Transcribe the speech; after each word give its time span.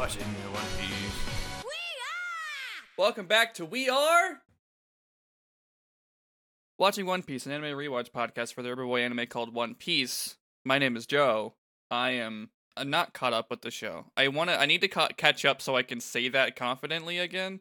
Watching 0.00 0.22
the 0.42 0.50
One 0.52 0.64
Piece. 0.80 1.64
Welcome 2.96 3.26
back 3.26 3.52
to 3.52 3.66
We 3.66 3.90
Are 3.90 4.40
Watching 6.78 7.04
One 7.04 7.22
Piece, 7.22 7.44
an 7.44 7.52
anime 7.52 7.76
rewatch 7.76 8.10
podcast 8.10 8.54
for 8.54 8.62
the 8.62 8.70
Urban 8.70 8.86
Boy 8.86 9.02
anime 9.02 9.26
called 9.26 9.52
One 9.52 9.74
Piece. 9.74 10.38
My 10.64 10.78
name 10.78 10.96
is 10.96 11.04
Joe. 11.04 11.52
I 11.90 12.12
am 12.12 12.48
uh, 12.78 12.84
not 12.84 13.12
caught 13.12 13.34
up 13.34 13.50
with 13.50 13.60
the 13.60 13.70
show. 13.70 14.06
I 14.16 14.28
want 14.28 14.48
to. 14.48 14.58
I 14.58 14.64
need 14.64 14.80
to 14.80 14.88
ca- 14.88 15.10
catch 15.18 15.44
up 15.44 15.60
so 15.60 15.76
I 15.76 15.82
can 15.82 16.00
say 16.00 16.30
that 16.30 16.56
confidently 16.56 17.18
again. 17.18 17.60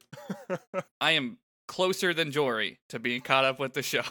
I 1.01 1.12
am 1.12 1.40
closer 1.67 2.13
than 2.13 2.31
Jory 2.31 2.79
to 2.87 2.99
being 2.99 3.20
caught 3.20 3.43
up 3.43 3.59
with 3.59 3.73
the 3.73 3.84
show. 3.84 4.03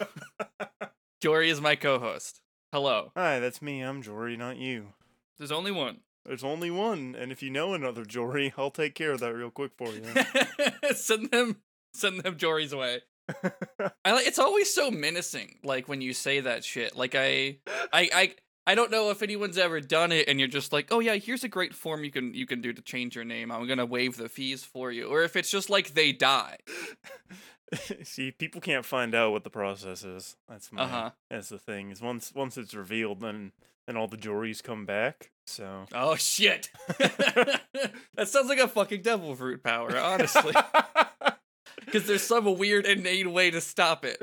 Jory 1.19 1.49
is 1.49 1.61
my 1.61 1.75
co-host. 1.75 2.41
Hello. 2.71 3.11
Hi, 3.17 3.39
that's 3.39 3.59
me. 3.59 3.81
I'm 3.81 4.03
Jory, 4.03 4.37
not 4.37 4.57
you. 4.57 4.93
There's 5.39 5.51
only 5.51 5.71
one. 5.71 6.01
There's 6.25 6.43
only 6.43 6.69
one, 6.69 7.15
and 7.17 7.31
if 7.31 7.41
you 7.41 7.49
know 7.49 7.73
another 7.73 8.05
Jory, 8.05 8.53
I'll 8.57 8.71
take 8.71 8.95
care 8.95 9.11
of 9.11 9.19
that 9.21 9.33
real 9.33 9.49
quick 9.49 9.71
for 9.77 9.89
you. 9.89 10.03
send 10.93 11.31
them. 11.31 11.57
Send 11.93 12.21
them 12.21 12.37
Jory's 12.37 12.75
way. 12.75 13.01
I 14.05 14.11
like. 14.11 14.27
It's 14.27 14.39
always 14.39 14.73
so 14.73 14.91
menacing. 14.91 15.59
Like 15.63 15.87
when 15.87 16.01
you 16.01 16.13
say 16.13 16.39
that 16.41 16.63
shit. 16.63 16.95
Like 16.95 17.15
I, 17.15 17.57
I, 17.93 18.09
I. 18.13 18.35
I 18.67 18.75
don't 18.75 18.91
know 18.91 19.09
if 19.09 19.23
anyone's 19.23 19.57
ever 19.57 19.81
done 19.81 20.11
it 20.11 20.27
and 20.27 20.37
you're 20.37 20.47
just 20.47 20.71
like, 20.71 20.89
"Oh 20.91 20.99
yeah, 20.99 21.15
here's 21.15 21.43
a 21.43 21.47
great 21.47 21.73
form 21.73 22.03
you 22.03 22.11
can 22.11 22.35
you 22.35 22.45
can 22.45 22.61
do 22.61 22.71
to 22.71 22.81
change 22.83 23.15
your 23.15 23.25
name. 23.25 23.51
I'm 23.51 23.65
going 23.65 23.79
to 23.79 23.85
waive 23.85 24.15
the 24.15 24.29
fees 24.29 24.63
for 24.63 24.91
you." 24.91 25.07
Or 25.07 25.23
if 25.23 25.35
it's 25.35 25.49
just 25.49 25.71
like 25.71 25.95
they 25.95 26.11
die. 26.11 26.57
See, 28.03 28.29
people 28.31 28.61
can't 28.61 28.85
find 28.85 29.15
out 29.15 29.31
what 29.31 29.43
the 29.43 29.49
process 29.49 30.03
is. 30.03 30.35
That's 30.47 30.71
my. 30.71 30.83
Uh-huh. 30.83 31.09
That's 31.31 31.49
the 31.49 31.57
thing. 31.57 31.89
Is 31.89 32.01
once 32.01 32.31
once 32.35 32.57
it's 32.57 32.75
revealed, 32.75 33.21
then 33.21 33.53
then 33.89 33.97
all 33.97 34.07
the 34.07 34.17
Jorys 34.17 34.61
come 34.61 34.85
back. 34.85 35.31
So. 35.47 35.85
Oh 35.95 36.15
shit. 36.15 36.69
that 36.99 38.27
sounds 38.27 38.47
like 38.47 38.59
a 38.59 38.67
fucking 38.67 39.01
devil 39.01 39.35
fruit 39.35 39.63
power, 39.63 39.97
honestly. 39.97 40.53
Cuz 41.91 42.05
there's 42.05 42.21
some 42.21 42.55
weird 42.59 42.85
innate 42.85 43.31
way 43.31 43.49
to 43.49 43.59
stop 43.59 44.05
it. 44.05 44.21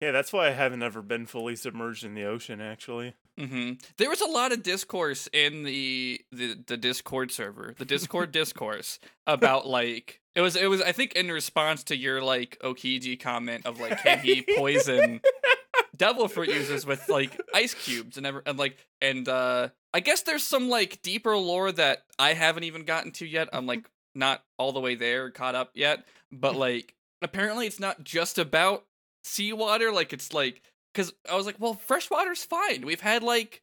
yeah, 0.00 0.10
that's 0.10 0.32
why 0.32 0.48
I 0.48 0.50
haven't 0.50 0.82
ever 0.82 1.00
been 1.00 1.26
fully 1.26 1.54
submerged 1.54 2.02
in 2.02 2.14
the 2.14 2.24
ocean. 2.24 2.60
Actually. 2.60 3.14
hmm 3.38 3.74
There 3.98 4.10
was 4.10 4.20
a 4.20 4.26
lot 4.26 4.50
of 4.50 4.64
discourse 4.64 5.28
in 5.32 5.62
the, 5.62 6.20
the 6.32 6.58
the 6.66 6.76
Discord 6.76 7.30
server, 7.30 7.76
the 7.78 7.84
Discord 7.84 8.32
discourse 8.32 8.98
about 9.28 9.64
like 9.68 10.20
it 10.34 10.40
was 10.40 10.56
it 10.56 10.68
was 10.68 10.82
I 10.82 10.90
think 10.90 11.12
in 11.12 11.30
response 11.30 11.84
to 11.84 11.96
your 11.96 12.20
like 12.20 12.58
Aokiji 12.64 13.20
comment 13.20 13.64
of 13.64 13.78
like 13.78 14.02
can 14.02 14.18
he 14.18 14.44
poison 14.56 15.20
devil 15.98 16.28
fruit 16.28 16.48
users 16.48 16.86
with 16.86 17.08
like 17.08 17.38
ice 17.54 17.74
cubes 17.74 18.16
and 18.16 18.26
ever 18.26 18.42
and 18.46 18.58
like 18.58 18.76
and 19.00 19.28
uh 19.28 19.68
I 19.92 20.00
guess 20.00 20.22
there's 20.22 20.44
some 20.44 20.68
like 20.68 21.02
deeper 21.02 21.36
lore 21.36 21.72
that 21.72 22.04
I 22.18 22.34
haven't 22.34 22.64
even 22.64 22.84
gotten 22.84 23.10
to 23.12 23.26
yet. 23.26 23.48
I'm 23.52 23.66
like 23.66 23.88
not 24.14 24.42
all 24.58 24.72
the 24.72 24.80
way 24.80 24.94
there 24.94 25.30
caught 25.30 25.54
up 25.54 25.70
yet, 25.74 26.04
but 26.32 26.56
like 26.56 26.94
apparently 27.22 27.66
it's 27.66 27.80
not 27.80 28.04
just 28.04 28.38
about 28.38 28.84
seawater 29.24 29.92
like 29.92 30.12
it's 30.12 30.32
like 30.32 30.62
cuz 30.94 31.12
I 31.28 31.36
was 31.36 31.46
like, 31.46 31.56
well, 31.58 31.74
freshwater's 31.74 32.44
fine. 32.44 32.86
We've 32.86 33.00
had 33.00 33.22
like 33.22 33.62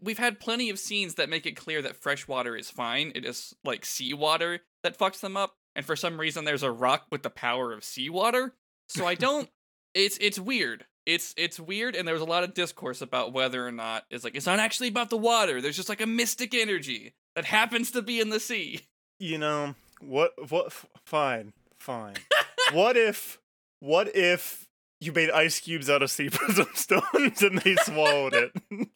we've 0.00 0.18
had 0.18 0.40
plenty 0.40 0.70
of 0.70 0.78
scenes 0.78 1.14
that 1.14 1.28
make 1.28 1.46
it 1.46 1.56
clear 1.56 1.82
that 1.82 1.96
freshwater 1.96 2.56
is 2.56 2.70
fine. 2.70 3.12
It 3.14 3.24
is 3.24 3.54
like 3.64 3.84
seawater 3.84 4.60
that 4.82 4.98
fucks 4.98 5.20
them 5.20 5.36
up, 5.36 5.56
and 5.74 5.84
for 5.84 5.96
some 5.96 6.18
reason 6.18 6.44
there's 6.44 6.62
a 6.62 6.70
rock 6.70 7.06
with 7.10 7.22
the 7.22 7.30
power 7.30 7.72
of 7.72 7.84
seawater. 7.84 8.54
So 8.88 9.06
I 9.06 9.14
don't 9.14 9.48
it's 9.94 10.18
it's 10.20 10.38
weird. 10.38 10.86
It's 11.06 11.34
it's 11.36 11.58
weird 11.58 11.96
and 11.96 12.06
there 12.06 12.14
was 12.14 12.22
a 12.22 12.26
lot 12.26 12.44
of 12.44 12.54
discourse 12.54 13.00
about 13.00 13.32
whether 13.32 13.66
or 13.66 13.72
not 13.72 14.04
it's 14.10 14.22
like 14.24 14.34
it's 14.34 14.46
not 14.46 14.58
actually 14.58 14.88
about 14.88 15.10
the 15.10 15.16
water. 15.16 15.60
There's 15.60 15.76
just 15.76 15.88
like 15.88 16.00
a 16.00 16.06
mystic 16.06 16.54
energy 16.54 17.14
that 17.34 17.46
happens 17.46 17.90
to 17.92 18.02
be 18.02 18.20
in 18.20 18.28
the 18.30 18.40
sea. 18.40 18.80
You 19.18 19.38
know 19.38 19.74
what? 20.00 20.32
What? 20.50 20.66
f- 20.66 20.86
Fine, 21.04 21.52
fine. 21.78 22.14
what 22.72 22.96
if? 22.96 23.38
What 23.80 24.14
if 24.14 24.66
you 25.00 25.12
made 25.12 25.30
ice 25.30 25.58
cubes 25.60 25.88
out 25.88 26.02
of 26.02 26.10
sea 26.10 26.28
prism 26.32 26.66
stones 26.74 27.42
and 27.42 27.58
they 27.58 27.74
swallowed 27.76 28.34
it? 28.34 28.52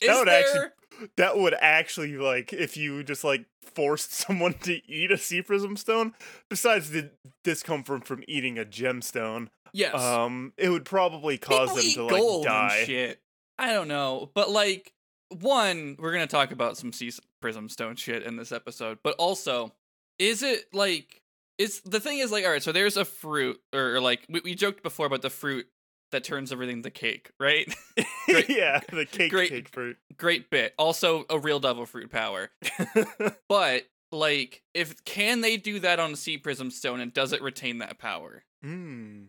Is 0.00 0.08
That 0.08 0.18
would 0.18 0.28
there 0.28 0.40
actually- 0.40 0.70
that 1.18 1.36
would 1.38 1.54
actually 1.60 2.16
like 2.16 2.54
if 2.54 2.76
you 2.78 3.02
just 3.04 3.22
like 3.22 3.44
forced 3.62 4.12
someone 4.14 4.54
to 4.62 4.80
eat 4.90 5.10
a 5.10 5.18
sea 5.18 5.42
prism 5.42 5.76
stone. 5.76 6.14
Besides 6.48 6.90
the 6.90 7.10
discomfort 7.44 8.06
from 8.06 8.24
eating 8.26 8.58
a 8.58 8.64
gemstone, 8.64 9.48
yes. 9.72 9.94
um, 9.94 10.52
it 10.56 10.68
would 10.68 10.84
probably 10.84 11.38
cause 11.38 11.72
People 11.80 12.08
them 12.08 12.18
to 12.18 12.22
like 12.24 12.44
die. 12.44 12.84
shit. 12.84 13.20
I 13.58 13.72
don't 13.72 13.88
know, 13.88 14.30
but 14.34 14.50
like 14.50 14.92
one, 15.40 15.96
we're 15.98 16.12
gonna 16.12 16.26
talk 16.26 16.52
about 16.52 16.76
some 16.76 16.92
sea 16.92 17.10
prism 17.40 17.68
stone 17.68 17.96
shit 17.96 18.22
in 18.22 18.36
this 18.36 18.52
episode, 18.52 18.98
but 19.02 19.14
also, 19.18 19.72
is 20.18 20.42
it 20.42 20.66
like 20.72 21.22
is 21.58 21.80
the 21.82 22.00
thing 22.00 22.18
is 22.18 22.30
like 22.30 22.44
all 22.44 22.50
right? 22.50 22.62
So 22.62 22.72
there's 22.72 22.96
a 22.96 23.04
fruit, 23.04 23.60
or, 23.72 23.94
or 23.96 24.00
like 24.00 24.26
we, 24.28 24.40
we 24.44 24.54
joked 24.54 24.82
before 24.82 25.06
about 25.06 25.22
the 25.22 25.30
fruit 25.30 25.66
that 26.12 26.22
turns 26.22 26.52
everything 26.52 26.82
to 26.82 26.90
cake, 26.90 27.30
right? 27.40 27.66
Great- 28.26 28.48
yeah, 28.50 28.80
the 28.92 29.06
cake 29.06 29.30
great- 29.30 29.50
cake 29.50 29.68
fruit. 29.68 29.96
Great 30.16 30.50
bit. 30.50 30.74
Also, 30.78 31.24
a 31.30 31.38
real 31.38 31.58
devil 31.60 31.86
fruit 31.86 32.10
power, 32.10 32.50
but 33.48 33.84
like, 34.12 34.62
if 34.74 35.02
can 35.04 35.40
they 35.40 35.56
do 35.56 35.80
that 35.80 35.98
on 35.98 36.12
a 36.12 36.16
sea 36.16 36.38
prism 36.38 36.70
stone, 36.70 37.00
and 37.00 37.12
does 37.12 37.32
it 37.32 37.40
retain 37.42 37.78
that 37.78 37.98
power? 37.98 38.44
mm. 38.64 39.26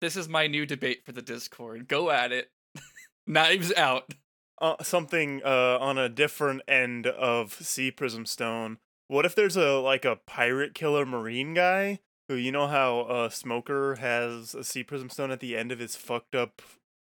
This 0.00 0.16
is 0.16 0.28
my 0.28 0.46
new 0.46 0.64
debate 0.66 1.04
for 1.04 1.12
the 1.12 1.22
Discord. 1.22 1.88
Go 1.88 2.10
at 2.10 2.32
it. 2.32 2.50
Knives 3.26 3.72
out. 3.74 4.14
uh, 4.60 4.76
something 4.82 5.42
uh, 5.44 5.78
on 5.80 5.98
a 5.98 6.08
different 6.08 6.62
end 6.66 7.06
of 7.06 7.52
Sea 7.52 7.90
Prism 7.90 8.24
Stone. 8.26 8.78
What 9.08 9.26
if 9.26 9.34
there's 9.34 9.56
a 9.56 9.72
like 9.80 10.04
a 10.04 10.16
pirate 10.26 10.74
killer 10.74 11.04
marine 11.04 11.52
guy 11.54 12.00
who 12.28 12.34
you 12.36 12.52
know 12.52 12.66
how 12.68 13.00
uh, 13.00 13.28
Smoker 13.28 13.96
has 13.96 14.54
a 14.54 14.62
Sea 14.64 14.84
Prism 14.84 15.10
Stone 15.10 15.30
at 15.32 15.40
the 15.40 15.56
end 15.56 15.72
of 15.72 15.78
his 15.80 15.96
fucked 15.96 16.34
up 16.34 16.62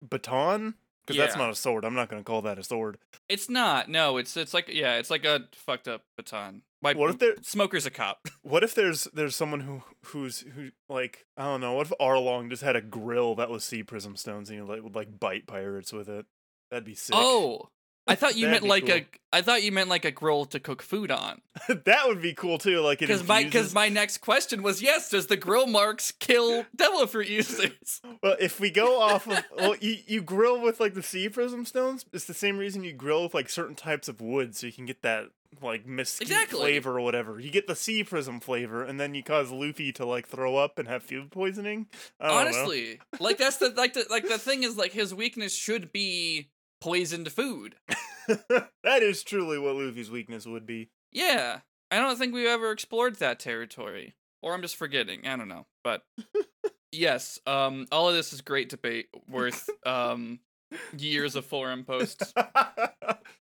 baton? 0.08 0.76
Because 1.06 1.18
that's 1.18 1.38
not 1.38 1.50
a 1.50 1.56
sword. 1.56 1.86
I'm 1.86 1.96
not 1.96 2.10
gonna 2.10 2.24
call 2.24 2.42
that 2.44 2.60
a 2.60 2.64
sword. 2.64 2.98
It's 3.30 3.50
not. 3.50 3.90
No, 3.90 4.18
it's 4.18 4.36
it's 4.38 4.54
like 4.54 4.68
yeah, 4.70 4.96
it's 4.96 5.10
like 5.10 5.26
a 5.26 5.46
fucked 5.54 5.88
up 5.88 6.04
baton. 6.18 6.64
Why 6.80 6.94
What 6.94 7.10
if 7.10 7.20
there? 7.20 7.36
Smoker's 7.42 7.86
a 7.86 7.92
cop? 7.92 8.28
What 8.42 8.64
if 8.64 8.74
there's 8.76 9.10
there's 9.14 9.36
someone 9.36 9.62
who 9.62 9.84
who's 10.06 10.40
who 10.40 10.70
like 10.88 11.26
I 11.36 11.44
don't 11.44 11.60
know. 11.60 11.74
What 11.74 11.88
if 11.88 11.94
Arlong 12.00 12.50
just 12.50 12.64
had 12.64 12.78
a 12.78 12.82
grill 12.82 13.36
that 13.36 13.50
was 13.50 13.66
Sea 13.66 13.84
Prism 13.84 14.16
Stones 14.16 14.50
and 14.50 14.58
he 14.58 14.64
like 14.64 14.82
would 14.82 14.96
like 14.96 15.20
bite 15.20 15.48
pirates 15.48 15.92
with 15.92 16.08
it? 16.08 16.26
That'd 16.72 16.86
be 16.86 16.96
sick. 16.96 17.16
Oh, 17.18 17.70
I 18.08 18.16
thought 18.16 18.36
you 18.36 18.48
meant 18.48 18.64
like 18.64 18.90
a. 18.90 19.06
I 19.34 19.42
thought 19.42 19.62
you 19.62 19.72
meant 19.72 19.90
like 19.90 20.06
a 20.06 20.12
grill 20.12 20.46
to 20.46 20.60
cook 20.60 20.82
food 20.82 21.12
on. 21.12 21.42
that 21.68 22.08
would 22.08 22.22
be 22.22 22.34
cool 22.34 22.58
too. 22.58 22.80
Like 22.80 23.00
Because 23.00 23.28
my 23.28 23.44
because 23.44 23.74
my 23.74 23.90
next 23.90 24.20
question 24.20 24.64
was 24.64 24.82
yes, 24.82 25.10
does 25.10 25.28
the 25.28 25.36
grill 25.38 25.68
marks 25.68 26.12
kill 26.12 26.66
devil 26.76 27.06
fruit 27.08 27.28
users? 27.28 28.02
Well, 28.24 28.38
if 28.40 28.60
we 28.60 28.72
go 28.72 29.02
off 29.02 29.28
of 29.28 29.44
well, 29.56 29.76
you, 29.82 29.98
you 30.08 30.22
grill 30.22 30.62
with 30.62 30.80
like 30.80 30.94
the 30.94 31.04
sea 31.04 31.30
prism 31.30 31.66
stones. 31.66 32.06
It's 32.14 32.26
the 32.26 32.34
same 32.34 32.58
reason 32.58 32.84
you 32.84 32.94
grill 32.94 33.24
with 33.24 33.34
like 33.34 33.50
certain 33.50 33.76
types 33.76 34.08
of 34.08 34.22
wood, 34.22 34.56
so 34.56 34.68
you 34.68 34.74
can 34.74 34.86
get 34.86 35.02
that 35.02 35.26
like 35.62 35.86
mesquite 35.86 36.30
Exactly. 36.30 36.60
flavor 36.60 36.98
or 36.98 37.02
whatever. 37.02 37.40
You 37.40 37.50
get 37.50 37.68
the 37.68 37.76
sea 37.76 38.04
prism 38.04 38.40
flavor, 38.40 38.84
and 38.84 39.00
then 39.00 39.14
you 39.16 39.24
cause 39.24 39.52
Luffy 39.52 39.92
to 39.94 40.06
like 40.06 40.28
throw 40.28 40.56
up 40.56 40.80
and 40.80 40.88
have 40.88 41.04
food 41.04 41.32
poisoning. 41.32 41.88
I 42.20 42.28
don't 42.28 42.52
know. 42.52 42.60
Honestly, 42.60 43.00
like 43.20 43.38
that's 43.38 43.58
the 43.58 43.70
like 43.76 43.94
the 43.94 44.06
like 44.10 44.28
the 44.28 44.38
thing 44.38 44.64
is 44.64 44.78
like 44.78 44.94
his 44.94 45.14
weakness 45.14 45.54
should 45.56 45.92
be 45.92 46.50
poisoned 46.82 47.32
food. 47.32 47.76
that 48.28 49.02
is 49.02 49.24
truly 49.24 49.58
what 49.58 49.76
Luffy's 49.76 50.12
weakness 50.12 50.46
would 50.46 50.66
be. 50.66 50.90
Yeah, 51.12 51.60
I 51.92 51.98
don't 51.98 52.18
think 52.18 52.34
we've 52.34 52.48
ever 52.48 52.72
explored 52.72 53.16
that 53.16 53.40
territory, 53.40 54.16
or 54.42 54.54
I'm 54.54 54.62
just 54.62 54.76
forgetting. 54.76 55.26
I 55.28 55.36
don't 55.38 55.48
know, 55.48 55.66
but 55.84 56.04
yes, 56.92 57.40
um, 57.48 57.88
all 57.92 58.10
of 58.10 58.16
this 58.16 58.34
is 58.34 58.42
great 58.42 58.70
debate 58.70 59.08
worth 59.30 59.70
um 59.86 60.40
years 60.98 61.36
of 61.36 61.46
forum 61.46 61.84
posts, 61.86 62.34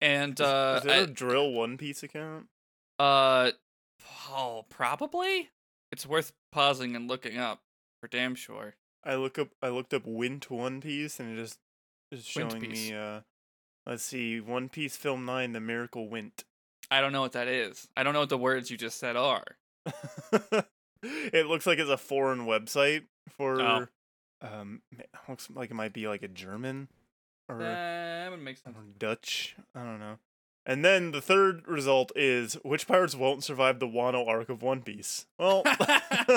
and 0.02 0.40
uh, 0.40 0.76
is 0.78 0.84
there 0.84 1.00
a 1.00 1.04
I- 1.04 1.06
drill 1.08 1.52
One 1.52 1.78
Piece 1.78 2.04
account? 2.04 2.48
uh, 3.00 3.52
oh, 4.30 4.66
probably 4.70 5.50
it's 5.92 6.06
worth 6.06 6.32
pausing 6.52 6.96
and 6.96 7.08
looking 7.08 7.38
up 7.38 7.62
for 8.02 8.08
damn 8.08 8.36
sure. 8.36 8.76
I 9.04 9.16
look 9.16 9.38
up. 9.38 9.50
I 9.62 9.70
looked 9.70 9.94
up 9.94 10.04
Wint 10.06 10.50
One 10.50 10.82
Piece, 10.82 11.20
and 11.20 11.38
it 11.38 11.42
just 11.42 11.60
Wint 12.36 12.52
showing 12.52 12.62
me. 12.62 12.94
uh 12.94 13.22
Let's 13.88 14.04
see, 14.04 14.40
One 14.42 14.68
Piece 14.70 14.98
Film 14.98 15.26
Nine: 15.26 15.52
The 15.54 15.60
Miracle 15.60 16.10
Wint. 16.10 16.44
I 16.90 17.02
don't 17.02 17.12
know 17.12 17.22
what 17.22 17.34
that 17.34 17.48
is. 17.48 17.88
I 17.96 18.04
don't 18.04 18.14
know 18.14 18.20
what 18.22 18.30
the 18.30 18.38
words 18.38 18.70
you 18.72 18.78
just 18.78 18.98
said 19.00 19.16
are. 19.16 19.44
it 21.04 21.46
looks 21.48 21.66
like 21.68 21.80
it's 21.80 21.90
a 21.90 21.98
foreign 21.98 22.42
website 22.46 23.04
for 23.30 23.62
Oh. 23.62 23.88
um 24.42 24.82
looks 25.30 25.50
like 25.54 25.70
it 25.72 25.76
might 25.76 25.94
be 25.94 26.08
like 26.08 26.24
a 26.24 26.28
German 26.28 26.88
or, 27.48 27.60
That 27.60 28.32
would 28.32 28.42
make 28.42 28.58
sense. 28.58 28.76
Dutch. 28.98 29.56
I 29.76 29.84
don't 29.84 30.00
know. 30.00 30.18
And 30.66 30.84
then 30.84 31.12
the 31.12 31.22
third 31.22 31.68
result 31.68 32.12
is 32.16 32.56
which 32.64 32.88
pirates 32.88 33.14
won't 33.14 33.44
survive 33.44 33.78
the 33.80 33.88
Wano 33.88 34.28
arc 34.28 34.50
of 34.50 34.64
One 34.64 34.82
Piece. 34.82 35.28
Well, 35.38 35.62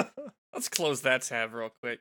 Let's 0.53 0.69
close 0.69 1.01
that 1.03 1.23
tab 1.23 1.55
real 1.55 1.71
quick. 1.83 2.01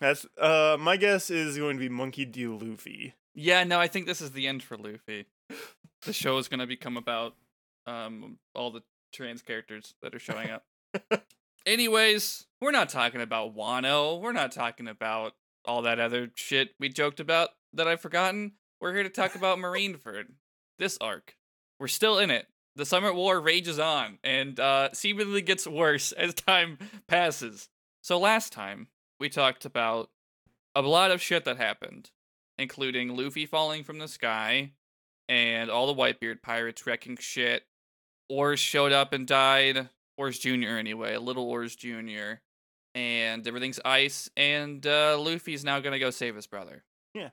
That's 0.00 0.26
uh 0.38 0.76
my 0.80 0.96
guess 0.96 1.30
is 1.30 1.58
going 1.58 1.76
to 1.76 1.80
be 1.80 1.88
Monkey 1.88 2.24
D. 2.24 2.46
Luffy. 2.46 3.14
Yeah, 3.34 3.64
no, 3.64 3.78
I 3.78 3.86
think 3.86 4.06
this 4.06 4.20
is 4.20 4.32
the 4.32 4.46
end 4.46 4.62
for 4.62 4.76
Luffy. 4.76 5.26
The 6.02 6.12
show 6.12 6.38
is 6.38 6.48
gonna 6.48 6.66
become 6.66 6.96
about 6.96 7.34
um 7.86 8.38
all 8.54 8.70
the 8.70 8.82
trans 9.12 9.42
characters 9.42 9.94
that 10.02 10.14
are 10.14 10.18
showing 10.18 10.50
up. 10.50 10.64
Anyways, 11.66 12.46
we're 12.60 12.70
not 12.70 12.88
talking 12.88 13.20
about 13.20 13.54
Wano. 13.54 14.20
We're 14.20 14.32
not 14.32 14.52
talking 14.52 14.88
about 14.88 15.34
all 15.64 15.82
that 15.82 16.00
other 16.00 16.30
shit 16.34 16.70
we 16.80 16.88
joked 16.88 17.20
about 17.20 17.50
that 17.74 17.86
I've 17.86 18.00
forgotten. 18.00 18.52
We're 18.80 18.94
here 18.94 19.02
to 19.02 19.10
talk 19.10 19.34
about 19.34 19.58
Marineford. 19.58 20.28
This 20.78 20.96
arc. 21.00 21.36
We're 21.78 21.88
still 21.88 22.18
in 22.18 22.30
it. 22.30 22.46
The 22.76 22.86
Summit 22.86 23.14
War 23.14 23.40
rages 23.40 23.78
on 23.78 24.18
and 24.24 24.58
uh, 24.58 24.90
seemingly 24.94 25.42
gets 25.42 25.66
worse 25.66 26.12
as 26.12 26.32
time 26.34 26.78
passes. 27.08 27.68
So 28.00 28.18
last 28.18 28.52
time, 28.52 28.88
we 29.20 29.28
talked 29.28 29.64
about 29.64 30.10
a 30.74 30.82
lot 30.82 31.10
of 31.10 31.20
shit 31.22 31.44
that 31.44 31.58
happened, 31.58 32.10
including 32.58 33.14
Luffy 33.14 33.46
falling 33.46 33.84
from 33.84 33.98
the 33.98 34.08
sky 34.08 34.72
and 35.28 35.70
all 35.70 35.86
the 35.86 35.94
Whitebeard 35.94 36.42
pirates 36.42 36.86
wrecking 36.86 37.16
shit. 37.18 37.64
Oars 38.28 38.60
showed 38.60 38.92
up 38.92 39.12
and 39.12 39.26
died. 39.26 39.90
Oars 40.16 40.38
Jr. 40.38 40.76
anyway, 40.76 41.16
Little 41.16 41.44
Oars 41.44 41.76
Jr. 41.76 42.40
And 42.94 43.46
everything's 43.46 43.78
ice, 43.84 44.28
and 44.36 44.84
uh, 44.84 45.16
Luffy's 45.18 45.64
now 45.64 45.78
gonna 45.78 46.00
go 46.00 46.10
save 46.10 46.34
his 46.34 46.48
brother. 46.48 46.82
Yeah. 47.14 47.30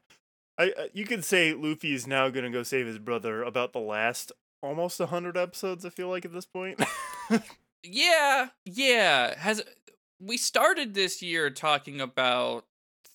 I, 0.60 0.72
uh, 0.72 0.84
you 0.94 1.06
could 1.06 1.24
say 1.24 1.54
Luffy 1.54 1.94
is 1.94 2.06
now 2.06 2.30
gonna 2.30 2.52
go 2.52 2.62
save 2.62 2.86
his 2.86 3.00
brother 3.00 3.42
about 3.42 3.74
the 3.74 3.80
last 3.80 4.32
almost 4.62 5.02
hundred 5.02 5.36
episodes. 5.36 5.84
I 5.84 5.90
feel 5.90 6.10
like 6.10 6.26
at 6.26 6.34
this 6.34 6.46
point. 6.46 6.80
Yeah, 7.84 8.50
yeah. 8.66 9.38
Has 9.40 9.64
we 10.20 10.38
started 10.38 10.94
this 10.94 11.22
year 11.22 11.50
talking 11.50 12.02
about 12.02 12.66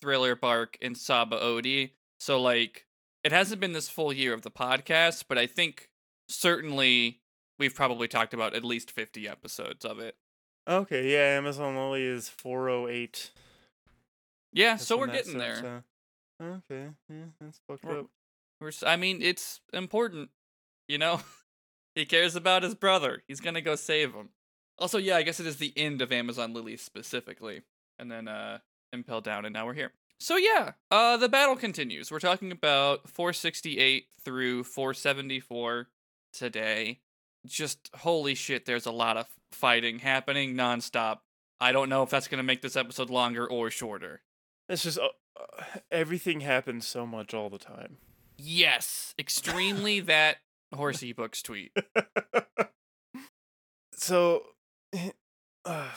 Thriller 0.01 0.35
Bark 0.35 0.77
and 0.81 0.95
Sabaody, 0.95 1.91
so 2.19 2.41
like 2.41 2.85
it 3.23 3.31
hasn't 3.31 3.61
been 3.61 3.73
this 3.73 3.89
full 3.89 4.11
year 4.13 4.33
of 4.33 4.41
the 4.41 4.51
podcast, 4.51 5.25
but 5.27 5.37
I 5.37 5.47
think 5.47 5.89
certainly 6.27 7.21
we've 7.59 7.75
probably 7.75 8.07
talked 8.07 8.33
about 8.33 8.53
at 8.55 8.63
least 8.63 8.91
fifty 8.91 9.27
episodes 9.27 9.85
of 9.85 9.99
it. 9.99 10.15
okay, 10.67 11.11
yeah, 11.11 11.37
Amazon 11.37 11.75
Lily 11.75 12.03
is 12.03 12.29
four 12.29 12.69
oh 12.69 12.87
eight. 12.87 13.31
Yeah, 14.51 14.75
so 14.75 14.97
we're 14.97 15.07
getting 15.07 15.37
there. 15.39 15.83
uh, 16.41 16.43
okay, 16.43 16.89
yeah, 17.09 17.25
that's 17.41 17.59
fucked 17.67 17.83
We're- 17.85 17.99
up. 18.01 18.05
We're, 18.61 18.71
I 18.85 18.95
mean, 18.95 19.21
it's 19.21 19.59
important, 19.73 20.29
you 20.87 20.97
know. 20.97 21.19
he 21.95 22.05
cares 22.05 22.35
about 22.35 22.63
his 22.63 22.75
brother. 22.75 23.23
He's 23.27 23.41
gonna 23.41 23.61
go 23.61 23.75
save 23.75 24.13
him. 24.13 24.29
Also, 24.79 24.97
yeah, 24.97 25.15
I 25.15 25.23
guess 25.23 25.39
it 25.39 25.45
is 25.45 25.57
the 25.57 25.73
end 25.77 26.01
of 26.01 26.11
Amazon 26.11 26.53
Lily 26.53 26.77
specifically, 26.77 27.61
and 27.99 28.11
then 28.11 28.27
uh, 28.27 28.59
Impel 28.91 29.21
Down, 29.21 29.45
and 29.45 29.53
now 29.53 29.65
we're 29.65 29.73
here. 29.73 29.91
So 30.19 30.37
yeah, 30.37 30.71
uh, 30.89 31.17
the 31.17 31.27
battle 31.27 31.55
continues. 31.55 32.09
We're 32.09 32.19
talking 32.19 32.51
about 32.51 33.09
468 33.09 34.05
through 34.23 34.63
474 34.63 35.89
today. 36.31 36.99
Just 37.45 37.89
holy 37.97 38.33
shit, 38.33 38.65
there's 38.65 38.85
a 38.85 38.91
lot 38.91 39.17
of 39.17 39.27
fighting 39.51 39.99
happening 39.99 40.55
nonstop. 40.55 41.19
I 41.59 41.71
don't 41.73 41.89
know 41.89 42.03
if 42.03 42.09
that's 42.09 42.29
gonna 42.29 42.41
make 42.43 42.61
this 42.61 42.77
episode 42.77 43.09
longer 43.09 43.45
or 43.45 43.69
shorter. 43.69 44.21
It's 44.69 44.83
just 44.83 44.97
uh, 44.97 45.09
uh, 45.37 45.63
everything 45.91 46.39
happens 46.39 46.87
so 46.87 47.05
much 47.05 47.33
all 47.33 47.49
the 47.49 47.57
time. 47.57 47.97
Yes, 48.37 49.13
extremely 49.19 49.99
that 49.99 50.37
horse_ebooks 50.73 51.43
tweet. 51.43 51.75
so, 53.93 54.43
uh, 55.65 55.89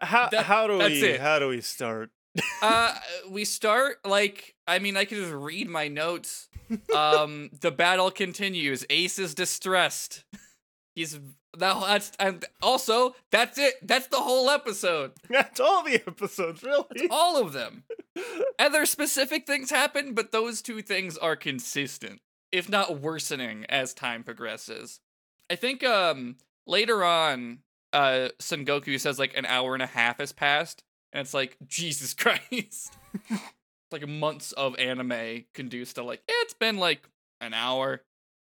how 0.00 0.28
That- 0.30 0.44
how 0.46 0.66
do 0.66 0.78
we 0.78 1.02
it. 1.04 1.20
how 1.20 1.38
do 1.38 1.48
we 1.48 1.60
start? 1.60 2.10
uh 2.62 2.94
we 3.30 3.44
start 3.44 3.98
like 4.06 4.54
i 4.66 4.78
mean 4.78 4.96
i 4.96 5.04
could 5.04 5.18
just 5.18 5.32
read 5.32 5.68
my 5.68 5.88
notes. 5.88 6.48
Um 6.94 7.50
the 7.60 7.70
battle 7.70 8.10
continues. 8.10 8.86
Ace 8.88 9.18
is 9.18 9.34
distressed. 9.34 10.24
He's 10.94 11.18
that 11.58 11.78
that's 11.86 12.12
and 12.18 12.44
also 12.62 13.14
that's 13.30 13.58
it. 13.58 13.74
That's 13.82 14.06
the 14.06 14.16
whole 14.20 14.48
episode. 14.48 15.12
That's 15.28 15.60
all 15.60 15.82
the 15.84 15.96
episodes, 16.06 16.62
really. 16.62 16.84
that's 16.94 17.08
all 17.10 17.42
of 17.42 17.52
them. 17.52 17.84
Other 18.58 18.86
specific 18.86 19.46
things 19.46 19.70
happen 19.70 20.14
but 20.14 20.32
those 20.32 20.62
two 20.62 20.80
things 20.80 21.18
are 21.18 21.36
consistent 21.36 22.20
if 22.52 22.68
not 22.70 23.00
worsening 23.00 23.66
as 23.68 23.92
time 23.92 24.22
progresses. 24.22 25.00
I 25.50 25.56
think 25.56 25.84
um 25.84 26.36
later 26.66 27.04
on 27.04 27.58
uh 27.92 28.28
Sengoku 28.40 28.98
says 28.98 29.18
like 29.18 29.36
an 29.36 29.46
hour 29.46 29.74
and 29.74 29.82
a 29.82 29.86
half 29.86 30.18
has 30.18 30.32
passed 30.32 30.82
and 31.12 31.20
it's 31.20 31.34
like 31.34 31.56
jesus 31.66 32.14
christ 32.14 32.96
like 33.90 34.06
months 34.08 34.52
of 34.52 34.76
anime 34.78 35.44
conduce 35.54 35.92
to 35.94 36.02
like 36.02 36.22
it's 36.28 36.54
been 36.54 36.78
like 36.78 37.08
an 37.40 37.52
hour 37.54 38.02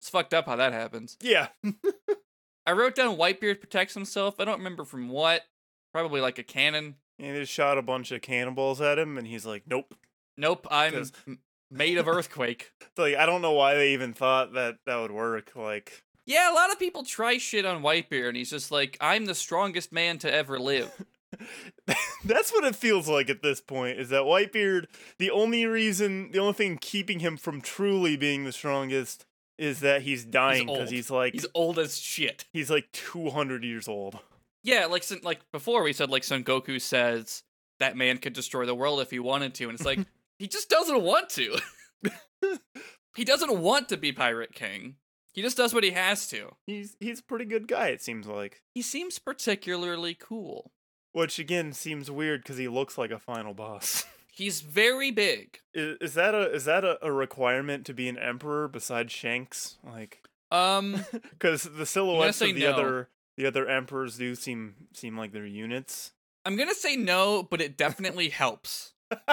it's 0.00 0.10
fucked 0.10 0.34
up 0.34 0.46
how 0.46 0.56
that 0.56 0.72
happens 0.72 1.16
yeah. 1.22 1.48
i 2.66 2.72
wrote 2.72 2.94
down 2.94 3.16
whitebeard 3.16 3.60
protects 3.60 3.94
himself 3.94 4.38
i 4.38 4.44
don't 4.44 4.58
remember 4.58 4.84
from 4.84 5.08
what 5.08 5.42
probably 5.92 6.20
like 6.20 6.38
a 6.38 6.42
cannon 6.42 6.96
And 7.18 7.36
they 7.36 7.44
shot 7.44 7.78
a 7.78 7.82
bunch 7.82 8.12
of 8.12 8.22
cannonballs 8.22 8.80
at 8.80 8.98
him, 8.98 9.18
and 9.18 9.26
he's 9.26 9.44
like, 9.44 9.64
"Nope." 9.66 9.94
nope 10.36 10.66
I'm 10.70 10.94
m- 11.26 11.40
made 11.70 11.98
of 11.98 12.08
earthquake 12.08 12.72
Like, 12.96 13.16
I 13.16 13.26
don't 13.26 13.42
know 13.42 13.52
why 13.52 13.74
they 13.74 13.92
even 13.92 14.12
thought 14.14 14.54
that 14.54 14.76
that 14.86 14.96
would 14.96 15.10
work. 15.10 15.52
Like, 15.54 16.02
Yeah, 16.26 16.52
a 16.52 16.54
lot 16.54 16.70
of 16.70 16.78
people 16.78 17.02
try 17.02 17.38
shit 17.38 17.64
on 17.64 17.82
Whitebeard, 17.82 18.28
and 18.28 18.36
he's 18.36 18.50
just 18.50 18.70
like, 18.70 18.96
I'm 19.00 19.26
the 19.26 19.34
strongest 19.34 19.92
man 19.92 20.18
to 20.18 20.32
ever 20.32 20.58
live. 20.58 20.90
that's 22.24 22.52
what 22.52 22.64
it 22.64 22.76
feels 22.76 23.08
like 23.08 23.30
at 23.30 23.42
this 23.42 23.60
point. 23.60 23.98
Is 23.98 24.10
that 24.10 24.22
Whitebeard? 24.22 24.86
The 25.18 25.30
only 25.30 25.66
reason, 25.66 26.30
the 26.32 26.38
only 26.38 26.52
thing 26.52 26.78
keeping 26.78 27.20
him 27.20 27.36
from 27.36 27.60
truly 27.60 28.16
being 28.16 28.44
the 28.44 28.52
strongest 28.52 29.24
is 29.58 29.80
that 29.80 30.02
he's 30.02 30.24
dying 30.24 30.66
because 30.66 30.80
old. 30.80 30.90
he's, 30.90 31.10
like 31.10 31.32
He's 31.34 31.46
old 31.54 31.78
as 31.78 31.98
shit. 31.98 32.46
he's 32.52 32.70
like 32.70 32.90
two 32.92 33.30
hundred 33.30 33.62
years 33.62 33.88
old. 33.88 34.18
Yeah, 34.62 34.86
like 34.86 35.04
like 35.22 35.40
before 35.52 35.82
we 35.82 35.92
said 35.92 36.10
like 36.10 36.22
Sengoku 36.22 36.80
says 36.80 37.42
that 37.78 37.96
man 37.96 38.18
could 38.18 38.32
destroy 38.32 38.66
the 38.66 38.74
world 38.74 39.00
if 39.00 39.10
he 39.10 39.18
wanted 39.18 39.54
to, 39.54 39.64
and 39.64 39.74
it's 39.74 39.84
like 39.84 40.00
he 40.38 40.48
just 40.48 40.70
doesn't 40.70 41.02
want 41.02 41.28
to. 41.30 41.58
he 43.16 43.24
doesn't 43.24 43.58
want 43.58 43.88
to 43.90 43.96
be 43.96 44.12
Pirate 44.12 44.54
King. 44.54 44.96
He 45.32 45.42
just 45.42 45.56
does 45.56 45.72
what 45.72 45.84
he 45.84 45.90
has 45.92 46.26
to. 46.28 46.50
He's 46.66 46.96
he's 47.00 47.20
a 47.20 47.24
pretty 47.24 47.44
good 47.44 47.68
guy. 47.68 47.88
It 47.88 48.02
seems 48.02 48.26
like. 48.26 48.62
He 48.74 48.82
seems 48.82 49.18
particularly 49.18 50.14
cool. 50.14 50.72
Which 51.12 51.38
again 51.38 51.72
seems 51.72 52.10
weird 52.10 52.42
because 52.42 52.56
he 52.58 52.68
looks 52.68 52.96
like 52.98 53.10
a 53.10 53.18
final 53.18 53.54
boss. 53.54 54.04
He's 54.32 54.60
very 54.60 55.10
big. 55.10 55.58
Is, 55.74 55.98
is 56.00 56.14
that 56.14 56.34
a 56.34 56.52
is 56.52 56.64
that 56.64 56.84
a, 56.84 57.04
a 57.04 57.12
requirement 57.12 57.84
to 57.86 57.92
be 57.92 58.08
an 58.08 58.16
emperor 58.16 58.68
besides 58.68 59.12
Shanks? 59.12 59.76
Like, 59.84 60.22
Um, 60.52 61.04
because 61.30 61.64
the 61.64 61.84
silhouettes 61.84 62.40
of 62.40 62.54
the 62.54 62.60
no. 62.60 62.72
other 62.72 63.08
the 63.36 63.46
other 63.46 63.68
emperors 63.68 64.16
do 64.16 64.34
seem 64.36 64.74
seem 64.94 65.18
like 65.18 65.32
they're 65.32 65.44
units. 65.46 66.12
I'm 66.46 66.56
gonna 66.56 66.74
say 66.74 66.96
no, 66.96 67.42
but 67.42 67.60
it 67.60 67.76
definitely 67.76 68.28
helps. 68.30 68.92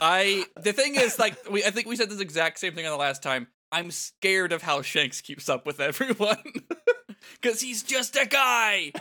I 0.00 0.44
the 0.56 0.72
thing 0.72 0.94
is 0.96 1.18
like 1.18 1.36
we 1.50 1.62
I 1.64 1.70
think 1.70 1.86
we 1.86 1.96
said 1.96 2.10
this 2.10 2.20
exact 2.20 2.58
same 2.58 2.74
thing 2.74 2.86
on 2.86 2.92
the 2.92 2.98
last 2.98 3.22
time. 3.22 3.48
I'm 3.74 3.90
scared 3.90 4.52
of 4.52 4.62
how 4.62 4.82
Shanks 4.82 5.20
keeps 5.20 5.48
up 5.48 5.66
with 5.66 5.80
everyone 5.90 6.38
cuz 7.42 7.60
he's 7.60 7.82
just 7.82 8.16
a 8.16 8.24
guy. 8.24 8.92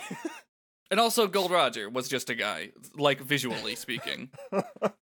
and 0.91 0.99
also 0.99 1.27
Gold 1.27 1.51
Roger 1.51 1.89
was 1.89 2.09
just 2.09 2.31
a 2.31 2.35
guy, 2.35 2.71
like 2.95 3.21
visually 3.21 3.75
speaking. 3.75 4.31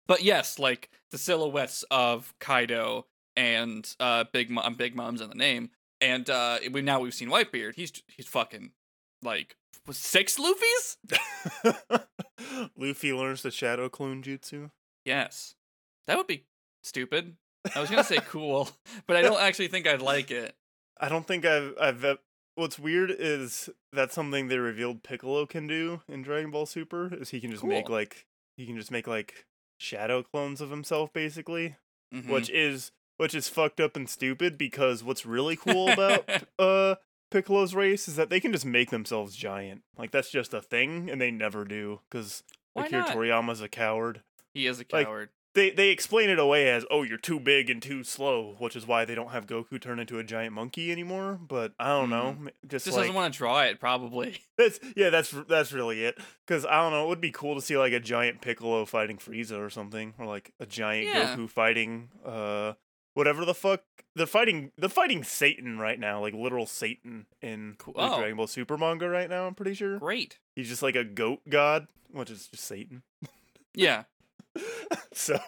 But 0.05 0.21
yes, 0.21 0.59
like 0.59 0.89
the 1.11 1.17
silhouettes 1.17 1.83
of 1.89 2.33
Kaido 2.39 3.07
and 3.37 3.89
uh 4.01 4.25
Big 4.33 4.49
Mom 4.49 4.75
Big 4.75 4.97
Mom's 4.97 5.21
in 5.21 5.29
the 5.29 5.35
name 5.35 5.69
and 6.01 6.29
uh 6.29 6.59
we 6.69 6.81
now 6.81 6.99
we've 6.99 7.13
seen 7.13 7.29
Whitebeard. 7.29 7.75
He's 7.75 7.93
he's 8.07 8.27
fucking 8.27 8.71
like 9.21 9.55
six 9.91 10.37
Luffy's? 10.37 10.97
Luffy 12.77 13.13
learns 13.13 13.43
the 13.43 13.51
Shadow 13.51 13.87
Clone 13.87 14.23
Jutsu. 14.23 14.71
Yes. 15.05 15.55
That 16.05 16.17
would 16.17 16.27
be 16.27 16.47
stupid. 16.83 17.37
I 17.75 17.79
was 17.79 17.89
gonna 17.89 18.03
say 18.03 18.19
cool, 18.27 18.69
but 19.07 19.15
I 19.17 19.21
don't 19.21 19.41
actually 19.41 19.67
think 19.67 19.87
I'd 19.87 20.01
like 20.01 20.31
it. 20.31 20.55
I 20.99 21.09
don't 21.09 21.25
think 21.27 21.45
I've 21.45 21.73
I've. 21.79 22.17
What's 22.55 22.77
weird 22.77 23.09
is 23.17 23.69
that's 23.91 24.13
something 24.13 24.47
they 24.47 24.59
revealed 24.59 25.01
Piccolo 25.03 25.45
can 25.47 25.65
do 25.65 26.01
in 26.07 26.21
Dragon 26.21 26.51
Ball 26.51 26.65
Super. 26.65 27.13
Is 27.13 27.29
he 27.31 27.41
can 27.41 27.51
just 27.51 27.63
make 27.63 27.89
like 27.89 28.25
he 28.57 28.65
can 28.65 28.77
just 28.77 28.91
make 28.91 29.07
like 29.07 29.45
shadow 29.79 30.21
clones 30.23 30.61
of 30.61 30.69
himself, 30.69 31.11
basically. 31.13 31.75
Mhm. 32.13 32.29
which 32.29 32.49
is 32.51 32.91
which 33.17 33.33
is 33.33 33.49
fucked 33.49 33.79
up 33.79 33.95
and 33.95 34.07
stupid 34.07 34.55
because 34.57 35.03
what's 35.03 35.25
really 35.25 35.55
cool 35.55 35.89
about 35.89 36.29
uh 36.59 36.95
Piccolo's 37.31 37.73
race 37.73 38.07
is 38.07 38.15
that 38.17 38.29
they 38.29 38.39
can 38.39 38.51
just 38.51 38.65
make 38.65 38.91
themselves 38.91 39.35
giant. 39.35 39.81
Like 39.97 40.11
that's 40.11 40.29
just 40.29 40.53
a 40.53 40.61
thing, 40.61 41.09
and 41.09 41.19
they 41.19 41.31
never 41.31 41.65
do 41.65 42.01
because 42.09 42.43
Why 42.73 42.85
Akira 42.85 43.01
not? 43.01 43.15
Toriyama's 43.15 43.61
a 43.61 43.67
coward. 43.67 44.21
he 44.53 44.67
is 44.67 44.79
a 44.79 44.85
coward. 44.85 45.29
They 45.55 45.69
they 45.69 45.89
explain 45.89 46.31
it 46.31 46.39
away 46.39 46.67
as 46.69 46.83
oh 46.89 47.03
you're 47.03 47.17
too 47.19 47.39
big 47.39 47.69
and 47.69 47.79
too 47.81 48.03
slow, 48.03 48.55
which 48.57 48.75
is 48.75 48.87
why 48.87 49.05
they 49.05 49.13
don't 49.13 49.29
have 49.29 49.45
Goku 49.45 49.79
turn 49.79 49.99
into 49.99 50.17
a 50.17 50.23
giant 50.23 50.53
monkey 50.53 50.91
anymore. 50.91 51.39
But 51.39 51.73
I 51.79 51.89
don't 51.89 52.09
know, 52.09 52.29
m- 52.29 52.49
just, 52.67 52.85
Just 52.85 52.97
like 52.97 53.03
doesn't 53.03 53.15
want 53.15 53.31
to 53.33 53.37
draw 53.37 53.61
it, 53.61 53.79
probably. 53.79 54.39
that's 54.57 54.79
yeah 54.95 55.09
that's 55.11 55.29
that's 55.47 55.71
really 55.71 56.03
it. 56.03 56.17
Because 56.47 56.65
I 56.65 56.77
don't 56.81 56.91
know, 56.91 57.05
it 57.05 57.09
would 57.09 57.21
be 57.21 57.29
cool 57.31 57.53
to 57.53 57.61
see 57.61 57.77
like 57.77 57.93
a 57.93 57.99
giant 57.99 58.41
Piccolo 58.41 58.83
fighting 58.85 59.17
Frieza 59.17 59.59
or 59.59 59.69
something, 59.69 60.15
or 60.17 60.25
like 60.25 60.53
a 60.59 60.65
giant 60.65 61.07
Yeah. 61.07 61.35
Goku 61.35 61.47
fighting 61.49 62.09
uh 62.25 62.73
whatever 63.13 63.45
the 63.45 63.53
fuck 63.53 63.81
they're 64.15 64.25
fighting. 64.25 64.71
They're 64.75 64.89
fighting 64.89 65.23
Satan 65.23 65.77
right 65.77 65.99
now, 65.99 66.19
like 66.19 66.33
literal 66.33 66.65
Satan 66.65 67.27
in 67.43 67.75
Cool. 67.77 67.93
Oh. 67.95 68.17
Dragon 68.17 68.37
Ball 68.37 68.47
Super 68.47 68.75
manga 68.77 69.07
right 69.07 69.29
now. 69.29 69.45
I'm 69.45 69.53
pretty 69.53 69.75
sure 69.75 69.99
Great. 69.99 70.39
he's 70.55 70.69
just 70.69 70.81
like 70.81 70.95
a 70.95 71.03
goat 71.03 71.41
god, 71.47 71.87
which 72.11 72.31
is 72.31 72.47
just 72.47 72.63
Satan. 72.63 73.03
Yeah. 73.75 74.03
so 75.13 75.39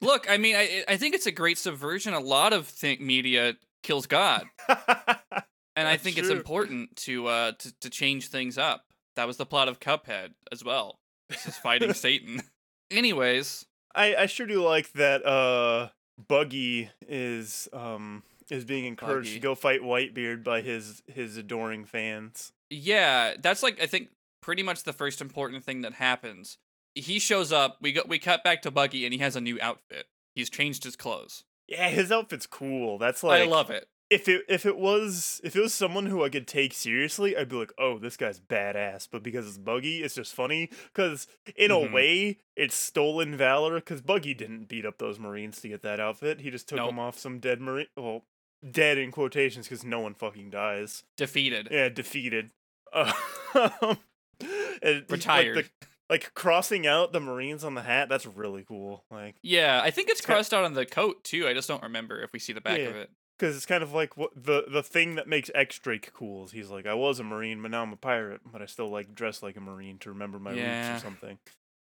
Look, 0.00 0.26
I 0.28 0.36
mean, 0.36 0.56
I 0.56 0.84
I 0.88 0.96
think 0.96 1.14
it's 1.14 1.26
a 1.26 1.32
great 1.32 1.58
subversion. 1.58 2.14
A 2.14 2.20
lot 2.20 2.52
of 2.52 2.66
think 2.66 3.00
media 3.00 3.54
kills 3.82 4.06
God, 4.06 4.46
and 4.68 5.88
I 5.88 5.96
think 5.96 6.18
it's 6.18 6.28
important 6.28 6.96
to 6.96 7.26
uh 7.26 7.52
to, 7.52 7.80
to 7.80 7.90
change 7.90 8.28
things 8.28 8.58
up. 8.58 8.84
That 9.16 9.26
was 9.26 9.36
the 9.36 9.46
plot 9.46 9.68
of 9.68 9.80
Cuphead 9.80 10.30
as 10.50 10.64
well. 10.64 10.98
This 11.28 11.46
is 11.46 11.56
fighting 11.56 11.94
Satan. 11.94 12.42
Anyways, 12.90 13.66
I 13.94 14.14
I 14.14 14.26
sure 14.26 14.46
do 14.46 14.62
like 14.62 14.92
that. 14.92 15.24
Uh, 15.24 15.88
Buggy 16.28 16.90
is 17.08 17.68
um 17.72 18.22
is 18.50 18.64
being 18.64 18.84
encouraged 18.84 19.28
Buggy. 19.28 19.34
to 19.34 19.40
go 19.40 19.54
fight 19.54 19.80
Whitebeard 19.80 20.44
by 20.44 20.60
his 20.60 21.02
his 21.06 21.36
adoring 21.36 21.84
fans. 21.84 22.52
yeah, 22.68 23.34
that's 23.40 23.62
like 23.62 23.80
I 23.80 23.86
think 23.86 24.10
pretty 24.42 24.62
much 24.62 24.82
the 24.82 24.92
first 24.92 25.20
important 25.20 25.64
thing 25.64 25.82
that 25.82 25.94
happens. 25.94 26.58
He 26.94 27.18
shows 27.18 27.52
up. 27.52 27.78
We 27.80 27.92
go. 27.92 28.02
We 28.06 28.18
cut 28.18 28.44
back 28.44 28.62
to 28.62 28.70
Buggy, 28.70 29.04
and 29.04 29.12
he 29.14 29.20
has 29.20 29.36
a 29.36 29.40
new 29.40 29.58
outfit. 29.60 30.06
He's 30.34 30.50
changed 30.50 30.84
his 30.84 30.96
clothes. 30.96 31.44
Yeah, 31.68 31.88
his 31.88 32.12
outfit's 32.12 32.46
cool. 32.46 32.98
That's 32.98 33.22
like 33.22 33.40
I 33.42 33.44
love 33.46 33.70
it. 33.70 33.88
if 34.10 34.28
it 34.28 34.42
if 34.48 34.66
it 34.66 34.76
was 34.76 35.40
if 35.42 35.56
it 35.56 35.60
was 35.60 35.72
someone 35.72 36.06
who 36.06 36.22
I 36.22 36.28
could 36.28 36.46
take 36.46 36.74
seriously, 36.74 37.34
I'd 37.36 37.48
be 37.48 37.56
like, 37.56 37.72
oh, 37.78 37.98
this 37.98 38.16
guy's 38.18 38.40
badass. 38.40 39.08
But 39.10 39.22
because 39.22 39.46
it's 39.48 39.56
Buggy, 39.58 40.02
it's 40.02 40.14
just 40.14 40.34
funny. 40.34 40.68
Because 40.92 41.26
in 41.56 41.70
Mhm. 41.70 41.88
a 41.90 41.92
way, 41.94 42.38
it's 42.56 42.74
stolen 42.74 43.36
valor. 43.36 43.76
Because 43.76 44.02
Buggy 44.02 44.34
didn't 44.34 44.68
beat 44.68 44.84
up 44.84 44.98
those 44.98 45.18
Marines 45.18 45.60
to 45.62 45.68
get 45.68 45.82
that 45.82 45.98
outfit. 46.00 46.40
He 46.40 46.50
just 46.50 46.68
took 46.68 46.76
Nope. 46.76 46.90
them 46.90 46.98
off 46.98 47.16
some 47.18 47.38
dead 47.38 47.60
Marine. 47.60 47.86
Well, 47.96 48.24
dead 48.70 48.98
in 48.98 49.10
quotations 49.12 49.66
because 49.66 49.82
no 49.84 50.00
one 50.00 50.14
fucking 50.14 50.50
dies. 50.50 51.04
Defeated. 51.16 51.68
Yeah, 51.70 51.88
defeated. 51.88 52.50
Uh, 52.92 53.12
and, 53.54 53.98
like, 54.40 54.80
the- 54.82 55.04
Retired. 55.08 55.70
Like, 56.12 56.34
crossing 56.34 56.86
out 56.86 57.12
the 57.12 57.20
Marines 57.20 57.64
on 57.64 57.74
the 57.74 57.80
hat. 57.82 58.08
That's 58.10 58.26
really 58.26 58.64
cool. 58.68 59.04
Like. 59.10 59.36
Yeah, 59.42 59.80
I 59.82 59.90
think 59.90 60.10
it's 60.10 60.20
It's 60.20 60.26
kind- 60.26 60.36
crossed 60.36 60.52
out 60.52 60.64
on 60.64 60.74
the 60.74 60.84
coat 60.84 61.24
too. 61.24 61.48
I 61.48 61.54
just 61.54 61.68
don't 61.68 61.82
remember 61.82 62.20
if 62.22 62.32
we 62.32 62.38
see 62.38 62.52
the 62.52 62.60
back 62.60 62.78
Yeah. 62.78 62.88
of 62.88 62.96
it. 62.96 63.10
because 63.38 63.56
it's 63.56 63.64
kind 63.66 63.82
of 63.82 63.92
like 63.92 64.16
what 64.16 64.30
the 64.36 64.64
the 64.70 64.82
thing 64.82 65.14
that 65.16 65.26
makes 65.26 65.50
X 65.54 65.78
Drake 65.78 66.12
cool 66.14 66.44
is 66.44 66.52
he's 66.52 66.68
like 66.68 66.86
I 66.86 66.94
was 66.94 67.18
a 67.18 67.24
marine 67.24 67.60
but 67.62 67.70
now 67.72 67.82
I'm 67.82 67.92
a 67.92 67.96
pirate 67.96 68.40
but 68.44 68.60
I 68.62 68.66
still 68.66 68.88
like 68.90 69.14
dress 69.14 69.42
like 69.42 69.56
a 69.56 69.60
marine 69.60 69.98
to 70.00 70.10
remember 70.10 70.38
my 70.38 70.50
roots 70.52 70.98
or 70.98 70.98
something. 71.02 71.38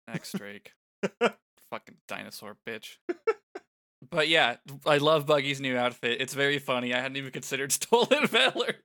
X 0.09 0.33
Drake. 0.33 0.73
Fucking 1.21 1.97
dinosaur 2.09 2.57
bitch. 2.67 2.97
But 4.11 4.29
yeah, 4.29 4.57
I 4.87 4.97
love 4.99 5.27
Buggy's 5.27 5.61
new 5.61 5.77
outfit. 5.77 6.21
It's 6.21 6.33
very 6.35 6.59
funny. 6.59 6.95
I 6.95 7.01
hadn't 7.01 7.17
even 7.19 7.31
considered 7.33 7.73
stolen 7.81 8.27
valor 8.27 8.77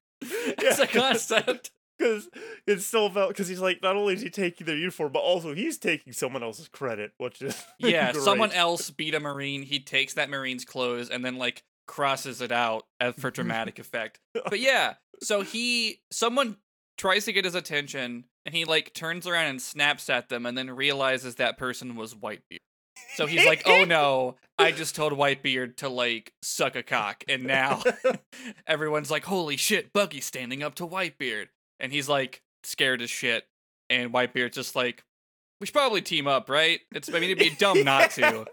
as 0.65 0.79
a 0.79 0.87
concept. 0.87 1.71
Because 1.97 2.29
it's 2.67 2.85
still 2.85 3.05
about 3.05 3.29
because 3.29 3.47
he's 3.47 3.61
like 3.61 3.81
not 3.81 3.95
only 3.95 4.13
is 4.13 4.21
he 4.21 4.29
taking 4.29 4.67
their 4.67 4.75
uniform 4.75 5.13
but 5.13 5.19
also 5.19 5.53
he's 5.53 5.77
taking 5.77 6.13
someone 6.13 6.43
else's 6.43 6.67
credit, 6.67 7.11
which 7.17 7.41
is 7.41 7.63
Yeah, 7.79 8.11
someone 8.11 8.51
else 8.51 8.89
beat 8.89 9.15
a 9.15 9.19
marine. 9.19 9.61
He 9.61 9.79
takes 9.79 10.13
that 10.15 10.29
marine's 10.29 10.65
clothes 10.65 11.09
and 11.09 11.23
then 11.23 11.37
like 11.37 11.63
crosses 11.87 12.41
it 12.41 12.51
out 12.51 12.85
for 13.17 13.31
dramatic 13.31 13.79
effect. 13.79 14.19
But 14.33 14.59
yeah, 14.59 14.95
so 15.21 15.41
he 15.41 16.01
someone 16.11 16.57
tries 16.97 17.25
to 17.25 17.33
get 17.33 17.45
his 17.45 17.55
attention 17.55 18.25
and 18.45 18.55
he 18.55 18.65
like 18.65 18.93
turns 18.93 19.27
around 19.27 19.47
and 19.47 19.61
snaps 19.61 20.09
at 20.09 20.29
them 20.29 20.45
and 20.45 20.57
then 20.57 20.69
realizes 20.71 21.35
that 21.35 21.57
person 21.57 21.95
was 21.95 22.13
Whitebeard. 22.13 22.57
So 23.15 23.25
he's 23.25 23.45
like, 23.45 23.63
"Oh 23.65 23.85
no, 23.85 24.35
I 24.57 24.71
just 24.71 24.95
told 24.95 25.13
Whitebeard 25.13 25.77
to 25.77 25.89
like 25.89 26.33
suck 26.41 26.75
a 26.75 26.83
cock 26.83 27.23
and 27.27 27.43
now 27.43 27.81
everyone's 28.67 29.11
like, 29.11 29.25
"Holy 29.25 29.57
shit, 29.57 29.93
Buggy's 29.93 30.25
standing 30.25 30.63
up 30.63 30.75
to 30.75 30.87
Whitebeard." 30.87 31.47
And 31.79 31.91
he's 31.91 32.07
like 32.09 32.41
scared 32.63 33.01
as 33.01 33.09
shit 33.09 33.45
and 33.89 34.11
Whitebeard's 34.11 34.55
just 34.55 34.75
like, 34.75 35.03
"We 35.59 35.67
should 35.67 35.73
probably 35.73 36.01
team 36.01 36.27
up, 36.27 36.49
right? 36.49 36.79
It's 36.93 37.09
I 37.09 37.13
mean 37.19 37.29
it'd 37.31 37.37
be 37.39 37.55
dumb 37.59 37.83
not 37.83 38.11
to." 38.11 38.45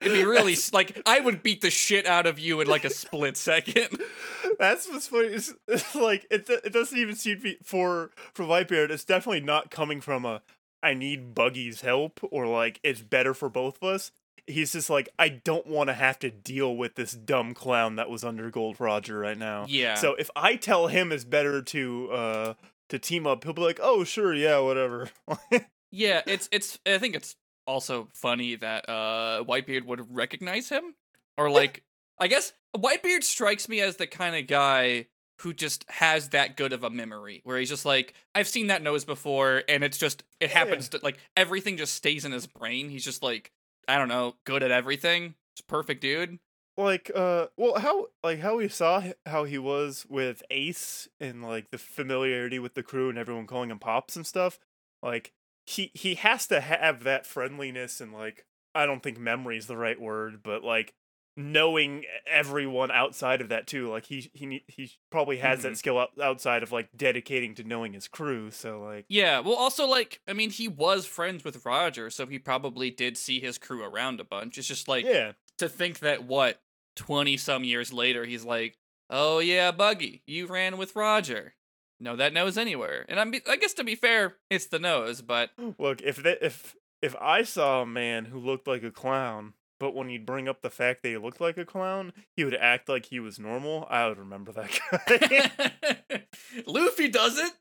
It'd 0.00 0.12
be 0.16 0.24
really 0.24 0.52
s- 0.52 0.72
like 0.72 1.00
I 1.06 1.20
would 1.20 1.42
beat 1.42 1.60
the 1.60 1.70
shit 1.70 2.06
out 2.06 2.26
of 2.26 2.38
you 2.38 2.60
in 2.60 2.68
like 2.68 2.84
a 2.84 2.90
split 2.90 3.36
second. 3.36 3.88
That's 4.58 4.88
what's 4.88 5.08
funny. 5.08 5.28
It's, 5.28 5.52
it's 5.66 5.94
like 5.94 6.26
it, 6.30 6.48
it 6.48 6.72
doesn't 6.72 6.96
even 6.96 7.16
seem 7.16 7.36
to 7.36 7.42
be 7.42 7.58
for 7.64 8.10
for 8.34 8.44
Whitebeard. 8.44 8.90
It's 8.90 9.04
definitely 9.04 9.40
not 9.40 9.70
coming 9.70 10.00
from 10.00 10.24
a 10.24 10.42
I 10.82 10.94
need 10.94 11.34
Buggy's 11.34 11.80
help 11.80 12.20
or 12.30 12.46
like 12.46 12.78
it's 12.84 13.02
better 13.02 13.34
for 13.34 13.48
both 13.48 13.82
of 13.82 13.88
us. 13.88 14.12
He's 14.48 14.72
just 14.72 14.88
like 14.90 15.08
I 15.18 15.28
don't 15.28 15.66
want 15.66 15.88
to 15.88 15.94
have 15.94 16.18
to 16.20 16.30
deal 16.30 16.74
with 16.76 16.94
this 16.94 17.12
dumb 17.12 17.54
clown 17.54 17.96
that 17.96 18.08
was 18.10 18.24
under 18.24 18.50
Gold 18.50 18.80
Roger 18.80 19.18
right 19.18 19.38
now. 19.38 19.66
Yeah. 19.68 19.94
So 19.94 20.14
if 20.14 20.30
I 20.34 20.56
tell 20.56 20.86
him 20.88 21.12
it's 21.12 21.24
better 21.24 21.62
to 21.62 22.10
uh 22.12 22.54
to 22.88 22.98
team 22.98 23.26
up, 23.26 23.44
he'll 23.44 23.52
be 23.52 23.62
like, 23.62 23.78
oh 23.82 24.04
sure, 24.04 24.34
yeah, 24.34 24.58
whatever. 24.58 25.10
yeah, 25.90 26.22
it's 26.26 26.48
it's 26.50 26.78
I 26.86 26.98
think 26.98 27.14
it's 27.14 27.36
also 27.66 28.08
funny 28.14 28.54
that 28.56 28.88
uh 28.88 29.44
Whitebeard 29.46 29.84
would 29.84 30.14
recognize 30.14 30.68
him 30.70 30.94
or 31.36 31.50
like 31.50 31.84
I 32.18 32.26
guess 32.28 32.52
Whitebeard 32.76 33.22
strikes 33.22 33.68
me 33.68 33.80
as 33.80 33.96
the 33.96 34.06
kind 34.06 34.34
of 34.34 34.46
guy 34.46 35.06
who 35.42 35.52
just 35.52 35.84
has 35.88 36.30
that 36.30 36.56
good 36.56 36.72
of 36.72 36.82
a 36.82 36.90
memory 36.90 37.42
where 37.44 37.58
he's 37.58 37.68
just 37.68 37.84
like 37.84 38.14
I've 38.34 38.48
seen 38.48 38.68
that 38.68 38.82
nose 38.82 39.04
before 39.04 39.62
and 39.68 39.84
it's 39.84 39.98
just 39.98 40.22
it 40.40 40.50
Yeah. 40.50 40.58
happens 40.58 40.88
to 40.90 41.00
like 41.02 41.18
everything 41.36 41.76
just 41.76 41.94
stays 41.94 42.24
in 42.24 42.32
his 42.32 42.46
brain. 42.46 42.88
He's 42.88 43.04
just 43.04 43.22
like 43.22 43.52
I 43.88 43.98
don't 43.98 44.08
know, 44.08 44.36
good 44.44 44.62
at 44.62 44.70
everything. 44.70 45.34
Just 45.56 45.66
perfect 45.68 46.00
dude. 46.02 46.38
like 46.76 47.10
uh 47.14 47.46
well 47.56 47.78
how 47.80 48.06
like 48.22 48.38
how 48.40 48.56
we 48.56 48.68
saw 48.68 49.02
how 49.26 49.44
he 49.44 49.58
was 49.58 50.06
with 50.08 50.42
ace 50.50 51.08
and 51.18 51.42
like 51.42 51.70
the 51.70 51.78
familiarity 51.78 52.58
with 52.60 52.74
the 52.74 52.82
crew 52.84 53.08
and 53.08 53.18
everyone 53.18 53.46
calling 53.46 53.70
him 53.70 53.80
pops 53.80 54.14
and 54.14 54.26
stuff 54.26 54.60
like 55.02 55.32
he 55.66 55.90
he 55.94 56.14
has 56.14 56.46
to 56.46 56.60
have 56.60 57.02
that 57.02 57.26
friendliness 57.26 58.00
and 58.00 58.12
like 58.12 58.44
i 58.76 58.86
don't 58.86 59.02
think 59.02 59.18
memory 59.18 59.56
is 59.58 59.66
the 59.66 59.76
right 59.76 60.00
word 60.00 60.40
but 60.44 60.62
like 60.62 60.94
knowing 61.38 62.04
everyone 62.26 62.90
outside 62.90 63.40
of 63.40 63.48
that 63.50 63.66
too 63.68 63.88
like 63.88 64.04
he 64.06 64.28
he 64.34 64.64
he 64.66 64.90
probably 65.08 65.36
has 65.38 65.60
Mhm. 65.60 65.62
that 65.62 65.76
skill 65.78 65.96
out, 65.98 66.10
outside 66.20 66.64
of 66.64 66.72
like 66.72 66.88
dedicating 66.96 67.54
to 67.54 67.62
knowing 67.64 67.92
his 67.92 68.08
crew 68.08 68.50
so 68.50 68.80
like 68.82 69.04
Yeah, 69.08 69.38
well, 69.38 69.54
also 69.54 69.86
like 69.86 70.20
I 70.26 70.32
mean, 70.32 70.50
he 70.50 70.66
was 70.66 71.06
friends 71.06 71.44
with 71.44 71.64
Roger, 71.64 72.10
so 72.10 72.26
he 72.26 72.40
probably 72.40 72.90
did 72.90 73.16
see 73.16 73.38
his 73.38 73.56
crew 73.56 73.84
around 73.84 74.18
a 74.18 74.24
bunch. 74.24 74.58
It's 74.58 74.66
just 74.66 74.88
like 74.88 75.04
yeah 75.04 75.32
to 75.58 75.68
think 75.68 76.00
that 76.00 76.24
what 76.24 76.60
twenty 76.96 77.36
some 77.36 77.62
years 77.62 77.92
later, 77.92 78.24
he's 78.24 78.44
like, 78.44 78.76
"Oh 79.08 79.38
yeah, 79.38 79.70
Buggy, 79.70 80.22
you 80.26 80.46
ran 80.48 80.76
with 80.76 80.96
Roger." 80.96 81.54
No, 82.00 82.16
that 82.16 82.32
nose 82.32 82.58
anywhere, 82.58 83.06
and 83.08 83.20
I'm 83.20 83.32
I 83.48 83.56
guess 83.56 83.74
to 83.74 83.84
be 83.84 83.94
fair, 83.94 84.36
it's 84.50 84.66
the 84.66 84.78
nose, 84.80 85.22
but 85.22 85.50
Look, 85.78 86.02
if 86.02 86.16
that 86.24 86.44
if 86.44 86.74
if 87.00 87.14
I 87.20 87.42
saw 87.42 87.82
a 87.82 87.86
man 87.86 88.24
who 88.24 88.40
looked 88.40 88.66
like 88.66 88.82
a 88.82 88.90
clown, 88.90 89.54
but 89.78 89.94
when 89.94 90.10
you'd 90.10 90.26
bring 90.26 90.48
up 90.48 90.62
the 90.62 90.70
fact 90.70 91.02
that 91.02 91.08
he 91.08 91.16
looked 91.16 91.40
like 91.40 91.56
a 91.56 91.64
clown, 91.64 92.12
he 92.36 92.44
would 92.44 92.54
act 92.54 92.88
like 92.88 93.06
he 93.06 93.20
was 93.20 93.38
normal, 93.38 93.86
I 93.88 94.08
would 94.08 94.18
remember 94.18 94.52
that 94.52 94.78
guy. 94.90 96.22
Luffy 96.66 97.08
does 97.08 97.38
it. 97.38 97.52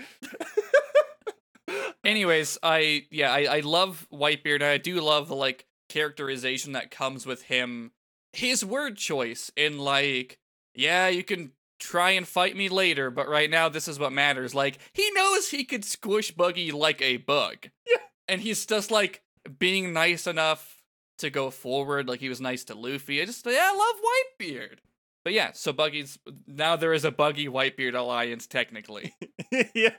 Anyways, 2.05 2.57
I 2.63 3.05
yeah, 3.11 3.31
I, 3.31 3.57
I 3.57 3.59
love 3.59 4.07
Whitebeard. 4.11 4.55
and 4.55 4.63
I 4.63 4.77
do 4.77 5.01
love 5.01 5.27
the 5.27 5.35
like 5.35 5.65
characterization 5.89 6.73
that 6.73 6.91
comes 6.91 7.25
with 7.25 7.43
him. 7.43 7.91
His 8.33 8.63
word 8.63 8.97
choice 8.97 9.51
in 9.55 9.77
like, 9.77 10.39
yeah, 10.73 11.07
you 11.07 11.23
can 11.23 11.51
try 11.79 12.11
and 12.11 12.27
fight 12.27 12.55
me 12.55 12.69
later, 12.69 13.11
but 13.11 13.27
right 13.27 13.49
now 13.49 13.69
this 13.69 13.87
is 13.87 13.99
what 13.99 14.13
matters. 14.13 14.55
Like 14.55 14.79
he 14.93 15.09
knows 15.11 15.49
he 15.49 15.65
could 15.65 15.83
squish 15.83 16.31
Buggy 16.31 16.71
like 16.71 17.01
a 17.01 17.17
bug. 17.17 17.69
Yeah. 17.85 17.97
And 18.27 18.41
he's 18.41 18.65
just 18.65 18.89
like 18.91 19.21
being 19.59 19.93
nice 19.93 20.27
enough 20.27 20.76
to 21.19 21.29
go 21.29 21.49
forward, 21.49 22.07
like 22.07 22.19
he 22.19 22.29
was 22.29 22.41
nice 22.41 22.63
to 22.65 22.75
Luffy. 22.75 23.21
I 23.21 23.25
just 23.25 23.45
yeah, 23.45 23.71
I 23.71 23.75
love 23.75 24.49
Whitebeard. 24.49 24.79
But 25.23 25.33
yeah, 25.33 25.51
so 25.53 25.73
Buggy's 25.73 26.17
now 26.47 26.75
there 26.75 26.93
is 26.93 27.03
a 27.03 27.11
Buggy 27.11 27.47
Whitebeard 27.47 27.95
alliance 27.95 28.47
technically. 28.47 29.13
yeah. 29.73 29.95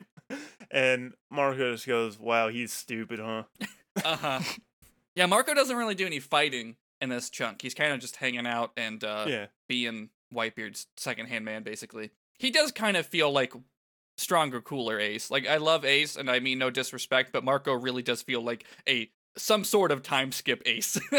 And 0.70 1.12
Marco 1.30 1.72
just 1.72 1.87
goes, 1.87 2.18
Wow, 2.18 2.48
he's 2.48 2.72
stupid, 2.72 3.18
huh? 3.18 3.44
Uh 4.04 4.16
huh. 4.16 4.40
yeah, 5.16 5.26
Marco 5.26 5.52
doesn't 5.54 5.76
really 5.76 5.96
do 5.96 6.06
any 6.06 6.20
fighting 6.20 6.76
in 7.00 7.08
this 7.08 7.30
chunk. 7.30 7.62
He's 7.62 7.75
kind 7.75 7.92
of 7.92 7.98
just 7.98 8.14
hanging 8.14 8.46
out 8.46 8.70
and 8.76 9.02
uh, 9.02 9.25
yeah. 9.26 9.46
being 9.68 10.10
Whitebeard's 10.32 10.87
second-hand 10.96 11.44
man, 11.44 11.64
basically. 11.64 12.10
He 12.38 12.52
does 12.52 12.70
kind 12.70 12.96
of 12.96 13.06
feel 13.06 13.32
like 13.32 13.52
stronger, 14.16 14.60
cooler 14.60 15.00
Ace. 15.00 15.30
Like 15.30 15.48
I 15.48 15.56
love 15.56 15.84
Ace, 15.84 16.16
and 16.16 16.30
I 16.30 16.40
mean 16.40 16.58
no 16.58 16.70
disrespect, 16.70 17.32
but 17.32 17.44
Marco 17.44 17.72
really 17.72 18.02
does 18.02 18.22
feel 18.22 18.40
like 18.40 18.64
a 18.88 19.10
some 19.38 19.64
sort 19.64 19.90
of 19.90 20.02
time 20.02 20.33
skip 20.33 20.62
Ace. 20.66 20.99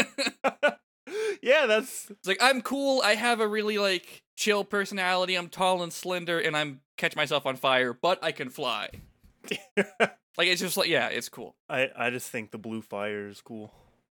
yeah, 1.42 1.66
that's 1.66 2.10
It's 2.10 2.28
like 2.28 2.38
I'm 2.40 2.60
cool. 2.62 3.02
I 3.04 3.14
have 3.16 3.40
a 3.40 3.48
really 3.48 3.78
like 3.78 4.22
chill 4.36 4.64
personality. 4.64 5.34
I'm 5.34 5.48
tall 5.48 5.82
and 5.82 5.92
slender, 5.92 6.38
and 6.38 6.56
I'm 6.56 6.80
catch 6.96 7.16
myself 7.16 7.46
on 7.46 7.56
fire, 7.56 7.92
but 7.92 8.22
I 8.22 8.32
can 8.32 8.50
fly. 8.50 8.90
Like 10.40 10.48
it's 10.48 10.60
just 10.60 10.76
like 10.78 10.88
yeah, 10.88 11.08
it's 11.08 11.28
cool. 11.28 11.54
I, 11.68 11.90
I 11.94 12.08
just 12.08 12.30
think 12.30 12.50
the 12.50 12.56
blue 12.56 12.82
fire 12.82 13.28
is 13.28 13.42
cool. 13.42 13.74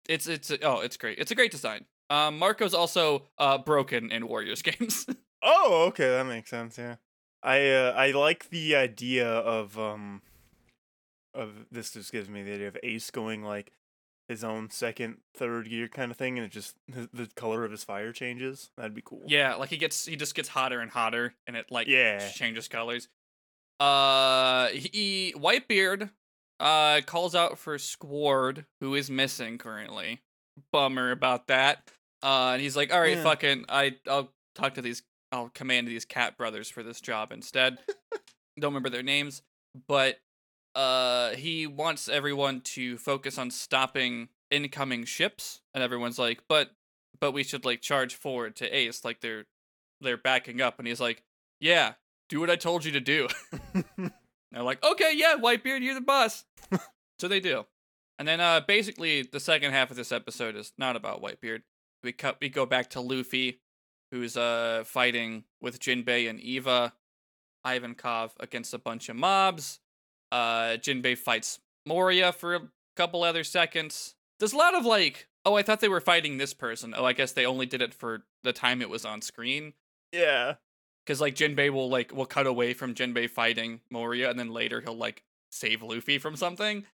It's 0.08 0.28
it's 0.28 0.52
oh, 0.62 0.80
it's 0.80 0.96
great. 0.96 1.18
It's 1.18 1.30
a 1.30 1.34
great 1.34 1.50
design. 1.50 1.84
Um, 2.10 2.38
Marco's 2.38 2.74
also 2.74 3.24
uh 3.38 3.58
broken 3.58 4.12
in 4.12 4.28
Warriors 4.28 4.62
games. 4.62 5.06
Oh, 5.42 5.86
okay, 5.88 6.08
that 6.10 6.26
makes 6.26 6.50
sense. 6.50 6.78
Yeah, 6.78 6.96
I 7.42 7.68
uh, 7.70 7.92
I 7.96 8.12
like 8.12 8.50
the 8.50 8.76
idea 8.76 9.26
of 9.28 9.78
um 9.78 10.22
of 11.34 11.66
this. 11.72 11.90
Just 11.90 12.12
gives 12.12 12.28
me 12.28 12.42
the 12.42 12.54
idea 12.54 12.68
of 12.68 12.76
Ace 12.82 13.10
going 13.10 13.42
like 13.42 13.72
his 14.32 14.44
own 14.44 14.70
second, 14.70 15.18
third 15.36 15.68
gear 15.70 15.88
kind 15.88 16.10
of 16.10 16.16
thing, 16.16 16.38
and 16.38 16.44
it 16.44 16.50
just 16.50 16.74
the, 16.88 17.08
the 17.12 17.28
color 17.36 17.64
of 17.64 17.70
his 17.70 17.84
fire 17.84 18.12
changes. 18.12 18.70
That'd 18.76 18.94
be 18.94 19.02
cool. 19.04 19.22
yeah, 19.26 19.54
like 19.54 19.70
he 19.70 19.76
gets 19.76 20.04
he 20.06 20.16
just 20.16 20.34
gets 20.34 20.48
hotter 20.48 20.80
and 20.80 20.90
hotter, 20.90 21.34
and 21.46 21.56
it 21.56 21.66
like 21.70 21.86
Yeah. 21.86 22.28
changes 22.30 22.68
colors. 22.68 23.08
Uh, 23.80 24.68
he 24.68 25.34
Whitebeard 25.36 26.10
uh 26.60 27.00
calls 27.06 27.34
out 27.34 27.58
for 27.58 27.78
Squard, 27.78 28.66
who 28.80 28.94
is 28.94 29.10
missing 29.10 29.58
currently. 29.58 30.20
Bummer 30.72 31.10
about 31.10 31.46
that. 31.48 31.90
Uh, 32.22 32.50
and 32.52 32.62
he's 32.62 32.76
like, 32.76 32.92
all 32.92 33.00
right, 33.00 33.16
Yeah. 33.16 33.22
fucking, 33.24 33.64
I 33.68 33.96
I'll 34.08 34.30
talk 34.54 34.74
to 34.74 34.82
these, 34.82 35.02
I'll 35.32 35.48
command 35.48 35.88
these 35.88 36.04
cat 36.04 36.36
brothers 36.36 36.68
for 36.68 36.82
this 36.84 37.00
job 37.00 37.32
instead. 37.32 37.78
Don't 38.60 38.72
remember 38.72 38.90
their 38.90 39.02
names, 39.02 39.42
but 39.88 40.18
uh, 40.74 41.30
he 41.30 41.66
wants 41.66 42.08
everyone 42.08 42.60
to 42.60 42.98
focus 42.98 43.38
on 43.38 43.50
stopping 43.50 44.28
incoming 44.50 45.04
ships, 45.04 45.60
and 45.74 45.82
everyone's 45.82 46.18
like, 46.18 46.42
but 46.48 46.70
but 47.20 47.32
we 47.32 47.44
should 47.44 47.64
like 47.64 47.80
charge 47.80 48.14
forward 48.14 48.56
to 48.56 48.76
Ace, 48.76 49.04
like 49.04 49.20
they're 49.20 49.44
they're 50.00 50.16
backing 50.16 50.60
up, 50.60 50.78
and 50.78 50.88
he's 50.88 51.00
like, 51.00 51.22
yeah, 51.60 51.94
do 52.28 52.40
what 52.40 52.50
I 52.50 52.56
told 52.56 52.84
you 52.84 52.92
to 52.92 53.00
do. 53.00 53.28
They're 54.52 54.62
like, 54.62 54.84
okay, 54.84 55.12
yeah, 55.14 55.36
Whitebeard, 55.36 55.82
you're 55.82 55.94
the 55.94 56.00
boss. 56.00 56.44
so 57.18 57.28
they 57.28 57.40
do. 57.40 57.64
And 58.18 58.28
then 58.28 58.40
uh 58.40 58.60
basically 58.60 59.22
the 59.22 59.40
second 59.40 59.72
half 59.72 59.90
of 59.90 59.96
this 59.96 60.12
episode 60.12 60.56
is 60.56 60.72
not 60.78 60.96
about 60.96 61.22
Whitebeard. 61.22 61.62
We 62.02 62.12
cut 62.12 62.38
we 62.40 62.48
go 62.48 62.66
back 62.66 62.90
to 62.90 63.00
Luffy, 63.00 63.60
who's 64.10 64.36
uh 64.36 64.82
fighting 64.84 65.44
with 65.60 65.78
Jinbei 65.78 66.28
and 66.28 66.40
Eva, 66.40 66.92
Ivankov 67.66 68.32
against 68.40 68.74
a 68.74 68.78
bunch 68.78 69.08
of 69.08 69.16
mobs. 69.16 69.80
Uh 70.32 70.78
Jinbei 70.78 71.16
fights 71.16 71.60
Moria 71.86 72.32
for 72.32 72.54
a 72.54 72.68
couple 72.96 73.22
other 73.22 73.44
seconds. 73.44 74.14
There's 74.40 74.52
a 74.52 74.56
lot 74.56 74.74
of 74.74 74.84
like, 74.84 75.28
oh, 75.44 75.54
I 75.54 75.62
thought 75.62 75.80
they 75.80 75.88
were 75.88 76.00
fighting 76.00 76.38
this 76.38 76.54
person. 76.54 76.94
Oh, 76.96 77.04
I 77.04 77.12
guess 77.12 77.32
they 77.32 77.46
only 77.46 77.66
did 77.66 77.82
it 77.82 77.94
for 77.94 78.24
the 78.42 78.52
time 78.52 78.82
it 78.82 78.90
was 78.90 79.04
on 79.04 79.22
screen 79.22 79.74
yeah. 80.12 80.54
because 81.04 81.20
like 81.20 81.34
Jinbei 81.34 81.70
will 81.70 81.88
like 81.88 82.12
will 82.12 82.26
cut 82.26 82.46
away 82.46 82.74
from 82.74 82.94
Jinbei 82.94 83.28
fighting 83.30 83.80
Moria, 83.90 84.30
and 84.30 84.38
then 84.38 84.50
later 84.50 84.80
he'll 84.80 84.96
like 84.96 85.22
save 85.50 85.82
Luffy 85.82 86.18
from 86.18 86.36
something. 86.36 86.84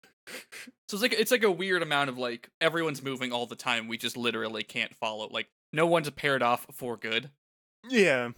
So 0.88 0.95
it's 0.95 1.02
like 1.02 1.14
it's 1.14 1.30
like 1.30 1.42
a 1.42 1.50
weird 1.50 1.83
amount 1.83 2.11
of 2.11 2.18
like 2.18 2.50
everyone's 2.61 3.02
moving 3.02 3.33
all 3.33 3.47
the 3.47 3.57
time. 3.57 3.88
We 3.88 3.97
just 3.97 4.16
literally 4.16 4.62
can't 4.62 4.94
follow. 4.94 5.29
Like 5.31 5.48
no 5.72 5.87
one's 5.87 6.11
paired 6.11 6.42
off 6.42 6.66
for 6.72 6.96
good, 6.96 7.31
Yeah. 7.88 8.31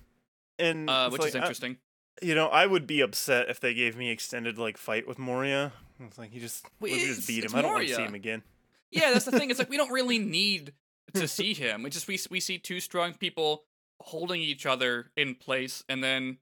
And 0.58 0.90
uh, 0.90 1.10
which 1.10 1.20
like, 1.20 1.28
is 1.30 1.34
interesting. 1.34 1.78
You 2.22 2.34
know, 2.34 2.48
I 2.48 2.66
would 2.66 2.86
be 2.86 3.00
upset 3.00 3.48
if 3.48 3.60
they 3.60 3.74
gave 3.74 3.96
me 3.96 4.10
extended 4.10 4.58
like 4.58 4.76
fight 4.76 5.06
with 5.06 5.18
Moria. 5.18 5.72
It's 6.00 6.18
like 6.18 6.32
you 6.34 6.40
just 6.40 6.66
Well, 6.80 6.90
it's- 6.92 7.16
just 7.16 7.28
beat 7.28 7.44
him. 7.44 7.54
I 7.54 7.62
don't 7.62 7.72
want 7.72 7.86
to 7.88 7.94
see 7.94 8.02
him 8.02 8.14
again. 8.14 8.42
yeah, 8.90 9.10
that's 9.12 9.24
the 9.24 9.32
thing. 9.32 9.50
It's 9.50 9.58
like 9.58 9.70
we 9.70 9.76
don't 9.76 9.90
really 9.92 10.18
need 10.18 10.72
to 11.14 11.26
see 11.28 11.54
him. 11.54 11.82
We 11.82 11.90
just 11.90 12.08
we 12.08 12.18
we 12.30 12.40
see 12.40 12.58
two 12.58 12.80
strong 12.80 13.14
people 13.14 13.64
holding 14.00 14.40
each 14.40 14.64
other 14.66 15.10
in 15.16 15.34
place, 15.34 15.84
and 15.88 16.02
then 16.02 16.38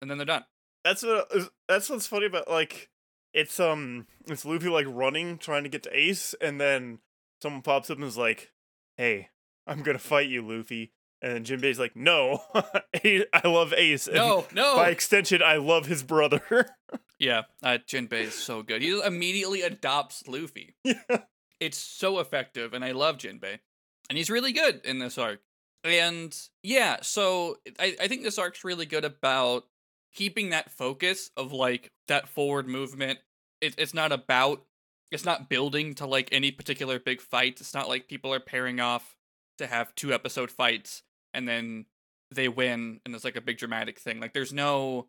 and 0.00 0.10
then 0.10 0.18
they're 0.18 0.26
done. 0.26 0.44
That's 0.84 1.02
what 1.02 1.28
is- 1.34 1.50
that's 1.68 1.88
what's 1.90 2.06
funny 2.06 2.26
about 2.26 2.48
like 2.50 2.90
it's 3.32 3.58
um 3.60 4.06
it's 4.26 4.44
Luffy 4.44 4.68
like 4.68 4.86
running 4.88 5.38
trying 5.38 5.62
to 5.62 5.68
get 5.70 5.82
to 5.84 5.96
Ace 5.98 6.34
and 6.40 6.60
then 6.60 6.98
someone 7.40 7.62
pops 7.62 7.88
up 7.90 7.96
and 7.96 8.06
is 8.06 8.18
like, 8.18 8.52
"Hey, 8.96 9.28
I'm 9.66 9.82
gonna 9.82 9.98
fight 9.98 10.28
you, 10.28 10.42
Luffy." 10.46 10.92
And 11.22 11.32
then 11.32 11.44
Jinbei's 11.44 11.78
like, 11.78 11.94
"No, 11.94 12.42
I 12.54 13.42
love 13.44 13.72
Ace. 13.72 14.08
and 14.08 14.16
No, 14.16 14.44
no. 14.52 14.74
By 14.74 14.90
extension, 14.90 15.40
I 15.40 15.56
love 15.56 15.86
his 15.86 16.02
brother." 16.02 16.68
Yeah, 17.18 17.42
uh, 17.62 17.78
Jinbei 17.86 18.22
is 18.22 18.34
so 18.34 18.64
good. 18.64 18.82
He 18.82 19.00
immediately 19.00 19.62
adopts 19.62 20.26
Luffy. 20.26 20.74
yeah. 20.84 21.18
It's 21.60 21.78
so 21.78 22.18
effective, 22.18 22.74
and 22.74 22.84
I 22.84 22.90
love 22.90 23.18
Jinbei, 23.18 23.60
and 24.08 24.18
he's 24.18 24.28
really 24.28 24.52
good 24.52 24.80
in 24.84 24.98
this 24.98 25.16
arc. 25.18 25.38
And 25.84 26.36
yeah, 26.64 26.96
so 27.02 27.58
I 27.78 27.96
I 28.00 28.08
think 28.08 28.24
this 28.24 28.38
arc's 28.38 28.64
really 28.64 28.86
good 28.86 29.04
about 29.04 29.66
keeping 30.12 30.50
that 30.50 30.72
focus 30.72 31.30
of 31.36 31.52
like 31.52 31.92
that 32.08 32.28
forward 32.28 32.66
movement. 32.66 33.20
It, 33.60 33.76
it's 33.78 33.94
not 33.94 34.10
about 34.10 34.64
it's 35.12 35.24
not 35.24 35.48
building 35.48 35.94
to 35.96 36.06
like 36.06 36.28
any 36.32 36.50
particular 36.50 36.98
big 36.98 37.20
fight. 37.20 37.60
It's 37.60 37.74
not 37.74 37.88
like 37.88 38.08
people 38.08 38.34
are 38.34 38.40
pairing 38.40 38.80
off 38.80 39.14
to 39.58 39.68
have 39.68 39.94
two 39.94 40.12
episode 40.12 40.50
fights 40.50 41.04
and 41.34 41.46
then 41.46 41.86
they 42.30 42.48
win 42.48 43.00
and 43.04 43.14
it's 43.14 43.24
like 43.24 43.36
a 43.36 43.40
big 43.40 43.58
dramatic 43.58 43.98
thing. 43.98 44.20
Like 44.20 44.32
there's 44.32 44.52
no 44.52 45.08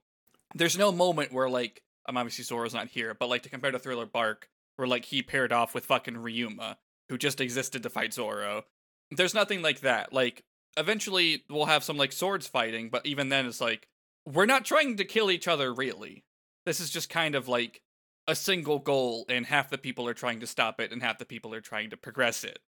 there's 0.56 0.78
no 0.78 0.92
moment 0.92 1.34
where 1.34 1.50
like 1.50 1.82
I'm 2.08 2.18
obviously 2.18 2.44
Zoro's 2.44 2.74
not 2.74 2.90
here, 2.90 3.14
but 3.14 3.30
like 3.30 3.44
to 3.44 3.50
compare 3.50 3.72
to 3.72 3.80
Thriller 3.80 4.06
Bark, 4.06 4.50
where 4.76 4.88
like 4.88 5.06
he 5.06 5.22
paired 5.22 5.54
off 5.54 5.74
with 5.74 5.86
fucking 5.86 6.16
Ryuma, 6.16 6.78
who 7.10 7.18
just 7.18 7.42
existed 7.42 7.84
to 7.84 7.90
fight 7.90 8.14
Zoro. 8.14 8.64
There's 9.12 9.34
nothing 9.34 9.62
like 9.62 9.82
that. 9.82 10.12
Like 10.12 10.44
eventually 10.78 11.44
we'll 11.50 11.66
have 11.66 11.84
some 11.84 11.98
like 11.98 12.12
swords 12.12 12.48
fighting, 12.48 12.90
but 12.90 13.06
even 13.06 13.30
then 13.30 13.46
it's 13.46 13.62
like 13.62 13.88
we're 14.26 14.46
not 14.46 14.66
trying 14.66 14.98
to 14.98 15.06
kill 15.06 15.32
each 15.32 15.48
other 15.48 15.74
really. 15.74 16.24
This 16.66 16.80
is 16.80 16.90
just 16.90 17.10
kind 17.10 17.36
of 17.36 17.48
like 17.48 17.82
a 18.28 18.36
single 18.36 18.80
goal 18.80 19.26
and 19.28 19.46
half 19.46 19.70
the 19.70 19.78
people 19.78 20.08
are 20.08 20.14
trying 20.14 20.40
to 20.40 20.48
stop 20.48 20.80
it 20.80 20.92
and 20.92 21.02
half 21.02 21.18
the 21.18 21.26
people 21.26 21.54
are 21.54 21.62
trying 21.62 21.90
to 21.90 21.98
progress 21.98 22.44
it. 22.44 22.60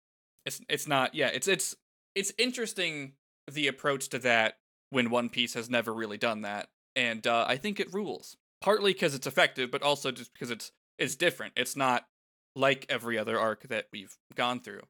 It's 0.46 0.62
it's 0.70 0.88
not 0.88 1.16
yeah, 1.16 1.28
it's 1.28 1.48
it's 1.48 1.76
it's 2.14 2.34
interesting 2.38 3.14
the 3.52 3.68
approach 3.68 4.10
to 4.10 4.20
that 4.20 4.58
when 4.90 5.10
One 5.10 5.30
Piece 5.30 5.54
has 5.54 5.70
never 5.70 5.94
really 5.94 6.18
done 6.18 6.42
that. 6.42 6.70
And 6.96 7.26
uh, 7.28 7.46
I 7.48 7.58
think 7.58 7.80
it 7.80 7.94
rules. 7.94 8.38
Partly 8.62 8.94
because 8.94 9.14
it's 9.14 9.28
effective, 9.28 9.70
but 9.70 9.84
also 9.84 10.12
just 10.12 10.34
because 10.34 10.50
it's 10.50 10.72
it's 10.98 11.16
different. 11.16 11.54
It's 11.56 11.76
not 11.76 12.08
like 12.56 12.86
every 12.90 13.18
other 13.18 13.40
arc 13.40 13.68
that 13.68 13.88
we've 13.92 14.16
gone 14.34 14.60
through. 14.62 14.82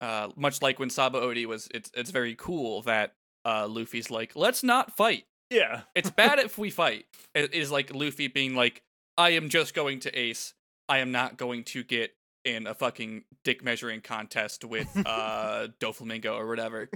Uh, 0.00 0.28
much 0.36 0.60
like 0.60 0.78
when 0.78 0.90
Sabaody 0.90 1.46
was, 1.46 1.68
it's 1.72 1.90
it's 1.94 2.10
very 2.10 2.34
cool 2.34 2.82
that 2.82 3.14
uh, 3.44 3.66
Luffy's 3.68 4.10
like, 4.10 4.34
let's 4.34 4.62
not 4.62 4.96
fight. 4.96 5.24
Yeah. 5.50 5.82
It's 5.94 6.10
bad 6.16 6.38
if 6.38 6.58
we 6.58 6.70
fight. 6.70 7.06
It 7.34 7.54
is 7.54 7.70
like 7.70 7.94
Luffy 7.94 8.28
being 8.28 8.54
like, 8.54 8.82
I 9.16 9.30
am 9.30 9.48
just 9.48 9.74
going 9.74 10.00
to 10.00 10.18
Ace. 10.18 10.54
I 10.88 10.98
am 10.98 11.12
not 11.12 11.36
going 11.36 11.64
to 11.64 11.84
get 11.84 12.14
in 12.44 12.66
a 12.66 12.74
fucking 12.74 13.24
dick 13.42 13.64
measuring 13.64 14.02
contest 14.02 14.64
with 14.64 14.88
uh 15.06 15.68
Doflamingo 15.80 16.34
or 16.34 16.46
whatever. 16.46 16.90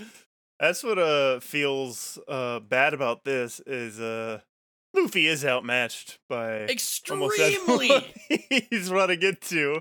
That's 0.60 0.82
what 0.84 0.98
uh 0.98 1.40
feels 1.40 2.18
uh 2.28 2.60
bad 2.60 2.94
about 2.94 3.24
this 3.24 3.60
is 3.66 3.98
uh 3.98 4.40
Luffy 4.94 5.26
is 5.28 5.44
outmatched 5.44 6.18
by 6.28 6.62
Extremely. 6.68 8.12
he's 8.28 8.90
running 8.90 9.22
into, 9.22 9.80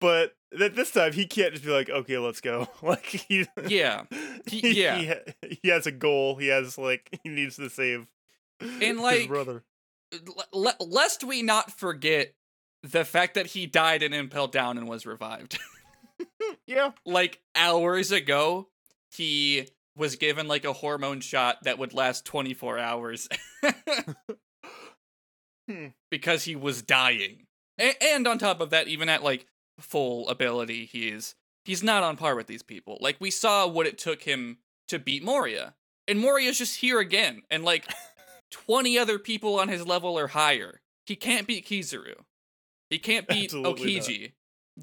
but 0.00 0.34
th- 0.56 0.74
this 0.74 0.90
time 0.90 1.12
he 1.12 1.26
can't 1.26 1.52
just 1.52 1.64
be 1.64 1.70
like, 1.70 1.88
okay, 1.88 2.18
let's 2.18 2.40
go. 2.40 2.66
Like 2.82 3.06
he, 3.06 3.46
Yeah. 3.68 4.02
he, 4.46 4.82
yeah. 4.82 4.96
he, 4.98 5.06
ha- 5.06 5.48
he 5.62 5.68
has 5.68 5.86
a 5.86 5.92
goal. 5.92 6.34
He 6.36 6.48
has 6.48 6.76
like 6.76 7.08
he 7.22 7.28
needs 7.28 7.54
to 7.56 7.70
save 7.70 8.06
And, 8.60 8.72
his 8.82 8.98
like, 8.98 9.28
brother. 9.28 9.62
L- 10.12 10.44
le- 10.52 10.76
lest 10.84 11.22
we 11.22 11.42
not 11.42 11.70
forget 11.70 12.34
the 12.82 13.04
fact 13.04 13.34
that 13.34 13.46
he 13.46 13.66
died 13.66 14.02
and 14.02 14.12
Impel 14.14 14.48
Down 14.48 14.76
and 14.76 14.88
was 14.88 15.06
revived. 15.06 15.58
Yeah, 16.66 16.92
like 17.06 17.40
hours 17.54 18.10
ago, 18.12 18.68
he 19.10 19.68
was 19.98 20.16
given 20.16 20.48
like 20.48 20.64
a 20.64 20.72
hormone 20.72 21.20
shot 21.20 21.58
that 21.64 21.78
would 21.78 21.92
last 21.92 22.24
24 22.24 22.78
hours 22.78 23.28
Hmm. 25.68 25.88
because 26.10 26.44
he 26.44 26.56
was 26.56 26.80
dying. 26.82 27.46
A- 27.78 28.02
and 28.02 28.26
on 28.26 28.38
top 28.38 28.60
of 28.60 28.70
that, 28.70 28.88
even 28.88 29.08
at 29.08 29.22
like 29.22 29.46
full 29.78 30.28
ability, 30.28 30.86
he 30.86 31.08
is 31.08 31.34
he's 31.64 31.82
not 31.82 32.02
on 32.02 32.16
par 32.16 32.34
with 32.34 32.46
these 32.46 32.62
people. 32.62 32.96
Like 33.00 33.16
we 33.20 33.30
saw 33.30 33.66
what 33.66 33.86
it 33.86 33.98
took 33.98 34.22
him 34.22 34.58
to 34.88 34.98
beat 34.98 35.22
Moria. 35.22 35.74
And 36.06 36.18
Moria's 36.20 36.56
just 36.56 36.76
here 36.80 37.00
again 37.00 37.42
and 37.50 37.64
like 37.64 37.84
20 38.50 38.98
other 38.98 39.18
people 39.18 39.58
on 39.60 39.68
his 39.68 39.86
level 39.86 40.18
or 40.18 40.28
higher. 40.28 40.80
He 41.04 41.16
can't 41.16 41.46
beat 41.46 41.66
Kizaru. 41.66 42.14
He 42.88 42.98
can't 42.98 43.28
beat 43.28 43.44
Absolutely 43.52 43.96
not. 43.96 44.04
Aokiji. 44.04 44.32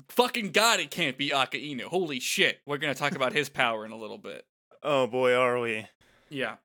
Fucking 0.10 0.52
god, 0.52 0.80
he 0.80 0.86
can't 0.88 1.18
beat 1.18 1.32
Akainu. 1.32 1.84
Holy 1.86 2.20
shit. 2.20 2.60
We're 2.68 2.78
gonna 2.78 2.94
talk 2.94 3.16
about 3.16 3.34
his 3.34 3.50
power 3.50 3.86
in 3.86 3.92
a 3.92 3.98
little 3.98 4.20
bit. 4.20 4.46
Oh 4.88 5.08
boy, 5.08 5.34
are 5.34 5.60
we? 5.60 5.88
Yeah. 6.30 6.58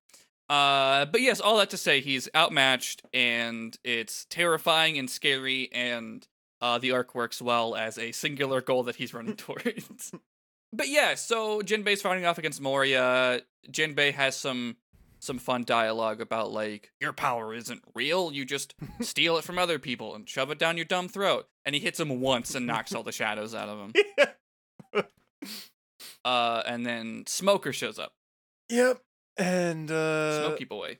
Uh, 0.51 1.07
but 1.07 1.23
yes, 1.23 1.41
all 1.41 1.57
that 1.57 1.71
to 1.71 1.77
say, 1.79 2.01
he's 2.01 2.29
outmatched, 2.37 3.03
and 3.15 3.79
it's 3.83 4.27
terrifying 4.29 4.99
and 4.99 5.09
scary, 5.09 5.71
and 5.73 6.27
uh, 6.61 6.77
the 6.77 6.93
arc 6.93 7.15
works 7.15 7.41
well 7.41 7.75
as 7.75 7.97
a 7.97 8.13
singular 8.13 8.61
goal 8.61 8.83
that 8.83 8.97
he's 8.97 9.15
running 9.15 9.37
towards. 9.37 10.13
but 10.71 10.89
yeah, 10.89 11.15
so 11.15 11.61
Jinbei's 11.61 12.03
fighting 12.03 12.27
off 12.27 12.37
against 12.37 12.61
Moria. 12.61 13.41
Jinbei 13.71 14.13
has 14.13 14.37
some 14.37 14.77
some 15.23 15.39
fun 15.39 15.65
dialogue 15.65 16.21
about 16.21 16.51
like 16.51 16.91
your 17.01 17.13
power 17.13 17.55
isn't 17.55 17.83
real. 17.95 18.33
You 18.33 18.45
just 18.45 18.75
steal 19.01 19.39
it 19.39 19.45
from 19.45 19.59
other 19.59 19.79
people 19.79 20.15
and 20.15 20.29
shove 20.29 20.51
it 20.51 20.59
down 20.59 20.77
your 20.77 20.87
dumb 20.87 21.09
throat. 21.09 21.47
And 21.65 21.75
he 21.75 21.81
hits 21.81 22.01
him 22.01 22.21
once 22.21 22.55
and 22.55 22.67
knocks 22.67 22.95
all 22.95 23.03
the 23.03 23.13
shadows 23.13 23.55
out 23.55 23.69
of 23.69 23.79
him. 23.79 25.05
Uh, 26.25 26.63
and 26.67 26.85
then 26.85 27.25
Smoker 27.27 27.73
shows 27.73 27.99
up. 27.99 28.13
Yep. 28.69 29.01
And 29.37 29.91
uh 29.91 30.45
Smoky 30.47 30.65
boy. 30.65 30.99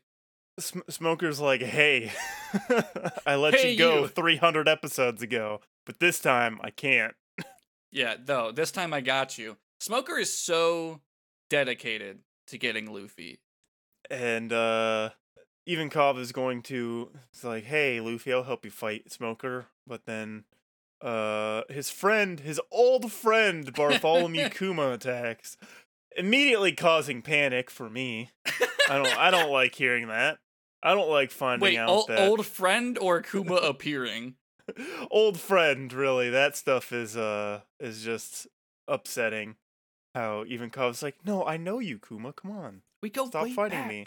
Sm- 0.59 0.81
Smoker's 0.89 1.41
like, 1.41 1.63
"Hey, 1.63 2.13
I 3.27 3.37
let 3.37 3.55
Hey, 3.55 3.73
you 3.73 3.79
go 3.79 4.01
you." 4.03 4.09
300 4.09 4.69
episodes 4.69 5.23
ago, 5.23 5.61
but 5.87 6.01
this 6.01 6.19
time 6.21 6.59
I 6.63 6.71
can't." 6.71 7.15
Yeah, 7.93 8.15
though 8.23 8.53
this 8.53 8.71
time 8.71 8.95
I 8.95 9.01
got 9.01 9.37
you. 9.37 9.57
Smoker 9.81 10.17
is 10.19 10.33
so 10.33 11.01
dedicated 11.49 12.21
to 12.49 12.59
getting 12.59 12.93
Luffy. 12.93 13.41
And 14.11 14.53
uh 14.53 15.11
Ivankov 15.69 16.19
is 16.19 16.33
going 16.33 16.63
to 16.65 17.11
it's 17.33 17.45
like, 17.45 17.65
"Hey, 17.65 18.01
Luffy, 18.01 18.33
I'll 18.33 18.45
help 18.45 18.65
you 18.65 18.71
fight 18.71 19.11
Smoker." 19.13 19.67
But 19.87 20.07
then 20.07 20.45
uh 21.03 21.63
his 21.69 21.91
friend, 21.91 22.41
his 22.41 22.61
old 22.71 23.13
friend 23.13 23.73
Bartholomew 23.73 24.49
Kuma 24.51 24.93
attacks, 24.93 25.57
immediately 26.17 26.73
causing 26.73 27.23
panic 27.23 27.71
for 27.71 27.89
me. 27.91 28.31
I 28.89 28.97
don't 28.97 29.19
I 29.19 29.31
don't 29.31 29.51
like 29.51 29.75
hearing 29.75 30.09
that. 30.09 30.39
I 30.83 30.95
don't 30.95 31.11
like 31.11 31.31
finding 31.31 31.63
Wait, 31.63 31.79
out 31.79 31.89
ol- 31.89 32.07
that 32.09 32.29
old 32.29 32.47
friend 32.47 32.99
or 32.99 33.21
Kuma 33.23 33.55
appearing? 33.57 34.35
old 35.11 35.39
friend 35.39 35.93
really 35.93 36.31
that 36.31 36.57
stuff 36.57 36.93
is 36.93 37.17
uh 37.17 37.61
is 37.81 38.05
just 38.05 38.47
upsetting 38.87 39.57
how 40.15 40.45
even 40.47 40.71
Kov's 40.71 41.03
like 41.03 41.17
no 41.25 41.45
i 41.45 41.57
know 41.57 41.79
you 41.81 41.99
kuma 41.99 42.33
come 42.33 42.51
on 42.53 42.83
We 43.03 43.11
go 43.11 43.27
Stop 43.27 43.49
fighting 43.49 43.87
me. 43.89 44.07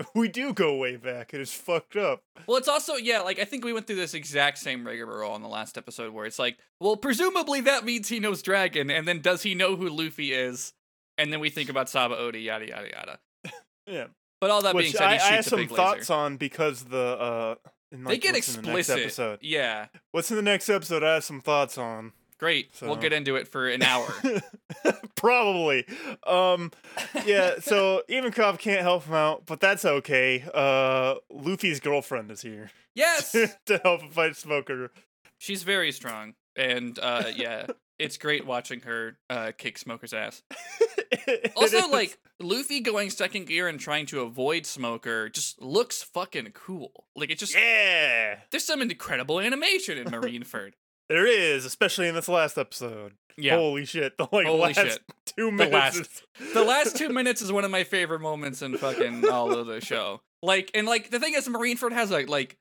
we 0.14 0.28
do 0.28 0.52
go 0.52 0.76
way 0.76 0.96
back 0.96 1.32
and 1.32 1.42
it's 1.42 1.52
fucked 1.52 1.96
up 1.96 2.22
Well, 2.46 2.56
it's 2.56 2.68
also 2.68 2.94
yeah, 2.94 3.20
like 3.20 3.38
I 3.38 3.44
think 3.44 3.64
we 3.64 3.72
went 3.72 3.86
through 3.86 3.96
this 3.96 4.14
exact 4.14 4.58
same 4.58 4.86
rigmarole 4.86 5.34
in 5.36 5.42
the 5.42 5.48
last 5.48 5.76
episode 5.76 6.12
where 6.12 6.26
it's 6.26 6.38
like, 6.38 6.58
well, 6.80 6.96
presumably 6.96 7.60
that 7.62 7.84
means 7.84 8.08
he 8.08 8.20
knows 8.20 8.42
Dragon, 8.42 8.90
and 8.90 9.06
then 9.06 9.20
does 9.20 9.42
he 9.42 9.54
know 9.54 9.76
who 9.76 9.88
Luffy 9.88 10.32
is? 10.32 10.72
And 11.18 11.32
then 11.32 11.40
we 11.40 11.50
think 11.50 11.68
about 11.68 11.86
Sabaody, 11.88 12.44
yada 12.44 12.66
yada 12.66 12.88
yada. 12.88 13.18
yeah 13.86 14.06
But 14.40 14.50
all 14.50 14.62
that 14.62 14.74
being 14.76 14.92
said, 14.92 15.02
I, 15.02 15.16
he 15.16 15.22
I 15.22 15.32
have 15.36 15.44
some 15.44 15.58
big 15.60 15.70
thoughts 15.70 16.08
laser. 16.08 16.12
on 16.14 16.36
because 16.38 16.84
the 16.84 16.98
uh 16.98 17.54
in, 17.92 18.04
They 18.04 18.16
get 18.18 18.34
what's 18.34 18.56
in 18.56 18.62
the 18.62 18.68
next 18.68 18.88
explicit. 18.88 18.98
episode 19.04 19.38
Yeah, 19.42 19.86
what's 20.12 20.30
in 20.30 20.36
the 20.36 20.42
next 20.42 20.68
episode 20.70 21.02
i 21.02 21.14
have 21.14 21.24
some 21.24 21.40
thoughts 21.40 21.76
on 21.76 22.12
great. 22.40 22.70
We'll 22.82 22.96
get 22.96 23.12
into 23.12 23.36
it 23.36 23.46
for 23.46 23.68
an 23.68 23.82
hour. 23.82 24.08
Probably. 25.14 25.86
Um 26.26 26.72
yeah, 27.24 27.60
so 27.60 28.02
Ivankov 28.08 28.58
can't 28.58 28.80
help 28.82 29.04
him 29.04 29.14
out, 29.14 29.44
but 29.46 29.60
that's 29.60 29.84
okay. 29.84 30.44
Uh 30.52 31.16
Luffy's 31.30 31.78
girlfriend 31.80 32.30
is 32.30 32.42
here 32.42 32.70
yes, 32.94 33.32
to 33.66 33.78
help 33.84 34.02
him 34.02 34.10
fight 34.10 34.36
Smoker. 34.36 34.90
she's 35.38 35.62
very 35.62 35.92
strong, 35.92 36.34
and 36.56 36.98
uh, 37.00 37.24
yeah, 37.34 37.66
it's 37.98 38.16
great 38.16 38.44
watching 38.46 38.80
her 38.80 39.16
uh, 39.30 39.52
kick 39.56 39.78
Smoker's 39.78 40.12
ass. 40.12 40.42
Also, 41.56 41.76
is- 41.78 41.88
like 41.90 42.18
Luffy 42.40 42.80
going 42.80 43.10
second 43.10 43.46
gear 43.46 43.68
and 43.68 43.78
trying 43.78 44.06
to 44.06 44.20
avoid 44.20 44.66
Smoker 44.66 45.28
just 45.28 45.60
looks 45.62 46.02
fucking 46.02 46.50
cool. 46.52 47.04
Like 47.14 47.30
it 47.30 47.38
just 47.38 47.54
Yeah. 47.54 48.38
there's 48.50 48.64
some 48.64 48.80
incredible 48.82 49.38
animation 49.40 49.98
in 49.98 50.06
Marineford. 50.08 50.72
There 51.10 51.26
is, 51.26 51.64
especially 51.66 52.08
in 52.08 52.14
this 52.14 52.28
last 52.28 52.56
episode. 52.56 53.12
Yeah. 53.36 53.56
Holy 53.56 53.84
shit. 53.84 54.16
The 54.16 54.28
like 54.32 54.46
Holy 54.46 54.60
last 54.60 54.76
shit. 54.76 55.00
two 55.26 55.50
minutes. 55.50 55.72
last- 55.74 55.96
is- 55.98 56.22
the 56.54 56.64
last 56.64 56.96
two 56.96 57.08
minutes 57.10 57.42
is 57.42 57.50
one 57.52 57.64
of 57.64 57.70
my 57.70 57.84
favorite 57.84 58.20
moments 58.20 58.62
in 58.62 58.78
fucking 58.78 59.28
all 59.28 59.52
of 59.52 59.66
the 59.66 59.80
show. 59.84 60.20
Like, 60.42 60.70
and 60.72 60.86
like 60.86 61.10
the 61.10 61.18
thing 61.20 61.34
is, 61.34 61.48
Marineford 61.48 61.92
has 61.92 62.10
like 62.10 62.28
like 62.28 62.56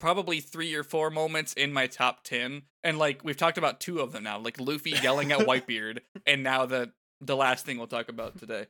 probably 0.00 0.40
three 0.40 0.74
or 0.74 0.82
four 0.82 1.10
moments 1.10 1.52
in 1.52 1.72
my 1.74 1.86
top 1.86 2.24
ten, 2.24 2.62
and 2.82 2.98
like 2.98 3.22
we've 3.22 3.36
talked 3.36 3.58
about 3.58 3.80
two 3.80 4.00
of 4.00 4.12
them 4.12 4.24
now, 4.24 4.38
like 4.38 4.58
Luffy 4.58 4.90
yelling 5.02 5.30
at 5.30 5.40
Whitebeard, 5.40 5.98
and 6.26 6.42
now 6.42 6.64
the 6.66 6.92
the 7.20 7.36
last 7.36 7.66
thing 7.66 7.76
we'll 7.76 7.86
talk 7.86 8.08
about 8.08 8.38
today. 8.38 8.66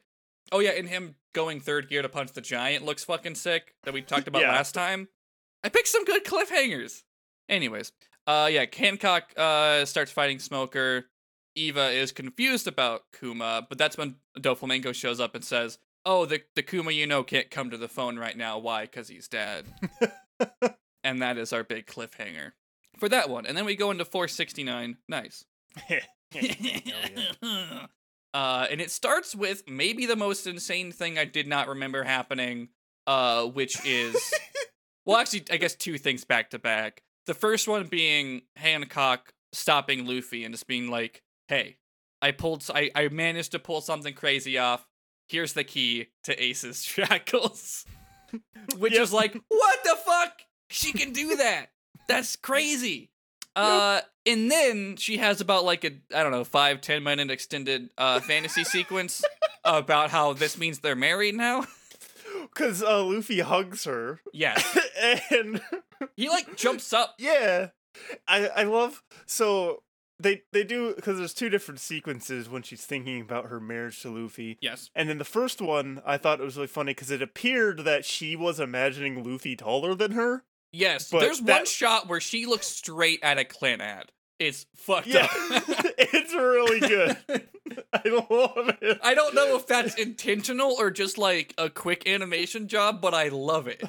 Oh 0.53 0.59
yeah, 0.59 0.71
and 0.73 0.88
him 0.88 1.14
going 1.35 1.61
third 1.61 1.88
gear 1.88 2.03
to 2.03 2.09
punch 2.09 2.33
the 2.33 2.40
giant 2.40 2.85
looks 2.85 3.05
fucking 3.05 3.37
sick 3.37 3.75
that 3.85 3.95
we 3.95 4.03
talked 4.03 4.27
about 4.27 4.43
Yeah. 4.43 4.51
last 4.51 4.73
time. 4.73 5.07
I 5.62 5.69
picked 5.69 5.87
some 5.88 6.05
good 6.05 6.25
cliffhangers. 6.25 7.05
Anyways, 7.49 7.93
uh 8.26 8.48
yeah, 8.50 8.66
Hancock 8.72 9.33
uh 9.37 9.85
starts 9.85 10.12
fighting 10.12 10.38
Smoker. 10.38 11.06
Eva 11.56 11.90
is 11.90 12.12
confused 12.12 12.68
about 12.68 13.02
Kuma, 13.18 13.66
but 13.68 13.76
that's 13.76 13.98
when 13.98 14.16
Doflamingo 14.38 14.94
shows 14.94 15.18
up 15.20 15.35
and 15.35 15.44
says, 15.44 15.78
"Oh, 16.06 16.26
the 16.26 16.42
the 16.54 16.62
Kuma 16.62 16.92
you 16.92 17.06
know 17.06 17.22
can't 17.24 17.50
come 17.50 17.70
to 17.70 17.76
the 17.76 17.88
phone 17.88 18.18
right 18.18 18.37
now. 18.37 18.59
Why? 18.59 18.83
Because 18.83 19.09
he's 19.09 19.28
dead." 19.28 19.66
and 21.04 21.22
that 21.22 21.38
is 21.38 21.52
our 21.52 21.64
big 21.64 21.87
cliffhanger 21.87 22.52
for 22.98 23.09
that 23.09 23.28
one. 23.28 23.46
And 23.46 23.56
then 23.56 23.64
we 23.64 23.74
go 23.74 23.90
into 23.90 24.04
469. 24.04 24.98
Nice. 25.09 25.44
Yeah. 26.33 26.52
uh, 28.35 28.66
and 28.70 28.80
it 28.80 28.92
starts 28.92 29.35
with 29.35 29.68
maybe 29.68 30.06
the 30.06 30.14
most 30.14 30.46
insane 30.46 30.92
thing 30.92 31.18
I 31.18 31.24
did 31.24 31.48
not 31.48 31.66
remember 31.66 32.04
happening, 32.04 32.68
uh, 33.09 33.46
which 33.46 33.85
is 33.85 34.33
well, 35.04 35.16
actually, 35.16 35.42
I 35.50 35.56
guess 35.56 35.74
two 35.74 35.98
things 35.98 36.24
back 36.24 36.50
to 36.50 36.61
back. 36.61 37.02
The 37.26 37.35
first 37.35 37.68
one 37.68 37.87
being 37.87 38.42
Hancock 38.56 39.33
stopping 39.52 40.06
Luffy 40.06 40.44
and 40.44 40.52
just 40.54 40.66
being 40.66 40.88
like, 40.90 41.22
"Hey, 41.48 41.76
I 42.22 42.33
pulled, 42.33 42.64
I, 42.74 42.90
I 42.94 43.09
managed 43.09 43.52
to 43.52 43.59
pull 43.59 43.80
something 43.80 44.14
crazy 44.14 44.59
off. 44.59 44.87
Here's 45.28 45.52
the 45.52 45.64
key 45.64 46.09
to 46.24 46.42
Ace's 46.42 46.83
shackles." 46.85 47.85
Which 48.78 48.92
Yep. 48.92 49.02
is 49.02 49.12
like, 49.12 49.37
what 49.48 49.78
the 49.85 49.96
fuck? 50.04 50.33
She 50.68 50.92
can 50.92 51.12
do 51.12 51.37
that. 51.37 51.66
That's 52.09 52.37
crazy. 52.37 53.11
Uh, 53.56 54.00
and 54.26 54.48
then 54.48 54.96
she 54.96 55.16
has 55.16 55.40
about 55.40 55.64
like 55.64 55.85
a 55.85 55.90
I 56.14 56.22
don't 56.22 56.30
know 56.30 56.44
five 56.44 56.80
ten 56.80 57.02
minute 57.02 57.33
extended 57.33 57.90
uh 57.98 58.20
fantasy 58.20 58.62
sequence 58.62 59.24
about 59.64 60.11
how 60.11 60.33
this 60.35 60.56
means 60.56 60.78
they're 60.78 60.94
married 60.94 61.35
now. 61.35 61.64
Cause 62.54 62.80
uh, 62.80 63.02
Luffy 63.04 63.40
hugs 63.40 63.85
her, 63.85 64.20
Yes, 64.33 64.78
and 65.33 65.61
he 66.16 66.28
like 66.28 66.56
jumps 66.56 66.92
up. 66.92 67.14
yeah, 67.18 67.68
I 68.28 68.48
I 68.48 68.62
love 68.64 69.02
so 69.26 69.82
they 70.18 70.42
they 70.52 70.64
do 70.64 70.94
because 70.94 71.18
there's 71.18 71.32
two 71.34 71.48
different 71.48 71.80
sequences 71.80 72.48
when 72.48 72.62
she's 72.62 72.84
thinking 72.84 73.20
about 73.22 73.46
her 73.46 73.58
marriage 73.60 74.00
to 74.02 74.10
Luffy. 74.10 74.58
Yes, 74.60 74.90
And 74.94 75.08
in 75.10 75.18
the 75.18 75.24
first 75.24 75.60
one, 75.62 76.02
I 76.04 76.18
thought 76.18 76.40
it 76.40 76.44
was 76.44 76.56
really 76.56 76.66
funny 76.66 76.92
because 76.92 77.10
it 77.10 77.22
appeared 77.22 77.80
that 77.84 78.04
she 78.04 78.36
was 78.36 78.60
imagining 78.60 79.24
Luffy 79.24 79.56
taller 79.56 79.94
than 79.94 80.12
her. 80.12 80.44
yes. 80.72 81.10
But 81.10 81.20
There's 81.20 81.40
one 81.40 81.64
shot 81.66 82.06
where 82.08 82.20
she 82.20 82.44
looks 82.46 82.66
straight 82.66 83.20
at 83.22 83.38
a 83.38 83.44
Clint 83.44 83.80
ad. 83.80 84.12
It's 84.38 84.66
fucked 84.76 85.06
Yeah, 85.06 85.24
up. 85.24 85.30
it's 85.98 86.34
really 86.34 86.80
good. 86.80 87.16
I 87.92 88.08
love 88.08 88.76
it. 88.82 88.98
I 89.02 89.14
don't 89.14 89.34
know 89.34 89.56
if 89.56 89.66
that's 89.66 89.94
intentional 89.96 90.76
or 90.78 90.90
just 90.90 91.18
like 91.18 91.54
a 91.58 91.68
quick 91.70 92.06
animation 92.08 92.68
job, 92.68 93.00
but 93.02 93.12
I 93.14 93.28
love 93.28 93.68
it. 93.68 93.82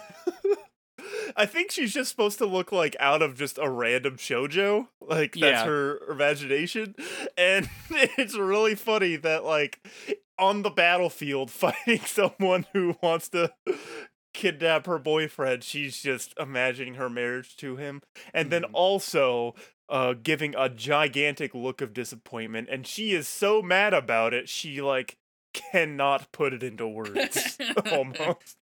I 1.35 1.45
think 1.45 1.71
she's 1.71 1.93
just 1.93 2.09
supposed 2.11 2.37
to 2.39 2.45
look 2.45 2.71
like 2.71 2.95
out 2.99 3.21
of 3.21 3.35
just 3.37 3.57
a 3.57 3.69
random 3.69 4.17
shojo. 4.17 4.87
Like 5.01 5.33
that's 5.33 5.41
Yeah. 5.41 5.65
her 5.65 5.99
imagination. 6.09 6.95
And 7.37 7.69
it's 7.89 8.37
really 8.37 8.75
funny 8.75 9.15
that 9.17 9.43
like 9.43 9.79
on 10.39 10.61
the 10.63 10.69
battlefield 10.69 11.51
fighting 11.51 12.01
someone 12.05 12.65
who 12.73 12.95
wants 13.01 13.29
to 13.29 13.51
kidnap 14.33 14.85
her 14.85 14.97
boyfriend, 14.97 15.63
she's 15.63 16.01
just 16.01 16.33
imagining 16.39 16.95
her 16.95 17.09
marriage 17.09 17.55
to 17.57 17.75
him. 17.75 18.01
And 18.33 18.49
then 18.49 18.63
Mhm. 18.63 18.69
also 18.73 19.55
uh 19.89 20.13
giving 20.13 20.55
a 20.57 20.69
gigantic 20.69 21.53
look 21.53 21.81
of 21.81 21.93
disappointment 21.93 22.69
and 22.71 22.87
she 22.87 23.11
is 23.11 23.27
so 23.27 23.61
mad 23.61 23.93
about 23.93 24.33
it, 24.33 24.47
she 24.47 24.81
like 24.81 25.17
cannot 25.53 26.31
put 26.31 26.53
it 26.53 26.63
into 26.63 26.87
words 26.87 27.57
almost. 27.91 28.55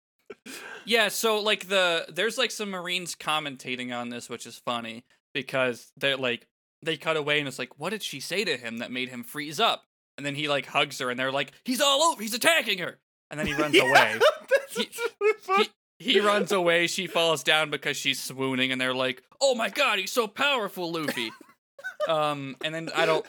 Yeah, 0.84 1.08
so 1.08 1.40
like 1.40 1.68
the 1.68 2.06
there's 2.08 2.38
like 2.38 2.50
some 2.50 2.70
Marines 2.70 3.14
commentating 3.14 3.96
on 3.96 4.08
this, 4.08 4.28
which 4.30 4.46
is 4.46 4.56
funny 4.64 5.04
because 5.34 5.92
they're 5.96 6.16
like 6.16 6.46
they 6.82 6.96
cut 6.96 7.16
away 7.16 7.38
and 7.38 7.48
it's 7.48 7.58
like, 7.58 7.78
what 7.78 7.90
did 7.90 8.02
she 8.02 8.20
say 8.20 8.44
to 8.44 8.56
him 8.56 8.78
that 8.78 8.90
made 8.92 9.08
him 9.08 9.24
freeze 9.24 9.60
up? 9.60 9.84
And 10.16 10.24
then 10.24 10.34
he 10.34 10.48
like 10.48 10.66
hugs 10.66 10.98
her 11.00 11.10
and 11.10 11.18
they're 11.18 11.32
like, 11.32 11.52
he's 11.64 11.80
all 11.80 12.02
over, 12.02 12.22
he's 12.22 12.34
attacking 12.34 12.78
her. 12.78 12.98
And 13.30 13.38
then 13.38 13.46
he 13.46 13.54
runs 13.60 13.74
Yeah, 13.74 13.82
away. 13.84 14.18
He- 14.70 14.88
really 15.20 15.38
funny. 15.40 15.68
He 16.00 16.20
runs 16.20 16.52
away, 16.52 16.86
she 16.86 17.06
falls 17.08 17.42
down 17.42 17.70
because 17.70 17.96
she's 17.96 18.22
swooning, 18.22 18.70
and 18.70 18.80
they're 18.80 18.94
like, 18.94 19.22
Oh 19.40 19.54
my 19.56 19.68
god, 19.68 19.98
he's 19.98 20.12
so 20.12 20.28
powerful, 20.28 20.92
Luffy. 20.92 21.30
um, 22.08 22.56
and 22.64 22.72
then 22.74 22.90
I 22.94 23.04
don't 23.06 23.26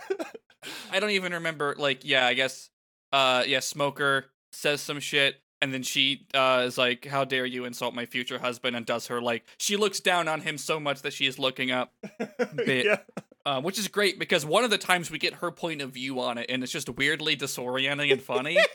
I 0.92 1.00
don't 1.00 1.10
even 1.12 1.34
remember 1.34 1.76
like, 1.78 2.06
yeah, 2.06 2.26
I 2.28 2.34
guess 2.36 2.70
uh 3.12 3.44
yeah, 3.48 3.60
Smoker 3.60 4.26
says 4.54 4.82
some 4.82 5.00
shit 5.00 5.42
and 5.62 5.74
then 5.74 5.84
she 5.84 6.26
uh 6.34 6.64
is 6.66 6.78
like, 6.78 7.06
How 7.06 7.26
dare 7.26 7.46
you 7.46 7.66
insult 7.66 7.94
my 7.94 8.06
future 8.06 8.40
husband 8.40 8.76
and 8.76 8.86
does 8.86 9.08
her 9.08 9.22
like 9.22 9.46
she 9.58 9.76
looks 9.78 10.00
down 10.00 10.28
on 10.28 10.42
him 10.42 10.58
so 10.58 10.80
much 10.80 11.02
that 11.02 11.14
she 11.14 11.26
is 11.26 11.40
looking 11.40 11.72
up. 11.72 11.94
bit. 12.56 12.86
Yeah. 12.86 13.00
Uh, 13.46 13.62
which 13.62 13.80
is 13.80 13.88
great 13.88 14.20
because 14.20 14.46
one 14.46 14.64
of 14.64 14.70
the 14.70 14.78
times 14.78 15.10
we 15.10 15.18
get 15.18 15.36
her 15.36 15.50
point 15.52 15.82
of 15.82 15.92
view 15.92 16.20
on 16.20 16.38
it 16.38 16.46
and 16.50 16.62
it's 16.62 16.72
just 16.72 16.90
weirdly 16.90 17.36
disorienting 17.36 18.12
and 18.12 18.22
funny. 18.22 18.58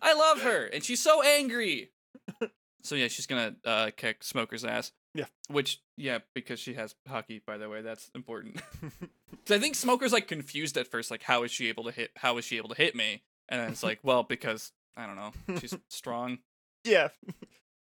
I 0.00 0.14
love 0.14 0.42
her 0.42 0.66
and 0.66 0.84
she's 0.84 1.02
so 1.02 1.22
angry. 1.22 1.90
So 2.82 2.94
yeah, 2.94 3.08
she's 3.08 3.26
gonna 3.26 3.54
uh 3.64 3.90
kick 3.96 4.22
Smoker's 4.22 4.64
ass. 4.64 4.92
Yeah. 5.14 5.26
Which 5.50 5.82
yeah, 5.96 6.18
because 6.34 6.60
she 6.60 6.74
has 6.74 6.94
haki. 7.08 7.44
By 7.44 7.58
the 7.58 7.68
way, 7.68 7.82
that's 7.82 8.10
important. 8.14 8.62
so 9.46 9.56
I 9.56 9.58
think 9.58 9.74
Smoker's 9.74 10.12
like 10.12 10.28
confused 10.28 10.76
at 10.76 10.86
first, 10.86 11.10
like 11.10 11.22
how 11.22 11.42
is 11.42 11.50
she 11.50 11.68
able 11.68 11.84
to 11.84 11.90
hit? 11.90 12.10
How 12.16 12.38
is 12.38 12.44
she 12.44 12.56
able 12.56 12.68
to 12.70 12.74
hit 12.76 12.94
me? 12.94 13.22
And 13.48 13.60
then 13.60 13.70
it's 13.70 13.82
like, 13.82 14.00
well, 14.02 14.22
because 14.22 14.72
I 14.96 15.06
don't 15.06 15.16
know, 15.16 15.32
she's 15.60 15.76
strong. 15.88 16.38
Yeah. 16.84 17.08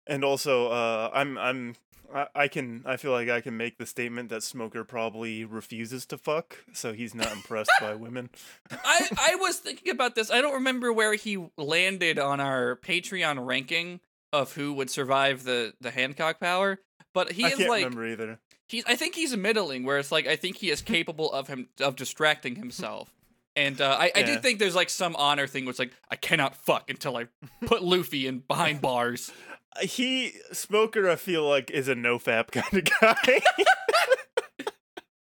And 0.06 0.24
also, 0.24 0.68
uh, 0.70 1.10
I'm 1.14 1.38
I'm 1.38 1.76
I, 2.14 2.28
I 2.34 2.48
can 2.48 2.84
I 2.86 2.98
feel 2.98 3.12
like 3.12 3.30
I 3.30 3.42
can 3.42 3.58
make 3.58 3.78
the 3.78 3.86
statement 3.86 4.30
that 4.30 4.44
Smoker 4.44 4.84
probably 4.84 5.44
refuses 5.44 6.06
to 6.08 6.18
fuck, 6.18 6.58
so 6.74 6.94
he's 6.94 7.14
not 7.14 7.32
impressed 7.32 7.72
by 7.82 7.96
women. 7.96 8.30
I 8.72 9.08
I 9.18 9.36
was 9.36 9.58
thinking 9.58 9.92
about 9.92 10.16
this. 10.16 10.32
I 10.32 10.42
don't 10.42 10.54
remember 10.54 10.94
where 10.94 11.16
he 11.16 11.46
landed 11.58 12.20
on 12.20 12.40
our 12.40 12.78
Patreon 12.78 13.46
ranking 13.46 14.00
of 14.32 14.54
who 14.54 14.74
would 14.74 14.90
survive 14.90 15.44
the 15.44 15.74
the 15.82 15.92
Hancock 15.92 16.40
power, 16.40 16.80
but 17.14 17.34
he 17.34 17.44
I 17.44 17.50
is 17.50 17.58
can't 17.58 17.70
like 17.70 17.84
remember 17.84 18.06
either. 18.08 18.40
he's 18.68 18.86
I 18.86 18.96
think 18.96 19.16
he's 19.16 19.36
middling 19.36 19.84
where 19.84 19.98
it's 19.98 20.12
like 20.12 20.28
I 20.28 20.38
think 20.38 20.58
he 20.58 20.70
is 20.70 20.82
capable 20.82 21.32
of 21.34 21.48
him 21.50 21.68
of 21.82 21.98
distracting 21.98 22.56
himself. 22.56 23.12
And 23.58 23.82
uh, 23.82 23.98
I, 24.00 24.12
I 24.16 24.22
do 24.24 24.38
think 24.38 24.60
there's 24.60 24.76
like 24.76 24.90
some 24.90 25.16
honor 25.18 25.48
thing 25.48 25.68
it's 25.68 25.80
like 25.80 25.92
I 26.10 26.16
cannot 26.16 26.56
fuck 26.56 26.90
until 26.90 27.18
I 27.18 27.26
put 27.66 27.84
Luffy 27.84 28.28
in 28.28 28.40
behind 28.48 28.80
bars. 28.82 29.32
He 29.82 30.32
Smoker, 30.54 31.08
I 31.08 31.16
feel 31.18 31.48
like, 31.48 31.70
is 31.70 31.88
a 31.88 31.94
no 31.94 32.18
fap 32.18 32.50
kind 32.50 32.74
of 32.74 32.86
guy. 33.00 33.42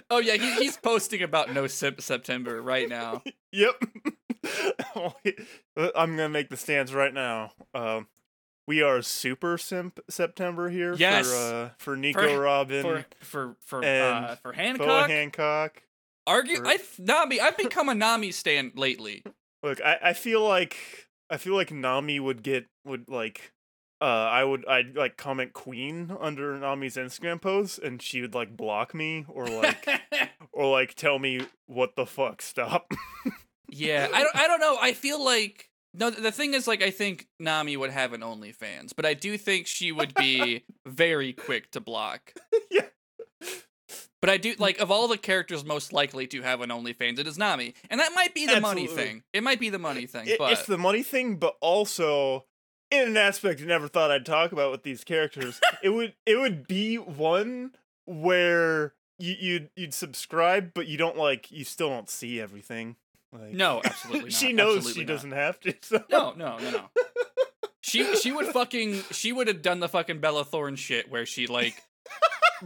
Oh 0.09 0.19
yeah, 0.19 0.35
he, 0.35 0.53
he's 0.55 0.77
posting 0.77 1.21
about 1.21 1.53
no 1.53 1.67
Sep- 1.67 1.99
September 1.99 2.61
right 2.61 2.87
now. 2.87 3.23
yep. 3.51 3.75
I'm 4.95 6.11
gonna 6.15 6.29
make 6.29 6.49
the 6.49 6.55
stance 6.55 6.93
right 6.93 7.13
now. 7.13 7.51
Um, 7.73 8.07
we 8.65 8.81
are 8.81 9.01
super 9.01 9.57
simp 9.57 9.99
September 10.09 10.69
here 10.69 10.93
Yes. 10.95 11.29
for 11.29 11.37
uh, 11.37 11.69
for 11.77 11.97
Nico 11.97 12.21
For- 12.21 12.39
Robin, 12.39 12.83
For 12.83 13.05
for 13.19 13.55
for 13.59 13.83
uh, 13.83 14.35
for 14.37 14.53
Boa 14.77 15.07
Hancock. 15.09 15.83
Argue, 16.27 16.57
for- 16.57 16.67
I 16.67 16.77
Nami. 16.99 17.39
I've 17.39 17.57
become 17.57 17.89
a 17.89 17.95
Nami 17.95 18.31
stan 18.31 18.71
lately. 18.75 19.23
Look, 19.63 19.81
I, 19.81 19.97
I 20.03 20.13
feel 20.13 20.47
like 20.47 20.77
I 21.29 21.37
feel 21.37 21.55
like 21.55 21.71
Nami 21.71 22.19
would 22.19 22.43
get 22.43 22.67
would 22.85 23.09
like 23.09 23.53
uh 23.99 24.05
I 24.05 24.43
would 24.43 24.67
I'd 24.67 24.95
like 24.95 25.17
comment 25.17 25.53
queen 25.53 26.15
under 26.19 26.57
Nami's 26.59 26.95
Instagram 26.95 27.41
post 27.41 27.79
and 27.79 28.01
she 28.01 28.21
would 28.21 28.35
like 28.35 28.55
block 28.55 28.93
me 28.93 29.25
or 29.27 29.47
like 29.47 29.87
or 30.53 30.71
like 30.71 30.93
tell 30.93 31.17
me 31.17 31.41
what 31.65 31.95
the 31.95 32.05
fuck 32.05 32.41
stop. 32.41 32.91
yeah, 33.69 34.07
I 34.13 34.23
don't. 34.23 34.35
I 34.35 34.47
don't 34.47 34.59
know. 34.59 34.77
I 34.79 34.93
feel 34.93 35.23
like 35.23 35.69
no. 35.93 36.09
The 36.09 36.31
thing 36.31 36.53
is, 36.53 36.67
like, 36.67 36.81
I 36.83 36.91
think 36.91 37.27
Nami 37.39 37.75
would 37.77 37.91
have 37.91 38.13
an 38.13 38.21
OnlyFans, 38.21 38.93
but 38.95 39.05
I 39.05 39.13
do 39.13 39.37
think 39.37 39.67
she 39.67 39.91
would 39.91 40.13
be 40.13 40.63
very 40.85 41.33
quick 41.33 41.71
to 41.71 41.79
block. 41.79 42.33
yeah. 42.71 42.81
But 44.21 44.29
I 44.29 44.37
do 44.37 44.53
like 44.57 44.79
of 44.79 44.91
all 44.91 45.07
the 45.07 45.17
characters 45.17 45.63
most 45.63 45.93
likely 45.93 46.27
to 46.27 46.41
have 46.41 46.61
an 46.61 46.69
OnlyFans, 46.69 47.19
it 47.19 47.27
is 47.27 47.37
Nami, 47.37 47.73
and 47.89 47.99
that 47.99 48.11
might 48.13 48.33
be 48.33 48.45
the 48.45 48.59
money 48.59 48.87
thing. 48.87 49.23
It 49.33 49.43
might 49.43 49.59
be 49.59 49.69
the 49.69 49.79
money 49.79 50.05
thing, 50.05 50.27
It, 50.27 50.37
but 50.39 50.51
it's 50.51 50.65
the 50.65 50.77
money 50.77 51.03
thing, 51.03 51.35
but 51.37 51.55
also 51.61 52.45
in 52.91 53.07
an 53.09 53.17
aspect 53.17 53.61
I 53.61 53.65
never 53.65 53.87
thought 53.87 54.11
I'd 54.11 54.25
talk 54.25 54.51
about 54.51 54.71
with 54.71 54.83
these 54.83 55.03
characters, 55.03 55.59
it 55.83 55.89
would 55.89 56.13
it 56.25 56.37
would 56.37 56.67
be 56.67 56.95
one 56.97 57.71
where 58.05 58.93
you 59.19 59.35
you'd 59.39 59.69
you'd 59.75 59.93
subscribe, 59.93 60.71
but 60.73 60.87
you 60.87 60.97
don't 60.97 61.17
like 61.17 61.51
you 61.51 61.63
still 61.63 61.89
don't 61.89 62.09
see 62.09 62.39
everything. 62.41 62.95
Like 63.31 63.53
no, 63.53 63.81
absolutely 63.83 64.21
not. 64.29 64.33
she 64.33 64.53
knows 64.53 64.77
Absolutely 64.77 65.01
she 65.01 65.05
not. 65.05 65.13
doesn't 65.13 65.31
have 65.31 65.59
to. 65.61 65.73
So. 65.81 66.03
No, 66.09 66.33
no, 66.35 66.57
no, 66.57 66.71
no. 66.71 66.81
She 67.81 68.17
she 68.17 68.33
would 68.33 68.47
fucking 68.47 69.01
she 69.11 69.31
would 69.31 69.47
have 69.47 69.61
done 69.61 69.79
the 69.79 69.87
fucking 69.87 70.19
Bella 70.19 70.43
Thorne 70.43 70.75
shit 70.75 71.09
where 71.09 71.25
she 71.25 71.47
like 71.47 71.81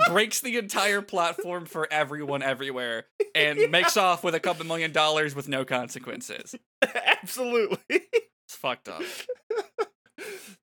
breaks 0.07 0.41
the 0.41 0.57
entire 0.57 1.01
platform 1.01 1.65
for 1.65 1.87
everyone 1.91 2.41
everywhere 2.41 3.05
and 3.35 3.59
makes 3.71 3.97
off 3.97 4.23
with 4.23 4.35
a 4.35 4.39
couple 4.39 4.65
million 4.65 4.91
dollars 4.91 5.35
with 5.35 5.47
no 5.47 5.65
consequences. 5.65 6.55
Absolutely. 7.21 7.77
It's 7.89 8.55
fucked 8.55 8.89
up. 8.89 9.01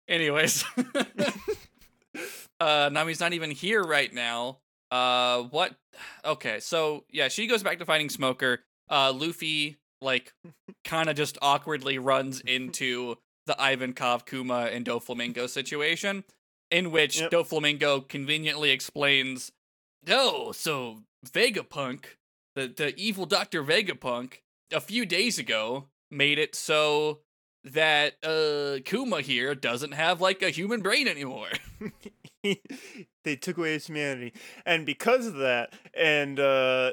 Anyways, 0.08 0.64
uh 2.60 2.90
Nami's 2.92 3.20
not 3.20 3.32
even 3.32 3.50
here 3.50 3.82
right 3.82 4.12
now. 4.12 4.58
Uh 4.90 5.42
what? 5.42 5.74
Okay, 6.24 6.60
so 6.60 7.04
yeah, 7.10 7.28
she 7.28 7.46
goes 7.46 7.62
back 7.62 7.78
to 7.78 7.84
fighting 7.84 8.08
Smoker. 8.08 8.60
Uh 8.90 9.12
Luffy 9.12 9.76
like 10.00 10.32
kind 10.84 11.08
of 11.10 11.16
just 11.16 11.36
awkwardly 11.42 11.98
runs 11.98 12.40
into 12.40 13.16
the 13.46 13.54
Ivankov, 13.54 14.26
Kuma, 14.26 14.68
and 14.72 14.84
Doflamingo 14.84 15.48
situation, 15.48 16.22
in 16.70 16.90
which 16.90 17.20
Yep. 17.20 17.30
Doflamingo 17.30 18.06
conveniently 18.08 18.70
explains, 18.70 19.52
"Oh, 20.08 20.52
so 20.52 21.02
Vegapunk, 21.26 22.04
the 22.54 22.68
the 22.68 22.94
evil 22.96 23.26
Doctor 23.26 23.62
Vegapunk, 23.62 24.40
a 24.72 24.80
few 24.80 25.06
days 25.06 25.38
ago 25.38 25.88
made 26.10 26.38
it 26.38 26.54
so 26.54 27.20
that 27.64 28.14
uh 28.24 28.78
Kuma 28.84 29.20
here 29.20 29.54
doesn't 29.54 29.92
have 29.92 30.20
like 30.20 30.42
a 30.42 30.50
human 30.50 30.80
brain 30.80 31.08
anymore." 31.08 31.48
they 33.24 33.36
took 33.36 33.58
away 33.58 33.72
his 33.72 33.86
humanity. 33.86 34.32
And 34.64 34.86
because 34.86 35.26
of 35.26 35.34
that, 35.36 35.72
and 35.94 36.38
uh 36.38 36.92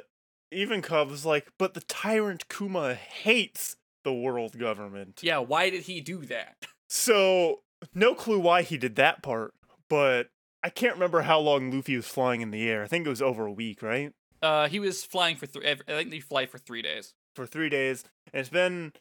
Ivankov 0.54 1.10
was 1.10 1.26
like, 1.26 1.48
but 1.58 1.74
the 1.74 1.82
tyrant 1.82 2.48
Kuma 2.50 2.94
hates 2.94 3.76
the 4.04 4.14
world 4.14 4.58
government. 4.58 5.20
yeah, 5.24 5.40
why 5.40 5.70
did 5.70 5.84
he 5.84 6.00
do 6.02 6.20
that? 6.26 6.56
So 6.88 7.62
no 7.94 8.14
clue 8.16 8.40
why 8.40 8.62
he 8.62 8.78
did 8.78 8.96
that 8.96 9.22
part, 9.24 9.54
but 9.90 10.28
I 10.64 10.70
can't 10.70 10.96
remember 10.96 11.22
how 11.22 11.40
long 11.40 11.72
Luffy 11.72 11.96
was 11.96 12.08
flying 12.08 12.42
in 12.42 12.52
the 12.52 12.70
air. 12.70 12.84
I 12.84 12.88
think 12.88 13.06
it 13.06 13.10
was 13.10 13.22
over 13.22 13.46
a 13.46 13.52
week, 13.52 13.84
right? 13.84 14.14
Uh, 14.42 14.68
he 14.68 14.80
was 14.80 15.04
flying 15.04 15.36
for 15.36 15.46
three. 15.46 15.70
I 15.70 15.76
think 15.88 16.12
he 16.12 16.20
fly 16.20 16.46
for 16.46 16.58
three 16.58 16.82
days. 16.82 17.14
For 17.36 17.46
three 17.46 17.70
days. 17.70 18.04
And 18.34 18.42
it's 18.42 18.50
been 18.50 18.94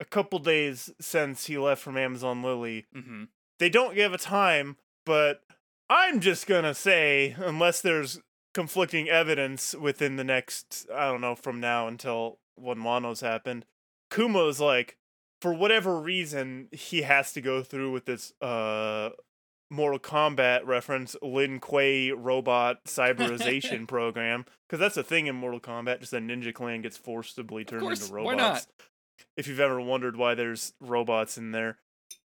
a 0.00 0.04
couple 0.04 0.38
days 0.38 0.90
since 1.00 1.46
he 1.46 1.58
left 1.58 1.82
from 1.82 1.96
Amazon 1.96 2.42
Lily. 2.42 2.86
Mm-hmm. 2.94 3.24
They 3.58 3.68
don't 3.68 3.94
give 3.94 4.12
a 4.12 4.18
time, 4.18 4.76
but 5.06 5.42
I'm 5.88 6.20
just 6.20 6.46
gonna 6.46 6.74
say, 6.74 7.36
unless 7.38 7.80
there's 7.80 8.20
conflicting 8.52 9.08
evidence 9.08 9.74
within 9.74 10.16
the 10.16 10.24
next, 10.24 10.86
I 10.92 11.08
don't 11.08 11.20
know, 11.20 11.36
from 11.36 11.60
now 11.60 11.86
until 11.86 12.38
when 12.56 12.78
Wano's 12.78 13.20
happened, 13.20 13.64
Kuma's 14.10 14.60
like, 14.60 14.98
for 15.40 15.54
whatever 15.54 16.00
reason, 16.00 16.68
he 16.72 17.02
has 17.02 17.32
to 17.32 17.40
go 17.40 17.62
through 17.62 17.92
with 17.92 18.06
this 18.06 18.32
uh 18.40 19.10
Mortal 19.72 19.98
Kombat 19.98 20.66
reference, 20.66 21.16
Lin 21.22 21.58
Kuei 21.58 22.10
robot 22.12 22.84
cyberization 22.84 23.88
program. 23.88 24.44
Because 24.68 24.78
that's 24.78 24.98
a 24.98 25.02
thing 25.02 25.26
in 25.28 25.34
Mortal 25.34 25.60
Kombat, 25.60 26.00
just 26.00 26.12
a 26.12 26.18
ninja 26.18 26.52
clan 26.52 26.82
gets 26.82 26.98
forcibly 26.98 27.64
turned 27.64 27.80
course, 27.80 28.02
into 28.02 28.12
why 28.22 28.32
robots. 28.34 28.38
not? 28.38 28.86
If 29.36 29.48
you've 29.48 29.60
ever 29.60 29.80
wondered 29.80 30.16
why 30.16 30.34
there's 30.34 30.74
robots 30.78 31.38
in 31.38 31.52
there. 31.52 31.78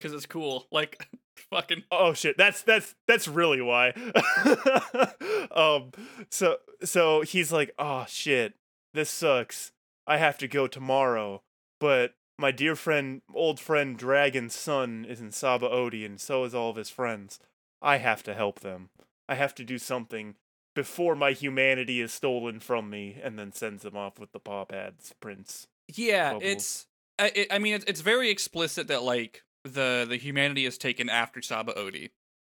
Because 0.01 0.15
it's 0.15 0.25
cool. 0.25 0.67
Like, 0.73 1.09
fucking. 1.51 1.83
Oh 1.91 2.15
shit, 2.15 2.39
that's 2.39 2.63
that's 2.63 2.95
that's 3.07 3.29
really 3.29 3.61
why. 3.61 3.91
um 5.51 5.91
so 6.31 6.57
so 6.83 7.21
he's 7.21 7.53
like, 7.53 7.73
"Oh 7.79 8.07
shit. 8.09 8.55
This 8.95 9.11
sucks. 9.11 9.73
I 10.07 10.17
have 10.17 10.39
to 10.39 10.49
go 10.49 10.67
tomorrow." 10.67 11.43
But 11.81 12.15
my 12.39 12.51
dear 12.51 12.77
friend, 12.77 13.23
old 13.35 13.59
friend 13.59 13.97
Dragon's 13.97 14.55
son 14.55 15.07
is 15.09 15.21
in 15.21 15.31
Sabaody 15.31 16.05
and 16.05 16.21
so 16.21 16.45
is 16.45 16.55
all 16.55 16.71
of 16.71 16.77
his 16.77 16.91
friends. 16.91 17.39
I 17.81 17.99
have 17.99 18.23
to 18.25 18.35
help 18.35 18.61
them. 18.61 18.91
I 19.29 19.35
have 19.35 19.55
to 19.57 19.65
do 19.65 19.79
something 19.79 20.37
before 20.75 21.17
my 21.17 21.33
humanity 21.33 22.01
is 22.01 22.13
stolen 22.13 22.61
from 22.61 22.91
me 22.91 23.19
and 23.23 23.39
then 23.39 23.53
sends 23.53 23.83
them 23.83 23.97
off 23.97 24.19
with 24.19 24.33
the 24.33 24.39
paw 24.39 24.65
pads 24.65 25.15
prince. 25.21 25.67
Yeah, 25.95 26.35
Bubbles. 26.35 26.53
it's. 26.53 26.87
I, 27.19 27.33
it, 27.35 27.49
I 27.51 27.59
mean, 27.59 27.75
it's, 27.75 27.85
it's 27.87 28.03
very 28.03 28.31
explicit 28.31 28.89
that 28.89 29.03
like 29.03 29.43
the 29.65 30.05
the 30.09 30.17
humanity 30.17 30.67
is 30.67 30.77
taken 30.77 31.09
after 31.09 31.41
Sabaody. 31.41 32.11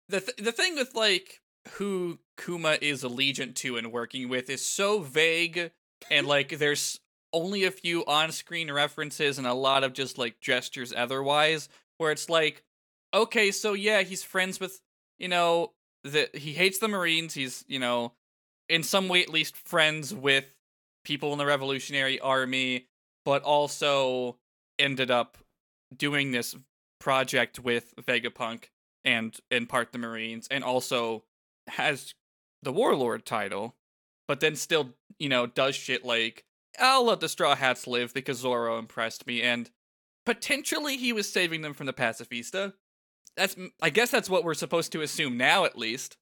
The 0.10 0.22
th- 0.22 0.38
the 0.38 0.52
thing 0.52 0.76
with 0.76 0.96
like 0.96 1.42
who 1.74 2.20
Kuma 2.38 2.78
is 2.82 3.04
allegiant 3.04 3.56
to 3.56 3.78
and 3.78 3.92
working 3.92 4.30
with 4.30 4.50
is 4.50 4.66
so 4.66 5.00
vague, 5.00 5.72
and 6.10 6.26
like 6.26 6.58
there's 6.58 7.00
only 7.34 7.63
a 7.63 7.72
few 7.72 8.06
on 8.06 8.32
screen 8.32 8.72
references 8.72 9.38
and 9.38 9.48
a 9.48 9.54
lot 9.54 9.84
of 9.84 9.94
just 9.94 10.18
like 10.18 10.40
gestures 10.40 10.94
otherwise. 10.96 11.70
Where 11.98 12.12
it's 12.12 12.30
like, 12.30 12.63
okay, 13.13 13.52
so 13.52 13.74
yeah, 13.74 14.02
he's 14.02 14.24
friends 14.24 14.60
with 14.60 14.82
you 15.18 15.28
know 15.28 15.74
that 16.04 16.36
he 16.36 16.54
hates 16.54 16.80
the 16.80 16.88
Marines. 16.88 17.34
He's 17.34 17.66
you 17.68 17.80
know 17.80 18.13
in 18.70 18.84
some 18.84 19.08
way 19.08 19.22
at 19.24 19.30
least 19.30 19.58
friends 19.58 20.13
with 20.13 20.46
people 21.04 21.32
in 21.32 21.40
the 21.40 21.46
Revolutionary 21.46 22.20
Army 22.20 22.88
but 23.28 23.44
also 23.44 24.38
ended 24.80 25.12
up 25.12 25.38
doing 25.98 26.32
this 26.32 26.56
project 26.98 27.60
with 27.60 27.94
Vegapunk 27.98 28.70
and 29.04 29.38
in 29.52 29.66
part 29.66 29.92
the 29.92 29.98
Marines, 29.98 30.48
and 30.50 30.63
also 30.63 31.26
has 31.68 32.13
the 32.63 32.72
Warlord 32.72 33.26
title, 33.26 33.76
but 34.30 34.40
then 34.40 34.56
still, 34.56 34.94
you 35.20 35.28
know, 35.28 35.46
does 35.46 35.76
shit 35.76 36.06
like 36.06 36.46
I'll 36.80 37.06
let 37.06 37.20
the 37.20 37.30
Straw 37.30 37.56
Hats 37.56 37.88
live 37.88 38.13
because 38.13 38.38
Zoro 38.38 38.78
impressed 38.78 39.26
me, 39.28 39.42
and 39.42 39.70
potentially 40.26 40.98
he 40.98 41.13
was 41.13 41.32
saving 41.32 41.62
them 41.62 41.74
from 41.74 41.86
the 41.86 41.94
Pacifista. 41.94 42.74
That's 43.36 43.56
I 43.82 43.90
guess 43.90 44.12
that's 44.12 44.30
what 44.30 44.44
we're 44.44 44.54
supposed 44.54 44.92
to 44.94 45.02
assume 45.02 45.38
now, 45.38 45.66
at 45.66 45.78
least. 45.78 46.18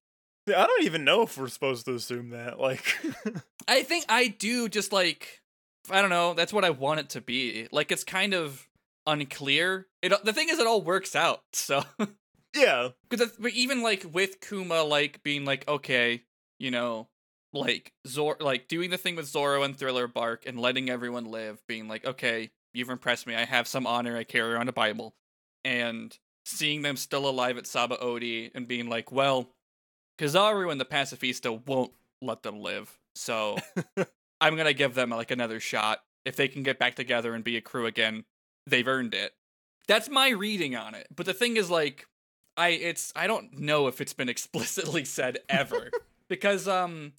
I 0.48 0.68
don't 0.68 0.84
even 0.84 1.04
know 1.04 1.24
if 1.24 1.38
we're 1.38 1.48
supposed 1.48 1.86
to 1.86 1.96
assume 1.96 2.30
that. 2.30 2.60
Like, 2.60 2.96
I 3.68 3.82
think 3.84 4.06
I 4.10 4.28
do 4.28 4.70
just 4.70 4.94
like 4.94 5.42
I 5.90 6.02
don't 6.02 6.10
know, 6.10 6.34
that's 6.34 6.54
what 6.54 6.66
I 6.66 6.72
want 6.72 7.00
it 7.00 7.10
to 7.12 7.22
be. 7.22 7.68
Like 7.72 7.92
it's 7.92 8.04
kind 8.04 8.34
of 8.34 8.68
unclear. 9.08 9.88
It 10.02 10.14
the 10.24 10.34
thing 10.34 10.50
is 10.50 10.60
it 10.60 10.68
all 10.68 10.82
works 10.82 11.16
out. 11.16 11.42
So 11.54 11.84
yeah, 12.56 12.90
Because 13.10 13.32
but 13.40 13.52
even 13.54 13.82
like 13.82 14.06
with 14.12 14.42
Kuma, 14.42 14.84
like 14.84 15.24
being 15.24 15.46
like, 15.46 15.68
okay, 15.68 16.24
you 16.60 16.72
know, 16.72 17.08
like 17.56 17.94
Zor, 18.08 18.38
like 18.40 18.68
doing 18.68 18.90
the 18.90 18.98
thing 18.98 19.16
with 19.16 19.28
Zoro 19.28 19.64
and 19.64 19.78
Thriller 19.78 20.08
Bark 20.08 20.46
and 20.46 20.60
letting 20.60 20.90
everyone 20.90 21.26
live, 21.26 21.62
being 21.68 21.88
like, 21.88 22.06
okay, 22.06 22.52
you've 22.74 22.90
impressed 22.90 23.26
me. 23.26 23.36
I 23.36 23.46
have 23.46 23.68
some 23.68 23.88
honor. 23.88 24.18
I 24.18 24.24
carry 24.24 24.54
around 24.54 24.70
a 24.70 24.74
Bible, 24.74 25.16
and 25.64 26.18
seeing 26.46 26.82
them 26.82 26.98
still 26.98 27.28
alive 27.28 27.58
at 27.58 27.64
Sabaody 27.64 28.52
and 28.54 28.68
being 28.68 28.88
like, 28.88 29.12
well, 29.12 29.50
Kizaru 30.20 30.72
and 30.72 30.80
the 30.80 30.86
Pacifista 30.86 31.66
won't 31.66 31.92
let 32.22 32.44
them 32.44 32.60
live, 32.60 33.00
so 33.16 33.58
I'm 34.42 34.56
gonna 34.56 34.74
give 34.74 34.94
them 34.94 35.10
like 35.10 35.32
another 35.32 35.60
shot. 35.60 36.04
If 36.26 36.36
they 36.36 36.48
can 36.48 36.64
get 36.64 36.80
back 36.80 36.96
together 36.96 37.34
and 37.34 37.44
be 37.44 37.58
a 37.58 37.62
crew 37.62 37.86
again, 37.86 38.26
they've 38.68 38.88
earned 38.88 39.14
it. 39.14 39.34
That's 39.88 40.10
my 40.10 40.30
reading 40.30 40.76
on 40.76 40.96
it. 40.96 41.08
But 41.16 41.28
the 41.28 41.34
thing 41.34 41.58
is, 41.58 41.70
like, 41.70 42.08
I 42.58 42.70
it's 42.70 43.12
I 43.16 43.28
don't 43.28 43.60
know 43.60 43.88
if 43.88 44.02
it's 44.02 44.14
been 44.14 44.30
explicitly 44.36 45.06
said 45.06 45.40
ever 45.50 45.92
because 46.30 46.68
um 46.68 47.14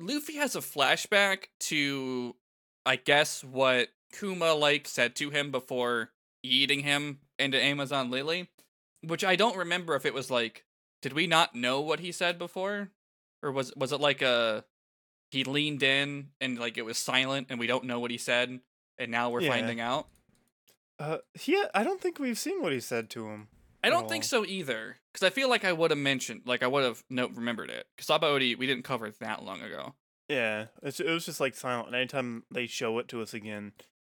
Luffy 0.00 0.36
has 0.36 0.56
a 0.56 0.60
flashback 0.60 1.44
to 1.60 2.34
I 2.86 2.96
guess 2.96 3.44
what 3.44 3.88
Kuma 4.18 4.54
like 4.54 4.88
said 4.88 5.14
to 5.16 5.30
him 5.30 5.50
before 5.50 6.10
eating 6.42 6.80
him 6.80 7.20
into 7.38 7.62
Amazon 7.62 8.10
Lily, 8.10 8.48
which 9.02 9.22
I 9.24 9.36
don't 9.36 9.56
remember 9.56 9.94
if 9.94 10.06
it 10.06 10.14
was 10.14 10.30
like 10.30 10.64
did 11.02 11.12
we 11.12 11.26
not 11.26 11.54
know 11.54 11.80
what 11.80 12.00
he 12.00 12.12
said 12.12 12.38
before 12.38 12.90
or 13.42 13.52
was 13.52 13.72
was 13.76 13.92
it 13.92 14.00
like 14.00 14.22
a 14.22 14.64
he 15.30 15.44
leaned 15.44 15.82
in 15.82 16.28
and 16.40 16.58
like 16.58 16.76
it 16.76 16.84
was 16.84 16.98
silent 16.98 17.46
and 17.50 17.58
we 17.60 17.66
don't 17.66 17.84
know 17.84 18.00
what 18.00 18.10
he 18.10 18.18
said 18.18 18.60
and 18.98 19.10
now 19.10 19.30
we're 19.30 19.42
Yeah. 19.42 19.50
finding 19.50 19.80
out. 19.80 20.08
uh, 20.98 21.18
he 21.34 21.62
I 21.74 21.82
don't 21.84 22.00
think 22.00 22.18
we've 22.18 22.38
seen 22.38 22.62
what 22.62 22.72
he 22.72 22.80
said 22.80 23.08
to 23.10 23.26
him. 23.28 23.48
I 23.82 23.88
don't 23.88 24.08
think 24.10 24.24
so 24.24 24.44
either, 24.44 24.98
because 25.12 25.26
I 25.26 25.30
feel 25.30 25.48
like 25.48 25.64
I 25.64 25.72
would 25.72 25.90
have 25.90 25.98
mentioned, 25.98 26.42
like 26.46 26.62
I 26.62 26.66
would 26.66 26.84
have 26.84 27.02
no 27.10 27.28
remembered 27.28 27.70
it. 27.70 27.86
Because 27.96 28.08
Sabaody, 28.08 28.56
we 28.56 28.66
didn't 28.66 28.84
cover 28.84 29.06
it 29.06 29.18
that 29.20 29.44
long 29.44 29.60
ago. 29.62 29.94
Yeah, 30.28 30.66
it's, 30.82 31.00
it 31.00 31.10
was 31.10 31.26
just 31.26 31.40
like 31.40 31.54
silent. 31.56 31.88
And 31.88 31.96
anytime 31.96 32.44
they 32.52 32.66
show 32.66 32.98
it 32.98 33.08
to 33.08 33.20
us 33.22 33.34
again, 33.34 33.72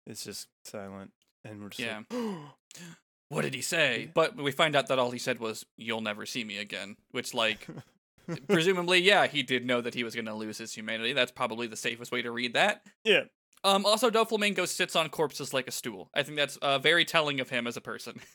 it's 0.08 0.23
just 0.23 0.47
silent, 0.63 1.12
and 1.43 1.62
we're 1.62 1.69
just 1.69 1.79
Yeah. 1.81 2.01
like, 2.10 2.21
What 3.29 3.41
did 3.41 3.55
he 3.55 3.62
say? 3.62 4.12
But 4.13 4.38
we 4.38 4.51
find 4.51 4.75
out 4.75 4.88
that 4.88 4.99
all 4.99 5.10
he 5.12 5.17
said 5.17 5.39
was, 5.39 5.65
"You'll 5.77 6.01
never 6.01 6.25
see 6.27 6.43
me 6.43 6.60
again," 6.60 6.95
which, 7.12 7.34
like, 7.34 7.67
presumably, 8.47 8.99
yeah, 8.99 9.25
he 9.27 9.41
did 9.43 9.65
know 9.65 9.81
that 9.81 9.95
he 9.95 10.03
was 10.03 10.13
going 10.13 10.25
to 10.27 10.34
lose 10.36 10.60
his 10.60 10.73
humanity. 10.73 11.12
That's 11.13 11.31
probably 11.31 11.65
the 11.67 11.75
safest 11.75 12.12
way 12.12 12.21
to 12.21 12.31
read 12.31 12.53
that. 12.53 12.84
yeah. 13.03 13.23
Um, 13.63 13.84
also, 13.84 14.12
Doflamingo 14.12 14.67
sits 14.67 14.95
on 14.95 15.10
corpses 15.10 15.51
like 15.55 15.67
a 15.67 15.71
stool. 15.71 16.12
I 16.13 16.21
think 16.21 16.38
that's 16.38 16.58
uh, 16.58 16.77
very 16.77 17.03
telling 17.03 17.39
of 17.39 17.49
him 17.49 17.65
as 17.65 17.75
a 17.75 17.81
person. 17.81 18.19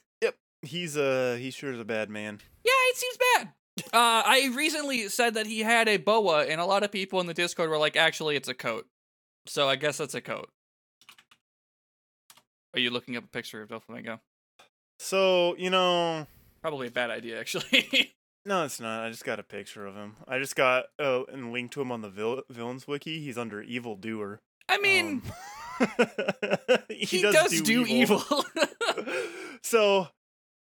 He's 0.63 0.97
uh 0.97 1.37
he 1.41 1.51
sure 1.51 1.73
is 1.73 1.81
a 1.81 1.85
bad 1.85 2.11
man. 2.11 2.41
Yeah, 2.65 2.73
it 2.75 2.97
seems 2.97 3.19
bad. 3.37 3.49
Uh, 3.95 4.23
I 4.27 4.53
recently 4.55 5.09
said 5.09 5.35
that 5.35 5.47
he 5.47 5.61
had 5.61 5.89
a 5.89 5.97
boa, 5.97 6.45
and 6.45 6.61
a 6.61 6.67
lot 6.67 6.83
of 6.83 6.93
people 6.93 7.19
in 7.21 7.27
the 7.27 7.33
Discord 7.35 7.71
were 7.71 7.79
like, 7.79 7.97
"Actually, 7.97 8.37
it's 8.37 8.49
a 8.49 8.55
coat." 8.55 8.87
So 9.47 9.69
I 9.69 9.77
guess 9.77 9.97
that's 9.97 10.15
a 10.15 10.21
coat. 10.21 10.51
Are 12.75 12.81
you 12.81 12.91
looking 12.91 13.17
up 13.17 13.25
a 13.25 13.29
picture 13.29 13.63
of 13.63 13.69
Doflamingo? 13.71 14.21
So 14.99 15.57
you 15.57 15.71
know, 15.71 16.27
Probably 16.61 16.89
a 16.89 16.91
bad 16.91 17.11
idea, 17.11 17.41
actually. 17.41 18.13
no, 18.45 18.65
it's 18.65 18.81
not. 18.81 19.03
I 19.05 19.09
just 19.11 19.25
got 19.25 19.41
a 19.41 19.43
picture 19.43 19.87
of 19.87 19.95
him. 19.95 20.17
I 20.29 20.39
just 20.39 20.57
got 20.57 20.85
uh, 20.99 21.23
and 21.33 21.53
link 21.53 21.71
to 21.73 21.81
him 21.81 21.91
on 21.91 22.03
the 22.03 22.11
vil- 22.11 22.43
villains 22.51 22.87
wiki. 22.87 23.21
He's 23.21 23.39
under 23.39 23.63
evil 23.63 23.97
doer. 23.97 24.41
I 24.69 24.79
mean, 24.79 25.23
Um, 25.81 25.87
he, 26.91 27.23
does, 27.23 27.63
do, 27.63 27.87
evil. 27.87 28.23
so 29.63 30.09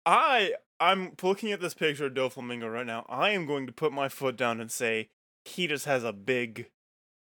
I 0.08 0.54
I'm 0.80 1.12
looking 1.22 1.52
at 1.52 1.60
this 1.60 1.74
picture 1.74 2.06
of 2.06 2.14
Doflamingo 2.14 2.72
right 2.72 2.86
now. 2.86 3.04
I 3.08 3.30
am 3.30 3.46
going 3.46 3.66
to 3.66 3.72
put 3.72 3.92
my 3.92 4.08
foot 4.08 4.36
down 4.36 4.60
and 4.60 4.70
say 4.70 5.10
he 5.44 5.66
just 5.66 5.84
has 5.84 6.02
a 6.02 6.12
big 6.12 6.70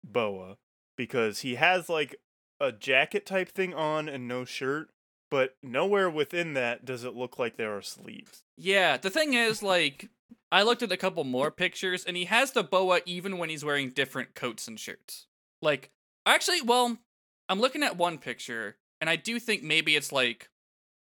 boa 0.04 0.56
because 0.96 1.40
he 1.40 1.54
has 1.54 1.88
like 1.88 2.16
a 2.60 2.72
jacket 2.72 3.24
type 3.24 3.48
thing 3.48 3.72
on 3.72 4.08
and 4.08 4.28
no 4.28 4.44
shirt, 4.44 4.90
but 5.30 5.56
nowhere 5.62 6.10
within 6.10 6.52
that 6.54 6.84
does 6.84 7.02
it 7.02 7.14
look 7.14 7.38
like 7.38 7.56
there 7.56 7.74
are 7.76 7.82
sleeves. 7.82 8.42
yeah, 8.58 8.96
the 8.96 9.10
thing 9.10 9.34
is, 9.34 9.62
like, 9.62 10.08
I 10.50 10.62
looked 10.62 10.82
at 10.82 10.92
a 10.92 10.96
couple 10.96 11.24
more 11.24 11.50
pictures, 11.50 12.04
and 12.04 12.16
he 12.16 12.24
has 12.26 12.52
the 12.52 12.62
boa 12.62 13.00
even 13.04 13.38
when 13.38 13.48
he's 13.50 13.64
wearing 13.64 13.90
different 13.90 14.34
coats 14.34 14.68
and 14.68 14.78
shirts. 14.78 15.26
Like, 15.60 15.90
actually, 16.24 16.62
well, 16.62 16.98
I'm 17.48 17.60
looking 17.60 17.82
at 17.82 17.96
one 17.96 18.18
picture, 18.18 18.76
and 19.00 19.10
I 19.10 19.16
do 19.16 19.38
think 19.38 19.62
maybe 19.62 19.96
it's 19.96 20.12
like 20.12 20.48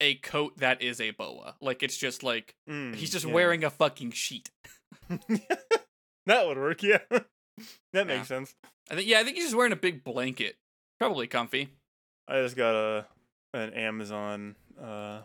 a 0.02 0.16
coat 0.16 0.58
that 0.58 0.82
is 0.82 1.00
a 1.02 1.12
boa. 1.12 1.56
Like, 1.62 1.82
it's 1.84 1.98
just 1.98 2.24
like 2.24 2.56
Mm, 2.70 2.96
he's 2.96 3.12
just 3.12 3.26
yeah. 3.26 3.34
wearing 3.34 3.64
a 3.64 3.70
fucking 3.70 4.12
sheet. 4.12 4.50
that 5.10 6.48
would 6.48 6.58
work, 6.58 6.84
yeah. 6.84 7.00
that 7.94 8.08
makes 8.08 8.10
Yeah. 8.10 8.24
sense. 8.24 8.56
I 8.90 8.96
think, 8.96 9.08
yeah, 9.08 9.20
I 9.20 9.24
think 9.24 9.36
he's 9.36 9.46
just 9.46 9.56
wearing 9.56 9.72
a 9.72 9.76
big 9.78 10.04
blanket. 10.04 10.58
Probably 11.00 11.28
comfy. 11.28 11.70
I 12.28 12.42
just 12.42 12.56
got 12.56 12.76
a 12.76 13.06
an 13.54 13.74
Amazon 13.74 14.56
uh 14.82 15.22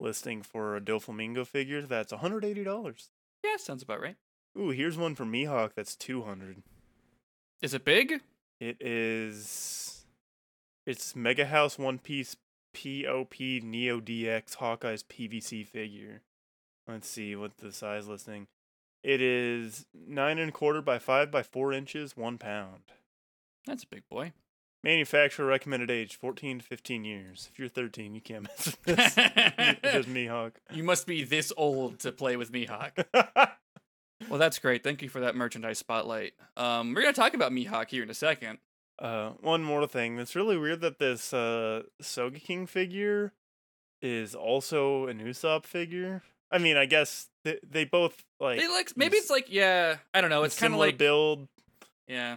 listing 0.00 0.42
for 0.42 0.76
a 0.76 0.80
Doflamingo 0.80 1.46
figure 1.46 1.82
that's 1.82 2.12
$180. 2.12 3.08
Yeah, 3.44 3.56
sounds 3.58 3.82
about 3.82 4.00
right. 4.00 4.16
Ooh, 4.58 4.70
here's 4.70 4.96
one 4.98 5.14
for 5.14 5.24
Mihawk 5.24 5.72
that's 5.76 5.94
200. 5.94 6.62
Is 7.62 7.74
it 7.74 7.84
big? 7.84 8.20
It 8.60 8.80
is 8.80 10.04
it's 10.86 11.14
Mega 11.14 11.46
House 11.46 11.78
One 11.78 11.98
Piece 11.98 12.34
POP 12.72 13.40
Neo 13.62 14.00
DX 14.00 14.56
Hawkeye's 14.56 15.02
PVC 15.02 15.66
figure. 15.66 16.22
Let's 16.86 17.08
see 17.08 17.36
what 17.36 17.58
the 17.58 17.72
size 17.72 18.08
listing. 18.08 18.48
It 19.02 19.20
is 19.22 19.86
nine 19.94 20.38
and 20.38 20.50
a 20.50 20.52
quarter 20.52 20.82
by 20.82 20.98
five 20.98 21.30
by 21.30 21.42
four 21.42 21.72
inches, 21.72 22.16
one 22.16 22.38
pound. 22.38 22.82
That's 23.66 23.84
a 23.84 23.88
big 23.88 24.08
boy. 24.10 24.32
Manufacturer 24.82 25.46
recommended 25.46 25.90
age 25.90 26.16
14 26.16 26.60
to 26.60 26.64
15 26.64 27.04
years. 27.04 27.50
If 27.52 27.58
you're 27.58 27.68
13, 27.68 28.14
you 28.14 28.20
can't 28.20 28.44
mess 28.44 28.66
with 28.66 28.96
this. 28.96 29.14
Just 29.14 30.08
Mihawk. 30.08 30.52
You 30.72 30.82
must 30.84 31.06
be 31.06 31.22
this 31.22 31.52
old 31.56 31.98
to 32.00 32.12
play 32.12 32.36
with 32.36 32.50
Mihawk. 32.50 33.04
Well, 34.28 34.38
that's 34.38 34.58
great. 34.58 34.84
Thank 34.84 35.02
you 35.02 35.08
for 35.08 35.20
that 35.20 35.34
merchandise 35.34 35.78
spotlight. 35.78 36.34
Um, 36.56 36.92
we're 36.94 37.00
gonna 37.02 37.14
talk 37.14 37.34
about 37.34 37.52
Mihawk 37.52 37.88
here 37.90 38.02
in 38.02 38.10
a 38.10 38.14
second. 38.14 38.58
Uh, 39.00 39.30
one 39.40 39.64
more 39.64 39.86
thing. 39.86 40.18
It's 40.18 40.36
really 40.36 40.58
weird 40.58 40.82
that 40.82 40.98
this 40.98 41.32
uh 41.32 41.82
Sogeking 42.02 42.68
figure 42.68 43.32
is 44.02 44.34
also 44.34 45.06
an 45.06 45.20
Usopp 45.20 45.64
figure. 45.64 46.22
I 46.52 46.58
mean, 46.58 46.76
I 46.76 46.84
guess 46.86 47.28
they, 47.44 47.58
they 47.68 47.84
both 47.84 48.24
like 48.40 48.58
They 48.58 48.68
like 48.68 48.92
maybe 48.96 49.16
it's 49.16 49.30
like 49.30 49.46
yeah, 49.48 49.96
I 50.12 50.20
don't 50.20 50.30
know. 50.30 50.42
It's 50.42 50.58
kind 50.58 50.74
of 50.74 50.80
like 50.80 50.98
build. 50.98 51.48
yeah. 52.06 52.36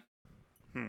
Hmm. 0.74 0.88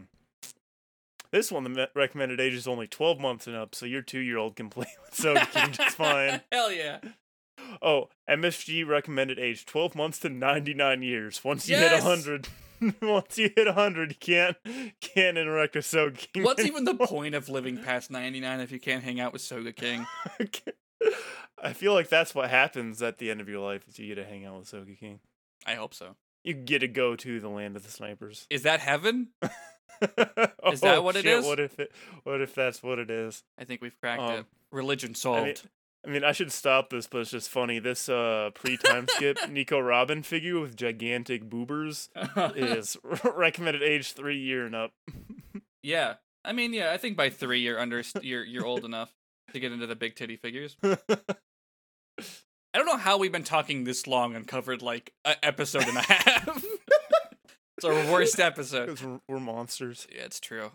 This 1.30 1.50
one, 1.50 1.64
the 1.64 1.90
recommended 1.96 2.38
age 2.40 2.54
is 2.54 2.68
only 2.68 2.86
12 2.86 3.18
months 3.18 3.48
and 3.48 3.56
up, 3.56 3.74
so 3.74 3.86
your 3.86 4.02
two 4.02 4.20
year 4.20 4.38
old 4.38 4.54
can 4.54 4.70
play 4.70 4.86
with 5.04 5.14
Sogeking 5.18 5.72
just 5.72 5.96
fine. 5.96 6.40
Hell 6.52 6.70
yeah. 6.70 6.98
Oh, 7.82 8.08
MSG 8.28 8.86
recommended 8.86 9.38
age 9.38 9.66
12 9.66 9.94
months 9.94 10.18
to 10.20 10.28
99 10.28 11.02
years. 11.02 11.42
Once 11.44 11.68
you 11.68 11.76
Yes! 11.76 12.02
hit 12.02 12.02
100, 12.04 12.48
once 13.02 13.38
you 13.38 13.50
hit 13.54 13.66
100, 13.66 14.10
you 14.10 14.16
can't 14.18 14.56
can't 15.00 15.36
interact 15.38 15.74
with 15.74 15.84
Sogeking. 15.84 16.44
What's 16.44 16.64
even 16.64 16.84
the 16.84 16.94
point 16.94 17.34
of 17.34 17.48
living 17.48 17.78
past 17.82 18.10
99 18.10 18.60
if 18.60 18.72
you 18.72 18.80
can't 18.80 19.02
hang 19.04 19.20
out 19.20 19.32
with 19.32 19.42
Sogeking? 19.42 20.06
I 21.62 21.72
feel 21.72 21.94
like 21.94 22.08
that's 22.08 22.34
what 22.34 22.50
happens 22.50 23.02
at 23.02 23.18
the 23.18 23.30
end 23.30 23.40
of 23.40 23.48
your 23.48 23.60
life 23.60 23.86
is 23.88 23.98
you 23.98 24.08
get 24.14 24.22
to 24.22 24.28
hang 24.28 24.44
out 24.44 24.58
with 24.58 24.70
Sogeking. 24.70 25.18
I 25.66 25.74
hope 25.74 25.94
so. 25.94 26.16
You 26.42 26.52
get 26.54 26.80
to 26.80 26.88
go 26.88 27.16
to 27.16 27.40
the 27.40 27.48
land 27.48 27.76
of 27.76 27.84
the 27.84 27.90
snipers. 27.90 28.46
Is 28.50 28.62
that 28.64 28.80
heaven? 28.80 29.28
is 30.72 30.80
that 30.82 31.02
what 31.02 31.16
it 31.16 31.24
is? 31.24 31.44
What 31.44 31.58
if 31.60 31.78
it? 31.78 31.90
What 32.24 32.40
if 32.42 32.54
that's 32.54 32.82
what 32.82 32.98
it 32.98 33.10
is? 33.10 33.42
I 33.58 33.64
think 33.64 33.80
we've 33.80 33.98
cracked 33.98 34.20
Um, 34.22 34.32
it. 34.40 34.46
Religion 34.70 35.10
I 35.10 35.14
solved. 35.14 35.44
mean, 35.46 35.54
I 36.06 36.10
mean, 36.10 36.24
I 36.24 36.32
should 36.32 36.52
stop 36.52 36.90
this, 36.90 37.06
but 37.06 37.18
it's 37.22 37.30
just 37.30 37.48
funny. 37.48 37.78
This 37.78 38.08
uh 38.08 38.50
pre-time 38.54 39.06
skip 39.08 39.38
Nico 39.50 39.78
Robin 39.78 40.22
figure 40.22 40.60
with 40.60 40.76
gigantic 40.76 41.48
boobers 41.48 42.08
is 42.54 42.96
recommended 43.34 43.82
age 43.82 44.12
three 44.12 44.38
year 44.38 44.66
and 44.66 44.74
up. 44.74 44.92
yeah. 45.82 46.14
I 46.44 46.52
mean, 46.52 46.74
yeah. 46.74 46.92
I 46.92 46.98
think 46.98 47.16
by 47.16 47.30
three 47.30 47.60
you're 47.60 47.78
under 47.78 48.02
you're 48.22 48.44
you're 48.44 48.66
old 48.66 48.84
enough 48.84 49.12
to 49.52 49.60
get 49.60 49.72
into 49.72 49.86
the 49.86 49.96
big 49.96 50.14
titty 50.14 50.36
figures. 50.36 50.76
I 50.82 52.78
don't 52.78 52.86
know 52.86 52.96
how 52.96 53.18
we've 53.18 53.32
been 53.32 53.44
talking 53.44 53.84
this 53.84 54.06
long 54.06 54.34
and 54.34 54.46
covered 54.46 54.82
like 54.82 55.12
an 55.24 55.36
episode 55.42 55.86
and 55.86 55.96
a 55.96 56.02
half. 56.02 56.64
it's 57.78 57.84
our 57.84 58.12
worst 58.12 58.40
episode. 58.40 59.00
we're, 59.00 59.20
we're 59.28 59.40
monsters. 59.40 60.06
Yeah, 60.12 60.22
it's 60.22 60.40
true. 60.40 60.72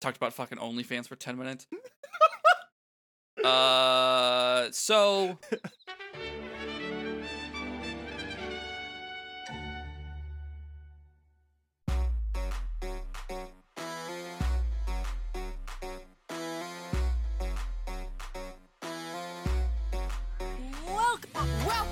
Talked 0.00 0.16
about 0.16 0.34
fucking 0.34 0.58
OnlyFans 0.58 1.06
for 1.06 1.16
10 1.16 1.38
minutes. 1.38 1.66
Uh, 3.44 4.68
so. 4.72 5.38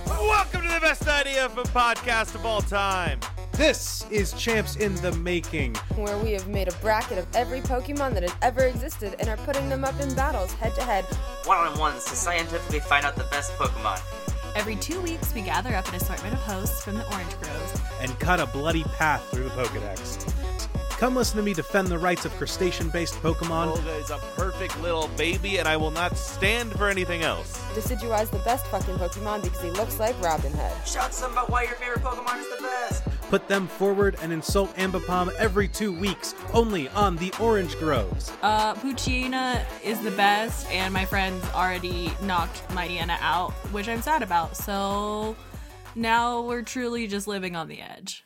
Welcome 0.08 0.62
to 0.62 0.68
the 0.68 0.80
best 0.80 1.06
idea 1.06 1.44
of 1.44 1.58
a 1.58 1.64
podcast 1.64 2.34
of 2.34 2.46
all 2.46 2.62
time. 2.62 3.20
This 3.52 4.06
is 4.10 4.32
Champs 4.32 4.76
in 4.76 4.94
the 4.96 5.12
Making. 5.12 5.74
where 5.96 6.16
we 6.18 6.32
have 6.32 6.48
made 6.48 6.68
a 6.68 6.72
bracket 6.76 7.18
of 7.18 7.26
every 7.34 7.60
Pokemon 7.60 8.14
that 8.14 8.22
has 8.22 8.34
ever 8.40 8.64
existed 8.64 9.14
and 9.20 9.28
are 9.28 9.36
putting 9.36 9.68
them 9.68 9.84
up 9.84 9.98
in 10.00 10.12
battles 10.14 10.52
head 10.54 10.74
to 10.74 10.82
head. 10.82 11.04
one-on-ones 11.44 12.04
to 12.06 12.16
scientifically 12.16 12.80
find 12.80 13.04
out 13.04 13.14
the 13.14 13.24
best 13.24 13.52
Pokemon. 13.52 14.00
Every 14.56 14.76
two 14.76 15.00
weeks, 15.02 15.32
we 15.34 15.42
gather 15.42 15.74
up 15.74 15.86
an 15.88 15.94
assortment 15.96 16.34
of 16.34 16.40
hosts 16.40 16.82
from 16.82 16.94
the 16.94 17.06
Orange 17.12 17.38
Groves. 17.40 17.80
and 18.00 18.18
cut 18.18 18.40
a 18.40 18.46
bloody 18.46 18.84
path 18.84 19.22
through 19.30 19.44
the 19.44 19.50
Pokedex. 19.50 20.28
Come 20.98 21.16
listen 21.16 21.36
to 21.36 21.42
me 21.42 21.52
defend 21.52 21.88
the 21.88 21.98
rights 21.98 22.24
of 22.24 22.32
crustacean 22.32 22.88
based 22.88 23.14
Pokemon. 23.22 23.68
Olga 23.68 23.94
is 23.96 24.10
a 24.10 24.18
perfect 24.36 24.80
little 24.80 25.08
baby, 25.16 25.58
and 25.58 25.68
I 25.68 25.76
will 25.76 25.90
not 25.90 26.16
stand 26.16 26.72
for 26.72 26.88
anything 26.88 27.22
else. 27.22 27.58
Decidueye 27.74 28.22
is 28.22 28.30
the 28.30 28.38
best 28.40 28.66
fucking 28.68 28.94
Pokemon 28.96 29.42
because 29.42 29.60
he 29.60 29.70
looks 29.70 29.98
like 29.98 30.20
Robin 30.22 30.52
Hood. 30.52 30.86
Shout 30.86 31.12
some 31.12 31.32
about 31.32 31.50
why 31.50 31.64
your 31.64 31.74
favorite 31.74 32.02
Pokemon 32.02 32.40
is 32.40 32.48
the 32.56 32.62
best. 32.62 33.02
Put 33.32 33.48
them 33.48 33.66
forward 33.66 34.18
and 34.20 34.30
insult 34.30 34.76
Ambipom 34.76 35.34
every 35.36 35.66
two 35.66 35.90
weeks, 35.90 36.34
only 36.52 36.90
on 36.90 37.16
the 37.16 37.32
Orange 37.40 37.78
Groves. 37.78 38.30
Uh, 38.42 38.74
Poochyena 38.74 39.64
is 39.82 39.98
the 40.02 40.10
best, 40.10 40.70
and 40.70 40.92
my 40.92 41.06
friends 41.06 41.42
already 41.54 42.12
knocked 42.20 42.68
Mightyena 42.68 43.16
out, 43.22 43.52
which 43.72 43.88
I'm 43.88 44.02
sad 44.02 44.22
about. 44.22 44.54
So 44.54 45.34
now 45.94 46.42
we're 46.42 46.60
truly 46.60 47.06
just 47.06 47.26
living 47.26 47.56
on 47.56 47.68
the 47.68 47.80
edge. 47.80 48.22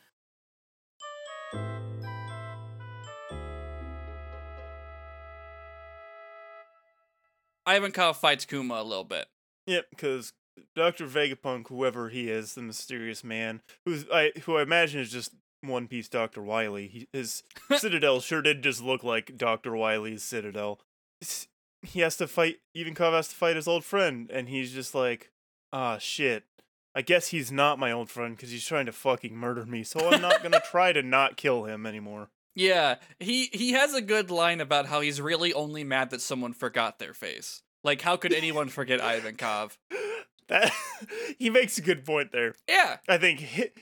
Ivankov 7.65 8.17
fights 8.17 8.43
Kuma 8.43 8.73
a 8.73 8.83
little 8.83 9.05
bit. 9.05 9.27
Yep, 9.67 9.85
because 9.91 10.33
Doctor 10.77 11.07
Vegapunk, 11.07 11.67
whoever 11.67 12.09
he 12.09 12.29
is, 12.29 12.53
the 12.53 12.61
mysterious 12.61 13.23
man, 13.23 13.61
who's 13.85 14.05
I 14.13 14.31
who 14.43 14.57
I 14.57 14.61
imagine 14.61 15.01
is 15.01 15.11
just 15.11 15.33
One 15.61 15.87
Piece 15.87 16.07
Doctor 16.07 16.41
Wily. 16.41 16.87
He, 16.87 17.07
his 17.11 17.43
citadel 17.77 18.21
sure 18.21 18.41
did 18.43 18.61
just 18.61 18.81
look 18.81 19.03
like 19.03 19.35
Doctor 19.37 19.75
Wily's 19.75 20.23
citadel. 20.23 20.79
It's- 21.21 21.47
he 21.83 21.99
has 21.99 22.17
to 22.17 22.27
fight. 22.27 22.57
Ivankov 22.75 23.13
has 23.13 23.27
to 23.29 23.35
fight 23.35 23.55
his 23.55 23.67
old 23.67 23.83
friend, 23.85 24.29
and 24.31 24.49
he's 24.49 24.73
just 24.73 24.95
like, 24.95 25.29
ah, 25.71 25.99
shit. 25.99 26.43
I 26.95 27.01
guess 27.03 27.27
he's 27.27 27.51
not 27.51 27.77
my 27.77 27.91
old 27.91 28.09
friend 28.09 28.35
because 28.35 28.49
he's 28.49 28.65
trying 28.65 28.87
to 28.87 28.91
fucking 28.91 29.35
murder 29.35 29.63
me. 29.65 29.83
So 29.83 30.09
I'm 30.09 30.19
not 30.21 30.41
gonna 30.41 30.61
try 30.71 30.91
to 30.91 31.03
not 31.03 31.37
kill 31.37 31.65
him 31.65 31.85
anymore. 31.85 32.29
Yeah, 32.55 32.95
he 33.19 33.49
he 33.53 33.73
has 33.73 33.93
a 33.93 34.01
good 34.01 34.31
line 34.31 34.59
about 34.59 34.87
how 34.87 35.01
he's 35.01 35.21
really 35.21 35.53
only 35.53 35.83
mad 35.83 36.09
that 36.09 36.21
someone 36.21 36.53
forgot 36.53 36.97
their 36.97 37.13
face. 37.13 37.61
Like, 37.83 38.01
how 38.01 38.17
could 38.17 38.33
anyone 38.33 38.69
forget 38.69 38.99
Ivankov? 38.99 39.77
That 40.49 40.71
he 41.37 41.49
makes 41.49 41.77
a 41.77 41.81
good 41.81 42.05
point 42.05 42.31
there. 42.31 42.55
Yeah. 42.69 42.97
I 43.07 43.17
think 43.17 43.39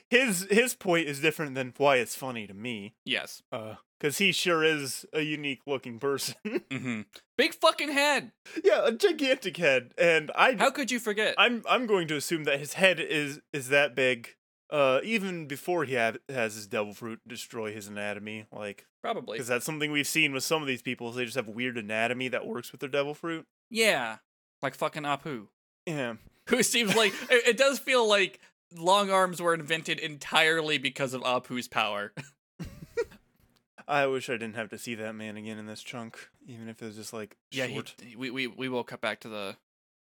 his 0.10 0.48
his 0.50 0.74
point 0.74 1.08
is 1.08 1.20
different 1.20 1.56
than 1.56 1.74
why 1.78 1.98
it's 1.98 2.16
funny 2.16 2.48
to 2.48 2.54
me. 2.54 2.96
Yes. 3.06 3.44
Uh, 3.52 3.76
cause 4.00 4.18
he 4.18 4.32
sure 4.32 4.64
is 4.64 5.06
a 5.14 5.22
unique 5.22 5.62
looking 5.68 6.00
person. 6.00 6.36
mm-hmm. 6.46 7.02
Big 7.38 7.54
fucking 7.54 7.92
head. 7.92 8.32
yeah, 8.64 8.82
a 8.86 8.92
gigantic 8.92 9.58
head, 9.58 9.94
and 9.98 10.32
I 10.36 10.56
How 10.56 10.72
could 10.72 10.90
you 10.92 11.00
forget? 11.00 11.36
I'm 11.38 11.64
I'm 11.70 11.86
going 11.86 12.08
to 12.08 12.16
assume 12.16 12.46
that 12.46 12.60
his 12.60 12.74
head 12.74 13.00
is 13.00 13.42
is 13.54 13.70
that 13.70 13.96
big. 13.96 14.36
Uh, 14.72 15.00
even 15.04 15.48
before 15.48 15.86
he 15.86 15.94
have, 15.94 16.18
has 16.28 16.56
his 16.56 16.66
devil 16.66 16.92
fruit 16.92 17.20
destroy 17.28 17.72
his 17.72 17.88
anatomy, 17.88 18.48
like 18.52 18.88
Probably. 19.04 19.38
because 19.38 19.48
that's 19.48 19.64
something 19.64 19.92
we've 19.92 20.08
seen 20.08 20.34
with 20.34 20.44
some 20.44 20.64
of 20.64 20.68
these 20.68 20.82
people. 20.82 21.08
Is 21.10 21.16
they 21.16 21.24
just 21.26 21.36
have 21.36 21.48
weird 21.48 21.78
anatomy 21.78 22.30
that 22.30 22.48
works 22.48 22.72
with 22.72 22.82
their 22.82 22.90
devil 22.90 23.14
fruit. 23.14 23.46
Yeah. 23.70 24.18
Like 24.64 24.74
fucking 24.74 25.04
Apoo. 25.04 25.48
Yeah, 25.86 26.16
Who 26.50 26.64
seems 26.64 26.96
like 26.96 27.14
it, 27.30 27.48
it 27.48 27.58
does 27.58 27.80
feel 27.80 28.08
like 28.08 28.40
long 28.76 29.10
arms 29.10 29.42
were 29.42 29.54
invented 29.54 30.00
entirely 30.00 30.78
because 30.78 31.14
of 31.14 31.22
Apoo's 31.24 31.68
power. 31.68 32.14
I 33.88 34.08
wish 34.08 34.30
I 34.30 34.34
didn't 34.34 34.56
have 34.56 34.70
to 34.70 34.80
see 34.80 34.96
that 34.96 35.14
man 35.14 35.38
again 35.38 35.60
in 35.60 35.68
this 35.68 35.84
chunk, 35.84 36.30
even 36.48 36.68
if 36.70 36.82
it 36.82 36.86
was 36.86 36.96
just 36.96 37.14
like 37.14 37.36
yeah, 37.52 37.68
he, 37.68 37.82
we, 38.16 38.32
we 38.32 38.48
we 38.48 38.70
will 38.70 38.84
cut 38.84 39.02
back 39.02 39.20
to 39.22 39.30
the 39.30 39.58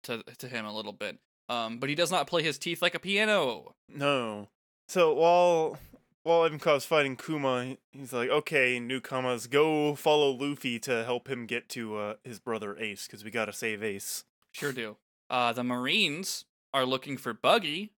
to 0.04 0.24
to 0.38 0.48
him 0.48 0.66
a 0.66 0.76
little 0.76 0.94
bit. 0.94 1.18
Um, 1.48 1.80
but 1.80 1.90
he 1.90 1.96
does 1.96 2.12
not 2.12 2.28
play 2.28 2.44
his 2.44 2.58
teeth 2.58 2.82
like 2.82 2.94
a 2.94 3.00
piano. 3.00 3.74
No. 3.88 4.50
So 4.88 5.14
while 5.14 5.78
while 6.24 6.42
Ivankov's 6.48 6.86
fighting 6.86 7.16
Kuma, 7.16 7.78
he's 7.92 8.12
like, 8.12 8.30
"Okay, 8.30 8.80
newcomers, 8.80 9.48
go 9.48 9.96
follow 9.96 10.32
Luffy 10.32 10.78
to 10.80 11.04
help 11.06 11.30
him 11.30 11.46
get 11.46 11.70
to 11.70 11.98
uh, 11.98 12.14
his 12.24 12.40
brother 12.40 12.78
Ace, 12.78 13.08
because 13.08 13.24
we 13.24 13.32
gotta 13.32 13.54
save 13.54 13.82
Ace." 13.82 14.26
Sure 14.52 14.74
do. 14.74 14.98
Uh, 15.30 15.54
the 15.54 15.64
Marines 15.64 16.46
are 16.74 16.86
looking 16.86 17.18
for 17.18 17.34
Buggy, 17.34 17.92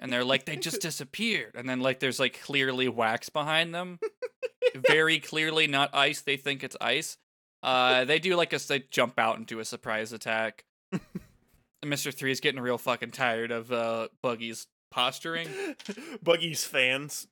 and 0.00 0.12
they're 0.12 0.24
like, 0.24 0.44
they 0.46 0.56
just 0.56 0.80
disappeared. 0.82 1.52
And 1.54 1.68
then 1.68 1.80
like, 1.80 2.00
there's 2.00 2.20
like 2.20 2.40
clearly 2.42 2.88
wax 2.88 3.28
behind 3.28 3.74
them. 3.74 3.98
Very 4.88 5.18
clearly 5.18 5.66
not 5.66 5.94
ice. 5.94 6.20
They 6.20 6.36
think 6.36 6.62
it's 6.64 6.76
ice. 6.80 7.18
Uh, 7.62 8.04
they 8.04 8.18
do 8.18 8.36
like 8.36 8.52
a 8.52 8.58
they 8.68 8.84
jump 8.90 9.18
out 9.18 9.36
and 9.38 9.46
do 9.46 9.58
a 9.58 9.64
surprise 9.64 10.12
attack. 10.12 10.64
Mr. 11.84 12.12
Three 12.12 12.30
is 12.30 12.40
getting 12.40 12.60
real 12.60 12.78
fucking 12.78 13.10
tired 13.12 13.50
of 13.50 13.72
uh 13.72 14.08
Buggy's 14.22 14.66
posturing. 14.90 15.48
Buggy's 16.22 16.64
fans. 16.64 17.26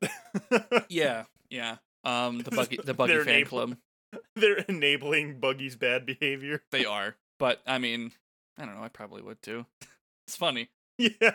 Yeah, 0.89 1.25
yeah. 1.51 1.77
Um, 2.05 2.41
the 2.41 2.51
Buggy 2.51 2.79
the 2.83 2.95
Buggy 2.95 3.13
They're 3.15 3.25
fan 3.25 3.35
enabling- 3.35 3.49
club. 3.49 3.77
They're 4.37 4.59
enabling 4.69 5.41
Buggy's 5.41 5.77
bad 5.77 6.07
behavior. 6.07 6.63
They 6.71 6.85
are, 6.85 7.17
but 7.39 7.61
I 7.67 7.79
mean, 7.79 8.13
I 8.59 8.65
don't 8.65 8.75
know. 8.77 8.83
I 8.83 8.89
probably 8.89 9.23
would 9.23 9.43
too. 9.43 9.67
it's 10.27 10.37
funny. 10.37 10.69
Yeah. 10.99 11.35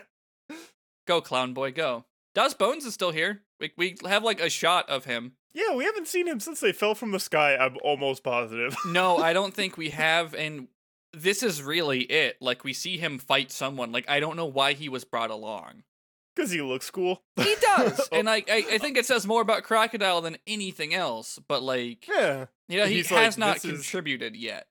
Go, 1.07 1.21
clown 1.21 1.53
boy, 1.53 1.71
go. 1.71 2.05
Daz 2.35 2.53
Bonez 2.53 2.85
is 2.85 2.93
still 2.93 3.11
here. 3.11 3.41
We 3.59 3.71
we 3.77 3.95
have 4.05 4.23
like 4.23 4.39
a 4.39 4.49
shot 4.49 4.89
of 4.89 5.05
him. 5.05 5.33
Yeah, 5.53 5.75
we 5.75 5.83
haven't 5.83 6.07
seen 6.07 6.27
him 6.27 6.39
since 6.39 6.59
they 6.59 6.71
fell 6.71 6.93
from 6.95 7.11
the 7.11 7.19
sky, 7.19 7.55
I'm 7.57 7.77
almost 7.83 8.23
positive. 8.23 8.75
No, 8.85 9.17
I 9.17 9.33
don't 9.33 9.53
think 9.53 9.77
we 9.77 9.89
have, 9.89 10.35
and 10.35 10.67
this 11.11 11.41
is 11.41 11.63
really 11.63 12.01
it. 12.01 12.37
Like 12.39 12.63
we 12.63 12.71
see 12.73 12.97
him 12.97 13.17
fight 13.17 13.51
someone. 13.51 13.91
Like 13.91 14.07
I 14.09 14.19
don't 14.19 14.37
know 14.37 14.45
why 14.45 14.73
he 14.73 14.87
was 14.89 15.03
brought 15.03 15.31
along. 15.31 15.83
Because 16.35 16.51
he 16.51 16.61
looks 16.61 16.89
cool. 16.91 17.23
He 17.35 17.55
does, 17.59 17.99
oh. 18.11 18.17
and 18.17 18.29
I, 18.29 18.37
I 18.49 18.63
I 18.73 18.77
think 18.77 18.95
it 18.97 19.05
says 19.05 19.25
more 19.27 19.41
about 19.41 19.63
Crocodile 19.63 20.21
than 20.21 20.37
anything 20.47 20.93
else. 20.93 21.39
But 21.47 21.63
like, 21.63 22.07
Yeah. 22.07 22.45
yeah, 22.69 22.85
he 22.85 22.97
He's 22.97 23.09
has 23.09 23.37
like, 23.37 23.37
not 23.39 23.53
"This 23.55 23.65
is- 23.65 23.71
contributed 23.81 24.35
yet. 24.37 24.67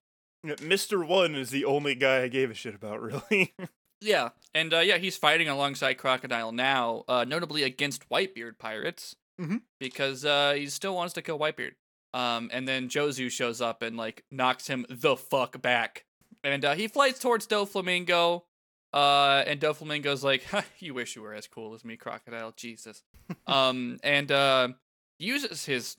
Mr. 0.46 1.06
One 1.06 1.34
is 1.34 1.50
the 1.50 1.64
only 1.64 1.94
guy 1.94 2.22
I 2.22 2.28
gave 2.28 2.50
a 2.50 2.54
shit 2.54 2.74
about, 2.74 3.00
really. 3.02 3.54
Yeah, 4.00 4.30
and 4.54 4.72
uh, 4.72 4.78
yeah, 4.80 4.98
he's 4.98 5.16
fighting 5.16 5.48
alongside 5.48 5.94
Crocodile 5.94 6.52
now, 6.52 7.04
uh, 7.08 7.24
notably 7.26 7.62
against 7.64 8.08
Whitebeard 8.08 8.58
pirates, 8.58 9.16
Mhm. 9.40 9.62
because 9.80 10.24
uh, 10.24 10.52
he 10.56 10.66
still 10.68 10.94
wants 10.94 11.14
to 11.14 11.22
kill 11.22 11.38
Whitebeard. 11.38 11.72
Um, 12.14 12.48
and 12.52 12.66
then 12.66 12.88
Jozu 12.88 13.30
shows 13.30 13.60
up 13.60 13.82
and 13.82 13.96
like 13.96 14.24
knocks 14.30 14.66
him 14.68 14.86
the 14.88 15.16
fuck 15.16 15.60
back, 15.60 16.04
and 16.44 16.64
uh, 16.64 16.74
he 16.74 16.88
flies 16.88 17.18
towards 17.18 17.46
Doflamingo. 17.46 18.42
Uh, 18.94 19.44
and 19.46 19.60
Doflamingo's 19.60 20.24
like, 20.24 20.44
"Ha, 20.50 20.64
"You 20.78 20.94
wish 20.94 21.14
you 21.16 21.22
were 21.22 21.34
as 21.34 21.46
cool 21.46 21.74
as 21.74 21.84
me, 21.84 21.96
Crocodile, 21.96 22.52
Jesus." 22.56 23.02
um, 23.46 23.98
and 24.02 24.32
uh, 24.32 24.68
uses 25.18 25.66
his 25.66 25.96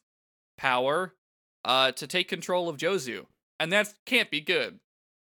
power 0.57 1.13
uh 1.65 1.91
to 1.91 2.07
take 2.07 2.27
control 2.27 2.69
of 2.69 2.77
Jozu, 2.77 3.25
and 3.59 3.71
that 3.71 3.93
can't 4.05 4.31
be 4.31 4.41
good. 4.41 4.79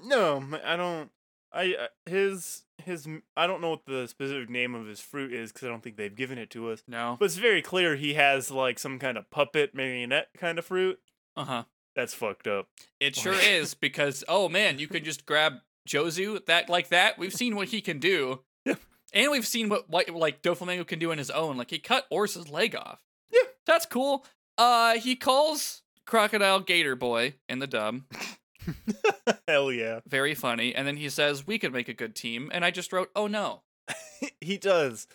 No, 0.02 0.42
I 0.64 0.76
don't. 0.76 1.10
I 1.52 1.74
uh, 1.74 1.86
his 2.08 2.64
his 2.84 3.08
I 3.36 3.46
don't 3.46 3.60
know 3.60 3.70
what 3.70 3.86
the 3.86 4.06
specific 4.06 4.48
name 4.48 4.74
of 4.74 4.86
his 4.86 5.00
fruit 5.00 5.32
is 5.32 5.52
because 5.52 5.66
I 5.66 5.70
don't 5.70 5.82
think 5.82 5.96
they've 5.96 6.14
given 6.14 6.38
it 6.38 6.50
to 6.50 6.70
us. 6.70 6.82
No. 6.86 7.16
But 7.18 7.26
it's 7.26 7.36
very 7.36 7.62
clear 7.62 7.96
he 7.96 8.14
has 8.14 8.50
like 8.50 8.78
some 8.78 8.98
kind 8.98 9.18
of 9.18 9.30
puppet 9.30 9.74
marionette 9.74 10.28
kind 10.38 10.58
of 10.58 10.64
fruit. 10.64 11.00
Uh 11.36 11.44
huh. 11.44 11.62
That's 11.96 12.14
fucked 12.14 12.46
up. 12.46 12.68
It 13.00 13.16
sure 13.16 13.34
is 13.34 13.74
because 13.74 14.24
oh 14.28 14.48
man, 14.48 14.78
you 14.78 14.86
can 14.86 15.04
just 15.04 15.26
grab 15.26 15.54
Jozu 15.88 16.44
that 16.46 16.68
like 16.68 16.88
that. 16.88 17.18
We've 17.18 17.34
seen 17.34 17.56
what 17.56 17.68
he 17.68 17.80
can 17.80 17.98
do. 17.98 18.40
Yeah. 18.66 18.74
And 19.22 19.32
we've 19.32 19.46
seen 19.46 19.70
what, 19.70 19.88
what 19.88 20.08
like 20.10 20.42
Doflamingo 20.42 20.86
can 20.86 20.98
do 20.98 21.10
on 21.10 21.18
his 21.18 21.30
own. 21.30 21.56
Like 21.56 21.70
he 21.70 21.78
cut 21.78 22.06
Orsa's 22.12 22.48
leg 22.48 22.76
off. 22.76 23.00
Yeah. 23.32 23.40
That's 23.66 23.86
cool. 23.86 24.24
Uh 24.56 24.98
he 24.98 25.16
calls 25.16 25.82
Crocodile 26.10 26.58
Gator 26.60 26.96
Boy 26.96 27.34
in 27.48 27.60
the 27.60 27.68
dub. 27.68 28.00
Hell 29.48 29.70
yeah, 29.72 30.00
Very 30.06 30.34
funny. 30.34 30.74
And 30.74 30.86
then 30.86 30.96
he 30.96 31.08
says, 31.08 31.46
We 31.46 31.58
could 31.58 31.72
make 31.72 31.88
a 31.88 31.94
good 31.94 32.14
team. 32.16 32.50
And 32.52 32.64
I 32.64 32.70
just 32.72 32.92
wrote, 32.92 33.10
Oh 33.14 33.26
no. 33.28 33.62
he 34.40 34.58
does. 34.58 35.06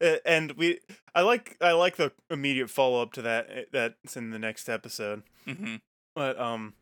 Uh, 0.00 0.16
and 0.24 0.52
we, 0.52 0.80
I 1.14 1.20
like, 1.20 1.56
I 1.60 1.72
like 1.72 1.96
the 1.96 2.12
immediate 2.30 2.70
follow 2.70 3.00
up 3.02 3.12
to 3.12 3.22
that. 3.22 3.48
uh, 3.50 3.60
That's 3.72 4.16
in 4.16 4.30
the 4.30 4.38
next 4.38 4.68
episode. 4.68 5.22
hmm 5.46 5.76
But 6.14 6.40
um, 6.40 6.74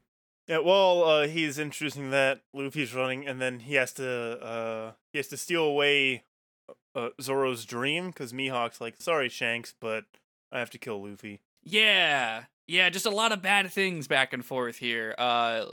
yeah. 0.46 0.58
While 0.58 1.02
uh, 1.04 1.26
he's 1.26 1.58
introducing 1.58 2.10
that, 2.10 2.42
Luffy's 2.54 2.94
running, 2.94 3.26
and 3.26 3.40
then 3.40 3.58
he 3.60 3.74
has 3.74 3.92
to 3.94 4.08
uh, 4.42 4.92
he 5.12 5.18
has 5.18 5.26
to 5.28 5.36
steal 5.36 5.64
away 5.64 6.24
uh, 6.94 7.08
Zoro's 7.20 7.64
dream 7.64 8.06
because 8.08 8.32
Mihawk's 8.32 8.80
like, 8.80 8.94
"Sorry, 8.98 9.28
Shanks, 9.28 9.74
but 9.78 10.04
I 10.52 10.60
have 10.60 10.70
to 10.70 10.78
kill 10.78 11.02
Luffy." 11.06 11.40
Yeah. 11.66 12.44
Yeah, 12.68 12.88
just 12.90 13.06
a 13.06 13.10
lot 13.10 13.32
of 13.32 13.42
bad 13.42 13.70
things 13.70 14.08
back 14.08 14.32
and 14.32 14.44
forth 14.44 14.76
here. 14.76 15.14
Uh 15.18 15.66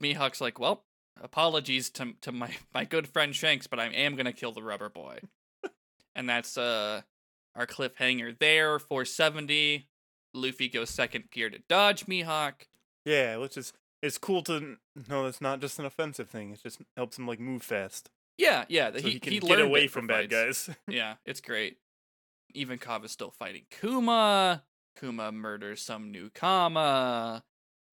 Mihawk's 0.00 0.40
like, 0.40 0.58
well, 0.60 0.84
apologies 1.20 1.90
to 1.90 2.12
to 2.20 2.30
my, 2.32 2.54
my 2.74 2.84
good 2.84 3.08
friend 3.08 3.34
Shanks, 3.34 3.66
but 3.66 3.80
I 3.80 3.86
am 3.86 4.14
gonna 4.14 4.32
kill 4.32 4.52
the 4.52 4.62
rubber 4.62 4.88
boy. 4.88 5.18
and 6.14 6.28
that's 6.28 6.56
uh 6.56 7.02
our 7.56 7.66
cliffhanger 7.66 8.38
there. 8.38 8.78
470. 8.78 9.88
Luffy 10.34 10.68
goes 10.68 10.90
second 10.90 11.30
gear 11.30 11.48
to 11.50 11.58
dodge 11.68 12.06
Mihawk. 12.06 12.66
Yeah, 13.04 13.38
which 13.38 13.56
is 13.56 13.72
it's 14.02 14.18
cool 14.18 14.42
to 14.44 14.76
know 15.08 15.26
it's 15.26 15.40
not 15.40 15.60
just 15.60 15.78
an 15.78 15.86
offensive 15.86 16.28
thing. 16.28 16.52
It 16.52 16.62
just 16.62 16.80
helps 16.96 17.18
him 17.18 17.26
like 17.26 17.40
move 17.40 17.62
fast, 17.62 18.10
Yeah, 18.36 18.64
yeah. 18.68 18.92
so 18.92 18.98
he, 19.00 19.10
he, 19.12 19.18
can 19.20 19.32
he 19.32 19.40
get 19.40 19.60
away 19.60 19.88
from 19.88 20.06
bad 20.06 20.30
fights. 20.30 20.68
guys. 20.68 20.76
Yeah, 20.88 21.14
it's 21.24 21.40
great. 21.40 21.78
Iva 22.54 22.78
is 23.04 23.10
still 23.10 23.30
fighting 23.32 23.64
Kuma. 23.80 24.62
Kuma 24.98 25.32
murders 25.32 25.82
some 25.82 26.12
Newkama. 26.12 27.42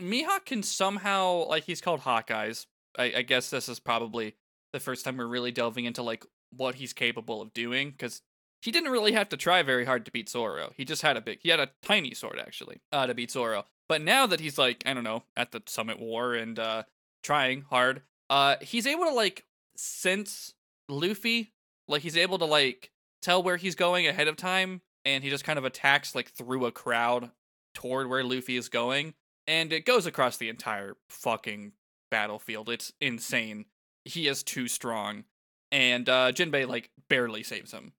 Mihawk 0.01 0.45
can 0.45 0.63
somehow 0.63 1.47
like 1.47 1.63
he's 1.63 1.81
called 1.81 2.01
Hawkeyes. 2.01 2.65
I, 2.97 3.13
I 3.17 3.21
guess 3.21 3.49
this 3.49 3.69
is 3.69 3.79
probably 3.79 4.35
the 4.73 4.79
first 4.79 5.05
time 5.05 5.17
we're 5.17 5.27
really 5.27 5.51
delving 5.51 5.85
into 5.85 6.01
like 6.01 6.25
what 6.51 6.75
he's 6.75 6.93
capable 6.93 7.41
of 7.41 7.53
doing 7.53 7.91
because 7.91 8.21
he 8.61 8.71
didn't 8.71 8.91
really 8.91 9.11
have 9.11 9.29
to 9.29 9.37
try 9.37 9.61
very 9.61 9.85
hard 9.85 10.05
to 10.05 10.11
beat 10.11 10.29
Zoro. 10.29 10.73
He 10.75 10.85
just 10.85 11.01
had 11.01 11.17
a 11.17 11.21
big, 11.21 11.39
he 11.41 11.49
had 11.49 11.59
a 11.59 11.69
tiny 11.81 12.13
sword 12.13 12.39
actually 12.39 12.81
uh, 12.91 13.05
to 13.07 13.13
beat 13.13 13.31
Zoro. 13.31 13.65
But 13.87 14.01
now 14.01 14.25
that 14.27 14.39
he's 14.39 14.57
like 14.57 14.83
I 14.85 14.93
don't 14.93 15.03
know 15.03 15.23
at 15.37 15.51
the 15.51 15.61
Summit 15.67 15.99
War 15.99 16.33
and 16.33 16.57
uh, 16.57 16.83
trying 17.23 17.65
hard, 17.69 18.01
uh, 18.29 18.55
he's 18.61 18.87
able 18.87 19.05
to 19.05 19.13
like 19.13 19.45
sense 19.77 20.53
Luffy. 20.89 21.53
Like 21.87 22.01
he's 22.01 22.17
able 22.17 22.39
to 22.39 22.45
like 22.45 22.91
tell 23.21 23.43
where 23.43 23.57
he's 23.57 23.75
going 23.75 24.07
ahead 24.07 24.27
of 24.27 24.35
time, 24.35 24.81
and 25.05 25.23
he 25.23 25.29
just 25.29 25.43
kind 25.43 25.59
of 25.59 25.65
attacks 25.65 26.15
like 26.15 26.31
through 26.31 26.65
a 26.65 26.71
crowd 26.71 27.31
toward 27.73 28.09
where 28.09 28.23
Luffy 28.23 28.57
is 28.57 28.69
going, 28.69 29.13
and 29.47 29.71
it 29.71 29.85
goes 29.85 30.05
across 30.05 30.37
the 30.37 30.49
entire 30.49 30.97
fucking 31.09 31.73
battlefield. 32.11 32.69
It's 32.69 32.91
insane. 32.99 33.65
He 34.03 34.27
is 34.27 34.43
too 34.43 34.67
strong, 34.67 35.25
and 35.71 36.09
uh, 36.09 36.31
Jinbei 36.31 36.67
like 36.67 36.89
barely 37.09 37.43
saves 37.43 37.71
him. 37.71 37.93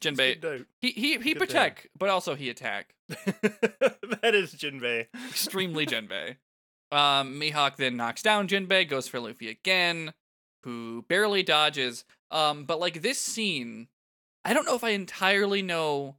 Jinbei, 0.00 0.64
he 0.80 0.90
he 0.90 1.12
he 1.12 1.16
good 1.16 1.24
day. 1.24 1.34
protect, 1.34 1.88
but 1.98 2.08
also 2.08 2.34
he 2.34 2.48
attack. 2.48 2.94
that 3.08 4.32
is 4.34 4.54
Jinbei. 4.54 5.06
Extremely 5.28 5.84
Jinbei. 5.86 6.36
Um, 6.92 7.40
Mihawk 7.40 7.76
then 7.76 7.96
knocks 7.96 8.22
down 8.22 8.48
Jinbei, 8.48 8.88
goes 8.88 9.06
for 9.06 9.20
Luffy 9.20 9.48
again, 9.48 10.12
who 10.64 11.04
barely 11.08 11.42
dodges. 11.42 12.04
Um, 12.30 12.64
but 12.64 12.80
like 12.80 13.02
this 13.02 13.20
scene, 13.20 13.88
I 14.44 14.54
don't 14.54 14.66
know 14.66 14.74
if 14.74 14.84
I 14.84 14.90
entirely 14.90 15.62
know 15.62 16.16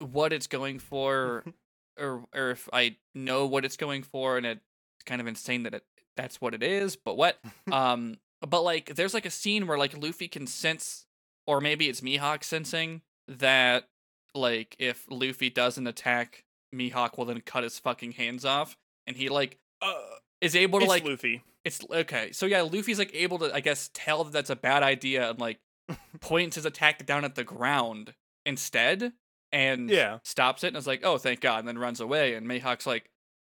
what 0.00 0.32
it's 0.32 0.46
going 0.46 0.78
for, 0.78 1.44
or 1.98 2.24
or 2.34 2.50
if 2.50 2.68
I 2.72 2.96
know 3.14 3.46
what 3.46 3.64
it's 3.64 3.76
going 3.76 4.02
for, 4.02 4.36
and 4.36 4.46
it's 4.46 4.60
kind 5.04 5.20
of 5.20 5.26
insane 5.26 5.62
that 5.64 5.74
it 5.74 5.84
that's 6.16 6.40
what 6.40 6.54
it 6.54 6.62
is. 6.62 6.96
But 6.96 7.16
what? 7.16 7.38
um, 7.72 8.16
but 8.46 8.62
like 8.62 8.94
there's 8.94 9.14
like 9.14 9.26
a 9.26 9.30
scene 9.30 9.66
where 9.66 9.78
like 9.78 9.96
Luffy 10.00 10.28
can 10.28 10.46
sense, 10.46 11.06
or 11.46 11.60
maybe 11.60 11.88
it's 11.88 12.00
Mihawk 12.00 12.44
sensing 12.44 13.02
that 13.28 13.88
like 14.34 14.76
if 14.78 15.06
Luffy 15.10 15.50
doesn't 15.50 15.86
attack, 15.86 16.44
Mihawk 16.74 17.16
will 17.16 17.24
then 17.24 17.40
cut 17.40 17.64
his 17.64 17.78
fucking 17.78 18.12
hands 18.12 18.44
off, 18.44 18.76
and 19.06 19.16
he 19.16 19.28
like 19.28 19.58
Uh, 19.82 19.94
is 20.40 20.54
able 20.54 20.78
to 20.80 20.84
it's 20.84 20.90
like 20.90 21.04
Luffy. 21.04 21.42
it's 21.64 21.80
okay. 21.90 22.32
So 22.32 22.46
yeah, 22.46 22.62
Luffy's 22.62 22.98
like 22.98 23.14
able 23.14 23.38
to, 23.38 23.54
I 23.54 23.60
guess, 23.60 23.90
tell 23.94 24.24
that 24.24 24.32
that's 24.32 24.50
a 24.50 24.56
bad 24.56 24.82
idea 24.82 25.30
and 25.30 25.40
like 25.40 25.58
points 26.20 26.56
his 26.56 26.66
attack 26.66 27.06
down 27.06 27.24
at 27.24 27.34
the 27.34 27.44
ground 27.44 28.14
instead 28.44 29.12
and 29.52 29.88
Yeah. 29.90 30.18
stops 30.24 30.64
it 30.64 30.68
and 30.68 30.76
is 30.76 30.86
like, 30.86 31.04
oh, 31.04 31.18
thank 31.18 31.40
God, 31.40 31.60
and 31.60 31.68
then 31.68 31.78
runs 31.78 32.00
away. 32.00 32.34
And 32.34 32.46
Mihawk's 32.46 32.86
like, 32.86 33.10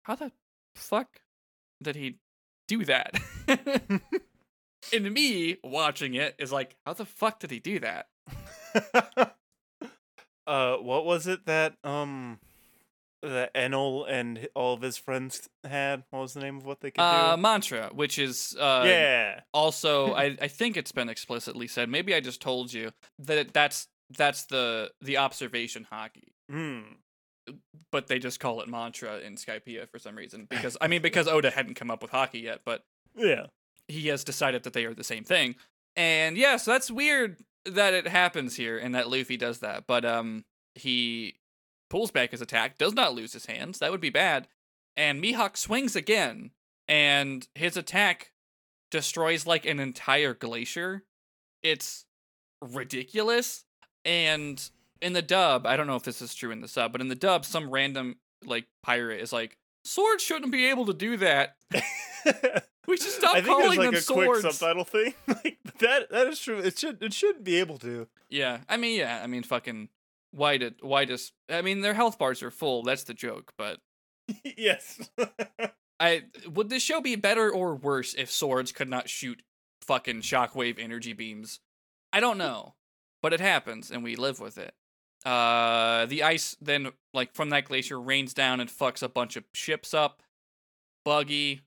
how 0.03 0.15
the 0.15 0.31
fuck 0.75 1.21
did 1.81 1.95
he 1.95 2.17
do 2.67 2.85
that? 2.85 3.19
and 4.93 5.11
me 5.11 5.57
watching 5.63 6.13
it 6.13 6.35
is 6.39 6.51
like, 6.51 6.75
how 6.85 6.93
the 6.93 7.05
fuck 7.05 7.39
did 7.39 7.51
he 7.51 7.59
do 7.59 7.79
that? 7.79 8.07
uh, 10.47 10.77
what 10.77 11.05
was 11.05 11.27
it 11.27 11.45
that 11.45 11.75
um 11.83 12.39
that 13.23 13.53
Enel 13.55 14.05
and 14.07 14.47
all 14.55 14.73
of 14.75 14.81
his 14.81 14.95
friends 14.97 15.49
had? 15.63 16.03
What 16.11 16.19
was 16.21 16.33
the 16.35 16.39
name 16.39 16.57
of 16.57 16.65
what 16.65 16.81
they 16.81 16.91
could 16.91 17.01
Uh, 17.01 17.35
do? 17.35 17.41
mantra, 17.41 17.89
which 17.93 18.19
is 18.19 18.55
uh, 18.59 18.83
yeah. 18.85 19.41
also 19.53 20.13
I, 20.13 20.37
I 20.41 20.47
think 20.47 20.77
it's 20.77 20.91
been 20.91 21.09
explicitly 21.09 21.67
said 21.67 21.89
maybe 21.89 22.13
i 22.13 22.19
just 22.19 22.41
told 22.41 22.71
you 22.71 22.91
that 23.19 23.53
that's 23.53 23.87
that's 24.15 24.45
the 24.45 24.91
the 25.01 25.17
observation 25.17 25.87
haki 25.91 26.29
Hmm. 26.49 26.93
but 27.91 28.07
they 28.07 28.19
just 28.19 28.39
call 28.39 28.61
it 28.61 28.69
mantra 28.69 29.19
in 29.19 29.35
Skypiea 29.35 29.89
for 29.89 29.99
some 29.99 30.15
reason 30.15 30.45
because 30.49 30.77
i 30.81 30.87
mean 30.87 31.01
because 31.01 31.27
oda 31.27 31.49
hadn't 31.49 31.75
come 31.75 31.91
up 31.91 32.01
with 32.01 32.11
haki 32.11 32.41
yet 32.43 32.61
but 32.65 32.83
Yeah. 33.15 33.47
he 33.87 34.07
has 34.07 34.23
decided 34.23 34.63
that 34.63 34.73
they 34.73 34.85
are 34.85 34.93
the 34.93 35.03
same 35.03 35.23
thing 35.23 35.55
and 35.95 36.37
yeah 36.37 36.57
so 36.57 36.71
that's 36.71 36.89
weird 36.91 37.37
that 37.65 37.93
it 37.93 38.07
happens 38.07 38.55
here 38.55 38.77
and 38.77 38.95
that 38.95 39.09
luffy 39.09 39.35
does 39.37 39.59
that 39.59 39.87
but 39.87 40.05
um 40.05 40.45
he 40.75 41.35
pulls 41.89 42.11
back 42.11 42.31
his 42.31 42.41
attack 42.41 42.77
does 42.77 42.93
not 42.93 43.13
lose 43.13 43.33
his 43.33 43.45
hands 43.47 43.79
that 43.79 43.91
would 43.91 44.01
be 44.01 44.09
bad 44.09 44.47
and 44.95 45.21
mihawk 45.23 45.57
swings 45.57 45.95
again 45.95 46.51
and 46.87 47.47
his 47.55 47.75
attack 47.75 48.31
destroys 48.91 49.45
like 49.45 49.65
an 49.65 49.79
entire 49.81 50.33
glacier 50.33 51.03
it's 51.61 52.05
ridiculous 52.61 53.65
and 54.07 54.71
in 55.01 55.13
the 55.13 55.21
dub 55.21 55.67
i 55.67 55.77
don't 55.77 55.85
know 55.85 55.95
if 55.95 56.03
this 56.03 56.21
is 56.21 56.33
true 56.33 56.49
in 56.49 56.61
the 56.61 56.67
sub 56.67 56.91
but 56.91 57.01
in 57.01 57.09
the 57.09 57.15
dub 57.15 57.45
some 57.45 57.69
random 57.69 58.15
like 58.43 58.65
pirate 58.81 59.21
is 59.21 59.31
like 59.31 59.57
swords 59.85 60.23
shouldn't 60.23 60.51
be 60.51 60.65
able 60.65 60.85
to 60.87 60.93
do 60.93 61.17
that 61.17 61.55
we 62.87 62.97
should 62.97 63.11
stop 63.11 63.35
I 63.35 63.41
think 63.41 63.61
calling 63.61 63.79
like 63.79 63.87
them 63.87 63.95
a 63.95 64.01
swords 64.01 64.41
quick 64.41 64.53
subtitle 64.53 64.85
thing. 64.85 65.13
like 65.27 65.57
that 65.79 66.09
that 66.09 66.27
is 66.27 66.39
true. 66.39 66.59
It 66.59 66.79
should 66.79 67.03
it 67.03 67.13
should 67.13 67.43
be 67.43 67.57
able 67.57 67.77
to. 67.79 68.07
Yeah, 68.29 68.59
I 68.67 68.77
mean, 68.77 68.97
yeah, 68.97 69.21
I 69.23 69.27
mean, 69.27 69.43
fucking, 69.43 69.89
why 70.31 70.57
did, 70.57 70.75
why 70.81 71.05
does, 71.05 71.31
I 71.49 71.61
mean, 71.61 71.79
their 71.79 71.93
health 71.93 72.17
bars 72.17 72.43
are 72.43 72.51
full. 72.51 72.83
That's 72.83 73.03
the 73.03 73.13
joke. 73.13 73.53
But 73.57 73.79
yes. 74.57 75.09
I 75.99 76.23
would 76.47 76.69
this 76.69 76.83
show 76.83 77.01
be 77.01 77.15
better 77.15 77.51
or 77.51 77.75
worse 77.75 78.13
if 78.13 78.31
swords 78.31 78.71
could 78.71 78.89
not 78.89 79.09
shoot 79.09 79.41
fucking 79.81 80.21
shockwave 80.21 80.79
energy 80.79 81.13
beams? 81.13 81.59
I 82.13 82.19
don't 82.19 82.37
know, 82.37 82.75
but 83.21 83.33
it 83.33 83.39
happens, 83.39 83.91
and 83.91 84.03
we 84.03 84.15
live 84.15 84.39
with 84.39 84.57
it. 84.57 84.73
Uh, 85.25 86.05
the 86.05 86.23
ice 86.23 86.55
then, 86.61 86.91
like 87.13 87.33
from 87.33 87.49
that 87.49 87.65
glacier, 87.65 87.99
rains 87.99 88.33
down 88.33 88.59
and 88.59 88.69
fucks 88.69 89.03
a 89.03 89.09
bunch 89.09 89.35
of 89.35 89.43
ships 89.53 89.93
up. 89.93 90.21
Buggy 91.03 91.61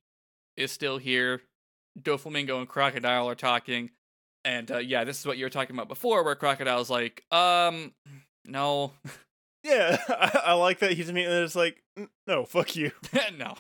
is 0.57 0.70
still 0.72 0.98
here. 0.98 1.42
Doflamingo 2.01 2.59
and 2.59 2.68
Crocodile 2.68 3.28
are 3.28 3.34
talking. 3.34 3.90
And 4.44 4.70
uh, 4.70 4.78
yeah, 4.78 5.05
this 5.05 5.18
is 5.18 5.26
what 5.26 5.36
you 5.36 5.44
were 5.44 5.51
talking 5.51 5.76
about 5.76 5.88
before, 5.88 6.22
where 6.22 6.34
Crocodile's 6.34 6.88
like, 6.90 7.24
um, 7.30 7.92
no, 8.46 8.92
yeah, 9.62 9.98
I, 10.09 10.40
I 10.46 10.53
like 10.55 10.78
that 10.78 10.92
he's 10.92 11.09
immediately 11.09 11.44
just 11.44 11.57
like, 11.57 11.82
no, 12.26 12.44
fuck 12.44 12.76
you. 12.76 12.92
no. 13.38 13.55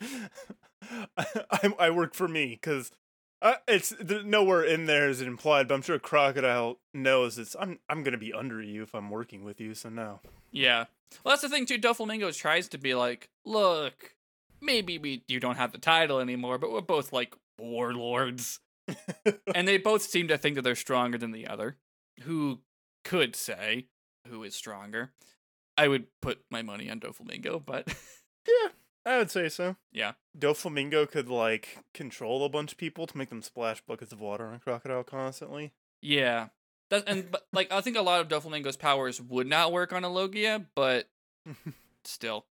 I, 1.16 1.26
I, 1.50 1.74
I 1.78 1.90
work 1.90 2.14
for 2.14 2.28
me 2.28 2.58
because 2.60 2.90
Uh, 3.42 3.54
it's 3.66 3.94
th- 4.06 4.24
nowhere 4.24 4.62
in 4.62 4.84
there 4.84 5.08
is 5.08 5.20
it 5.20 5.26
implied, 5.26 5.66
but 5.68 5.74
I'm 5.74 5.82
sure 5.82 5.98
Crocodile 5.98 6.78
knows 6.92 7.38
it's 7.38 7.56
I'm 7.58 7.78
I'm 7.88 8.02
gonna 8.02 8.18
be 8.18 8.32
under 8.32 8.62
you 8.62 8.82
if 8.82 8.94
I'm 8.94 9.10
working 9.10 9.44
with 9.44 9.60
you. 9.60 9.74
So 9.74 9.88
no. 9.88 10.20
Yeah. 10.52 10.84
Well, 11.24 11.32
that's 11.32 11.42
the 11.42 11.48
thing 11.48 11.66
too. 11.66 11.78
Doflamingo 11.78 12.36
tries 12.36 12.68
to 12.68 12.78
be 12.78 12.94
like, 12.94 13.30
look, 13.44 14.14
maybe 14.60 14.98
we 14.98 15.24
you 15.26 15.40
don't 15.40 15.56
have 15.56 15.72
the 15.72 15.78
title 15.78 16.20
anymore, 16.20 16.58
but 16.58 16.70
we're 16.70 16.80
both 16.82 17.12
like 17.12 17.34
warlords, 17.58 18.60
and 19.54 19.66
they 19.66 19.78
both 19.78 20.02
seem 20.02 20.28
to 20.28 20.38
think 20.38 20.56
that 20.56 20.62
they're 20.62 20.74
stronger 20.74 21.18
than 21.18 21.32
the 21.32 21.46
other. 21.46 21.76
Who 22.22 22.60
could 23.04 23.34
say 23.34 23.86
who 24.28 24.42
is 24.42 24.54
stronger? 24.54 25.12
I 25.78 25.88
would 25.88 26.06
put 26.20 26.40
my 26.50 26.60
money 26.60 26.90
on 26.90 27.00
Doflamingo, 27.00 27.64
but 27.64 27.88
yeah, 28.46 28.68
I 29.06 29.18
would 29.18 29.30
say 29.30 29.48
so. 29.48 29.76
yeah, 29.92 30.12
Doflamingo 30.38 31.10
could 31.10 31.28
like 31.28 31.78
control 31.94 32.44
a 32.44 32.48
bunch 32.48 32.72
of 32.72 32.78
people 32.78 33.06
to 33.06 33.16
make 33.16 33.30
them 33.30 33.42
splash 33.42 33.80
buckets 33.80 34.12
of 34.12 34.20
water 34.20 34.46
on 34.46 34.58
Crocodile 34.60 35.04
constantly. 35.04 35.72
yeah. 36.02 36.48
That, 36.90 37.04
and 37.06 37.30
but 37.30 37.46
like 37.52 37.70
I 37.70 37.80
think 37.82 37.96
a 37.96 38.02
lot 38.02 38.20
of 38.20 38.26
Doflamingo's 38.26 38.76
powers 38.76 39.20
would 39.20 39.46
not 39.46 39.70
work 39.72 39.92
on 39.92 40.02
a 40.02 40.08
Logia, 40.08 40.66
but 40.74 41.08
still. 42.04 42.46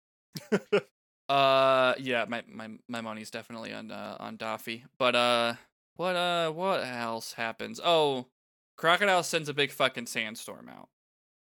Uh, 1.29 1.95
yeah, 1.99 2.27
my 2.29 2.43
my 2.47 2.69
my 2.89 3.01
money's 3.01 3.31
definitely 3.31 3.73
on 3.73 3.91
uh, 3.91 4.17
on 4.21 4.37
Daffy. 4.37 4.85
But 4.99 5.15
uh, 5.15 5.55
what 5.97 6.15
uh, 6.15 6.51
what 6.51 6.85
else 6.85 7.35
happens? 7.35 7.81
Oh, 7.83 8.27
Crocodile 8.77 9.23
sends 9.23 9.49
a 9.49 9.55
big 9.55 9.71
fucking 9.71 10.07
sandstorm 10.07 10.69
out, 10.69 10.89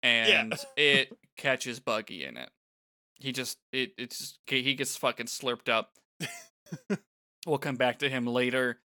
and 0.00 0.54
it 0.76 1.16
catches 1.36 1.80
Buggy 1.80 2.24
in 2.24 2.36
it. 2.36 2.50
He 3.24 3.32
just 3.32 3.56
it 3.72 3.92
it's 3.96 4.38
he 4.46 4.74
gets 4.74 4.98
fucking 4.98 5.26
slurped 5.26 5.70
up. 5.70 5.92
we'll 7.46 7.56
come 7.56 7.76
back 7.76 7.98
to 8.00 8.10
him 8.10 8.26
later. 8.26 8.80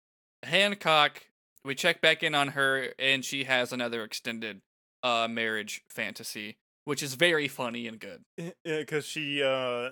Hancock, 0.44 1.24
we 1.64 1.74
check 1.74 2.00
back 2.00 2.22
in 2.22 2.36
on 2.36 2.48
her, 2.48 2.94
and 3.00 3.24
she 3.24 3.44
has 3.44 3.72
another 3.72 4.04
extended 4.04 4.60
uh 5.02 5.26
marriage 5.28 5.82
fantasy, 5.90 6.58
which 6.84 7.02
is 7.02 7.14
very 7.14 7.48
funny 7.48 7.88
and 7.88 7.98
good. 7.98 8.22
Yeah, 8.36 8.50
because 8.64 9.04
she 9.04 9.42
uh 9.42 9.90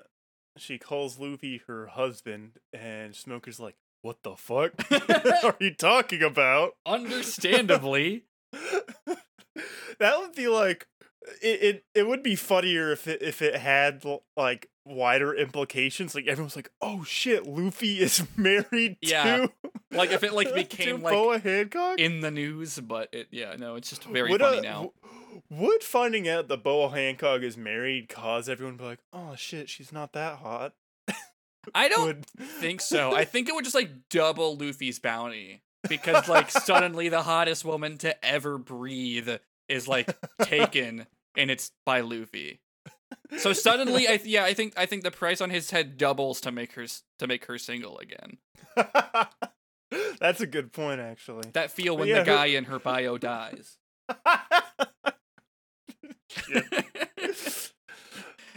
she 0.57 0.79
calls 0.79 1.19
Luffy 1.19 1.63
her 1.67 1.89
husband, 1.89 2.53
and 2.73 3.17
Smoker's 3.17 3.59
like, 3.59 3.75
"What 4.03 4.23
the 4.23 4.37
fuck 4.37 4.75
are 5.43 5.57
you 5.59 5.75
talking 5.75 6.23
about?" 6.23 6.77
Understandably. 6.87 8.27
that 8.53 10.21
would 10.21 10.37
be 10.37 10.47
like 10.47 10.87
it, 11.43 11.63
it 11.63 11.85
it 11.95 12.07
would 12.07 12.23
be 12.23 12.37
funnier 12.37 12.93
if 12.93 13.07
it 13.07 13.23
if 13.23 13.43
it 13.43 13.57
had 13.57 14.05
like 14.37 14.69
wider 14.85 15.35
implications 15.35 16.15
like 16.15 16.27
everyone's 16.29 16.55
like 16.55 16.71
oh 16.81 17.03
shit 17.03 17.45
luffy 17.47 17.99
is 18.01 18.25
married 18.37 18.97
Yeah. 19.01 19.39
to 19.47 19.53
Like, 19.93 20.11
if 20.11 20.23
it, 20.23 20.33
like, 20.33 20.53
became, 20.55 21.01
like, 21.01 21.13
Boa 21.15 21.39
Hancock 21.39 21.99
in 21.99 22.21
the 22.21 22.31
news, 22.31 22.79
but 22.81 23.09
it 23.13 23.29
yeah, 23.31 23.55
no, 23.57 23.77
it's 23.77 23.89
just 23.89 24.05
very 24.05 24.31
would, 24.31 24.41
funny 24.41 24.59
uh, 24.59 24.63
now. 24.63 24.93
would 25.49 25.83
finding 25.83 26.29
out 26.29 26.49
that 26.49 26.63
Boa 26.63 26.91
Hancock 26.91 27.43
is 27.43 27.57
married 27.57 28.09
cause 28.09 28.49
everyone 28.49 28.77
to 28.77 28.83
be 28.83 28.89
like 28.89 28.99
oh 29.13 29.35
shit 29.37 29.69
she's 29.69 29.93
not 29.93 30.13
that 30.13 30.39
hot 30.39 30.75
I 31.75 31.89
don't 31.91 32.07
would 32.07 32.27
think 32.27 32.81
so. 32.81 33.15
I 33.15 33.25
think 33.25 33.49
it 33.49 33.55
would 33.55 33.65
just 33.65 33.75
like 33.75 33.91
double 34.11 34.57
Luffy's 34.57 34.99
bounty 34.99 35.63
because 35.89 36.29
like 36.29 36.51
suddenly 36.51 37.09
the 37.09 37.23
hottest 37.23 37.65
woman 37.65 37.97
to 37.99 38.25
ever 38.25 38.59
breathe 38.59 39.29
is 39.69 39.89
like 39.89 40.17
taken 40.43 41.07
and 41.37 41.51
it's 41.51 41.73
by 41.85 42.01
Luffy. 42.01 42.61
So 43.39 43.53
suddenly 43.55 44.09
I 44.09 44.17
th- 44.17 44.27
yeah, 44.27 44.45
I 44.45 44.55
think 44.55 44.75
I 44.77 44.87
think 44.87 45.03
the 45.03 45.11
price 45.11 45.41
on 45.41 45.51
his 45.51 45.71
head 45.71 45.97
doubles 45.99 46.41
to 46.43 46.53
make 46.53 46.73
her 46.75 46.87
to 47.19 47.27
make 47.27 47.45
her 47.47 47.59
single 47.59 47.99
again. 47.99 48.39
that's 50.21 50.41
a 50.41 50.47
good 50.47 50.73
point 50.73 51.01
actually 51.01 51.49
That 51.53 51.71
feel 51.71 51.97
when 51.97 52.09
Yeah, 52.09 52.23
the 52.25 52.31
who- 52.31 52.37
guy 52.37 52.47
in 52.47 52.65
her 52.65 52.79
bio 52.79 53.19
dies. 53.19 53.79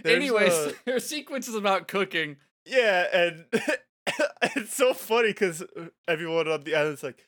Anyways, 0.06 0.52
uh, 0.54 0.72
her 0.88 1.00
sequence 1.00 1.48
is 1.48 1.56
about 1.56 1.88
cooking. 1.88 2.38
Yeah, 2.66 3.06
and 3.14 3.46
it's 4.56 4.76
so 4.76 4.94
funny 4.94 5.30
because 5.30 5.64
everyone 6.08 6.48
on 6.48 6.64
the 6.64 6.76
island's 6.76 7.04
like, 7.04 7.18
"N- 7.20 7.26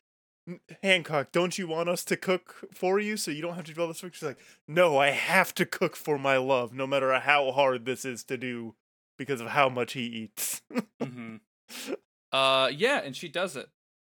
Hancock, 0.83 1.31
don't 1.31 1.57
you 1.57 1.67
want 1.67 1.87
us 1.89 2.03
to 2.05 2.17
cook 2.17 2.67
for 2.73 2.99
you 2.99 3.15
so 3.17 3.31
you 3.31 3.41
don't 3.41 3.55
have 3.55 3.65
to 3.65 3.73
do 3.73 3.81
all 3.81 3.87
this 3.87 4.01
work? 4.03 4.13
She's 4.13 4.23
like, 4.27 4.39
No, 4.67 4.97
I 4.97 5.09
have 5.11 5.53
to 5.55 5.65
cook 5.65 5.95
for 5.95 6.17
my 6.17 6.37
love, 6.37 6.73
no 6.73 6.87
matter 6.87 7.13
how 7.19 7.51
hard 7.51 7.85
this 7.85 8.05
is 8.05 8.23
to 8.25 8.37
do 8.37 8.75
because 9.17 9.39
of 9.41 9.47
how 9.47 9.69
much 9.69 9.93
he 9.93 10.03
eats. 10.05 10.61
hmm 11.01 11.37
Uh, 12.33 12.71
yeah, 12.73 13.01
and 13.03 13.13
she 13.13 13.27
does 13.27 13.57
it. 13.57 13.67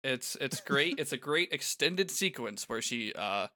It's 0.03 0.37
it's 0.39 0.61
great. 0.61 0.99
it's 0.99 1.11
a 1.13 1.17
great 1.17 1.51
extended 1.51 2.11
sequence 2.11 2.69
where 2.69 2.81
she 2.81 3.11
uh 3.13 3.47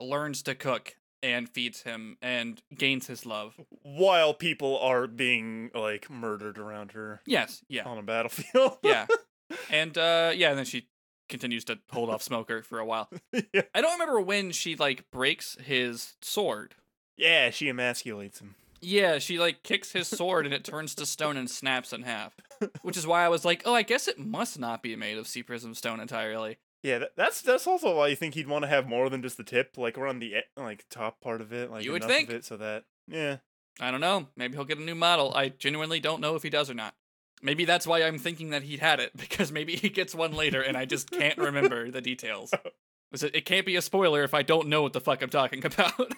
learns 0.00 0.42
to 0.44 0.54
cook 0.54 0.96
and 1.22 1.46
feeds 1.50 1.82
him 1.82 2.16
and 2.22 2.62
gains 2.74 3.08
his 3.08 3.26
love. 3.26 3.60
While 3.82 4.32
people 4.32 4.78
are 4.78 5.06
being 5.06 5.70
like 5.74 6.08
murdered 6.08 6.56
around 6.58 6.92
her 6.92 7.20
Yes, 7.26 7.62
yeah, 7.68 7.84
on 7.84 7.98
a 7.98 8.02
battlefield. 8.02 8.78
yeah, 8.82 9.06
and 9.70 9.98
uh, 9.98 10.32
yeah, 10.34 10.48
and 10.50 10.58
then 10.58 10.64
she 10.64 10.88
continues 11.30 11.64
to 11.64 11.78
hold 11.90 12.10
off 12.10 12.22
Smoker 12.22 12.62
for 12.62 12.78
a 12.78 12.84
while. 12.84 13.08
yeah. 13.54 13.62
I 13.74 13.80
don't 13.80 13.92
remember 13.98 14.20
when 14.20 14.50
she 14.50 14.76
like 14.76 15.10
breaks 15.10 15.56
his 15.64 16.14
sword. 16.20 16.74
Yeah, 17.16 17.50
she 17.50 17.66
emasculates 17.70 18.40
him. 18.40 18.56
Yeah, 18.82 19.18
she 19.18 19.38
like 19.38 19.62
kicks 19.62 19.92
his 19.92 20.08
sword 20.08 20.46
and 20.46 20.54
it 20.54 20.64
turns 20.64 20.94
to 20.96 21.06
stone 21.06 21.36
and 21.36 21.50
snaps 21.50 21.92
in 21.92 22.02
half. 22.02 22.34
Which 22.82 22.96
is 22.96 23.06
why 23.06 23.24
I 23.24 23.28
was 23.28 23.44
like, 23.44 23.62
oh, 23.64 23.74
I 23.74 23.82
guess 23.82 24.08
it 24.08 24.18
must 24.18 24.58
not 24.58 24.82
be 24.82 24.96
made 24.96 25.18
of 25.18 25.26
sea 25.26 25.42
prism 25.42 25.74
stone 25.74 26.00
entirely. 26.00 26.58
Yeah, 26.82 27.04
that's 27.14 27.42
that's 27.42 27.66
also 27.66 27.94
why 27.94 28.08
you 28.08 28.16
think 28.16 28.34
he'd 28.34 28.48
want 28.48 28.62
to 28.64 28.68
have 28.68 28.88
more 28.88 29.10
than 29.10 29.20
just 29.22 29.36
the 29.36 29.44
tip, 29.44 29.76
like 29.76 29.98
around 29.98 30.20
the 30.20 30.36
like 30.56 30.86
top 30.88 31.20
part 31.20 31.42
of 31.42 31.52
it, 31.52 31.70
like 31.70 31.84
You 31.84 31.92
would 31.92 32.02
enough 32.02 32.16
think. 32.16 32.28
of 32.30 32.34
it 32.36 32.44
so 32.44 32.56
that 32.56 32.84
yeah. 33.06 33.36
I 33.78 33.90
don't 33.90 34.00
know. 34.00 34.28
Maybe 34.36 34.54
he'll 34.54 34.64
get 34.64 34.78
a 34.78 34.82
new 34.82 34.94
model. 34.94 35.32
I 35.34 35.50
genuinely 35.50 36.00
don't 36.00 36.20
know 36.20 36.34
if 36.36 36.42
he 36.42 36.50
does 36.50 36.70
or 36.70 36.74
not. 36.74 36.94
Maybe 37.42 37.64
that's 37.64 37.86
why 37.86 38.02
I'm 38.02 38.18
thinking 38.18 38.50
that 38.50 38.62
he'd 38.62 38.80
had 38.80 39.00
it 39.00 39.12
because 39.16 39.50
maybe 39.52 39.76
he 39.76 39.88
gets 39.88 40.14
one 40.14 40.32
later 40.32 40.60
and 40.62 40.76
I 40.76 40.84
just 40.84 41.10
can't 41.10 41.38
remember 41.38 41.90
the 41.90 42.00
details. 42.00 42.52
It, 43.12 43.34
it 43.34 43.44
can't 43.44 43.66
be 43.66 43.74
a 43.74 43.82
spoiler 43.82 44.22
if 44.22 44.34
I 44.34 44.42
don't 44.42 44.68
know 44.68 44.82
what 44.82 44.92
the 44.92 45.00
fuck 45.00 45.20
I'm 45.20 45.30
talking 45.30 45.66
about. 45.66 46.12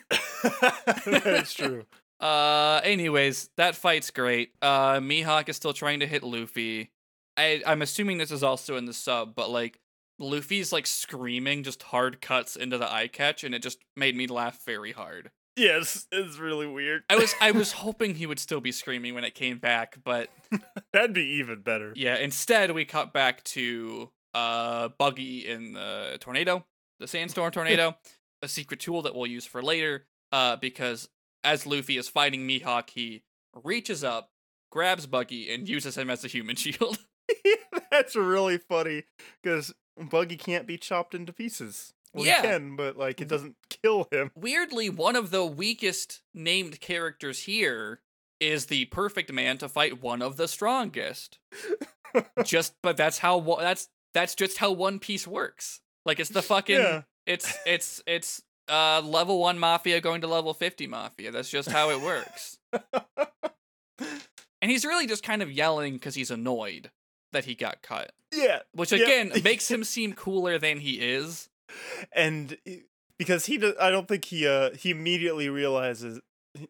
That's 1.06 1.54
true. 1.54 1.86
uh, 2.20 2.82
anyways, 2.84 3.48
that 3.56 3.76
fight's 3.76 4.10
great. 4.10 4.52
Uh, 4.60 4.96
Mihawk 4.96 5.48
is 5.48 5.56
still 5.56 5.72
trying 5.72 6.00
to 6.00 6.06
hit 6.06 6.22
Luffy. 6.22 6.90
I 7.38 7.62
I'm 7.66 7.80
assuming 7.80 8.18
this 8.18 8.30
is 8.30 8.42
also 8.42 8.76
in 8.76 8.84
the 8.84 8.92
sub, 8.92 9.34
but 9.34 9.48
like 9.48 9.80
Luffy's 10.18 10.70
like 10.70 10.86
screaming 10.86 11.62
just 11.62 11.82
hard 11.84 12.20
cuts 12.20 12.56
into 12.56 12.76
the 12.76 12.92
eye 12.92 13.08
catch, 13.08 13.42
and 13.42 13.54
it 13.54 13.62
just 13.62 13.78
made 13.96 14.14
me 14.14 14.26
laugh 14.26 14.62
very 14.66 14.92
hard. 14.92 15.30
Yes, 15.56 16.06
it's 16.10 16.38
really 16.38 16.66
weird. 16.66 17.02
I 17.10 17.16
was 17.16 17.34
I 17.40 17.50
was 17.50 17.72
hoping 17.84 18.14
he 18.14 18.26
would 18.26 18.38
still 18.38 18.60
be 18.60 18.72
screaming 18.72 19.14
when 19.14 19.24
it 19.24 19.34
came 19.34 19.58
back, 19.58 19.98
but 20.02 20.28
That'd 20.92 21.12
be 21.12 21.38
even 21.38 21.60
better. 21.60 21.92
yeah, 21.96 22.16
instead 22.16 22.70
we 22.72 22.84
cut 22.84 23.12
back 23.12 23.42
to 23.44 24.10
uh 24.34 24.88
Buggy 24.98 25.46
in 25.46 25.74
the 25.74 26.16
tornado, 26.20 26.64
the 27.00 27.06
sandstorm 27.06 27.50
tornado, 27.52 27.96
a 28.42 28.48
secret 28.48 28.80
tool 28.80 29.02
that 29.02 29.14
we'll 29.14 29.26
use 29.26 29.44
for 29.46 29.62
later. 29.62 30.06
Uh, 30.32 30.56
because 30.56 31.10
as 31.44 31.66
Luffy 31.66 31.98
is 31.98 32.08
fighting 32.08 32.48
Mihawk, 32.48 32.88
he 32.88 33.22
reaches 33.62 34.02
up, 34.02 34.30
grabs 34.70 35.06
Buggy, 35.06 35.52
and 35.52 35.68
uses 35.68 35.98
him 35.98 36.08
as 36.08 36.24
a 36.24 36.28
human 36.28 36.56
shield. 36.56 36.96
That's 37.90 38.16
really 38.16 38.56
funny 38.56 39.02
because 39.42 39.74
Buggy 40.00 40.36
can't 40.36 40.66
be 40.66 40.78
chopped 40.78 41.14
into 41.14 41.34
pieces. 41.34 41.92
Well, 42.14 42.26
Yeah. 42.26 42.42
he 42.42 42.48
can, 42.48 42.76
but 42.76 42.96
like 42.96 43.20
it 43.20 43.28
doesn't 43.28 43.56
kill 43.82 44.06
him. 44.10 44.30
Weirdly, 44.34 44.90
one 44.90 45.16
of 45.16 45.30
the 45.30 45.44
weakest 45.46 46.22
named 46.34 46.80
characters 46.80 47.40
here 47.44 48.00
is 48.40 48.66
the 48.66 48.84
perfect 48.86 49.32
man 49.32 49.56
to 49.58 49.68
fight 49.68 50.02
one 50.02 50.20
of 50.22 50.36
the 50.36 50.48
strongest. 50.48 51.38
just, 52.44 52.74
but 52.82 52.96
that's 52.96 53.18
how 53.18 53.40
that's 53.60 53.88
that's 54.14 54.34
just 54.34 54.58
how 54.58 54.72
One 54.72 54.98
Piece 54.98 55.26
works. 55.26 55.80
Like 56.04 56.20
it's 56.20 56.30
the 56.30 56.42
fucking 56.42 56.76
Yeah. 56.76 57.02
it's 57.26 57.56
it's 57.64 58.02
it's 58.06 58.42
uh 58.68 59.00
level 59.02 59.40
one 59.40 59.58
mafia 59.58 60.00
going 60.00 60.20
to 60.20 60.26
level 60.26 60.52
fifty 60.54 60.86
mafia. 60.86 61.30
That's 61.30 61.48
just 61.50 61.70
how 61.70 61.90
it 61.90 62.00
works. 62.02 62.58
and 63.98 64.70
he's 64.70 64.84
really 64.84 65.06
just 65.06 65.22
kind 65.22 65.42
of 65.42 65.50
yelling 65.50 65.94
because 65.94 66.14
he's 66.14 66.30
annoyed 66.30 66.90
that 67.32 67.44
he 67.46 67.54
got 67.54 67.80
cut, 67.82 68.12
Yeah, 68.32 68.60
which 68.74 68.92
Yeah. 68.92 68.98
again 69.04 69.32
makes 69.42 69.70
him 69.70 69.84
seem 69.84 70.12
cooler 70.12 70.58
than 70.58 70.80
he 70.80 70.94
is. 71.00 71.48
And 72.12 72.56
because 73.18 73.46
he, 73.46 73.58
does, 73.58 73.74
I 73.80 73.90
don't 73.90 74.08
think 74.08 74.26
he, 74.26 74.46
uh, 74.46 74.70
he 74.74 74.90
immediately 74.90 75.48
realizes 75.48 76.20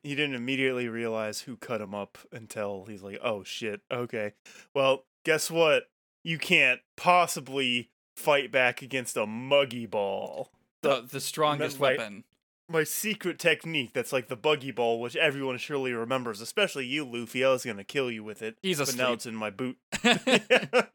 he 0.03 0.15
didn't 0.15 0.35
immediately 0.35 0.89
realize 0.89 1.41
who 1.41 1.57
cut 1.57 1.81
him 1.81 1.95
up 1.95 2.19
until 2.31 2.85
he's 2.87 3.03
like, 3.03 3.19
oh 3.23 3.43
shit, 3.43 3.81
okay, 3.91 4.33
well, 4.75 5.05
guess 5.25 5.51
what? 5.51 5.85
You 6.25 6.39
can't 6.39 6.81
possibly 6.97 7.91
fight 8.17 8.53
back 8.53 8.83
against 8.83 9.17
a 9.17 9.27
muggy 9.27 9.87
ball. 9.87 10.53
The 10.83 11.01
the 11.01 11.21
strongest 11.21 11.81
my- 11.81 11.97
weapon. 11.97 12.25
my 12.69 12.85
secret 12.85 13.39
technique 13.39 13.93
that's 13.93 14.13
like 14.13 14.29
the 14.29 14.37
buggy 14.37 14.71
ball, 14.71 15.01
which 15.01 15.17
everyone 15.17 15.59
surely 15.59 15.93
remembers, 15.93 16.41
especially 16.41 16.87
you, 16.87 17.05
Luffy. 17.05 17.45
I 17.45 17.51
was 17.51 17.65
gonna 17.65 17.85
kill 17.85 18.11
you 18.11 18.23
with 18.23 18.43
it. 18.43 18.57
He's 18.63 18.79
but 18.79 18.97
now 18.97 19.13
it's 19.13 19.27
in 19.27 19.35
my 19.35 19.51
boot. 19.51 19.79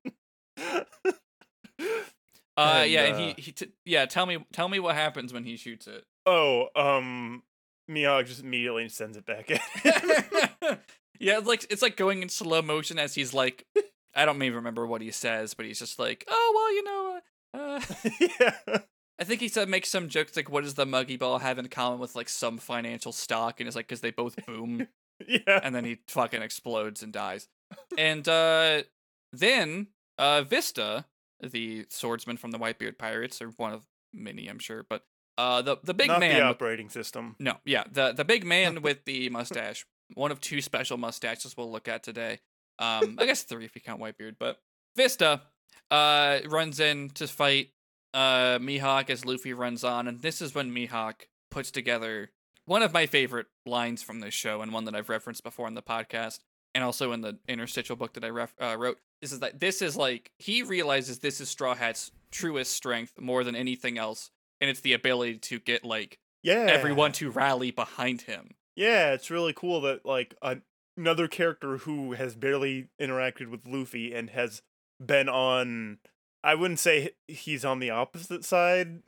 Uh, 2.57 2.79
And, 2.83 2.91
yeah, 2.91 3.03
and 3.03 3.15
uh, 3.15 3.17
he, 3.19 3.33
he 3.41 3.51
t- 3.51 3.71
yeah. 3.85 4.05
Tell 4.05 4.25
me, 4.25 4.45
tell 4.51 4.67
me 4.67 4.79
what 4.79 4.95
happens 4.95 5.31
when 5.33 5.43
he 5.43 5.57
shoots 5.57 5.87
it. 5.87 6.03
oh, 6.25 6.67
um, 6.75 7.43
Miyagi 7.89 8.25
just 8.27 8.41
immediately 8.43 8.89
sends 8.89 9.15
it 9.17 9.25
back 9.25 9.49
at 9.51 9.61
him. 9.61 10.77
yeah, 11.19 11.37
it's 11.37 11.47
like 11.47 11.65
it's 11.69 11.81
like 11.81 11.95
going 11.97 12.21
in 12.21 12.29
slow 12.29 12.61
motion 12.61 12.99
as 12.99 13.15
he's 13.15 13.33
like, 13.33 13.65
I 14.15 14.25
don't 14.25 14.41
even 14.41 14.55
remember 14.57 14.85
what 14.87 15.01
he 15.01 15.11
says, 15.11 15.53
but 15.53 15.65
he's 15.65 15.79
just 15.79 15.99
like, 15.99 16.25
oh 16.27 16.51
well, 16.55 16.73
you 16.73 16.83
know, 16.83 17.19
uh, 17.53 17.81
yeah. 18.75 18.79
I 19.19 19.23
think 19.23 19.41
he 19.41 19.47
said 19.47 19.67
makes 19.69 19.89
some 19.89 20.09
jokes 20.09 20.35
like, 20.35 20.49
what 20.51 20.63
does 20.63 20.75
the 20.75 20.85
muggy 20.85 21.17
ball 21.17 21.39
have 21.39 21.57
in 21.57 21.67
common 21.69 21.99
with 21.99 22.15
like 22.15 22.29
some 22.29 22.57
financial 22.57 23.11
stock? 23.11 23.59
And 23.59 23.67
it's 23.67 23.75
like 23.75 23.87
because 23.87 24.01
they 24.01 24.11
both 24.11 24.35
boom, 24.45 24.87
Yeah. 25.27 25.59
and 25.63 25.73
then 25.73 25.85
he 25.85 25.99
fucking 26.07 26.41
explodes 26.41 27.01
and 27.03 27.11
dies. 27.13 27.47
And 27.97 28.27
uh, 28.27 28.83
then 29.33 29.87
uh, 30.19 30.43
Vista, 30.43 31.05
the 31.41 31.85
swordsman 31.89 32.37
from 32.37 32.51
the 32.51 32.59
Whitebeard 32.59 32.97
Pirates, 32.97 33.41
or 33.41 33.49
one 33.57 33.73
of 33.73 33.85
many, 34.13 34.47
I'm 34.47 34.59
sure, 34.59 34.85
but 34.89 35.03
uh, 35.37 35.61
the 35.61 35.77
the 35.83 35.93
big 35.93 36.07
Not 36.07 36.19
man 36.19 36.35
the 36.35 36.41
operating 36.41 36.89
system. 36.89 37.35
No, 37.39 37.57
yeah, 37.65 37.83
the 37.91 38.11
the 38.11 38.25
big 38.25 38.45
man 38.45 38.81
with 38.81 39.05
the 39.05 39.29
mustache, 39.29 39.85
one 40.13 40.31
of 40.31 40.41
two 40.41 40.61
special 40.61 40.97
mustaches 40.97 41.55
we'll 41.55 41.71
look 41.71 41.87
at 41.87 42.03
today. 42.03 42.39
Um, 42.79 43.17
I 43.19 43.25
guess 43.25 43.43
three 43.43 43.65
if 43.65 43.75
you 43.75 43.81
count 43.81 44.01
Whitebeard, 44.01 44.35
but 44.39 44.57
Vista 44.95 45.41
uh 45.89 46.39
runs 46.47 46.79
in 46.79 47.09
to 47.11 47.27
fight 47.27 47.69
uh 48.13 48.59
Mihawk 48.59 49.09
as 49.09 49.25
Luffy 49.25 49.53
runs 49.53 49.83
on, 49.83 50.07
and 50.07 50.21
this 50.21 50.41
is 50.41 50.55
when 50.55 50.73
Mihawk 50.73 51.27
puts 51.51 51.71
together 51.71 52.31
one 52.65 52.81
of 52.81 52.91
my 52.91 53.05
favorite 53.05 53.47
lines 53.65 54.03
from 54.03 54.19
this 54.19 54.33
show, 54.33 54.61
and 54.61 54.73
one 54.73 54.85
that 54.85 54.95
I've 54.95 55.09
referenced 55.09 55.43
before 55.43 55.67
in 55.67 55.75
the 55.75 55.81
podcast, 55.81 56.39
and 56.75 56.83
also 56.83 57.11
in 57.11 57.21
the 57.21 57.37
interstitial 57.47 57.95
book 57.95 58.13
that 58.13 58.23
I 58.23 58.29
ref- 58.29 58.55
uh, 58.61 58.75
wrote. 58.77 58.97
This 59.21 59.31
is 59.31 59.39
that 59.39 59.59
this 59.59 59.81
is 59.81 59.95
like 59.95 60.31
he 60.37 60.61
realizes 60.63 61.19
this 61.19 61.41
is 61.41 61.49
Straw 61.49 61.73
Hat's 61.75 62.11
truest 62.31 62.73
strength 62.73 63.13
more 63.19 63.43
than 63.43 63.55
anything 63.55 63.97
else, 63.97 64.29
and 64.61 64.69
it's 64.69 64.81
the 64.81 64.93
ability 64.93 65.37
to 65.39 65.59
get 65.59 65.83
like 65.83 66.19
Yeah. 66.43 66.67
everyone 66.69 67.11
to 67.13 67.31
rally 67.31 67.71
behind 67.71 68.21
him. 68.21 68.55
Yeah, 68.75 69.13
it's 69.13 69.31
really 69.31 69.53
cool 69.53 69.81
that 69.81 70.05
like 70.05 70.35
a- 70.41 70.61
another 70.95 71.27
character 71.27 71.77
who 71.77 72.13
has 72.13 72.35
barely 72.35 72.89
interacted 73.01 73.49
with 73.49 73.65
Luffy 73.65 74.13
and 74.13 74.29
has 74.31 74.61
been 75.03 75.29
on 75.29 75.97
I 76.43 76.53
wouldn't 76.55 76.79
say 76.79 77.11
he's 77.27 77.65
on 77.65 77.79
the 77.79 77.89
opposite 77.89 78.45
side 78.45 79.01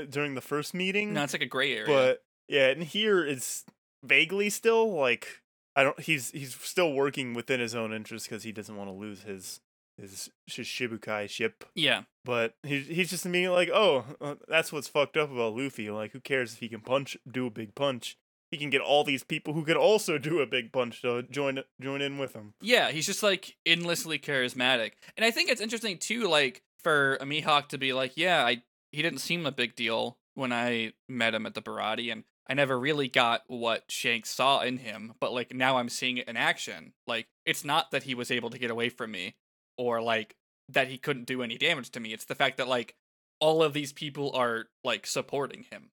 uh, 0.00 0.04
during 0.08 0.34
the 0.36 0.40
first 0.40 0.72
meeting. 0.72 1.12
No, 1.14 1.24
it's 1.24 1.32
like 1.32 1.42
a 1.42 1.46
gray 1.46 1.72
area. 1.74 1.86
but 1.86 2.22
yeah, 2.48 2.68
and 2.68 2.82
here 2.84 3.26
it's 3.26 3.64
vaguely 4.04 4.48
still 4.50 4.92
like 4.94 5.42
I 5.78 5.84
don't. 5.84 6.00
He's 6.00 6.32
he's 6.32 6.56
still 6.56 6.92
working 6.92 7.34
within 7.34 7.60
his 7.60 7.74
own 7.76 7.92
interest 7.92 8.28
because 8.28 8.42
he 8.42 8.50
doesn't 8.50 8.76
want 8.76 8.90
to 8.90 8.94
lose 8.94 9.22
his 9.22 9.60
his 9.96 10.28
Shichibukai 10.50 11.28
ship. 11.30 11.64
yeah, 11.76 12.02
But 12.24 12.54
he's 12.64 12.88
he's 12.88 13.10
just 13.10 13.24
immediately 13.24 13.56
like, 13.56 13.70
oh, 13.72 14.04
uh, 14.20 14.34
that's 14.48 14.72
what's 14.72 14.88
fucked 14.88 15.16
up 15.16 15.30
about 15.30 15.54
Luffy. 15.54 15.88
Like, 15.88 16.12
who 16.12 16.20
cares 16.20 16.52
if 16.52 16.58
he 16.58 16.68
can 16.68 16.80
punch, 16.80 17.16
do 17.30 17.46
a 17.46 17.50
big 17.50 17.76
punch? 17.76 18.18
He 18.50 18.56
can 18.56 18.70
get 18.70 18.80
all 18.80 19.04
these 19.04 19.22
people 19.22 19.54
who 19.54 19.64
can 19.64 19.76
also 19.76 20.18
do 20.18 20.40
a 20.40 20.46
big 20.46 20.72
punch 20.72 21.00
to 21.02 21.22
join 21.22 21.60
join 21.80 22.02
in 22.02 22.18
with 22.18 22.34
him. 22.34 22.54
yeah, 22.60 22.90
he's 22.90 23.06
just 23.06 23.22
like 23.22 23.56
endlessly 23.64 24.18
charismatic, 24.18 24.92
and 25.16 25.24
I 25.24 25.30
think 25.30 25.48
it's 25.48 25.60
interesting 25.60 25.96
too, 25.98 26.26
like 26.28 26.62
for 26.82 27.14
a 27.20 27.24
Mihawk 27.24 27.68
to 27.68 27.78
be 27.78 27.92
like, 27.92 28.16
yeah, 28.16 28.44
I 28.44 28.62
he 28.90 29.00
didn't 29.02 29.20
seem 29.20 29.46
a 29.46 29.52
big 29.52 29.76
deal 29.76 30.18
when 30.34 30.52
I 30.52 30.92
met 31.08 31.34
him 31.34 31.46
at 31.46 31.54
the 31.54 31.62
Baratie, 31.62 32.10
and 32.10 32.24
I 32.48 32.54
never 32.54 32.78
really 32.78 33.08
got 33.08 33.42
what 33.46 33.84
Shanks 33.88 34.30
saw 34.30 34.60
in 34.60 34.78
him, 34.78 35.12
but 35.20 35.32
like 35.32 35.54
now 35.54 35.76
I'm 35.76 35.88
seeing 35.88 36.16
it 36.16 36.28
in 36.28 36.36
action. 36.36 36.94
Like 37.06 37.26
it's 37.44 37.64
not 37.64 37.90
that 37.90 38.04
he 38.04 38.14
was 38.14 38.30
able 38.30 38.50
to 38.50 38.58
get 38.58 38.70
away 38.70 38.88
from 38.88 39.10
me, 39.10 39.34
or 39.76 40.00
like 40.00 40.34
that 40.70 40.88
he 40.88 40.98
couldn't 40.98 41.26
do 41.26 41.42
any 41.42 41.58
damage 41.58 41.90
to 41.90 42.00
me. 42.00 42.12
It's 42.12 42.24
the 42.24 42.34
fact 42.34 42.56
that 42.56 42.68
like 42.68 42.94
all 43.40 43.62
of 43.62 43.72
these 43.72 43.92
people 43.92 44.32
are 44.34 44.66
like 44.82 45.06
supporting 45.06 45.66
him. 45.70 45.90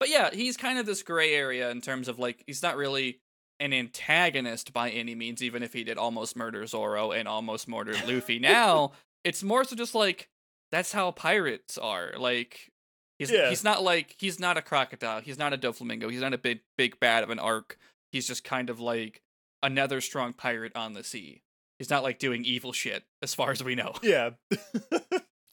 But 0.00 0.08
yeah, 0.08 0.30
he's 0.32 0.56
kind 0.56 0.78
of 0.78 0.86
this 0.86 1.02
gray 1.02 1.34
area 1.34 1.70
in 1.70 1.80
terms 1.80 2.08
of 2.08 2.18
like 2.18 2.42
he's 2.46 2.62
not 2.62 2.76
really 2.76 3.20
an 3.60 3.72
antagonist 3.72 4.72
by 4.72 4.90
any 4.90 5.14
means, 5.14 5.42
even 5.42 5.62
if 5.62 5.72
he 5.72 5.84
did 5.84 5.96
almost 5.96 6.36
murder 6.36 6.66
Zoro 6.66 7.12
and 7.12 7.28
almost 7.28 7.68
murdered 7.68 8.02
Luffy. 8.06 8.38
Now 8.40 8.92
it's 9.22 9.42
more 9.42 9.64
so 9.64 9.76
just 9.76 9.94
like 9.94 10.28
that's 10.72 10.92
how 10.92 11.12
pirates 11.12 11.78
are. 11.78 12.12
Like 12.18 12.72
he's 13.18 13.30
Yeah. 13.30 13.48
he's 13.50 13.64
not 13.64 13.82
like 13.82 14.14
he's 14.18 14.38
not 14.40 14.56
a 14.56 14.62
crocodile, 14.62 15.20
he's 15.20 15.38
not 15.38 15.52
a 15.52 15.58
Doflamingo, 15.58 16.10
he's 16.10 16.20
not 16.20 16.34
a 16.34 16.38
big 16.38 16.60
big 16.78 16.98
bad 17.00 17.22
of 17.24 17.30
an 17.30 17.38
arc. 17.38 17.78
He's 18.12 18.26
just 18.26 18.44
kind 18.44 18.70
of 18.70 18.78
like 18.80 19.22
another 19.62 20.00
strong 20.00 20.32
pirate 20.32 20.76
on 20.76 20.92
the 20.92 21.02
sea. 21.04 21.42
He's 21.78 21.90
not 21.90 22.02
like 22.04 22.18
doing 22.20 22.44
evil 22.44 22.72
shit, 22.72 23.02
as 23.22 23.34
far 23.34 23.50
as 23.50 23.62
we 23.64 23.74
know. 23.74 23.94
Yeah, 24.02 24.30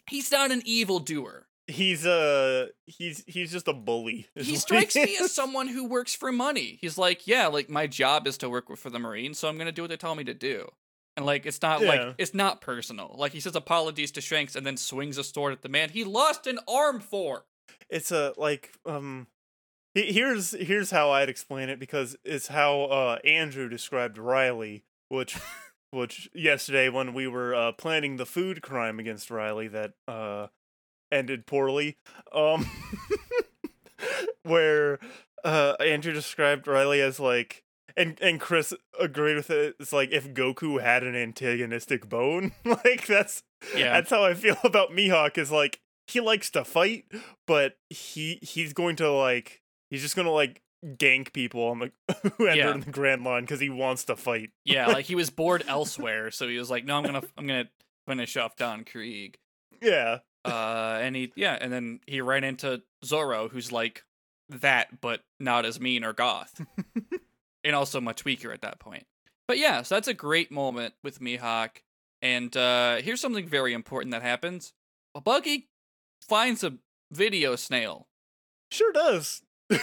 He's 0.09 0.31
not 0.31 0.51
an 0.51 0.61
evil 0.65 0.99
doer. 0.99 1.47
he's 1.67 2.05
uh 2.05 2.67
he's 2.85 3.23
he's 3.27 3.51
just 3.51 3.67
a 3.67 3.73
bully. 3.73 4.27
he 4.35 4.55
strikes 4.57 4.95
me 4.95 5.15
as 5.21 5.31
someone 5.33 5.67
who 5.69 5.87
works 5.87 6.13
for 6.13 6.31
money. 6.31 6.77
He's 6.81 6.97
like, 6.97 7.27
yeah, 7.27 7.47
like 7.47 7.69
my 7.69 7.87
job 7.87 8.27
is 8.27 8.37
to 8.39 8.49
work 8.49 8.75
for 8.77 8.89
the 8.89 8.99
Marines, 8.99 9.39
so 9.39 9.47
I'm 9.47 9.57
gonna 9.57 9.71
do 9.71 9.83
what 9.83 9.89
they 9.89 9.97
tell 9.97 10.15
me 10.15 10.23
to 10.25 10.33
do. 10.33 10.67
And 11.15 11.25
like, 11.25 11.45
it's 11.45 11.61
not 11.61 11.81
Yeah. 11.81 11.87
like 11.87 12.15
it's 12.17 12.33
not 12.33 12.59
personal. 12.61 13.15
Like 13.17 13.31
he 13.31 13.39
says 13.39 13.55
apologies 13.55 14.11
to 14.13 14.21
Shanks 14.21 14.55
and 14.55 14.65
then 14.65 14.75
swings 14.77 15.17
a 15.17 15.23
sword 15.23 15.53
at 15.53 15.61
the 15.61 15.69
man 15.69 15.89
he 15.89 16.03
lost 16.03 16.45
an 16.47 16.59
arm 16.67 16.99
for. 16.99 17.45
It's 17.89 18.11
a 18.11 18.33
like 18.37 18.73
um 18.85 19.27
here's 19.93 20.51
here's 20.51 20.91
how 20.91 21.11
I'd 21.11 21.29
explain 21.29 21.69
it 21.69 21.79
because 21.79 22.15
it's 22.23 22.47
how 22.47 22.83
uh 22.83 23.17
Andrew 23.25 23.67
described 23.69 24.17
Riley, 24.17 24.83
which 25.09 25.37
which 25.91 26.29
yesterday 26.33 26.87
when 26.89 27.13
we 27.13 27.27
were 27.27 27.53
uh 27.53 27.71
planning 27.73 28.17
the 28.17 28.25
food 28.25 28.61
crime 28.61 28.99
against 28.99 29.29
Riley 29.31 29.67
that 29.67 29.93
uh 30.07 30.47
ended 31.11 31.45
poorly. 31.45 31.97
Um 32.33 32.65
where 34.43 34.99
uh 35.43 35.75
Andrew 35.79 36.13
described 36.13 36.67
Riley 36.67 37.01
as 37.01 37.19
like 37.19 37.63
and 37.97 38.17
and 38.21 38.39
Chris 38.39 38.73
agreed 38.99 39.35
with 39.35 39.49
it. 39.49 39.75
It's 39.79 39.91
like 39.93 40.11
if 40.11 40.33
Goku 40.33 40.81
had 40.81 41.03
an 41.03 41.15
antagonistic 41.15 42.07
bone. 42.07 42.53
like 42.65 43.05
that's 43.07 43.43
Yeah. 43.75 43.93
that's 43.93 44.09
how 44.09 44.23
I 44.23 44.33
feel 44.33 44.57
about 44.63 44.91
Mihawk 44.91 45.37
is 45.37 45.51
like 45.51 45.79
he 46.11 46.19
likes 46.21 46.49
to 46.51 46.63
fight, 46.63 47.05
but 47.47 47.77
he 47.89 48.39
he's 48.41 48.73
going 48.73 48.95
to 48.97 49.11
like 49.11 49.61
he's 49.89 50.01
just 50.01 50.15
gonna 50.15 50.31
like 50.31 50.61
gank 50.85 51.31
people 51.33 51.63
on 51.65 51.79
the 51.79 51.91
who 52.37 52.47
enter 52.47 52.57
Yeah. 52.59 52.73
in 52.73 52.81
the 52.81 52.91
Grand 52.91 53.23
Line 53.23 53.43
because 53.43 53.59
he 53.59 53.69
wants 53.69 54.05
to 54.05 54.15
fight. 54.15 54.51
Yeah, 54.65 54.87
like 54.87 55.05
he 55.05 55.15
was 55.15 55.29
bored 55.41 55.63
elsewhere, 55.67 56.31
so 56.31 56.47
he 56.47 56.57
was 56.57 56.69
like, 56.69 56.85
"No, 56.85 56.97
I'm 56.97 57.03
gonna, 57.03 57.23
I'm 57.37 57.47
gonna 57.47 57.69
finish 58.07 58.35
off 58.37 58.55
Don 58.55 58.83
Krieg." 58.83 59.37
Yeah. 59.81 60.19
Uh, 60.43 60.97
and 61.01 61.15
he, 61.15 61.31
yeah, 61.35 61.55
and 61.61 61.71
then 61.71 61.99
he 62.07 62.19
ran 62.19 62.43
into 62.43 62.81
Zoro, 63.05 63.47
who's 63.47 63.71
like 63.71 64.03
that, 64.49 64.99
but 64.99 65.21
not 65.39 65.65
as 65.65 65.79
mean 65.79 66.03
or 66.03 66.13
goth, 66.13 66.65
and 67.63 67.75
also 67.75 68.01
much 68.01 68.25
weaker 68.25 68.51
at 68.51 68.61
that 68.61 68.79
point. 68.79 69.05
But 69.47 69.59
yeah, 69.59 69.83
so 69.83 69.95
that's 69.95 70.07
a 70.07 70.13
great 70.15 70.51
moment 70.51 70.95
with 71.03 71.19
Mihawk. 71.19 71.83
And 72.23 72.55
uh, 72.57 72.97
here's 72.97 73.21
something 73.21 73.47
very 73.47 73.73
important 73.73 74.11
that 74.13 74.23
happens: 74.23 74.73
A 75.13 75.21
Buggy 75.21 75.67
finds 76.27 76.63
a 76.63 76.77
video 77.11 77.55
snail. 77.55 78.07
Sure 78.69 78.91
does. 78.91 79.41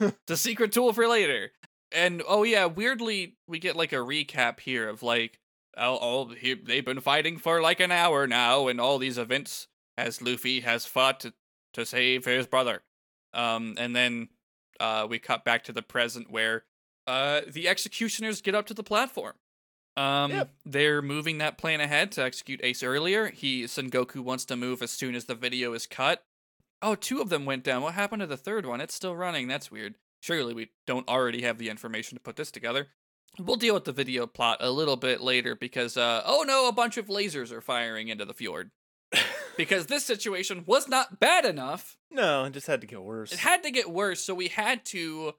It's 0.00 0.30
a 0.30 0.36
secret 0.38 0.72
tool 0.72 0.94
for 0.94 1.06
later. 1.06 1.52
And 1.92 2.22
oh 2.26 2.42
yeah, 2.42 2.64
weirdly 2.64 3.36
we 3.46 3.58
get 3.58 3.76
like 3.76 3.92
a 3.92 3.96
recap 3.96 4.60
here 4.60 4.88
of 4.88 5.02
like 5.02 5.40
oh, 5.76 5.96
all 5.96 6.28
he, 6.28 6.54
they've 6.54 6.84
been 6.84 7.00
fighting 7.00 7.38
for 7.38 7.60
like 7.60 7.80
an 7.80 7.90
hour 7.90 8.26
now, 8.26 8.68
and 8.68 8.80
all 8.80 8.98
these 8.98 9.18
events 9.18 9.68
as 9.96 10.22
Luffy 10.22 10.60
has 10.60 10.86
fought 10.86 11.20
to, 11.20 11.34
to 11.74 11.84
save 11.84 12.24
his 12.24 12.46
brother. 12.46 12.82
Um, 13.34 13.74
and 13.78 13.94
then 13.94 14.28
uh, 14.78 15.06
we 15.08 15.18
cut 15.18 15.44
back 15.44 15.64
to 15.64 15.72
the 15.72 15.82
present 15.82 16.30
where 16.30 16.64
uh, 17.06 17.42
the 17.46 17.68
executioners 17.68 18.40
get 18.40 18.54
up 18.54 18.66
to 18.66 18.74
the 18.74 18.82
platform. 18.82 19.34
Um, 19.96 20.30
Yep. 20.30 20.50
they're 20.64 21.02
moving 21.02 21.38
that 21.38 21.58
plan 21.58 21.80
ahead 21.80 22.12
to 22.12 22.22
execute 22.24 22.60
Ace 22.62 22.82
earlier. 22.82 23.28
He 23.30 23.64
Sengoku 23.64 24.20
wants 24.20 24.44
to 24.46 24.56
move 24.56 24.82
as 24.82 24.90
soon 24.90 25.14
as 25.14 25.24
the 25.26 25.34
video 25.34 25.72
is 25.72 25.86
cut. 25.86 26.24
Oh, 26.82 26.94
two 26.94 27.20
of 27.20 27.28
them 27.28 27.44
went 27.44 27.64
down. 27.64 27.82
What 27.82 27.94
happened 27.94 28.20
to 28.20 28.26
the 28.26 28.36
third 28.36 28.64
one? 28.64 28.80
It's 28.80 28.94
still 28.94 29.14
running. 29.16 29.48
That's 29.48 29.70
weird. 29.70 29.96
Surely 30.22 30.54
we 30.54 30.70
don't 30.86 31.08
already 31.08 31.42
have 31.42 31.58
the 31.58 31.68
information 31.68 32.16
to 32.16 32.22
put 32.22 32.36
this 32.36 32.50
together. 32.50 32.88
We'll 33.38 33.56
deal 33.56 33.74
with 33.74 33.84
the 33.84 33.92
video 33.92 34.26
plot 34.26 34.58
a 34.60 34.70
little 34.70 34.96
bit 34.96 35.20
later 35.20 35.54
because, 35.54 35.96
uh, 35.96 36.22
oh 36.24 36.44
no, 36.46 36.68
a 36.68 36.72
bunch 36.72 36.96
of 36.96 37.06
lasers 37.08 37.52
are 37.52 37.60
firing 37.60 38.08
into 38.08 38.24
the 38.24 38.34
fjord. 38.34 38.70
because 39.56 39.86
this 39.86 40.04
situation 40.04 40.64
was 40.66 40.88
not 40.88 41.20
bad 41.20 41.44
enough. 41.44 41.96
no, 42.10 42.44
it 42.44 42.52
just 42.52 42.66
had 42.66 42.80
to 42.80 42.86
get 42.86 43.02
worse. 43.02 43.32
It 43.32 43.38
had 43.40 43.62
to 43.64 43.70
get 43.70 43.90
worse, 43.90 44.20
so 44.20 44.34
we 44.34 44.48
had 44.48 44.84
to 44.86 45.32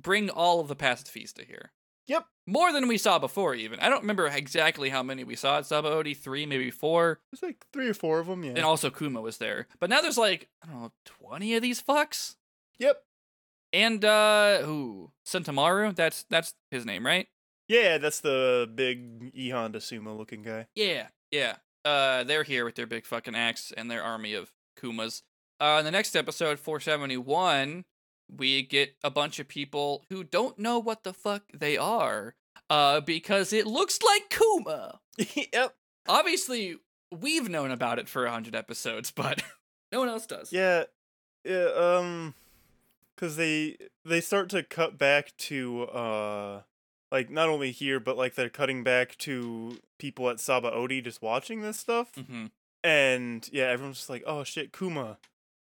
bring 0.00 0.30
all 0.30 0.60
of 0.60 0.68
the 0.68 0.76
pacifista 0.76 1.46
here. 1.46 1.72
Yep. 2.08 2.26
More 2.46 2.72
than 2.72 2.88
we 2.88 2.96
saw 2.98 3.18
before, 3.18 3.54
even. 3.54 3.78
I 3.80 3.88
don't 3.90 4.00
remember 4.00 4.26
exactly 4.26 4.88
how 4.88 5.02
many 5.02 5.22
we 5.22 5.36
saw 5.36 5.58
at 5.58 5.64
Sabaody, 5.64 6.16
three, 6.16 6.46
maybe 6.46 6.70
four. 6.70 7.20
There's 7.30 7.42
like 7.42 7.64
three 7.72 7.88
or 7.88 7.94
four 7.94 8.18
of 8.18 8.26
them. 8.26 8.42
Yeah. 8.42 8.52
And 8.52 8.64
also 8.64 8.88
Kuma 8.90 9.20
was 9.20 9.36
there. 9.38 9.66
But 9.78 9.90
now 9.90 10.00
there's 10.00 10.16
like, 10.18 10.48
I 10.62 10.66
don't 10.66 10.80
know, 10.80 10.92
20 11.04 11.54
of 11.56 11.62
these 11.62 11.82
fucks? 11.82 12.36
yep. 12.78 13.02
And 13.70 14.02
uh 14.02 14.62
who? 14.62 15.10
Sentomaru? 15.26 15.94
That's 15.94 16.24
that's 16.30 16.54
his 16.70 16.86
name, 16.86 17.04
right? 17.04 17.28
Yeah, 17.68 17.98
that's 17.98 18.20
the 18.20 18.66
big 18.74 19.30
E 19.34 19.50
Honda 19.50 19.78
sumo 19.80 20.16
looking 20.16 20.42
guy. 20.42 20.68
Yeah, 20.74 21.08
yeah. 21.30 21.56
Uh 21.84 22.24
they're 22.24 22.44
here 22.44 22.64
with 22.64 22.76
their 22.76 22.86
big 22.86 23.04
fucking 23.04 23.34
axe 23.34 23.70
and 23.76 23.90
their 23.90 24.02
army 24.02 24.32
of 24.32 24.50
Kumas. 24.80 25.20
Uh 25.60 25.76
in 25.80 25.84
the 25.84 25.90
next 25.90 26.16
episode, 26.16 26.58
471, 26.58 27.84
we 28.34 28.62
get 28.62 28.94
a 29.02 29.10
bunch 29.10 29.38
of 29.38 29.48
people 29.48 30.04
who 30.10 30.24
don't 30.24 30.58
know 30.58 30.78
what 30.78 31.04
the 31.04 31.12
fuck 31.12 31.42
they 31.52 31.76
are. 31.76 32.34
Uh 32.70 33.00
because 33.00 33.52
it 33.52 33.66
looks 33.66 33.98
like 34.02 34.28
Kuma. 34.30 35.00
yep. 35.52 35.74
Obviously, 36.06 36.76
we've 37.10 37.48
known 37.48 37.70
about 37.70 37.98
it 37.98 38.08
for 38.08 38.26
a 38.26 38.30
hundred 38.30 38.54
episodes, 38.54 39.10
but 39.14 39.42
no 39.92 40.00
one 40.00 40.08
else 40.08 40.26
does. 40.26 40.52
Yeah, 40.52 40.84
yeah, 41.44 41.68
um, 41.76 42.34
because 43.14 43.36
they 43.36 43.76
they 44.04 44.20
start 44.20 44.48
to 44.50 44.62
cut 44.62 44.98
back 44.98 45.32
to 45.38 45.82
uh, 45.84 46.62
like 47.10 47.30
not 47.30 47.48
only 47.48 47.70
here, 47.70 48.00
but 48.00 48.16
like 48.16 48.34
they're 48.34 48.48
cutting 48.48 48.82
back 48.82 49.16
to 49.18 49.78
people 49.98 50.28
at 50.30 50.36
Sabaody 50.36 51.02
just 51.02 51.22
watching 51.22 51.62
this 51.62 51.78
stuff, 51.78 52.12
hmm 52.14 52.46
and 52.84 53.48
yeah, 53.52 53.64
everyone's 53.64 53.96
just 53.98 54.10
like, 54.10 54.22
oh 54.26 54.44
shit, 54.44 54.72
Kuma. 54.72 55.18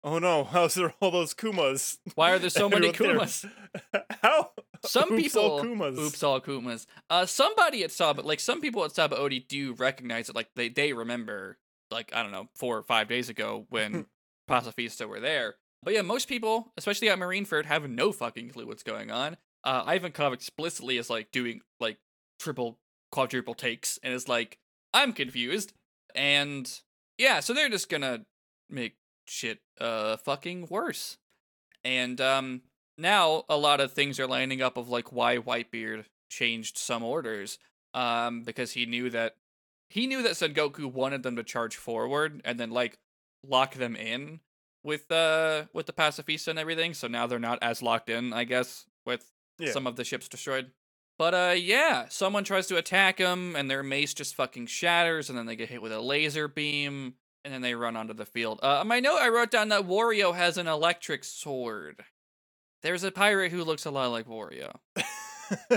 Oh 0.04 0.20
no, 0.20 0.44
how's 0.52 0.76
there 0.76 0.94
all 1.00 1.12
those 1.12 1.34
Kumas? 1.34 1.98
Why 2.16 2.32
are 2.32 2.40
there 2.40 2.50
so 2.50 2.70
many 2.70 2.92
Kumas? 2.92 3.50
How? 4.22 4.52
Some 4.86 5.14
Oops, 5.14 5.36
all 5.38 5.62
people, 5.62 5.76
Kumas. 5.78 5.98
oops, 5.98 6.24
all 6.24 6.42
Kumas. 6.42 6.86
Uh, 7.10 7.26
somebody 7.26 7.84
at 7.84 7.92
Saba, 7.92 8.22
like 8.22 8.42
some 8.42 8.60
people 8.60 8.84
at 8.84 8.92
Sabaody, 8.92 9.48
do 9.48 9.74
recognize 9.74 10.28
it. 10.30 10.36
Like 10.36 10.50
they 10.56 10.68
they 10.70 10.92
remember, 10.94 11.58
like 11.90 12.12
I 12.14 12.22
don't 12.22 12.34
know, 12.34 12.50
four 12.56 12.78
or 12.78 12.84
five 12.84 13.08
days 13.08 13.30
ago 13.30 13.66
when 13.70 14.08
Pacifista 14.50 15.08
were 15.08 15.22
there. 15.22 15.56
But 15.84 15.94
yeah, 15.94 16.02
most 16.02 16.28
people, 16.28 16.74
especially 16.78 17.10
at 17.10 17.18
Marineford, 17.18 17.66
have 17.66 17.90
no 17.90 18.12
fucking 18.12 18.50
clue 18.50 18.68
what's 18.68 18.84
going 18.84 19.10
on. 19.12 19.38
Uh, 19.64 19.86
Ivankov 19.86 20.34
explicitly 20.34 20.98
is 20.98 21.10
like 21.10 21.32
doing 21.32 21.62
like 21.80 21.98
triple, 22.40 22.78
quadruple 23.12 23.54
takes, 23.54 24.00
and 24.04 24.14
is 24.14 24.28
like, 24.28 24.58
I'm 24.94 25.14
confused, 25.14 25.72
and 26.14 26.70
yeah, 27.18 27.40
so 27.40 27.54
they're 27.54 27.70
just 27.70 27.90
gonna 27.90 28.26
make 28.70 28.96
shit 29.26 29.60
uh 29.80 30.18
fucking 30.18 30.68
worse. 30.70 31.18
And 31.84 32.20
um 32.22 32.62
now 32.98 33.44
a 33.50 33.58
lot 33.58 33.80
of 33.82 33.92
things 33.94 34.20
are 34.20 34.28
lining 34.28 34.62
up 34.62 34.78
of 34.78 34.90
like 34.90 35.12
why 35.12 35.38
Whitebeard 35.38 36.06
changed 36.30 36.78
some 36.78 37.04
orders. 37.04 37.58
Um 37.94 38.44
because 38.44 38.72
he 38.74 38.86
knew 38.86 39.10
that 39.10 39.36
he 39.90 40.08
knew 40.08 40.24
that 40.24 40.32
Sengoku 40.34 40.92
wanted 40.92 41.24
them 41.24 41.36
to 41.36 41.44
charge 41.44 41.76
forward 41.76 42.42
and 42.46 42.60
then 42.60 42.72
like 42.72 42.98
lock 43.46 43.76
them 43.76 43.96
in. 43.96 44.40
with 44.84 45.12
uh 45.12 45.66
with 45.74 45.86
the 45.86 45.94
pacifista 45.94 46.50
and 46.50 46.60
everything, 46.60 46.94
so 46.94 47.08
now 47.08 47.26
they're 47.28 47.40
not 47.40 47.60
as 47.62 47.82
locked 47.82 48.10
in, 48.10 48.34
I 48.34 48.44
guess, 48.44 48.86
with 49.06 49.32
Yeah. 49.60 49.72
some 49.72 49.88
of 49.88 49.96
the 49.96 50.04
ships 50.04 50.28
destroyed. 50.28 50.72
But 51.18 51.34
uh 51.34 51.54
yeah, 51.56 52.08
someone 52.10 52.44
tries 52.44 52.68
to 52.68 52.78
attack 52.78 53.18
them 53.18 53.56
and 53.56 53.70
their 53.70 53.84
mace 53.84 54.14
just 54.14 54.36
fucking 54.36 54.66
shatters 54.68 55.30
and 55.30 55.38
then 55.38 55.46
they 55.46 55.56
get 55.56 55.70
hit 55.70 55.82
with 55.82 55.92
a 55.94 56.02
laser 56.02 56.48
beam 56.48 57.14
and 57.44 57.54
then 57.54 57.62
they 57.62 57.76
run 57.76 57.96
onto 57.96 58.14
the 58.14 58.26
field. 58.26 58.60
Uh 58.64 58.84
my 58.86 59.00
note 59.00 59.20
I 59.20 59.30
wrote 59.30 59.52
down 59.52 59.70
that 59.70 59.88
Wario 59.88 60.36
has 60.36 60.58
an 60.58 60.68
electric 60.68 61.24
sword. 61.24 62.04
There's 62.82 63.04
a 63.04 63.12
pirate 63.12 63.52
who 63.52 63.64
looks 63.64 63.86
a 63.86 63.92
lot 63.92 64.12
like 64.12 64.28
Wario 64.28 64.76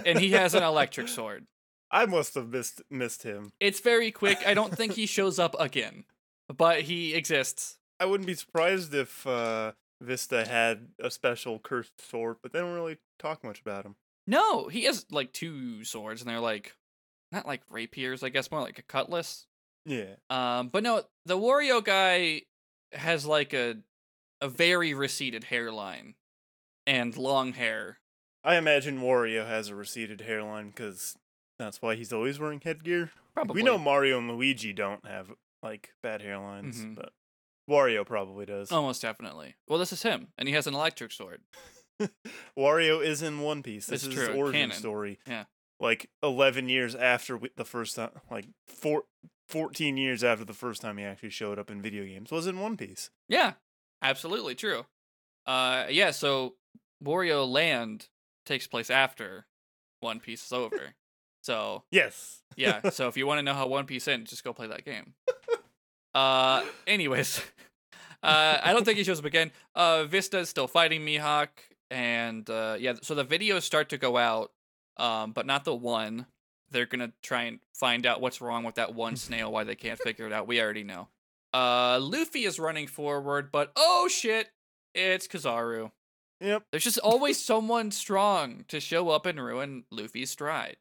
and 0.04 0.18
he 0.18 0.32
has 0.32 0.54
an 0.54 0.62
electric 0.62 1.08
sword. 1.08 1.46
I 1.90 2.06
must 2.06 2.34
have 2.34 2.48
missed 2.48 2.82
missed 2.90 3.22
him. 3.22 3.52
It's 3.60 3.80
very 3.80 4.10
quick. 4.10 4.38
I 4.46 4.54
don't 4.54 4.76
think 4.76 4.94
he 4.94 5.06
shows 5.06 5.38
up 5.38 5.54
again, 5.58 6.04
but 6.54 6.82
he 6.82 7.14
exists. 7.14 7.78
I 8.00 8.06
wouldn't 8.06 8.26
be 8.26 8.34
surprised 8.34 8.92
if 8.92 9.26
uh, 9.26 9.72
Vista 10.00 10.44
had 10.44 10.88
a 11.00 11.10
special 11.10 11.58
cursed 11.58 12.08
sword, 12.10 12.36
but 12.42 12.52
they 12.52 12.58
don't 12.58 12.74
really 12.74 12.98
talk 13.18 13.44
much 13.44 13.60
about 13.60 13.86
him. 13.86 13.94
No, 14.26 14.68
he 14.68 14.82
has 14.82 15.06
like 15.10 15.32
two 15.32 15.84
swords, 15.84 16.20
and 16.20 16.28
they're 16.28 16.40
like 16.40 16.74
not 17.32 17.46
like 17.46 17.62
rapiers, 17.70 18.22
I 18.22 18.30
guess, 18.30 18.50
more 18.50 18.60
like 18.60 18.78
a 18.78 18.82
cutlass. 18.82 19.46
Yeah. 19.87 20.16
Um, 20.30 20.68
but 20.68 20.82
no, 20.82 21.03
the 21.24 21.39
Wario 21.39 21.82
guy 21.82 22.43
has 22.93 23.24
like 23.24 23.53
a 23.55 23.76
a 24.41 24.49
very 24.49 24.93
receded 24.93 25.45
hairline 25.45 26.14
and 26.87 27.16
long 27.16 27.53
hair. 27.55 27.99
I 28.45 28.57
imagine 28.57 29.01
Wario 29.01 29.47
has 29.47 29.68
a 29.68 29.74
receded 29.74 30.20
hairline 30.20 30.68
because 30.68 31.16
that's 31.59 31.80
why 31.80 31.95
he's 31.95 32.12
always 32.12 32.39
wearing 32.39 32.61
headgear. 32.62 33.11
Probably 33.34 33.55
We 33.55 33.62
know 33.62 33.78
Mario 33.78 34.18
and 34.18 34.30
Luigi 34.30 34.72
don't 34.72 35.05
have 35.07 35.32
like 35.62 35.91
bad 36.03 36.20
hairlines, 36.20 36.76
Mhm. 36.76 36.95
but 36.97 37.12
Wario 37.68 38.05
probably 38.07 38.45
does. 38.47 38.70
almost 38.70 39.03
definitely. 39.03 39.57
Well, 39.68 39.78
this 39.78 39.93
is 39.93 40.03
him, 40.03 40.28
and 40.39 40.49
he 40.49 40.55
has 40.55 40.66
an 40.66 40.74
electric 40.74 41.12
sword. 41.12 41.43
Wario 42.59 43.05
is 43.05 43.22
in 43.22 43.41
One 43.41 43.62
Piece. 43.62 43.87
This 43.87 44.05
It's 44.05 44.12
is 44.14 44.18
his 44.18 44.28
true, 44.28 44.37
origin 44.39 44.61
canon. 44.70 44.76
story. 44.76 45.18
Yeah. 45.26 45.45
Like 45.80 46.11
11 46.22 46.68
years 46.68 46.95
after 46.95 47.37
we- 47.37 47.51
the 47.57 47.64
first 47.64 47.97
time, 47.97 48.11
like 48.30 48.47
four, 48.66 49.05
14 49.49 49.97
years 49.97 50.24
after 50.24 50.44
the 50.44 50.53
first 50.53 50.82
time 50.82 50.97
he 50.99 51.05
actually 51.05 51.30
showed 51.30 51.59
up 51.59 51.70
in 51.70 51.80
video 51.80 52.05
games, 52.05 52.30
was 52.30 52.47
in 52.47 52.59
One 52.61 52.76
Piece. 52.76 53.11
Yeah, 53.28 53.53
absolutely 54.03 54.55
true. 54.55 54.86
Uh, 55.47 55.86
yeah. 55.88 56.11
So 56.11 56.55
Wario 57.05 57.49
Land 57.49 58.09
takes 58.44 58.66
place 58.66 58.90
after 58.90 59.47
One 60.01 60.20
Piece 60.20 60.44
is 60.44 60.53
over. 60.53 60.94
So 61.42 61.84
Yes. 61.90 62.42
yeah. 62.57 62.80
So 62.90 63.07
if 63.09 63.16
you 63.16 63.26
want 63.26 63.38
to 63.38 63.42
know 63.42 63.55
how 63.55 63.66
One 63.68 63.86
Piece 63.86 64.09
ends, 64.09 64.30
just 64.30 64.42
go 64.44 64.53
play 64.53 64.66
that 64.66 64.84
game. 64.84 65.14
Uh, 66.14 66.64
anyways, 66.86 67.40
uh, 68.22 68.59
I 68.62 68.72
don't 68.72 68.84
think 68.84 68.99
he 68.99 69.05
shows 69.05 69.18
up 69.18 69.24
again. 69.26 69.53
Uh, 69.74 70.05
Vista 70.05 70.38
is 70.38 70.49
still 70.49 70.66
fighting 70.66 71.03
Mihawk, 71.03 71.49
and 71.90 72.49
uh, 72.49 72.76
yeah. 72.78 72.94
So 73.03 73.14
the 73.14 73.24
videos 73.24 73.62
start 73.62 73.90
to 73.90 73.99
go 73.99 74.16
out, 74.16 74.51
um, 74.97 75.32
but 75.32 75.47
not 75.47 75.64
the 75.64 75.74
one. 75.74 76.26
They're 76.70 76.86
gonna 76.86 77.12
try 77.22 77.42
and 77.44 77.60
find 77.74 78.06
out 78.06 78.20
what's 78.20 78.40
wrong 78.40 78.64
with 78.64 78.76
that 78.76 78.94
one 78.94 79.16
snail. 79.26 79.52
Why 79.52 79.64
they 79.64 79.74
can't 79.74 79.98
figure 79.98 80.26
it 80.26 80.32
out. 80.32 80.46
We 80.46 80.60
already 80.60 80.84
know. 80.84 81.08
Uh, 81.54 81.98
Luffy 82.00 82.44
is 82.44 82.58
running 82.58 82.86
forward, 82.86 83.50
but 83.50 83.72
oh 83.76 84.08
shit, 84.08 84.48
it's 84.94 85.26
Kizaru. 85.26 85.90
Yep. 86.40 86.64
There's 86.70 86.84
just 86.84 86.98
always 86.98 87.42
someone 87.42 87.90
strong 87.90 88.64
to 88.68 88.78
show 88.80 89.08
up 89.08 89.24
and 89.24 89.42
ruin 89.42 89.84
Luffy's 89.90 90.30
stride. 90.30 90.76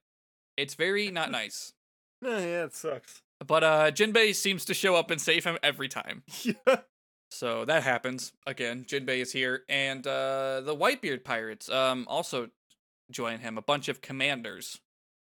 It's 0.58 0.74
very 0.74 1.12
not 1.12 1.32
nice. 1.40 1.74
Yeah, 2.22 2.40
yeah, 2.40 2.64
it 2.66 2.76
sucks. 2.76 3.22
But 3.46 3.64
uh 3.64 3.92
Jinbei 3.92 4.34
seems 4.36 4.66
to 4.66 4.74
show 4.74 4.96
up 4.96 5.12
and 5.12 5.22
save 5.22 5.44
him 5.46 5.58
every 5.64 5.88
time. 5.88 6.24
Yeah. 6.44 6.80
So 7.32 7.66
that 7.66 7.84
happens. 7.84 8.32
Again, 8.48 8.86
Jinbei 8.86 9.20
is 9.20 9.32
here 9.32 9.64
and 9.70 10.06
uh 10.06 10.62
the 10.62 10.76
Whitebeard 10.76 11.24
pirates 11.24 11.70
um 11.70 12.06
also 12.10 12.50
join 13.12 13.40
him, 13.40 13.58
a 13.58 13.62
bunch 13.62 13.88
of 13.88 14.02
commanders 14.02 14.80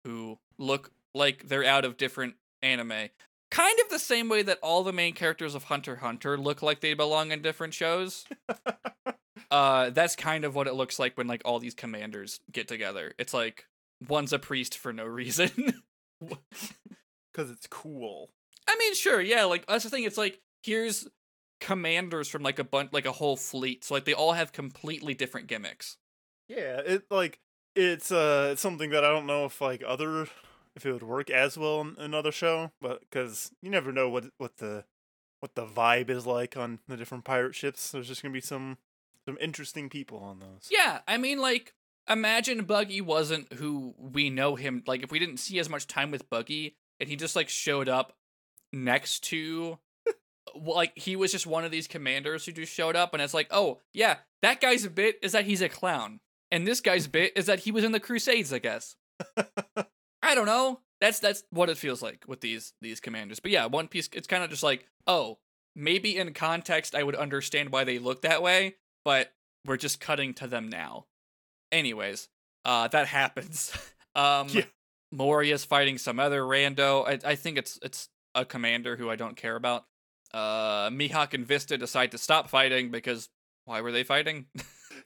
who 0.05 0.38
look 0.59 0.92
like 1.14 1.48
they're 1.48 1.64
out 1.64 1.84
of 1.84 1.96
different 1.96 2.34
anime. 2.62 3.09
Kind 3.50 3.78
of 3.80 3.90
the 3.90 3.98
same 3.98 4.28
way 4.28 4.42
that 4.42 4.59
all 4.62 4.82
the 4.82 4.92
main 4.92 5.12
characters 5.12 5.55
of 5.55 5.64
Hunter 5.64 5.96
Hunter 5.96 6.38
look 6.38 6.62
like 6.62 6.80
they 6.80 6.94
belong 6.94 7.32
in 7.32 7.42
different 7.42 7.74
shows. 7.74 8.24
uh 9.50 9.90
that's 9.90 10.16
kind 10.16 10.44
of 10.44 10.55
what 10.55 10.66
it 10.66 10.74
looks 10.74 10.98
like 10.98 11.16
when 11.18 11.26
like 11.26 11.42
all 11.44 11.59
these 11.59 11.74
commanders 11.74 12.40
get 12.50 12.68
together. 12.68 13.12
It's 13.18 13.34
like 13.34 13.66
one's 14.09 14.32
a 14.32 14.38
priest 14.38 14.78
for 14.78 14.92
no 14.92 15.05
reason. 15.22 15.82
Because 16.20 17.50
it's 17.50 17.66
cool. 17.66 18.30
I 18.68 18.76
mean, 18.78 18.94
sure, 18.94 19.20
yeah, 19.20 19.44
like 19.44 19.66
that's 19.66 19.84
the 19.84 19.90
thing. 19.90 20.05
It's 20.05 20.18
like 20.18 20.40
here's 20.62 21.09
commanders 21.61 22.28
from 22.28 22.42
like 22.42 22.59
a 22.59 22.64
bunch, 22.64 22.92
like 22.92 23.07
a 23.07 23.12
whole 23.12 23.36
fleet. 23.36 23.84
So 23.84 23.94
like 23.94 24.05
they 24.05 24.14
all 24.14 24.32
have 24.32 24.53
completely 24.53 25.14
different 25.14 25.46
gimmicks. 25.46 25.96
Yeah, 26.48 26.80
it 26.84 27.05
like 27.11 27.38
it's 27.75 28.12
uh 28.12 28.51
it's 28.53 28.62
something 28.62 28.91
that 28.91 29.05
I 29.05 29.11
don't 29.11 29.27
know 29.27 29.45
if 29.45 29.61
like 29.61 29.83
other 29.87 30.27
if 30.75 30.87
it 30.87 30.93
would 30.93 31.03
work 31.03 31.31
as 31.31 31.59
well 31.59 31.81
in 31.81 31.97
another 31.99 32.33
show, 32.33 32.73
but 32.81 33.01
because 33.01 33.51
you 33.62 33.70
never 33.70 33.93
know 33.93 34.09
what 34.09 34.27
what 34.39 34.59
the 34.59 34.85
what 35.41 35.55
the 35.55 35.66
vibe 35.66 36.09
is 36.09 36.27
like 36.27 36.57
on 36.57 36.79
the 36.89 36.97
different 36.97 37.25
pirate 37.25 37.55
ships. 37.55 37.91
There's 37.91 38.09
just 38.09 38.23
gonna 38.23 38.33
be 38.33 38.41
some 38.41 38.79
some 39.27 39.39
interesting 39.41 39.89
people 39.89 40.18
on 40.18 40.41
those. 40.41 40.68
Yeah, 40.70 41.01
I 41.07 41.16
mean, 41.16 41.41
like 41.41 41.75
imagine 42.09 42.64
Buggy 42.64 43.01
wasn't 43.01 43.53
who 43.55 43.95
we 43.99 44.31
know 44.31 44.55
him. 44.57 44.83
Like 44.87 45.03
if 45.03 45.11
we 45.11 45.18
didn't 45.18 45.39
see 45.39 45.59
as 45.59 45.68
much 45.68 45.87
time 45.87 46.11
with 46.11 46.31
Buggy 46.31 46.77
and 47.01 47.09
he 47.09 47.16
just 47.16 47.37
like 47.37 47.49
showed 47.49 47.89
up 47.89 48.16
next 48.73 49.25
to. 49.25 49.79
Like 50.55 50.99
he 50.99 51.16
was 51.16 51.33
just 51.33 51.47
one 51.47 51.64
of 51.64 51.70
these 51.70 51.87
commanders 51.87 52.45
who 52.45 52.53
just 52.53 52.75
showed 52.75 52.95
up, 52.95 53.14
and 53.14 53.23
it's 53.23 53.33
like, 53.33 53.47
oh 53.53 53.79
yeah, 53.95 54.16
that 54.43 54.61
guy's 54.61 54.85
a 54.85 54.91
bit 54.91 55.18
is 55.23 55.33
that 55.33 55.47
he's 55.47 55.62
a 55.62 55.68
clown, 55.68 56.20
and 56.53 56.66
this 56.66 56.80
guy's 56.80 57.09
bit 57.09 57.32
is 57.34 57.46
that 57.46 57.61
he 57.61 57.72
was 57.72 57.82
in 57.82 57.90
the 57.90 57.98
Crusades, 57.98 58.53
I 58.53 58.61
guess. 58.61 58.94
I 60.22 60.34
don't 60.36 60.46
know. 60.46 60.80
That's 61.00 61.18
that's 61.18 61.42
what 61.50 61.68
it 61.68 61.78
feels 61.78 62.00
like 62.00 62.24
with 62.28 62.40
these 62.40 62.74
these 62.80 63.00
commanders. 63.00 63.40
But 63.40 63.50
yeah, 63.50 63.66
One 63.66 63.88
Piece 63.88 64.09
it's 64.12 64.28
kind 64.28 64.44
of 64.44 64.50
just 64.50 64.62
like, 64.62 64.86
oh, 65.09 65.38
maybe 65.74 66.16
in 66.16 66.32
context 66.32 66.94
I 66.94 67.03
would 67.03 67.16
understand 67.16 67.70
why 67.70 67.82
they 67.82 67.98
look 67.98 68.22
that 68.22 68.42
way, 68.42 68.76
but 69.05 69.32
we're 69.66 69.76
just 69.78 69.98
cutting 69.98 70.34
to 70.34 70.46
them 70.46 70.68
now. 70.68 71.07
Anyways, 71.72 72.28
uh 72.64 72.86
that 72.88 73.09
happens. 73.09 73.72
um 74.14 74.46
Yeah. 74.50 74.64
Moria's 75.11 75.64
fighting 75.64 75.98
some 75.98 76.20
other 76.20 76.42
rando. 76.42 77.07
I 77.07 77.32
I 77.32 77.34
think 77.34 77.59
it's 77.59 77.78
it's 77.82 78.09
a 78.34 78.44
commander 78.44 78.96
who 78.96 79.11
I 79.11 79.16
don't 79.16 79.36
care 79.36 79.57
about. 79.57 79.86
Uh 80.32 80.88
Mihawk 80.90 81.34
and 81.34 81.46
Vista 81.46 81.76
decide 81.76 82.12
to 82.12 82.18
stop 82.18 82.48
fighting 82.48 82.90
because 82.90 83.28
why 83.64 83.80
were 83.80 83.92
they 83.92 84.05
fighting? 84.05 84.46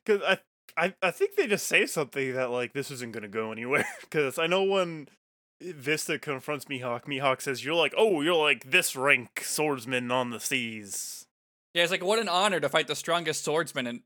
Because 0.05 0.23
I, 0.23 0.39
I 0.77 0.95
I 1.03 1.11
think 1.11 1.37
they 1.37 1.47
just 1.47 1.67
say 1.67 1.87
something 1.87 2.35
that 2.35 2.51
like 2.51 2.73
this 2.73 2.91
isn't 2.91 3.13
gonna 3.13 3.29
go 3.29 3.53
anywhere. 3.53 3.87
Because 4.01 4.39
I 4.39 4.47
know 4.47 4.63
when 4.63 5.09
Vista 5.63 6.19
confronts 6.19 6.67
Mihawk, 6.67 7.05
Mihawk 7.05 7.41
says, 7.41 7.65
"You're 7.65 7.75
like, 7.75 7.95
oh, 7.97 8.21
you're 8.21 8.35
like 8.35 8.71
this 8.71 8.95
rank 8.95 9.41
swordsman 9.43 10.11
on 10.11 10.31
the 10.31 10.41
seas." 10.41 11.27
Yeah, 11.75 11.83
it's 11.83 11.91
like 11.93 12.05
what 12.05 12.19
an 12.19 12.29
honor 12.29 12.61
to 12.61 12.69
fight 12.69 12.87
the 12.89 12.95
strongest 12.97 13.45
swordsman, 13.45 13.87
and 13.87 14.01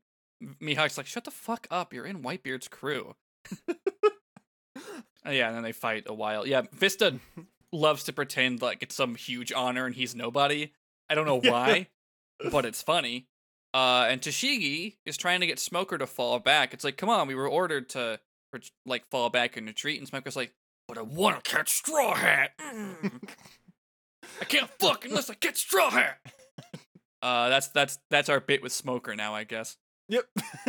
Mihawk's 0.61 0.97
like, 0.97 1.07
"Shut 1.07 1.25
the 1.25 1.31
fuck 1.31 1.67
up! 1.69 1.93
You're 1.93 2.05
in 2.05 2.21
Whitebeard's 2.21 2.67
crew." 2.67 3.15
Uh, 3.67 3.73
yeah, 5.29 5.47
and 5.47 5.55
then 5.55 5.63
they 5.63 5.71
fight 5.71 6.03
a 6.07 6.13
while. 6.13 6.47
Yeah, 6.47 6.63
Vista 6.73 7.19
loves 7.73 8.03
to 8.05 8.13
pretend 8.13 8.61
like 8.61 8.81
it's 8.81 8.95
some 8.95 9.15
huge 9.15 9.51
honor 9.51 9.85
and 9.85 9.95
he's 9.95 10.15
nobody. 10.15 10.71
I 11.09 11.15
don't 11.15 11.25
know 11.25 11.41
Yeah. 11.43 11.51
why, 11.51 11.87
but 12.51 12.65
it's 12.65 12.81
funny. 12.81 13.27
Uh, 13.73 14.05
and 14.09 14.21
Tashigi 14.21 14.95
is 15.05 15.15
trying 15.17 15.39
to 15.41 15.47
get 15.47 15.59
Smoker 15.59 15.97
to 15.97 16.05
fall 16.07 16.39
back. 16.39 16.73
It's 16.73 16.83
like, 16.83 16.97
come 16.97 17.09
on, 17.09 17.27
we 17.27 17.35
were 17.35 17.47
ordered 17.47 17.89
to 17.89 18.19
like 18.85 19.05
fall 19.09 19.29
back 19.29 19.55
and 19.55 19.65
retreat, 19.67 19.99
and 19.99 20.07
Smoker's 20.07 20.35
like, 20.35 20.53
but 20.87 20.97
I 20.97 21.01
want 21.03 21.41
to 21.43 21.49
catch 21.49 21.69
Straw 21.69 22.13
Hat. 22.15 22.51
Mm. 22.59 23.21
I 24.41 24.45
can't 24.45 24.69
fuck 24.79 25.05
unless 25.05 25.29
I 25.29 25.35
catch 25.35 25.57
Straw 25.57 25.89
Hat. 25.89 26.17
Uh, 27.21 27.49
that's 27.49 27.67
that's 27.69 27.99
that's 28.09 28.29
our 28.29 28.39
bit 28.39 28.61
with 28.63 28.71
Smoker 28.71 29.15
now, 29.15 29.33
I 29.35 29.43
guess. 29.45 29.77
Yep, 30.09 30.25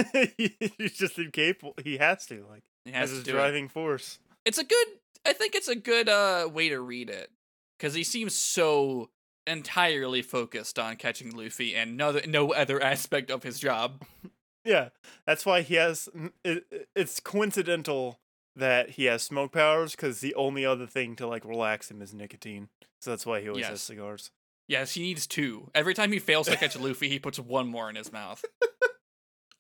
he's 0.78 0.92
just 0.92 1.18
incapable. 1.18 1.74
He 1.82 1.96
has 1.96 2.26
to 2.26 2.46
like 2.48 2.62
He 2.84 2.92
has 2.92 3.10
as 3.10 3.16
his 3.16 3.24
do 3.24 3.30
it. 3.30 3.34
driving 3.34 3.68
force. 3.68 4.18
It's 4.44 4.58
a 4.58 4.64
good. 4.64 4.86
I 5.26 5.32
think 5.32 5.54
it's 5.54 5.68
a 5.68 5.74
good 5.74 6.08
uh 6.08 6.48
way 6.52 6.68
to 6.68 6.78
read 6.80 7.10
it 7.10 7.30
because 7.78 7.94
he 7.94 8.04
seems 8.04 8.34
so 8.34 9.10
entirely 9.46 10.22
focused 10.22 10.78
on 10.78 10.96
catching 10.96 11.30
Luffy 11.36 11.74
and 11.74 11.96
no 11.96 12.20
no 12.26 12.52
other 12.52 12.82
aspect 12.82 13.30
of 13.30 13.42
his 13.42 13.58
job. 13.58 14.02
Yeah, 14.64 14.90
that's 15.26 15.44
why 15.44 15.62
he 15.62 15.74
has. 15.74 16.08
It, 16.44 16.66
it- 16.70 16.88
it's 16.94 17.18
coincidental 17.18 18.20
that 18.54 18.90
he 18.90 19.06
has 19.06 19.20
smoke 19.24 19.50
powers 19.50 19.96
because 19.96 20.20
the 20.20 20.36
only 20.36 20.64
other 20.64 20.86
thing 20.86 21.16
to 21.16 21.26
like 21.26 21.44
relax 21.44 21.90
him 21.90 22.00
is 22.00 22.14
nicotine. 22.14 22.68
So 23.00 23.10
that's 23.10 23.26
why 23.26 23.40
he 23.40 23.48
always 23.48 23.62
Yes. 23.62 23.70
has 23.70 23.82
cigars. 23.82 24.30
Yes, 24.68 24.92
he 24.94 25.02
needs 25.02 25.26
two. 25.26 25.68
Every 25.74 25.94
time 25.94 26.12
he 26.12 26.20
fails 26.20 26.46
to 26.46 26.56
catch 26.56 26.76
Luffy, 26.78 27.08
he 27.08 27.18
puts 27.18 27.40
one 27.40 27.66
more 27.66 27.90
in 27.90 27.96
his 27.96 28.12
mouth. 28.12 28.44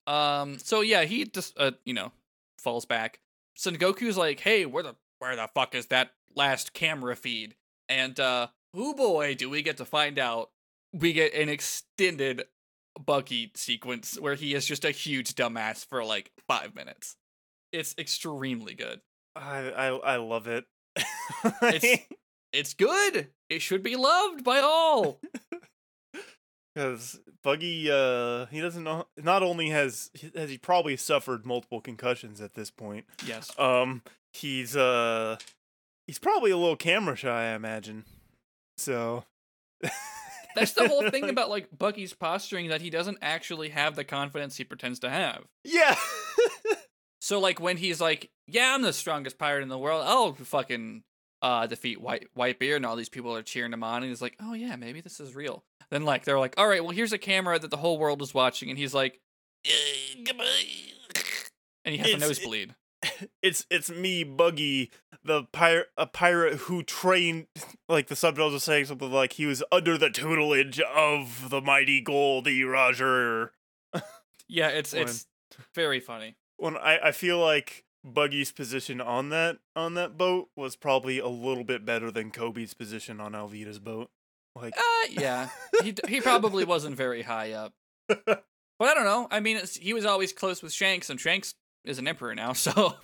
Um. 0.06 0.58
So 0.58 0.80
yeah, 0.82 1.02
he 1.04 1.24
just 1.24 1.58
uh 1.58 1.72
you 1.84 1.94
know 1.94 2.12
falls 2.58 2.84
back. 2.86 3.18
Sengoku's 3.58 4.16
like, 4.16 4.38
hey, 4.40 4.66
where 4.66 4.82
the 4.84 4.94
where 5.18 5.34
the 5.34 5.48
fuck 5.54 5.74
is 5.74 5.86
that 5.86 6.12
last 6.36 6.72
camera 6.74 7.16
feed? 7.16 7.56
And 7.88 8.18
uh, 8.20 8.48
oh 8.74 8.94
boy, 8.94 9.34
do 9.34 9.50
we 9.50 9.62
get 9.62 9.76
to 9.78 9.84
find 9.84 10.18
out. 10.18 10.50
We 10.92 11.12
get 11.12 11.34
an 11.34 11.48
extended 11.48 12.44
Buggy 12.98 13.50
sequence 13.54 14.18
where 14.20 14.34
he 14.34 14.54
is 14.54 14.66
just 14.66 14.84
a 14.84 14.90
huge 14.90 15.34
dumbass 15.34 15.86
for 15.86 16.04
like 16.04 16.32
five 16.46 16.74
minutes. 16.74 17.16
It's 17.72 17.94
extremely 17.96 18.74
good. 18.74 19.00
I 19.34 19.70
I, 19.70 19.86
I 19.86 20.16
love 20.16 20.46
it. 20.46 20.66
It's 21.62 22.02
it's 22.52 22.74
good. 22.74 23.28
It 23.48 23.62
should 23.62 23.82
be 23.82 23.96
loved 23.96 24.44
by 24.44 24.58
all. 24.58 25.20
because 26.74 27.20
Buggy, 27.42 27.90
uh, 27.90 28.46
he 28.46 28.60
doesn't 28.60 28.84
know. 28.84 29.06
Not 29.16 29.42
only 29.42 29.70
has 29.70 30.10
has 30.34 30.50
he 30.50 30.58
probably 30.58 30.96
suffered 30.96 31.46
multiple 31.46 31.80
concussions 31.80 32.40
at 32.40 32.54
this 32.54 32.70
point. 32.70 33.06
yes. 33.26 33.50
Um, 33.58 34.02
he's 34.32 34.76
uh, 34.76 35.36
he's 36.06 36.18
probably 36.18 36.50
a 36.50 36.56
little 36.56 36.76
camera 36.76 37.16
shy, 37.16 37.52
I 37.52 37.54
imagine. 37.54 38.04
So 38.82 39.24
That's 40.54 40.72
the 40.72 40.86
whole 40.88 41.08
thing 41.10 41.28
about 41.30 41.48
like 41.50 41.68
Buggy's 41.76 42.12
posturing 42.12 42.68
that 42.68 42.80
he 42.82 42.90
doesn't 42.90 43.18
actually 43.22 43.70
have 43.70 43.96
the 43.96 44.04
confidence 44.04 44.56
he 44.56 44.64
pretends 44.64 44.98
to 45.00 45.10
have. 45.10 45.44
yeah. 45.64 45.96
So 47.20 47.38
like 47.38 47.60
when 47.60 47.76
he's 47.76 48.00
like, 48.00 48.30
"Yeah, 48.48 48.74
I'm 48.74 48.82
the 48.82 48.92
strongest 48.92 49.38
pirate 49.38 49.62
in 49.62 49.68
the 49.68 49.78
world. 49.78 50.02
I'll 50.04 50.32
fucking 50.34 51.04
uh 51.40 51.68
defeat 51.68 52.00
White 52.00 52.26
Whitebeard," 52.36 52.74
and 52.76 52.84
all 52.84 52.96
these 52.96 53.08
people 53.08 53.32
are 53.36 53.42
cheering 53.44 53.72
him 53.72 53.84
on, 53.84 54.02
and 54.02 54.10
he's 54.10 54.20
like, 54.20 54.34
"Oh 54.40 54.54
yeah, 54.54 54.74
maybe 54.74 55.00
this 55.00 55.20
is 55.20 55.32
real." 55.32 55.62
Then 55.92 56.04
like 56.04 56.24
they're 56.24 56.40
like, 56.40 56.54
"All 56.58 56.66
right, 56.66 56.82
well 56.82 56.90
here's 56.92 57.12
a 57.12 57.18
camera 57.18 57.60
that 57.60 57.70
the 57.70 57.76
whole 57.76 57.96
world 57.96 58.20
is 58.22 58.34
watching," 58.34 58.70
and 58.70 58.78
he's 58.78 58.92
like, 58.92 59.20
"Eh, 59.64 59.70
goodbye," 60.26 60.44
and 61.84 61.92
he 61.94 61.98
has 61.98 62.08
a 62.08 62.14
It's- 62.16 62.28
nosebleed. 62.28 62.74
It's 63.42 63.66
it's 63.70 63.90
me, 63.90 64.24
Buggy, 64.24 64.90
the 65.24 65.44
pirate, 65.52 65.88
a 65.96 66.06
pirate 66.06 66.54
who 66.60 66.82
trained, 66.82 67.46
like 67.88 68.08
the 68.08 68.16
subtitles 68.16 68.54
are 68.54 68.58
saying 68.60 68.86
something 68.86 69.10
like 69.12 69.34
he 69.34 69.46
was 69.46 69.62
under 69.72 69.96
the 69.98 70.10
tutelage 70.10 70.80
of 70.80 71.48
the 71.50 71.60
mighty 71.60 72.00
Goldie 72.00 72.64
Roger. 72.64 73.52
Yeah, 74.48 74.68
it's 74.68 74.92
When- 74.92 75.02
it's 75.02 75.26
very 75.74 76.00
funny. 76.00 76.36
When 76.58 76.76
I 76.76 76.98
I 77.08 77.12
feel 77.12 77.38
like 77.38 77.84
Buggy's 78.04 78.52
position 78.52 79.00
on 79.00 79.28
that 79.30 79.58
on 79.74 79.94
that 79.94 80.16
boat 80.18 80.48
was 80.56 80.76
probably 80.76 81.18
a 81.18 81.28
little 81.28 81.64
bit 81.64 81.84
better 81.84 82.10
than 82.10 82.30
Kobe's 82.30 82.74
position 82.74 83.20
on 83.20 83.32
Alvida's 83.32 83.78
boat. 83.78 84.10
Like, 84.54 84.74
Uh, 84.76 85.06
yeah, 85.10 85.48
he 85.82 85.94
he 86.08 86.20
probably 86.20 86.64
wasn't 86.64 86.96
very 86.96 87.22
high 87.22 87.52
up, 87.52 87.72
but 88.08 88.44
I 88.80 88.92
don't 88.94 89.04
know. 89.04 89.26
I 89.30 89.40
mean, 89.40 89.56
it's, 89.56 89.76
he 89.76 89.94
was 89.94 90.04
always 90.04 90.32
close 90.32 90.62
with 90.62 90.72
Shanks, 90.72 91.08
and 91.08 91.18
Shanks 91.18 91.54
is 91.84 91.98
an 91.98 92.08
emperor 92.08 92.34
now, 92.34 92.52
so 92.54 92.94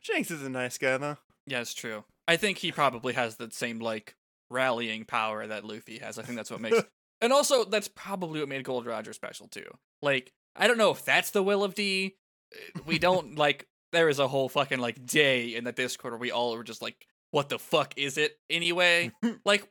Shanks 0.00 0.30
is 0.30 0.42
a 0.42 0.50
nice 0.50 0.78
guy 0.78 0.96
though. 0.98 1.16
yeah, 1.46 1.60
it's 1.60 1.74
true. 1.74 2.04
I 2.28 2.36
think 2.36 2.58
he 2.58 2.70
probably 2.72 3.14
has 3.14 3.36
the 3.36 3.50
same 3.50 3.78
like 3.80 4.14
rallying 4.50 5.04
power 5.04 5.46
that 5.46 5.64
Luffy 5.64 5.98
has. 5.98 6.18
I 6.18 6.22
think 6.22 6.36
that's 6.36 6.50
what 6.50 6.60
makes, 6.60 6.82
and 7.20 7.32
also 7.32 7.64
that's 7.64 7.88
probably 7.88 8.40
what 8.40 8.48
made 8.48 8.64
Gold 8.64 8.86
Roger 8.86 9.12
special 9.12 9.48
too. 9.48 9.66
Like, 10.02 10.32
I 10.56 10.66
don't 10.66 10.78
know 10.78 10.90
if 10.90 11.04
that's 11.04 11.30
the 11.32 11.42
will 11.42 11.64
of 11.64 11.74
D. 11.74 12.16
Uh, 12.54 12.80
We 12.86 12.98
don't 12.98 13.36
like. 13.38 13.66
There 13.92 14.08
is 14.08 14.20
a 14.20 14.28
whole 14.28 14.48
fucking 14.48 14.78
like 14.78 15.04
day 15.04 15.56
in 15.56 15.64
the 15.64 15.72
Discord 15.72 16.12
where 16.12 16.20
we 16.20 16.30
all 16.30 16.56
were 16.56 16.62
just 16.62 16.80
like, 16.80 16.94
"What 17.32 17.48
the 17.48 17.58
fuck 17.58 17.94
is 17.96 18.16
it 18.18 18.38
anyway?" 18.48 19.10
like, 19.44 19.68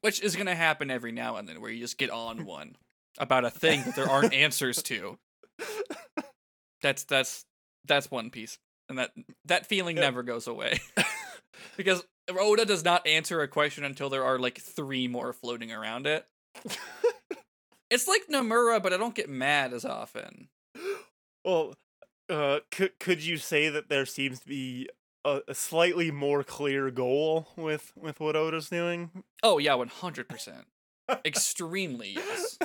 which 0.00 0.22
is 0.22 0.34
gonna 0.34 0.54
happen 0.54 0.90
every 0.90 1.12
now 1.12 1.36
and 1.36 1.46
then, 1.46 1.60
where 1.60 1.70
you 1.70 1.78
just 1.80 1.98
get 1.98 2.08
on 2.08 2.46
one 2.46 2.76
about 3.18 3.44
a 3.44 3.50
thing 3.50 3.82
that 3.84 3.96
there 3.96 4.08
aren't 4.08 4.32
answers 4.32 4.82
to. 4.84 5.18
That's 6.82 7.04
that's 7.04 7.44
that's 7.86 8.10
One 8.10 8.30
Piece, 8.30 8.58
and 8.88 8.98
that 8.98 9.12
that 9.44 9.66
feeling 9.66 9.96
Yeah. 9.96 10.02
never 10.02 10.22
goes 10.22 10.46
away 10.46 10.80
because 11.76 12.04
Oda 12.28 12.64
does 12.64 12.84
not 12.84 13.06
answer 13.06 13.40
a 13.42 13.48
question 13.48 13.84
until 13.84 14.08
there 14.08 14.24
are 14.24 14.38
like 14.38 14.58
three 14.60 15.08
more 15.08 15.32
floating 15.32 15.72
around 15.72 16.06
it. 16.06 16.26
It's 17.90 18.06
like 18.06 18.28
Nomura, 18.30 18.80
but 18.80 18.92
I 18.92 18.96
don't 18.98 19.16
get 19.16 19.28
mad 19.28 19.72
as 19.72 19.84
often. 19.84 20.48
well, 21.44 21.74
uh, 22.28 22.60
could 22.70 22.96
could 23.00 23.24
you 23.24 23.36
say 23.36 23.68
that 23.68 23.88
there 23.88 24.06
seems 24.06 24.38
to 24.38 24.46
be 24.46 24.88
a, 25.24 25.40
a 25.48 25.54
slightly 25.56 26.12
more 26.12 26.44
clear 26.44 26.92
goal 26.92 27.48
with 27.56 27.92
with 27.96 28.20
what 28.20 28.36
Oda's 28.36 28.68
doing? 28.68 29.24
Oh 29.42 29.58
yeah, 29.58 29.74
one 29.74 29.88
hundred 29.88 30.28
percent, 30.28 30.66
extremely 31.24 32.10
yes. 32.12 32.58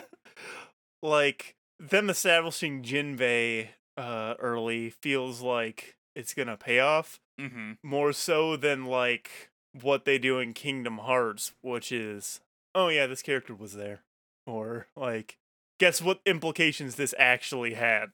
like 1.01 1.55
them 1.79 2.11
establishing 2.11 2.83
Jinbei 2.83 3.69
uh 3.97 4.35
early 4.39 4.89
feels 4.89 5.41
like 5.41 5.95
it's 6.15 6.33
gonna 6.33 6.57
pay 6.57 6.79
off 6.79 7.19
hmm 7.39 7.73
more 7.83 8.11
so 8.13 8.55
than 8.55 8.85
like 8.85 9.49
what 9.81 10.05
they 10.05 10.17
do 10.17 10.39
in 10.39 10.53
Kingdom 10.53 10.99
Hearts, 10.99 11.53
which 11.61 11.91
is 11.91 12.39
oh 12.73 12.87
yeah, 12.89 13.07
this 13.07 13.21
character 13.21 13.53
was 13.53 13.73
there, 13.73 14.01
or 14.47 14.87
like 14.95 15.37
guess 15.79 16.01
what 16.01 16.21
implications 16.25 16.95
this 16.95 17.13
actually 17.17 17.73
had. 17.73 18.11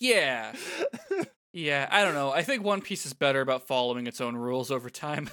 Yeah, 0.00 0.52
yeah. 1.52 1.88
I 1.90 2.02
don't 2.04 2.14
know. 2.14 2.30
I 2.32 2.42
think 2.42 2.62
One 2.64 2.80
Piece 2.80 3.04
is 3.04 3.12
better 3.12 3.40
about 3.40 3.66
following 3.66 4.06
its 4.06 4.20
own 4.20 4.36
rules 4.36 4.70
over 4.70 4.88
time, 4.90 5.28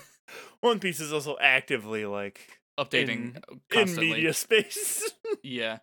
One 0.62 0.80
Piece 0.80 1.00
is 1.00 1.14
also 1.14 1.38
actively 1.40 2.06
like 2.06 2.60
updating 2.80 3.36
In- 3.36 3.44
uh, 3.76 3.80
in 3.80 3.96
media 3.96 4.34
space. 4.34 5.10
Yeah. 5.44 5.80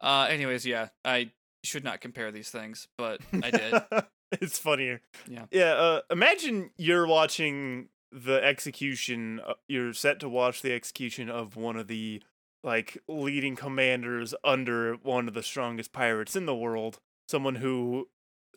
Uh. 0.00 0.26
Anyways, 0.28 0.66
yeah. 0.66 0.88
I 1.04 1.30
should 1.66 1.84
not 1.84 2.00
compare 2.00 2.32
these 2.32 2.50
things, 2.50 2.88
but 2.96 3.20
I 3.42 3.50
did. 3.50 3.74
it's 4.32 4.58
funnier. 4.58 5.00
Yeah. 5.28 5.46
Yeah. 5.50 5.74
Uh, 5.74 6.00
imagine 6.10 6.70
you're 6.76 7.06
watching 7.06 7.88
the 8.10 8.42
execution. 8.42 9.40
Uh, 9.46 9.54
you're 9.68 9.92
set 9.92 10.20
to 10.20 10.28
watch 10.28 10.62
the 10.62 10.72
execution 10.72 11.28
of 11.28 11.56
one 11.56 11.76
of 11.76 11.88
the 11.88 12.22
like 12.62 12.98
leading 13.08 13.54
commanders 13.54 14.34
under 14.42 14.94
one 14.94 15.28
of 15.28 15.34
the 15.34 15.42
strongest 15.42 15.92
pirates 15.92 16.34
in 16.34 16.46
the 16.46 16.56
world. 16.56 16.98
Someone 17.28 17.56
who, 17.56 18.08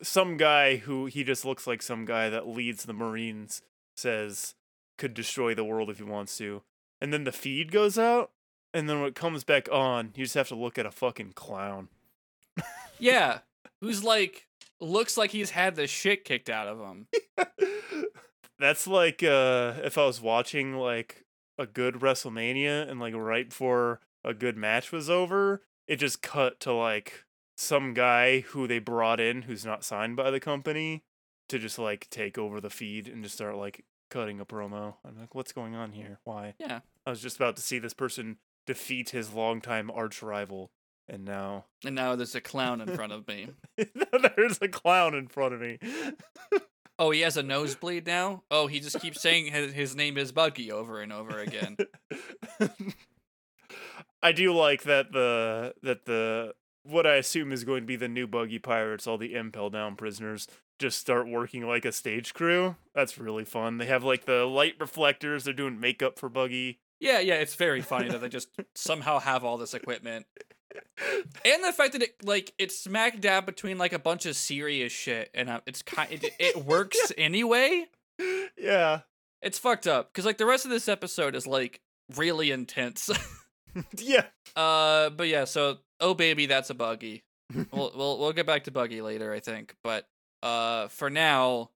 some 0.02 0.36
guy 0.36 0.76
who 0.76 1.06
he 1.06 1.22
just 1.22 1.44
looks 1.44 1.66
like 1.66 1.82
some 1.82 2.04
guy 2.04 2.28
that 2.28 2.48
leads 2.48 2.84
the 2.84 2.92
Marines 2.92 3.62
says 3.96 4.54
could 4.98 5.14
destroy 5.14 5.54
the 5.54 5.64
world 5.64 5.90
if 5.90 5.98
he 5.98 6.04
wants 6.04 6.36
to. 6.38 6.62
And 7.00 7.12
then 7.12 7.24
the 7.24 7.32
feed 7.32 7.72
goes 7.72 7.98
out, 7.98 8.30
and 8.74 8.88
then 8.88 9.00
when 9.00 9.08
it 9.08 9.14
comes 9.14 9.44
back 9.44 9.68
on, 9.72 10.12
you 10.14 10.24
just 10.24 10.34
have 10.34 10.48
to 10.48 10.54
look 10.54 10.78
at 10.78 10.86
a 10.86 10.90
fucking 10.90 11.32
clown. 11.32 11.88
Yeah. 12.98 13.38
Who's 13.80 14.04
like 14.04 14.46
looks 14.80 15.16
like 15.16 15.30
he's 15.30 15.50
had 15.50 15.74
the 15.74 15.86
shit 15.86 16.24
kicked 16.24 16.50
out 16.50 16.68
of 16.68 16.78
him. 16.78 17.06
That's 18.58 18.86
like 18.86 19.22
uh 19.22 19.74
if 19.82 19.96
I 19.96 20.04
was 20.04 20.20
watching 20.20 20.74
like 20.76 21.24
a 21.58 21.66
good 21.66 21.94
WrestleMania 21.96 22.88
and 22.88 23.00
like 23.00 23.14
right 23.14 23.48
before 23.48 24.00
a 24.24 24.34
good 24.34 24.56
match 24.56 24.92
was 24.92 25.08
over, 25.08 25.62
it 25.86 25.96
just 25.96 26.22
cut 26.22 26.60
to 26.60 26.72
like 26.72 27.24
some 27.56 27.92
guy 27.94 28.40
who 28.40 28.66
they 28.66 28.78
brought 28.78 29.20
in 29.20 29.42
who's 29.42 29.64
not 29.64 29.84
signed 29.84 30.16
by 30.16 30.30
the 30.30 30.40
company 30.40 31.04
to 31.48 31.58
just 31.58 31.78
like 31.78 32.08
take 32.10 32.38
over 32.38 32.60
the 32.60 32.70
feed 32.70 33.08
and 33.08 33.22
just 33.22 33.34
start 33.34 33.56
like 33.56 33.84
cutting 34.10 34.40
a 34.40 34.46
promo. 34.46 34.94
I'm 35.04 35.18
like, 35.18 35.34
what's 35.34 35.52
going 35.52 35.74
on 35.74 35.92
here? 35.92 36.18
Why? 36.24 36.54
Yeah. 36.58 36.80
I 37.06 37.10
was 37.10 37.20
just 37.20 37.36
about 37.36 37.56
to 37.56 37.62
see 37.62 37.78
this 37.78 37.94
person 37.94 38.38
defeat 38.66 39.10
his 39.10 39.32
longtime 39.32 39.90
arch 39.90 40.22
rival, 40.22 40.70
and 41.10 41.24
now 41.24 41.66
And 41.84 41.94
now 41.94 42.16
there's 42.16 42.34
a 42.34 42.40
clown 42.40 42.80
in 42.80 42.94
front 42.94 43.12
of 43.12 43.26
me. 43.28 43.48
there's 43.76 44.58
a 44.62 44.68
clown 44.68 45.14
in 45.14 45.28
front 45.28 45.54
of 45.54 45.60
me. 45.60 45.78
Oh, 46.98 47.10
he 47.10 47.20
has 47.20 47.36
a 47.36 47.42
nosebleed 47.42 48.06
now? 48.06 48.42
Oh, 48.50 48.66
he 48.66 48.80
just 48.80 49.00
keeps 49.00 49.20
saying 49.20 49.52
his, 49.52 49.72
his 49.72 49.96
name 49.96 50.16
is 50.16 50.32
Buggy 50.32 50.70
over 50.70 51.00
and 51.00 51.12
over 51.12 51.38
again. 51.38 51.76
I 54.22 54.32
do 54.32 54.54
like 54.54 54.82
that 54.82 55.12
the 55.12 55.74
that 55.82 56.04
the 56.04 56.54
what 56.82 57.06
I 57.06 57.16
assume 57.16 57.52
is 57.52 57.64
going 57.64 57.82
to 57.82 57.86
be 57.86 57.96
the 57.96 58.08
new 58.08 58.26
buggy 58.26 58.58
pirates, 58.58 59.06
all 59.06 59.18
the 59.18 59.34
impel 59.34 59.70
down 59.70 59.96
prisoners, 59.96 60.46
just 60.78 60.98
start 60.98 61.28
working 61.28 61.66
like 61.66 61.84
a 61.84 61.92
stage 61.92 62.34
crew. 62.34 62.76
That's 62.94 63.18
really 63.18 63.44
fun. 63.44 63.78
They 63.78 63.86
have 63.86 64.04
like 64.04 64.24
the 64.24 64.44
light 64.44 64.74
reflectors. 64.80 65.44
They're 65.44 65.54
doing 65.54 65.80
makeup 65.80 66.18
for 66.18 66.28
Buggy. 66.28 66.80
Yeah, 66.98 67.20
yeah, 67.20 67.34
it's 67.34 67.54
very 67.54 67.80
funny 67.80 68.08
that 68.08 68.20
they 68.20 68.28
just 68.28 68.48
somehow 68.74 69.20
have 69.20 69.44
all 69.44 69.56
this 69.56 69.74
equipment. 69.74 70.26
And 71.44 71.64
the 71.64 71.72
fact 71.72 71.92
that 71.92 72.02
it 72.02 72.24
like 72.24 72.52
it's 72.58 72.78
smack 72.78 73.20
dab 73.20 73.46
between 73.46 73.78
like 73.78 73.92
a 73.92 73.98
bunch 73.98 74.26
of 74.26 74.36
serious 74.36 74.92
shit 74.92 75.30
and 75.34 75.48
uh, 75.48 75.60
it's 75.66 75.82
kind 75.82 76.12
it, 76.12 76.24
it 76.38 76.64
works 76.64 77.12
anyway. 77.18 77.86
Yeah, 78.58 79.00
It's 79.42 79.58
fucked 79.58 79.86
up 79.86 80.12
cuz 80.12 80.24
like 80.24 80.38
the 80.38 80.46
rest 80.46 80.64
of 80.64 80.70
this 80.70 80.88
episode 80.88 81.34
is 81.34 81.46
like 81.46 81.80
really 82.16 82.50
intense. 82.50 83.10
yeah. 83.98 84.26
uh 84.54 85.10
but 85.10 85.28
yeah, 85.28 85.44
so 85.44 85.78
oh 86.00 86.14
baby, 86.14 86.46
that's 86.46 86.70
a 86.70 86.74
buggy. 86.74 87.24
we'll 87.72 87.92
we'll 87.96 88.18
we'll 88.18 88.32
get 88.32 88.46
back 88.46 88.64
to 88.64 88.70
buggy 88.70 89.00
later, 89.00 89.32
I 89.32 89.40
think. 89.40 89.74
But 89.82 90.06
uh 90.42 90.88
for 90.88 91.08
now, 91.10 91.70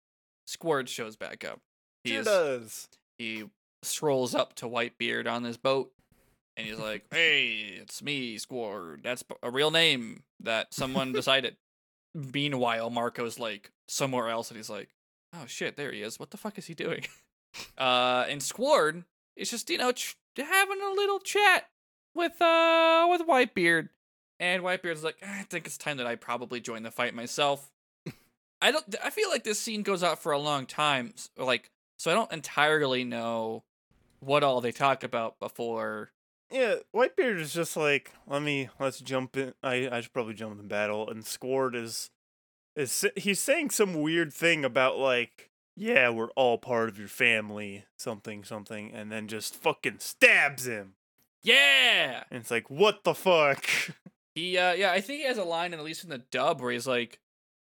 Squard 0.46 0.88
shows 0.88 1.16
back 1.16 1.44
up. 1.44 1.60
He 2.04 2.14
is 2.14 2.26
does. 2.26 2.88
he 3.18 3.44
strolls 3.82 4.34
up 4.34 4.54
to 4.56 4.66
Whitebeard 4.66 5.26
on 5.30 5.44
his 5.44 5.56
boat 5.56 5.92
and 6.56 6.66
he's 6.66 6.78
like, 6.90 7.04
"Hey, 7.10 7.78
it's 7.80 8.02
me, 8.02 8.38
Squard. 8.38 9.02
That's 9.02 9.24
a 9.42 9.50
real 9.50 9.70
name 9.70 10.22
that 10.40 10.74
someone 10.74 11.12
decided." 11.14 11.56
Meanwhile, 12.14 12.90
Marco's 12.90 13.38
like 13.38 13.72
somewhere 13.88 14.28
else 14.28 14.50
and 14.50 14.56
he's 14.56 14.70
like, 14.70 14.90
"Oh 15.34 15.46
shit, 15.46 15.76
there 15.76 15.92
he 15.92 16.02
is. 16.02 16.18
What 16.18 16.30
the 16.30 16.36
fuck 16.36 16.58
is 16.58 16.66
he 16.66 16.74
doing?" 16.74 17.04
uh 17.78 18.24
and 18.28 18.42
Squard 18.42 19.04
is 19.36 19.50
just, 19.50 19.68
you 19.70 19.78
know, 19.78 19.92
ch- 19.92 20.16
having 20.36 20.80
a 20.80 20.94
little 20.94 21.18
chat 21.18 21.68
with 22.14 22.40
uh 22.40 23.06
with 23.10 23.26
Whitebeard. 23.26 23.88
And 24.40 24.62
Whitebeard's 24.62 25.04
like, 25.04 25.16
"Ah, 25.22 25.40
I 25.40 25.42
think 25.44 25.66
it's 25.66 25.78
time 25.78 25.96
that 25.98 26.06
I 26.06 26.16
probably 26.16 26.60
join 26.60 26.82
the 26.82 26.90
fight 26.90 27.14
myself. 27.14 27.70
I 28.64 28.70
don't. 28.72 28.94
I 29.04 29.10
feel 29.10 29.28
like 29.28 29.44
this 29.44 29.60
scene 29.60 29.82
goes 29.82 30.02
out 30.02 30.22
for 30.22 30.32
a 30.32 30.38
long 30.38 30.64
time, 30.64 31.12
like 31.36 31.70
so. 31.98 32.10
I 32.10 32.14
don't 32.14 32.32
entirely 32.32 33.04
know 33.04 33.62
what 34.20 34.42
all 34.42 34.62
they 34.62 34.72
talk 34.72 35.04
about 35.04 35.38
before. 35.38 36.12
Yeah, 36.54 36.76
Whitebeard 36.94 37.40
is 37.40 37.52
just 37.52 37.76
like, 37.76 38.12
let 38.28 38.40
me 38.40 38.68
let's 38.78 39.00
jump 39.00 39.36
in. 39.36 39.54
I 39.62 39.88
I 39.90 40.00
should 40.00 40.12
probably 40.12 40.34
jump 40.34 40.60
in 40.60 40.68
battle. 40.68 41.10
And 41.10 41.26
Squard 41.26 41.74
is 41.74 42.10
is 42.76 43.04
he's 43.16 43.40
saying 43.40 43.70
some 43.70 43.94
weird 43.94 44.32
thing 44.32 44.64
about 44.64 44.96
like, 44.96 45.50
yeah, 45.76 46.10
we're 46.10 46.30
all 46.30 46.58
part 46.58 46.88
of 46.88 46.98
your 46.98 47.08
family, 47.08 47.86
something 47.98 48.44
something, 48.44 48.92
and 48.92 49.10
then 49.10 49.26
just 49.26 49.56
fucking 49.56 49.96
stabs 49.98 50.66
him. 50.68 50.94
Yeah, 51.42 52.22
And 52.30 52.40
it's 52.40 52.50
like, 52.50 52.70
what 52.70 53.04
the 53.04 53.14
fuck? 53.14 53.66
he. 54.34 54.56
uh 54.56 54.74
Yeah, 54.74 54.92
I 54.92 55.00
think 55.00 55.22
he 55.22 55.26
has 55.26 55.38
a 55.38 55.44
line, 55.44 55.72
in, 55.72 55.78
at 55.80 55.84
least 55.84 56.04
in 56.04 56.10
the 56.10 56.18
dub, 56.30 56.60
where 56.62 56.70
he's 56.72 56.86
like, 56.86 57.18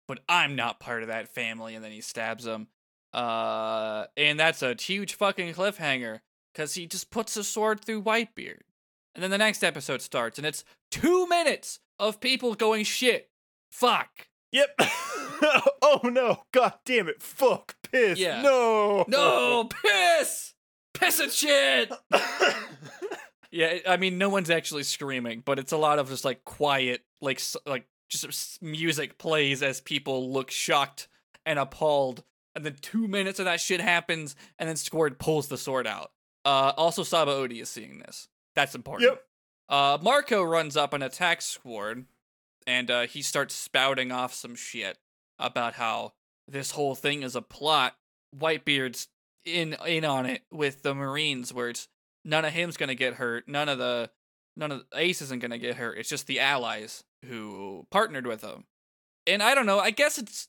"But 0.08 0.20
I'm 0.28 0.56
not 0.56 0.82
part 0.82 1.02
of 1.02 1.08
that 1.08 1.30
family," 1.34 1.76
and 1.76 1.84
then 1.84 1.92
he 1.94 2.02
stabs 2.02 2.46
him. 2.46 2.68
Uh, 3.14 4.06
and 4.18 4.40
that's 4.40 4.62
a 4.62 4.76
huge 4.80 5.16
fucking 5.16 5.54
cliffhanger 5.54 6.20
because 6.54 6.74
he 6.74 6.86
just 6.86 7.10
puts 7.10 7.34
the 7.34 7.44
sword 7.44 7.84
through 7.84 8.04
Whitebeard, 8.04 8.62
and 9.16 9.24
then 9.24 9.32
the 9.32 9.38
next 9.38 9.64
episode 9.64 10.02
starts, 10.02 10.38
and 10.38 10.46
it's 10.46 10.64
two 10.90 11.28
minutes 11.28 11.80
of 12.00 12.20
people 12.20 12.56
going 12.56 12.84
shit, 12.84 13.30
fuck. 13.72 14.28
Yep. 14.52 14.70
oh 15.82 16.02
no! 16.04 16.44
God 16.52 16.74
damn 16.86 17.08
it! 17.08 17.22
Fuck! 17.22 17.76
Piss! 17.90 18.20
Yeah. 18.20 18.42
No! 18.42 19.06
No, 19.08 19.70
piss! 19.84 20.54
Piss 20.94 21.20
and 21.20 21.32
shit! 21.32 21.92
Yeah, 23.52 23.80
I 23.86 23.98
mean, 23.98 24.18
no 24.18 24.30
one's 24.30 24.50
actually 24.50 24.84
screaming, 24.84 25.44
but 25.44 25.60
it's 25.60 25.74
a 25.74 25.78
lot 25.78 26.00
of 26.00 26.08
just 26.08 26.24
like 26.24 26.46
quiet, 26.46 27.02
like 27.20 27.42
like 27.66 27.86
just 28.10 28.62
music 28.62 29.18
plays 29.18 29.62
as 29.62 29.82
people 29.82 30.32
look 30.32 30.50
shocked 30.50 31.10
and 31.46 31.60
appalled, 31.60 32.24
and 32.56 32.66
then 32.66 32.78
two 32.82 33.08
minutes 33.10 33.40
of 33.40 33.46
that 33.46 33.60
shit 33.60 33.82
happens, 33.82 34.36
and 34.58 34.70
then 34.70 34.78
Squard 34.78 35.20
pulls 35.20 35.50
the 35.50 35.58
sword 35.58 35.86
out. 35.86 36.12
Uh, 36.46 36.72
also, 36.78 37.04
Sabaody 37.04 37.62
is 37.62 37.70
seeing 37.70 38.00
this. 38.00 38.30
That's 38.56 38.76
important. 38.76 39.12
Yep. 39.12 39.24
Uh, 39.70 39.98
Marco 40.02 40.44
runs 40.44 40.76
up 40.76 40.94
an 40.94 41.02
attack 41.02 41.42
squad, 41.42 42.06
and 42.68 42.92
uh, 42.92 43.02
he 43.08 43.22
starts 43.22 43.56
spouting 43.56 44.12
off 44.12 44.34
some 44.34 44.56
shit 44.56 44.98
about 45.40 45.74
how 45.74 46.14
this 46.48 46.72
whole 46.72 46.96
thing 46.96 47.24
is 47.24 47.36
a 47.36 47.42
plot. 47.42 47.96
Whitebeard's 48.38 49.08
in 49.46 49.76
in 49.86 50.06
on 50.06 50.26
it 50.26 50.42
with 50.52 50.84
the 50.84 50.94
Marines, 50.94 51.54
where 51.54 51.70
it's 51.70 51.88
none 52.26 52.46
of 52.46 52.54
him's 52.54 52.78
gonna 52.78 52.96
get 52.96 53.16
hurt, 53.16 53.48
none 53.48 53.70
of 53.70 53.78
the 53.78 54.10
none 54.58 54.72
of 54.72 54.84
Ace 54.96 55.22
isn't 55.22 55.42
gonna 55.42 55.58
get 55.58 55.76
hurt. 55.76 55.98
It's 55.98 56.10
just 56.10 56.28
the 56.28 56.40
allies 56.40 57.04
who 57.26 57.88
partnered 57.92 58.28
with 58.28 58.42
him. 58.42 58.66
And 59.28 59.42
I 59.42 59.56
don't 59.56 59.66
know. 59.66 59.80
I 59.80 59.92
guess 59.92 60.18
it's 60.18 60.48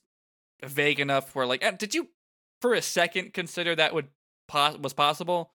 vague 0.63 0.99
enough 0.99 1.35
where 1.35 1.45
like, 1.45 1.63
eh, 1.63 1.71
did 1.71 1.93
you 1.95 2.09
for 2.61 2.73
a 2.73 2.81
second 2.81 3.33
consider 3.33 3.75
that 3.75 3.93
would 3.93 4.07
pos- 4.47 4.77
was 4.77 4.93
possible? 4.93 5.51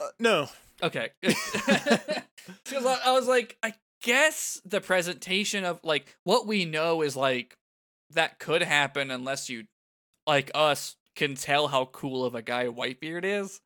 Uh, 0.00 0.08
no. 0.18 0.48
Okay. 0.82 1.10
Because 2.64 2.84
I, 2.84 2.98
I 3.06 3.12
was 3.12 3.28
like, 3.28 3.56
I 3.62 3.74
guess 4.02 4.60
the 4.64 4.80
presentation 4.80 5.64
of 5.64 5.78
like 5.84 6.16
what 6.24 6.46
we 6.46 6.64
know 6.64 7.02
is 7.02 7.14
like 7.16 7.56
that 8.10 8.38
could 8.40 8.62
happen 8.62 9.10
unless 9.12 9.48
you, 9.48 9.64
like 10.26 10.50
us, 10.54 10.96
can 11.14 11.36
tell 11.36 11.68
how 11.68 11.84
cool 11.86 12.24
of 12.24 12.34
a 12.34 12.42
guy 12.42 12.66
Whitebeard 12.66 13.24
is. 13.24 13.60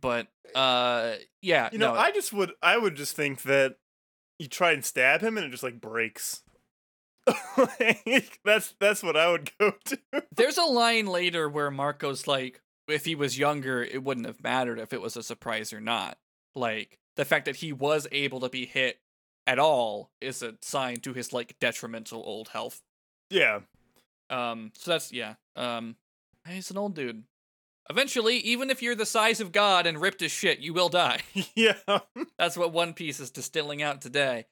But 0.00 0.28
uh, 0.54 1.14
yeah, 1.42 1.68
You 1.72 1.78
know, 1.78 1.92
no, 1.92 2.00
I 2.00 2.10
just 2.10 2.32
would 2.32 2.52
I 2.62 2.78
would 2.78 2.94
just 2.96 3.16
think 3.16 3.42
that 3.42 3.76
you 4.38 4.48
try 4.48 4.72
and 4.72 4.84
stab 4.84 5.20
him 5.20 5.36
and 5.36 5.44
it 5.46 5.50
just 5.50 5.62
like 5.62 5.80
breaks. 5.80 6.42
Like, 7.56 8.40
that's 8.44 8.74
that's 8.80 9.02
what 9.02 9.16
I 9.16 9.30
would 9.30 9.50
go 9.60 9.72
to. 9.84 9.98
there's 10.34 10.56
a 10.56 10.64
line 10.64 11.06
later 11.06 11.48
where 11.48 11.70
Marco's 11.70 12.26
like, 12.26 12.62
if 12.88 13.04
he 13.04 13.14
was 13.14 13.38
younger, 13.38 13.82
it 13.82 14.02
wouldn't 14.02 14.26
have 14.26 14.42
mattered 14.42 14.78
if 14.78 14.92
it 14.94 15.02
was 15.02 15.16
a 15.16 15.22
surprise 15.22 15.72
or 15.72 15.80
not. 15.80 16.16
Like 16.54 16.98
the 17.16 17.24
fact 17.24 17.44
that 17.44 17.56
he 17.56 17.72
was 17.72 18.06
able 18.12 18.40
to 18.40 18.48
be 18.48 18.66
hit 18.66 18.98
at 19.46 19.58
all 19.58 20.10
is 20.20 20.42
a 20.42 20.54
sign 20.62 21.00
to 21.00 21.12
his 21.12 21.32
like 21.32 21.56
detrimental 21.60 22.22
old 22.24 22.48
health. 22.48 22.82
Yeah. 23.30 23.60
Um, 24.28 24.72
so 24.76 24.92
that's 24.92 25.12
yeah. 25.12 25.34
Um, 25.56 25.96
he's 26.48 26.70
an 26.70 26.78
old 26.78 26.94
dude. 26.94 27.24
Eventually, 27.88 28.36
even 28.36 28.70
if 28.70 28.82
you're 28.82 28.94
the 28.94 29.06
size 29.06 29.40
of 29.40 29.50
God 29.50 29.86
and 29.86 30.00
ripped 30.00 30.22
as 30.22 30.30
shit, 30.30 30.60
you 30.60 30.72
will 30.72 30.88
die. 30.88 31.20
Yeah. 31.54 31.76
that's 32.38 32.56
what 32.56 32.72
One 32.72 32.94
Piece 32.94 33.18
is 33.18 33.30
distilling 33.30 33.82
out 33.82 34.00
today. 34.00 34.46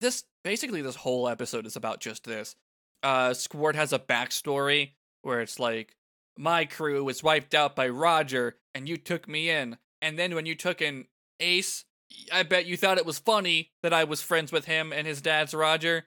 This 0.00 0.24
basically 0.44 0.80
this 0.80 0.96
whole 0.96 1.28
episode 1.28 1.66
is 1.66 1.76
about 1.76 2.00
just 2.00 2.24
this. 2.24 2.56
Uh, 3.02 3.34
Squard 3.34 3.76
has 3.76 3.92
a 3.92 3.98
backstory 3.98 4.92
where 5.22 5.40
it's 5.40 5.58
like, 5.58 5.94
my 6.38 6.64
crew 6.64 7.04
was 7.04 7.22
wiped 7.22 7.54
out 7.54 7.74
by 7.76 7.88
Roger, 7.88 8.56
and 8.74 8.88
you 8.88 8.96
took 8.96 9.28
me 9.28 9.50
in. 9.50 9.76
And 10.00 10.18
then 10.18 10.34
when 10.34 10.46
you 10.46 10.54
took 10.54 10.80
in 10.80 11.06
Ace, 11.40 11.84
I 12.32 12.42
bet 12.42 12.66
you 12.66 12.76
thought 12.76 12.98
it 12.98 13.06
was 13.06 13.18
funny 13.18 13.70
that 13.82 13.92
I 13.92 14.04
was 14.04 14.22
friends 14.22 14.52
with 14.52 14.64
him 14.64 14.92
and 14.92 15.06
his 15.06 15.20
dad's 15.20 15.54
Roger. 15.54 16.06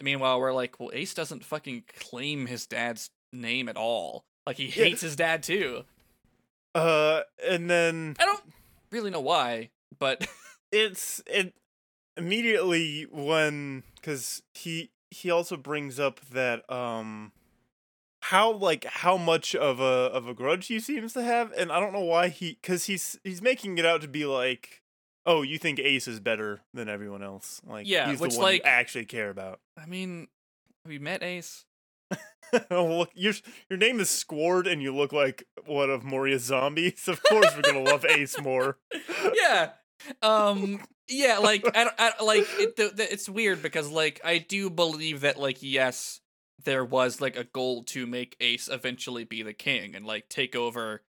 Meanwhile, 0.00 0.40
we're 0.40 0.52
like, 0.52 0.80
well, 0.80 0.90
Ace 0.92 1.14
doesn't 1.14 1.44
fucking 1.44 1.84
claim 1.98 2.46
his 2.46 2.66
dad's 2.66 3.10
name 3.32 3.68
at 3.68 3.76
all. 3.76 4.24
Like 4.46 4.56
he 4.56 4.64
Yeah. 4.66 4.84
hates 4.84 5.00
his 5.00 5.16
dad 5.16 5.42
too. 5.42 5.84
Uh 6.74 7.20
and 7.46 7.68
then 7.68 8.16
I 8.18 8.24
don't 8.24 8.42
really 8.90 9.10
know 9.10 9.20
why, 9.20 9.70
but 9.98 10.26
it's 10.72 11.22
it 11.26 11.54
immediately 12.16 13.04
when 13.10 13.82
cuz 14.02 14.42
he 14.54 14.90
he 15.10 15.30
also 15.30 15.56
brings 15.56 16.00
up 16.00 16.20
that 16.30 16.68
um 16.70 17.32
how 18.26 18.52
like 18.52 18.84
how 18.84 19.16
much 19.16 19.54
of 19.54 19.80
a 19.80 19.82
of 20.12 20.28
a 20.28 20.34
grudge 20.34 20.66
he 20.68 20.78
seems 20.80 21.12
to 21.12 21.22
have 21.22 21.52
and 21.52 21.72
I 21.72 21.80
don't 21.80 21.92
know 21.92 22.00
why 22.04 22.28
he 22.28 22.54
cuz 22.62 22.84
he's 22.84 23.18
he's 23.24 23.42
making 23.42 23.78
it 23.78 23.84
out 23.86 24.00
to 24.02 24.08
be 24.08 24.24
like 24.24 24.82
oh 25.26 25.42
you 25.42 25.58
think 25.58 25.78
Ace 25.78 26.06
is 26.08 26.20
better 26.20 26.60
than 26.72 26.88
everyone 26.88 27.22
else 27.22 27.60
like 27.66 27.86
Yeah, 27.86 28.10
he's 28.10 28.20
which, 28.20 28.32
the 28.32 28.38
one 28.38 28.44
like- 28.46 28.62
you 28.64 28.70
actually 28.70 29.06
care 29.06 29.30
about 29.30 29.60
I 29.80 29.86
mean, 29.86 30.28
have 30.84 30.92
you 30.92 31.00
met 31.00 31.22
Ace? 31.22 31.64
oh, 32.70 32.86
look, 32.98 33.10
your 33.14 33.32
your 33.70 33.78
name 33.78 33.98
is 34.00 34.10
Squard, 34.10 34.66
and 34.66 34.82
you 34.82 34.94
look 34.94 35.12
like 35.12 35.44
one 35.64 35.88
of 35.90 36.04
Moria's 36.04 36.42
zombies. 36.44 37.04
Of 37.08 37.22
course, 37.22 37.46
we're 37.56 37.62
gonna 37.62 37.80
love 37.82 38.04
Ace 38.04 38.38
more. 38.40 38.78
yeah. 39.34 39.70
Um. 40.20 40.82
Yeah. 41.08 41.38
Like. 41.38 41.64
I. 41.74 41.90
I 41.98 42.22
like. 42.22 42.46
It, 42.58 42.76
the, 42.76 42.88
the, 42.94 43.10
it's 43.12 43.28
weird 43.28 43.62
because 43.62 43.88
like 43.90 44.20
I 44.24 44.38
do 44.38 44.68
believe 44.68 45.22
that 45.22 45.38
like 45.40 45.58
yes, 45.60 46.20
there 46.64 46.84
was 46.84 47.20
like 47.20 47.36
a 47.36 47.44
goal 47.44 47.82
to 47.84 48.06
make 48.06 48.36
Ace 48.40 48.68
eventually 48.68 49.24
be 49.24 49.42
the 49.42 49.52
king 49.52 49.94
and 49.94 50.06
like 50.06 50.28
take 50.28 50.54
over 50.56 51.02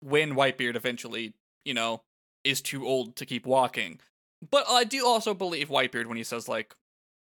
when 0.00 0.34
Whitebeard 0.34 0.76
eventually 0.76 1.34
you 1.64 1.74
know 1.74 2.02
is 2.44 2.60
too 2.62 2.86
old 2.86 3.16
to 3.16 3.26
keep 3.26 3.46
walking. 3.46 4.00
But 4.50 4.64
I 4.68 4.84
do 4.84 5.06
also 5.06 5.34
believe 5.34 5.68
Whitebeard 5.68 6.06
when 6.06 6.16
he 6.16 6.24
says 6.24 6.48
like 6.48 6.74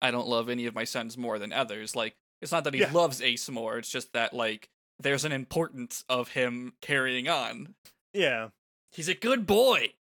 I 0.02 0.12
don't 0.12 0.28
love 0.28 0.50
any 0.50 0.66
of 0.66 0.76
my 0.76 0.84
sons 0.84 1.18
more 1.18 1.40
than 1.40 1.54
others. 1.54 1.96
Like 1.96 2.16
it's 2.42 2.52
not 2.52 2.64
that 2.66 2.74
he 2.74 2.82
Yeah. 2.82 2.92
loves 2.92 3.22
Ace 3.22 3.50
more. 3.50 3.78
It's 3.78 3.90
just 3.90 4.14
that 4.14 4.34
like 4.34 4.68
there's 5.00 5.26
an 5.26 5.32
importance 5.32 6.04
of 6.10 6.30
him 6.30 6.74
carrying 6.82 7.28
on. 7.28 7.76
Yeah, 8.14 8.50
He's 8.92 9.10
a 9.10 9.14
good 9.16 9.46
boy. 9.46 9.94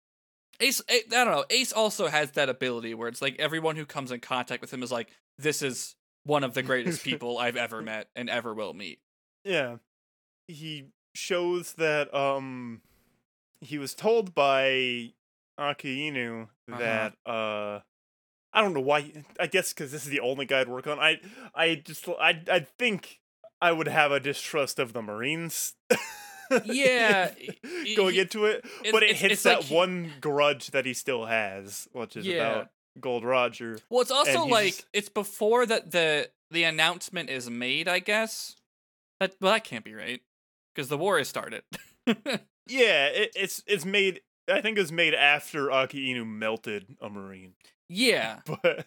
Ace, 0.59 0.81
I 0.87 1.01
I 1.11 1.23
don't 1.23 1.31
know. 1.33 1.45
Ace 1.49 1.71
also 1.73 2.07
has 2.07 2.31
that 2.31 2.47
ability 2.49 2.93
where 2.93 3.07
it's 3.07 3.21
like 3.23 3.35
everyone 3.39 3.75
who 3.75 3.85
comes 3.87 4.11
in 4.11 4.19
contact 4.19 4.61
with 4.61 4.71
him 4.71 4.83
is 4.83 4.91
like, 4.91 5.09
this 5.39 5.63
is 5.63 5.95
one 6.25 6.43
of 6.43 6.53
the 6.53 6.63
greatest 6.63 7.03
people 7.09 7.37
I've 7.37 7.57
ever 7.57 7.81
met 7.81 8.07
and 8.15 8.29
ever 8.29 8.53
will 8.53 8.73
meet. 8.73 8.99
yeah. 9.43 9.77
He 10.47 10.87
shows 11.15 11.73
that 11.75 12.13
um 12.13 12.81
he 13.61 13.77
was 13.77 13.93
told 13.95 14.33
by 14.35 15.13
Akainu 15.59 16.43
Uh-huh. 16.69 16.77
that 16.79 17.13
uh 17.25 17.79
I 18.55 18.61
don't 18.61 18.73
know 18.73 18.81
why. 18.81 19.11
I 19.39 19.47
guess 19.47 19.73
because 19.73 19.91
this 19.91 20.03
is 20.03 20.09
the 20.09 20.19
only 20.19 20.45
guy 20.45 20.61
I'd 20.61 20.67
work 20.69 20.85
on. 20.85 20.99
I 20.99 21.19
I 21.55 21.75
just 21.75 22.07
I 22.07 22.41
I 22.51 22.67
think 22.77 23.19
I 23.61 23.71
would 23.71 23.87
have 23.87 24.11
a 24.11 24.19
distrust 24.19 24.79
of 24.79 24.93
the 24.93 25.01
Marines. 25.01 25.73
Yeah, 26.65 27.31
going 27.95 28.13
he- 28.15 28.19
into 28.19 28.45
it, 28.45 28.63
but 28.91 29.01
it 29.01 29.11
it's- 29.11 29.21
hits 29.21 29.33
it's 29.33 29.43
that 29.43 29.57
like 29.59 29.65
he- 29.65 29.75
one 29.75 30.11
grudge 30.21 30.67
that 30.71 30.85
he 30.85 30.93
still 30.93 31.25
has, 31.25 31.87
which 31.93 32.15
is 32.17 32.27
Yeah. 32.27 32.35
about 32.51 32.69
Gold 32.99 33.23
Roger. 33.25 33.79
Well, 33.89 34.01
it's 34.01 34.11
also 34.11 34.45
like 34.45 34.73
just- 34.75 34.85
it's 34.93 35.09
before 35.09 35.65
that 35.65 35.91
the 35.91 36.29
the 36.51 36.63
announcement 36.63 37.29
is 37.29 37.49
made. 37.49 37.87
I 37.87 37.99
guess 37.99 38.55
that 39.19 39.35
well 39.41 39.53
that 39.53 39.63
can't 39.63 39.85
be 39.85 39.93
right 39.93 40.21
because 40.73 40.89
the 40.89 40.97
war 40.97 41.17
has 41.17 41.27
started. 41.27 41.63
Yeah, 42.65 43.07
it, 43.07 43.31
it's 43.35 43.61
it's 43.67 43.83
made. 43.83 44.21
I 44.49 44.61
think 44.61 44.77
it 44.77 44.81
was 44.81 44.91
made 44.91 45.13
after 45.13 45.67
Akainu 45.67 46.25
melted 46.25 46.95
a 47.01 47.09
Marine, 47.09 47.55
yeah, 47.89 48.39
but 48.45 48.85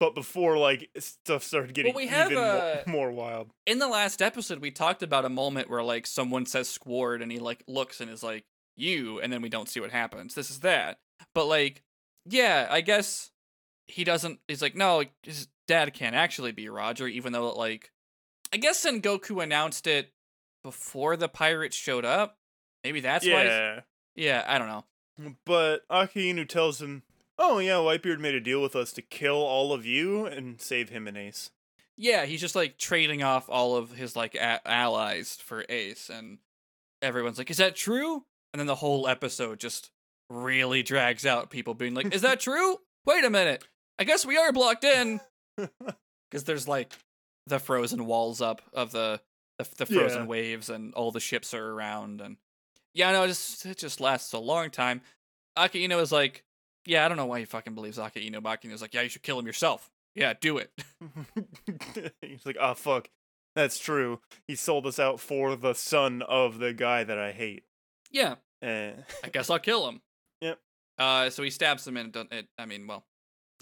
but 0.00 0.14
before 0.16 0.58
like 0.58 0.90
stuff 0.98 1.44
started 1.44 1.72
getting 1.72 1.94
we 1.94 2.08
have, 2.08 2.32
even 2.32 2.42
uh, 2.42 2.82
more 2.88 3.12
wild. 3.12 3.52
in 3.64 3.78
the 3.78 3.86
last 3.86 4.20
episode 4.20 4.58
we 4.58 4.72
talked 4.72 5.04
about 5.04 5.24
a 5.24 5.28
moment 5.28 5.70
where 5.70 5.84
like 5.84 6.04
someone 6.04 6.46
says 6.46 6.68
squard 6.68 7.22
and 7.22 7.30
he 7.30 7.38
like 7.38 7.62
looks 7.68 8.00
and 8.00 8.10
is 8.10 8.24
like 8.24 8.44
you 8.76 9.20
and 9.20 9.32
then 9.32 9.40
we 9.40 9.48
don't 9.48 9.68
see 9.68 9.78
what 9.78 9.90
happens 9.92 10.34
this 10.34 10.50
is 10.50 10.60
that 10.60 10.98
but 11.34 11.46
like 11.46 11.82
yeah 12.26 12.66
i 12.70 12.80
guess 12.80 13.30
he 13.86 14.04
doesn't 14.04 14.38
he's 14.48 14.62
like 14.62 14.76
no 14.76 15.02
his 15.22 15.48
dad 15.70 15.94
can't 15.94 16.16
actually 16.16 16.50
be 16.50 16.68
Roger, 16.68 17.06
even 17.06 17.32
though 17.32 17.52
like 17.52 17.92
I 18.52 18.56
guess 18.56 18.84
Sengoku 18.84 19.40
announced 19.40 19.86
it 19.86 20.12
before 20.64 21.16
the 21.16 21.28
pirates 21.28 21.76
showed 21.76 22.04
up. 22.04 22.38
Maybe 22.82 22.98
that's 23.00 23.24
why. 23.24 23.44
yeah. 23.44 23.80
Yeah, 24.16 24.44
I 24.48 24.58
don't 24.58 24.66
know. 24.66 25.36
But 25.46 25.86
Akainu 25.88 26.48
tells 26.48 26.82
him, 26.82 27.04
"Oh 27.38 27.60
yeah, 27.60 27.74
Whitebeard 27.74 28.18
made 28.18 28.34
a 28.34 28.40
deal 28.40 28.60
with 28.60 28.74
us 28.74 28.92
to 28.94 29.02
kill 29.02 29.36
all 29.36 29.72
of 29.72 29.86
you 29.86 30.26
and 30.26 30.60
save 30.60 30.88
him 30.88 31.06
and 31.06 31.16
Ace." 31.16 31.50
Yeah, 31.96 32.26
he's 32.26 32.40
just 32.40 32.56
like 32.56 32.76
trading 32.76 33.22
off 33.22 33.48
all 33.48 33.76
of 33.76 33.92
his 33.92 34.16
like 34.16 34.34
a- 34.34 34.66
allies 34.66 35.36
for 35.36 35.64
Ace, 35.68 36.10
and 36.10 36.38
everyone's 37.00 37.38
like, 37.38 37.50
"Is 37.50 37.58
that 37.58 37.76
true?" 37.76 38.24
And 38.52 38.58
then 38.58 38.66
the 38.66 38.74
whole 38.76 39.06
episode 39.06 39.60
just 39.60 39.90
really 40.30 40.82
drags 40.82 41.26
out. 41.26 41.50
People 41.50 41.74
being 41.74 41.92
like, 41.94 42.14
"Is 42.14 42.22
that 42.22 42.40
true? 42.48 42.78
Wait 43.04 43.24
a 43.24 43.30
minute. 43.30 43.62
I 43.98 44.04
guess 44.04 44.24
we 44.24 44.38
are 44.38 44.52
blocked 44.52 44.84
in." 44.84 45.20
Because 46.30 46.44
there's 46.44 46.68
like 46.68 46.92
the 47.48 47.58
frozen 47.58 48.06
walls 48.06 48.40
up 48.40 48.62
of 48.72 48.92
the 48.92 49.20
the, 49.58 49.68
the 49.78 49.86
frozen 49.86 50.22
Yeah. 50.22 50.26
waves, 50.28 50.70
and 50.70 50.94
all 50.94 51.10
the 51.10 51.18
ships 51.18 51.52
are 51.54 51.72
around, 51.72 52.20
and 52.20 52.36
yeah, 52.94 53.10
no, 53.10 53.24
it 53.24 53.28
just 53.28 53.66
it 53.66 53.78
just 53.78 54.00
lasts 54.00 54.32
a 54.32 54.38
long 54.38 54.70
time. 54.70 55.00
Akainu 55.58 56.00
is 56.00 56.12
like, 56.12 56.44
"Yeah, 56.86 57.04
I 57.04 57.08
don't 57.08 57.16
know 57.16 57.26
why 57.26 57.40
he 57.40 57.44
fucking 57.46 57.74
believes 57.74 57.98
Akainu." 57.98 58.40
But 58.42 58.60
Akainu's 58.62 58.80
like, 58.80 58.94
"Yeah, 58.94 59.00
you 59.02 59.08
should 59.08 59.24
kill 59.24 59.40
him 59.40 59.46
yourself. 59.46 59.90
Yeah, 60.14 60.34
do 60.40 60.58
it." 60.58 60.70
He's 62.22 62.46
like, 62.46 62.56
"Ah, 62.60 62.74
fuck, 62.74 63.08
that's 63.56 63.78
true. 63.78 64.20
He 64.46 64.54
sold 64.54 64.86
us 64.86 65.00
out 65.00 65.18
for 65.18 65.56
the 65.56 65.74
son 65.74 66.22
of 66.22 66.58
the 66.60 66.72
guy 66.72 67.02
that 67.02 67.18
I 67.18 67.32
hate." 67.32 67.64
yeah, 68.12 68.36
Eh. 68.62 68.92
I 69.24 69.28
guess 69.30 69.50
I'll 69.50 69.58
kill 69.58 69.88
him. 69.88 70.00
Uh, 71.00 71.30
so 71.30 71.42
he 71.42 71.50
stabs 71.50 71.86
him 71.86 71.96
and 71.96 72.14
it, 72.30 72.46
I 72.58 72.66
mean, 72.66 72.86
well, 72.86 73.06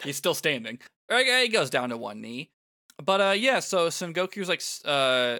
he's 0.02 0.16
still 0.18 0.34
standing. 0.34 0.80
Okay, 1.10 1.44
he 1.44 1.48
goes 1.48 1.70
down 1.70 1.90
to 1.90 1.96
one 1.96 2.20
knee. 2.20 2.50
But 3.02 3.20
uh, 3.20 3.34
yeah. 3.36 3.60
So 3.60 3.88
Sengoku's 3.88 4.48
like, 4.48 4.62
uh, 4.84 5.38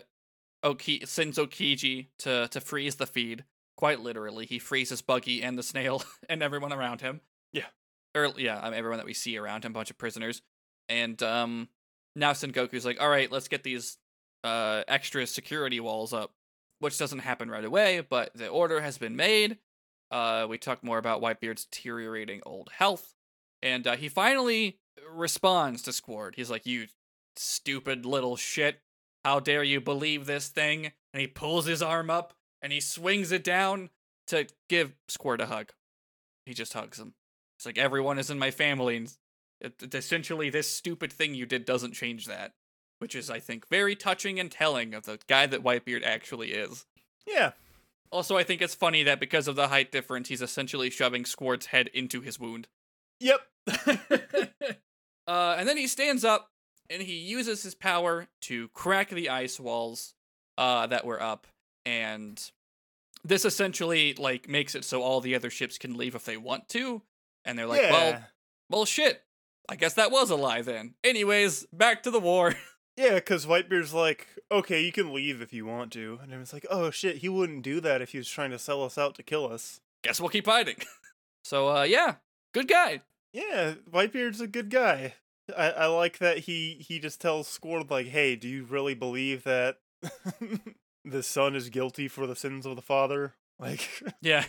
Oki 0.62 1.02
sends 1.04 1.38
Aokiji 1.38 2.06
to 2.20 2.48
to 2.48 2.60
freeze 2.60 2.94
the 2.94 3.06
feed. 3.06 3.44
Quite 3.76 4.00
literally, 4.00 4.46
he 4.46 4.58
freezes 4.58 5.02
Buggy 5.02 5.42
and 5.42 5.58
the 5.58 5.62
snail 5.62 6.02
and 6.28 6.42
everyone 6.42 6.72
around 6.72 7.00
him. 7.00 7.20
Yeah. 7.52 7.66
Or 8.14 8.32
yeah, 8.38 8.60
I 8.60 8.70
mean, 8.70 8.78
everyone 8.78 8.98
that 8.98 9.06
we 9.06 9.14
see 9.14 9.36
around 9.36 9.64
him, 9.64 9.72
a 9.72 9.74
bunch 9.74 9.90
of 9.90 9.98
prisoners. 9.98 10.40
And 10.88 11.22
um, 11.22 11.68
now 12.16 12.32
Sengoku's 12.32 12.84
like, 12.84 13.00
all 13.00 13.10
right, 13.10 13.30
let's 13.30 13.48
get 13.48 13.64
these 13.64 13.98
uh 14.44 14.84
extra 14.86 15.26
security 15.26 15.80
walls 15.80 16.12
up, 16.12 16.32
which 16.78 16.96
doesn't 16.96 17.18
happen 17.20 17.50
right 17.50 17.64
away, 17.64 18.00
but 18.00 18.30
the 18.34 18.48
order 18.48 18.80
has 18.80 18.98
been 18.98 19.16
made. 19.16 19.58
Uh, 20.10 20.46
we 20.48 20.58
talk 20.58 20.82
more 20.82 20.98
about 20.98 21.20
Whitebeard's 21.20 21.64
deteriorating 21.66 22.40
old 22.46 22.70
health, 22.78 23.14
and 23.62 23.86
uh, 23.86 23.96
he 23.96 24.08
finally 24.08 24.78
responds 25.10 25.82
to 25.82 25.92
Squard. 25.92 26.34
He's 26.36 26.50
like, 26.50 26.66
"You 26.66 26.86
stupid 27.36 28.06
little 28.06 28.36
shit! 28.36 28.80
How 29.24 29.40
dare 29.40 29.62
you 29.62 29.80
believe 29.80 30.26
this 30.26 30.48
thing?" 30.48 30.92
And 31.12 31.20
he 31.20 31.26
pulls 31.26 31.66
his 31.66 31.82
arm 31.82 32.10
up 32.10 32.34
and 32.60 32.72
he 32.72 32.80
swings 32.80 33.32
it 33.32 33.44
down 33.44 33.90
to 34.26 34.46
give 34.68 34.94
Squard 35.08 35.40
a 35.40 35.46
hug. 35.46 35.72
He 36.44 36.54
just 36.54 36.72
hugs 36.72 36.98
him. 36.98 37.14
It's 37.56 37.66
like 37.66 37.78
everyone 37.78 38.18
is 38.18 38.30
in 38.30 38.38
my 38.38 38.50
family, 38.50 38.96
and 38.96 39.12
essentially, 39.92 40.50
this 40.50 40.68
stupid 40.68 41.12
thing 41.12 41.34
you 41.34 41.46
did 41.46 41.64
doesn't 41.64 41.92
change 41.92 42.26
that. 42.26 42.52
Which 43.00 43.14
is, 43.14 43.30
I 43.30 43.38
think, 43.38 43.68
very 43.68 43.94
touching 43.94 44.40
and 44.40 44.50
telling 44.50 44.92
of 44.92 45.04
the 45.04 45.20
guy 45.28 45.46
that 45.46 45.62
Whitebeard 45.62 46.02
actually 46.04 46.52
is. 46.52 46.84
Yeah. 47.26 47.52
Also, 48.10 48.36
I 48.36 48.42
think 48.42 48.62
it's 48.62 48.74
funny 48.74 49.02
that 49.02 49.20
because 49.20 49.48
of 49.48 49.56
the 49.56 49.68
height 49.68 49.92
difference, 49.92 50.28
he's 50.28 50.42
essentially 50.42 50.90
shoving 50.90 51.24
Squard's 51.24 51.66
head 51.66 51.88
into 51.92 52.20
his 52.20 52.38
wound. 52.38 52.68
Yep. 53.20 53.40
uh, 55.26 55.56
and 55.58 55.68
then 55.68 55.76
he 55.76 55.86
stands 55.86 56.24
up 56.24 56.50
and 56.90 57.02
he 57.02 57.18
uses 57.18 57.62
his 57.62 57.74
power 57.74 58.28
to 58.42 58.68
crack 58.68 59.10
the 59.10 59.28
ice 59.28 59.60
walls 59.60 60.14
uh, 60.56 60.86
that 60.86 61.04
were 61.04 61.22
up, 61.22 61.46
and 61.84 62.50
this 63.24 63.44
essentially 63.44 64.14
like 64.14 64.48
makes 64.48 64.74
it 64.74 64.84
so 64.84 65.02
all 65.02 65.20
the 65.20 65.34
other 65.34 65.50
ships 65.50 65.78
can 65.78 65.96
leave 65.96 66.14
if 66.14 66.24
they 66.24 66.36
want 66.36 66.68
to. 66.70 67.02
And 67.44 67.58
they're 67.58 67.66
like, 67.66 67.82
yeah. 67.82 67.92
well, 67.92 68.24
well, 68.70 68.84
shit. 68.84 69.22
I 69.68 69.76
guess 69.76 69.94
that 69.94 70.10
was 70.10 70.30
a 70.30 70.36
lie 70.36 70.62
then. 70.62 70.94
Anyways, 71.04 71.66
back 71.72 72.02
to 72.04 72.10
the 72.10 72.20
war. 72.20 72.54
Yeah, 72.98 73.14
because 73.14 73.46
Whitebeard's 73.46 73.94
like, 73.94 74.26
okay, 74.50 74.82
you 74.82 74.90
can 74.90 75.14
leave 75.14 75.40
if 75.40 75.52
you 75.52 75.64
want 75.64 75.92
to. 75.92 76.18
And 76.20 76.32
it's 76.32 76.52
like, 76.52 76.66
oh 76.68 76.90
shit, 76.90 77.18
he 77.18 77.28
wouldn't 77.28 77.62
do 77.62 77.80
that 77.80 78.02
if 78.02 78.10
he 78.10 78.18
was 78.18 78.28
trying 78.28 78.50
to 78.50 78.58
sell 78.58 78.82
us 78.82 78.98
out 78.98 79.14
to 79.14 79.22
kill 79.22 79.50
us. 79.50 79.80
guess 80.02 80.20
we'll 80.20 80.30
keep 80.30 80.46
fighting. 80.46 80.74
so, 81.44 81.68
uh, 81.68 81.82
yeah, 81.84 82.16
good 82.52 82.66
guy. 82.66 83.02
Yeah, 83.32 83.74
Whitebeard's 83.88 84.40
a 84.40 84.48
good 84.48 84.68
guy. 84.68 85.14
I, 85.56 85.70
I 85.70 85.86
like 85.86 86.18
that 86.18 86.38
he 86.40 86.84
he 86.86 86.98
just 86.98 87.20
tells 87.20 87.46
Squard 87.46 87.88
like, 87.88 88.08
hey, 88.08 88.34
do 88.34 88.48
you 88.48 88.64
really 88.64 88.94
believe 88.94 89.44
that 89.44 89.78
the 91.04 91.22
son 91.22 91.54
is 91.54 91.70
guilty 91.70 92.08
for 92.08 92.26
the 92.26 92.36
sins 92.36 92.66
of 92.66 92.74
the 92.76 92.82
father? 92.82 93.34
Like, 93.60 93.88
Yeah. 94.20 94.44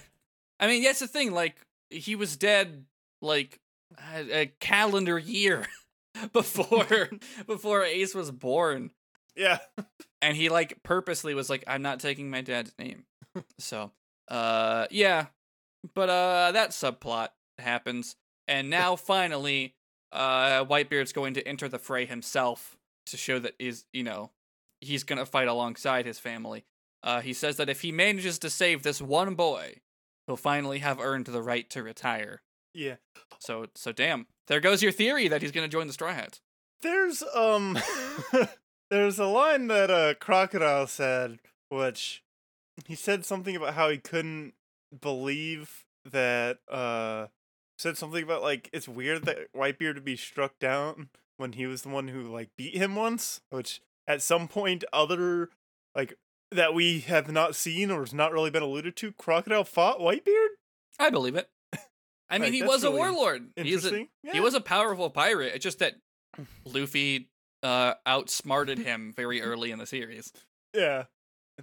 I 0.59 0.67
mean, 0.67 0.83
that's 0.83 0.99
the 0.99 1.07
thing. 1.07 1.31
Like, 1.31 1.55
he 1.89 2.15
was 2.15 2.37
dead, 2.37 2.85
like, 3.23 3.59
a, 4.13 4.41
a 4.41 4.45
calendar 4.59 5.17
year 5.17 5.65
before 6.33 7.09
before 7.47 7.83
Ace 7.83 8.15
was 8.15 8.31
born. 8.31 8.91
yeah, 9.35 9.59
And 10.21 10.35
he, 10.35 10.49
like, 10.49 10.81
purposely 10.83 11.33
was 11.33 11.49
like, 11.49 11.63
I'm 11.67 11.81
not 11.81 11.99
taking 11.99 12.29
my 12.29 12.41
dad's 12.41 12.73
name. 12.77 13.05
so, 13.57 13.91
uh, 14.27 14.87
yeah. 14.91 15.27
But, 15.95 16.09
uh, 16.09 16.51
that 16.53 16.71
subplot 16.71 17.29
happens. 17.57 18.15
And 18.47 18.69
now, 18.69 18.95
finally, 18.95 19.75
uh, 20.11 20.65
Whitebeard's 20.65 21.13
going 21.13 21.35
to 21.35 21.47
enter 21.47 21.69
the 21.69 21.79
fray 21.79 22.05
himself 22.05 22.77
to 23.07 23.17
show 23.17 23.39
that 23.39 23.53
is, 23.59 23.85
you 23.93 24.03
know, 24.03 24.31
he's 24.81 25.03
going 25.03 25.19
to 25.19 25.25
fight 25.25 25.47
alongside 25.47 26.05
his 26.05 26.19
family. 26.19 26.65
Uh, 27.03 27.21
he 27.21 27.31
says 27.31 27.57
that 27.57 27.69
if 27.69 27.81
he 27.81 27.91
manages 27.91 28.39
to 28.39 28.49
save 28.49 28.83
this 28.83 29.01
one 29.01 29.35
boy, 29.35 29.75
he'll 30.27 30.35
finally 30.35 30.79
have 30.79 30.99
earned 30.99 31.27
the 31.27 31.41
right 31.41 31.69
to 31.69 31.81
retire. 31.83 32.41
Yeah. 32.73 32.95
So, 33.39 33.67
so 33.75 33.91
damn. 33.91 34.27
There 34.47 34.59
goes 34.59 34.81
your 34.81 34.91
theory 34.91 35.27
that 35.27 35.41
he's 35.41 35.51
going 35.51 35.67
to 35.67 35.71
join 35.71 35.87
the 35.87 35.93
Straw 35.93 36.13
Hats. 36.13 36.41
There's 36.81 37.23
um, 37.35 37.77
there's 38.89 39.19
a 39.19 39.25
line 39.25 39.67
that 39.67 39.91
uh 39.91 40.13
Crocodile 40.15 40.87
said, 40.87 41.39
which 41.69 42.23
he 42.85 42.95
said 42.95 43.25
something 43.25 43.55
about 43.55 43.73
how 43.73 43.89
he 43.89 43.97
couldn't 43.97 44.53
believe 45.01 45.85
that 46.09 46.59
uh 46.69 47.27
said 47.77 47.97
something 47.97 48.23
about 48.23 48.41
like 48.41 48.69
it's 48.73 48.87
weird 48.87 49.25
that 49.25 49.51
Whitebeard 49.53 49.95
would 49.95 50.05
be 50.05 50.15
struck 50.15 50.57
down 50.59 51.09
when 51.37 51.53
he 51.53 51.65
was 51.65 51.83
the 51.83 51.89
one 51.89 52.09
who 52.09 52.23
like 52.23 52.49
beat 52.57 52.75
him 52.75 52.95
once, 52.95 53.41
which 53.49 53.81
at 54.07 54.21
some 54.21 54.47
point 54.47 54.83
other 54.91 55.49
like 55.95 56.15
that 56.51 56.73
we 56.73 57.01
have 57.01 57.31
not 57.31 57.55
seen 57.55 57.91
or 57.91 57.99
has 57.99 58.13
not 58.13 58.31
really 58.31 58.49
been 58.49 58.63
alluded 58.63 58.95
to, 58.97 59.11
Crocodile 59.13 59.63
fought 59.63 59.99
Whitebeard. 59.99 60.49
I 60.97 61.09
believe 61.09 61.35
it. 61.35 61.49
I 62.29 62.37
mean, 62.37 62.51
Like, 62.51 62.53
he 62.53 62.63
was 62.63 62.83
a 62.83 62.91
warlord. 62.91 63.49
He's 63.55 63.85
a, 63.85 63.87
Interesting. 63.87 64.07
he 64.31 64.39
was 64.39 64.53
a 64.53 64.61
powerful 64.61 65.09
pirate. 65.09 65.53
It's 65.55 65.63
just 65.63 65.79
that 65.79 65.95
Luffy 66.65 67.29
uh, 67.63 67.95
outsmarted 68.05 68.79
him 68.79 69.13
very 69.15 69.41
early 69.41 69.71
in 69.71 69.79
the 69.79 69.85
series. 69.85 70.31
Yeah, 70.73 71.05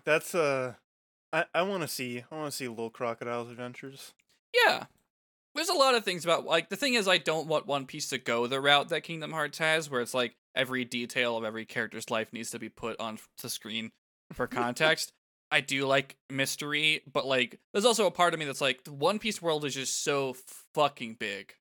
that's 0.04 0.34
uh, 0.34 0.74
I 1.32 1.44
I 1.54 1.62
want 1.62 1.82
to 1.82 1.88
see 1.88 2.24
I 2.30 2.34
want 2.34 2.50
to 2.50 2.56
see 2.56 2.68
Little 2.68 2.90
Crocodile's 2.90 3.50
adventures. 3.50 4.12
Yeah. 4.64 4.84
There's 5.54 5.68
a 5.70 5.74
lot 5.74 5.94
of 5.94 6.04
things 6.04 6.24
about 6.24 6.44
like 6.44 6.68
the 6.68 6.76
thing 6.76 6.94
is 6.94 7.08
I 7.08 7.16
don't 7.18 7.46
want 7.46 7.66
One 7.66 7.86
Piece 7.86 8.10
to 8.10 8.18
go 8.18 8.46
the 8.46 8.60
route 8.60 8.90
that 8.90 9.02
Kingdom 9.04 9.32
Hearts 9.32 9.58
has 9.58 9.88
where 9.88 10.02
it's 10.02 10.12
like 10.12 10.36
every 10.54 10.84
detail 10.84 11.36
of 11.36 11.44
every 11.44 11.64
character's 11.64 12.10
life 12.10 12.32
needs 12.32 12.50
to 12.50 12.58
be 12.58 12.68
put 12.68 13.00
on 13.00 13.18
the 13.40 13.48
screen 13.48 13.92
for 14.32 14.46
context. 14.46 15.12
I 15.50 15.60
do 15.60 15.86
like 15.86 16.16
mystery, 16.30 17.02
but 17.10 17.26
like 17.26 17.60
there's 17.72 17.84
also 17.84 18.06
a 18.06 18.10
part 18.10 18.34
of 18.34 18.40
me 18.40 18.46
that's 18.46 18.60
like 18.60 18.84
the 18.84 18.92
One 18.92 19.18
Piece 19.18 19.40
world 19.40 19.64
is 19.64 19.74
just 19.74 20.02
so 20.02 20.34
fucking 20.74 21.16
big. 21.18 21.54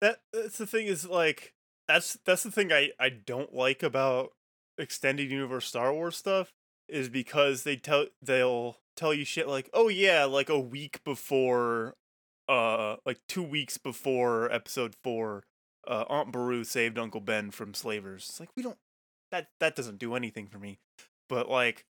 That 0.00 0.20
that's 0.32 0.58
the 0.58 0.66
thing 0.66 0.86
is 0.86 1.06
like 1.06 1.54
that's 1.88 2.18
that's 2.24 2.42
the 2.42 2.50
thing 2.50 2.72
I 2.72 2.90
I 2.98 3.08
don't 3.08 3.54
like 3.54 3.82
about 3.82 4.32
extended 4.78 5.30
universe 5.30 5.66
Star 5.66 5.92
Wars 5.92 6.16
stuff 6.16 6.52
is 6.88 7.08
because 7.08 7.62
they 7.64 7.76
tell 7.76 8.06
they'll 8.22 8.78
tell 8.96 9.14
you 9.14 9.24
shit 9.24 9.48
like 9.48 9.70
oh 9.72 9.88
yeah 9.88 10.24
like 10.24 10.48
a 10.48 10.58
week 10.58 11.02
before 11.04 11.94
uh 12.48 12.96
like 13.06 13.18
2 13.28 13.42
weeks 13.42 13.78
before 13.78 14.52
episode 14.52 14.94
4 15.02 15.44
uh 15.88 16.04
Aunt 16.08 16.32
Beru 16.32 16.64
saved 16.64 16.98
Uncle 16.98 17.20
Ben 17.20 17.50
from 17.50 17.74
slavers. 17.74 18.26
It's 18.28 18.40
like 18.40 18.50
we 18.56 18.62
don't 18.62 18.78
that 19.30 19.48
that 19.60 19.76
doesn't 19.76 19.98
do 19.98 20.14
anything 20.14 20.46
for 20.46 20.58
me. 20.58 20.78
But 21.28 21.48
like 21.48 21.86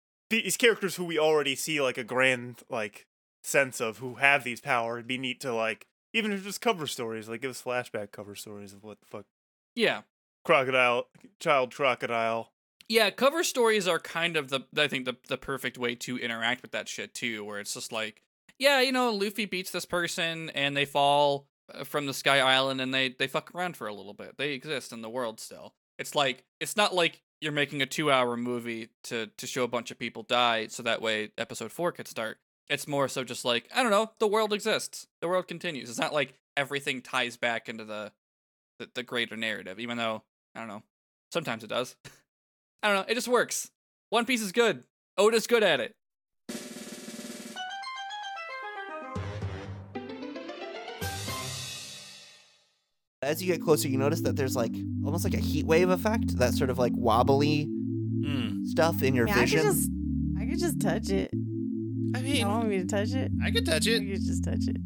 these 0.42 0.56
characters 0.56 0.96
who 0.96 1.04
we 1.04 1.18
already 1.18 1.54
see 1.54 1.80
like 1.80 1.98
a 1.98 2.04
grand 2.04 2.62
like 2.70 3.06
sense 3.42 3.80
of 3.80 3.98
who 3.98 4.14
have 4.16 4.44
these 4.44 4.60
powers, 4.60 4.98
it'd 4.98 5.06
be 5.06 5.18
neat 5.18 5.40
to 5.40 5.54
like 5.54 5.86
even 6.12 6.30
if 6.30 6.38
it's 6.38 6.46
just 6.46 6.60
cover 6.60 6.86
stories, 6.86 7.28
like 7.28 7.40
give 7.42 7.50
us 7.50 7.62
flashback 7.62 8.12
cover 8.12 8.34
stories 8.34 8.72
of 8.72 8.84
what 8.84 9.00
the 9.00 9.06
fuck 9.06 9.24
Yeah. 9.74 10.02
crocodile, 10.44 11.08
child 11.40 11.74
crocodile. 11.74 12.52
Yeah, 12.88 13.10
cover 13.10 13.42
stories 13.42 13.88
are 13.88 13.98
kind 13.98 14.36
of 14.36 14.50
the 14.50 14.60
I 14.76 14.88
think 14.88 15.04
the 15.06 15.16
the 15.28 15.38
perfect 15.38 15.78
way 15.78 15.94
to 15.96 16.18
interact 16.18 16.62
with 16.62 16.72
that 16.72 16.88
shit 16.88 17.14
too, 17.14 17.44
where 17.44 17.58
it's 17.58 17.74
just 17.74 17.92
like, 17.92 18.22
yeah, 18.58 18.80
you 18.80 18.92
know, 18.92 19.10
Luffy 19.10 19.46
beats 19.46 19.70
this 19.70 19.86
person 19.86 20.50
and 20.50 20.76
they 20.76 20.84
fall 20.84 21.46
uh, 21.74 21.84
from 21.84 22.06
the 22.06 22.12
Sky 22.14 22.40
Island 22.40 22.80
and 22.82 22.92
they 22.92 23.08
they 23.18 23.26
fuck 23.26 23.54
around 23.54 23.76
for 23.76 23.86
a 23.86 23.94
little 23.94 24.12
bit. 24.12 24.36
They 24.36 24.52
exist 24.52 24.92
in 24.92 25.00
the 25.00 25.08
world 25.10 25.40
still. 25.40 25.74
It's 25.98 26.14
like 26.14 26.44
it's 26.60 26.76
not 26.76 26.94
like 26.94 27.22
you're 27.44 27.52
making 27.52 27.82
a 27.82 27.86
two 27.86 28.10
hour 28.10 28.36
movie 28.36 28.88
to 29.04 29.26
to 29.36 29.46
show 29.46 29.62
a 29.62 29.68
bunch 29.68 29.90
of 29.90 29.98
people 29.98 30.22
die 30.22 30.66
so 30.66 30.82
that 30.82 31.02
way 31.02 31.30
episode 31.38 31.70
four 31.70 31.92
could 31.92 32.08
start. 32.08 32.38
It's 32.68 32.88
more 32.88 33.08
so 33.08 33.22
just 33.22 33.44
like, 33.44 33.68
I 33.74 33.82
don't 33.82 33.92
know, 33.92 34.10
the 34.18 34.26
world 34.26 34.54
exists. 34.54 35.06
The 35.20 35.28
world 35.28 35.46
continues. 35.46 35.90
It's 35.90 35.98
not 35.98 36.14
like 36.14 36.34
everything 36.56 37.02
ties 37.02 37.36
back 37.36 37.68
into 37.68 37.84
the 37.84 38.10
the, 38.78 38.88
the 38.94 39.02
greater 39.02 39.36
narrative, 39.36 39.78
even 39.78 39.98
though, 39.98 40.22
I 40.54 40.60
don't 40.60 40.68
know, 40.68 40.82
sometimes 41.30 41.62
it 41.62 41.68
does. 41.68 41.94
I 42.82 42.88
don't 42.88 42.96
know, 42.96 43.04
it 43.06 43.14
just 43.14 43.28
works. 43.28 43.70
One 44.10 44.24
Piece 44.24 44.42
is 44.42 44.52
good. 44.52 44.84
Oda's 45.16 45.46
good 45.46 45.62
at 45.62 45.80
it. 45.80 45.94
As 53.24 53.42
you 53.42 53.52
get 53.52 53.60
closer, 53.62 53.88
you 53.88 53.98
notice 53.98 54.20
that 54.22 54.36
there's 54.36 54.56
like 54.56 54.74
almost 55.04 55.24
like 55.24 55.34
a 55.34 55.38
heat 55.40 55.66
wave 55.66 55.90
effect, 55.90 56.38
that 56.38 56.54
sort 56.54 56.70
of 56.70 56.78
like 56.78 56.92
wobbly 56.94 57.64
Hmm. 57.64 58.64
stuff 58.64 59.02
in 59.02 59.14
your 59.14 59.26
Yeah, 59.26 59.34
I 59.34 59.40
could 59.40 59.48
vision. 59.50 59.62
just, 59.64 59.90
I 60.38 60.46
could 60.46 60.58
just 60.58 60.80
touch 60.80 61.10
it. 61.10 61.30
I 62.14 62.18
You 62.20 62.24
mean, 62.24 62.40
don't 62.42 62.50
want 62.54 62.68
me 62.68 62.78
to 62.78 62.86
touch 62.86 63.12
it? 63.12 63.30
I 63.44 63.50
could 63.50 63.66
touch 63.66 63.86
I 63.88 63.92
it. 63.92 63.98
could 64.00 64.24
just 64.24 64.44
touch 64.44 64.66
it. 64.68 64.76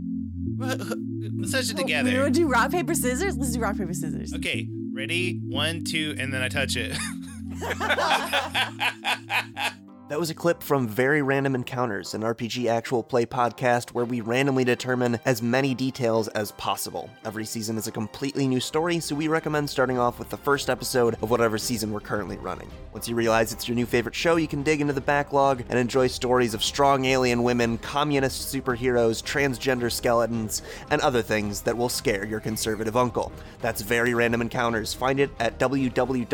Well, 0.56 0.76
Let's 1.36 1.52
touch 1.52 1.70
it 1.70 1.76
Oh, 1.76 1.82
together. 1.82 2.10
We 2.10 2.18
want 2.18 2.34
to 2.34 2.40
do 2.40 2.48
rock 2.48 2.70
paper 2.72 2.94
scissors. 2.94 3.36
Let's 3.36 3.52
do 3.52 3.60
rock 3.60 3.76
paper 3.76 3.92
scissors. 3.94 4.32
Okay, 4.34 4.68
ready? 4.92 5.40
One, 5.46 5.84
two, 5.84 6.16
and 6.18 6.32
then 6.32 6.42
I 6.42 6.48
touch 6.48 6.76
it. 6.76 6.96
That 10.08 10.18
was 10.18 10.30
a 10.30 10.34
clip 10.34 10.62
from 10.62 10.88
Very 10.88 11.20
Random 11.20 11.54
Encounters, 11.54 12.14
an 12.14 12.22
RPG 12.22 12.64
actual 12.70 13.02
play 13.02 13.26
podcast 13.26 13.90
where 13.90 14.06
we 14.06 14.22
randomly 14.22 14.64
determine 14.64 15.20
as 15.26 15.42
many 15.42 15.74
details 15.74 16.28
as 16.28 16.52
possible. 16.52 17.10
Every 17.26 17.44
season 17.44 17.76
is 17.76 17.88
a 17.88 17.92
completely 17.92 18.48
new 18.48 18.58
story, 18.58 19.00
so 19.00 19.14
we 19.14 19.28
recommend 19.28 19.68
starting 19.68 19.98
off 19.98 20.18
with 20.18 20.30
the 20.30 20.38
first 20.38 20.70
episode 20.70 21.18
of 21.20 21.28
whatever 21.28 21.58
season 21.58 21.92
we're 21.92 22.00
currently 22.00 22.38
running. 22.38 22.70
Once 22.94 23.06
you 23.06 23.14
realize 23.14 23.52
it's 23.52 23.68
your 23.68 23.74
new 23.74 23.84
favorite 23.84 24.14
show, 24.14 24.36
you 24.36 24.48
can 24.48 24.62
dig 24.62 24.80
into 24.80 24.94
the 24.94 25.00
backlog 25.02 25.62
and 25.68 25.78
enjoy 25.78 26.06
stories 26.06 26.54
of 26.54 26.64
strong 26.64 27.04
alien 27.04 27.42
women, 27.42 27.76
communist 27.76 28.50
superheroes, 28.50 29.22
transgender 29.22 29.92
skeletons, 29.92 30.62
and 30.90 31.02
other 31.02 31.20
things 31.20 31.60
that 31.60 31.76
will 31.76 31.90
scare 31.90 32.24
your 32.24 32.40
conservative 32.40 32.96
uncle. 32.96 33.30
That's 33.60 33.82
Very 33.82 34.14
Random 34.14 34.40
Encounters. 34.40 34.94
Find 34.94 35.20
it 35.20 35.28
at 35.38 35.58
www.vre.show 35.58 36.30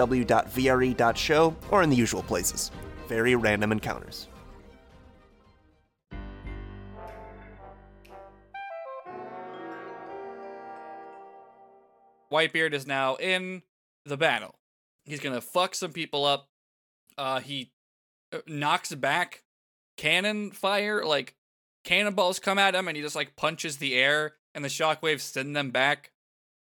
or 1.73 1.83
in 1.83 1.91
the 1.91 1.97
usual 1.97 2.23
places. 2.23 2.71
Very 3.09 3.35
Random 3.35 3.73
Encounters. 3.73 4.29
Whitebeard 12.33 12.73
is 12.73 12.87
now 12.87 13.15
in 13.17 13.63
the 14.05 14.17
battle. 14.17 14.57
He's 15.05 15.21
gonna 15.21 15.41
fuck 15.41 15.75
some 15.75 15.93
people 15.93 16.25
up. 16.25 16.49
Uh, 17.17 17.41
he 17.41 17.71
uh, 18.33 18.39
knocks 18.47 18.93
back 18.93 19.45
cannon 19.97 20.51
fire, 20.51 21.05
like 21.05 21.37
cannonballs 21.85 22.39
come 22.39 22.59
at 22.59 22.75
him, 22.75 22.89
and 22.89 22.97
he 22.97 23.03
just 23.03 23.15
like 23.15 23.37
punches 23.37 23.77
the 23.77 23.95
air, 23.95 24.35
and 24.55 24.65
the 24.65 24.69
shockwaves 24.69 25.21
send 25.21 25.55
them 25.55 25.71
back. 25.71 26.11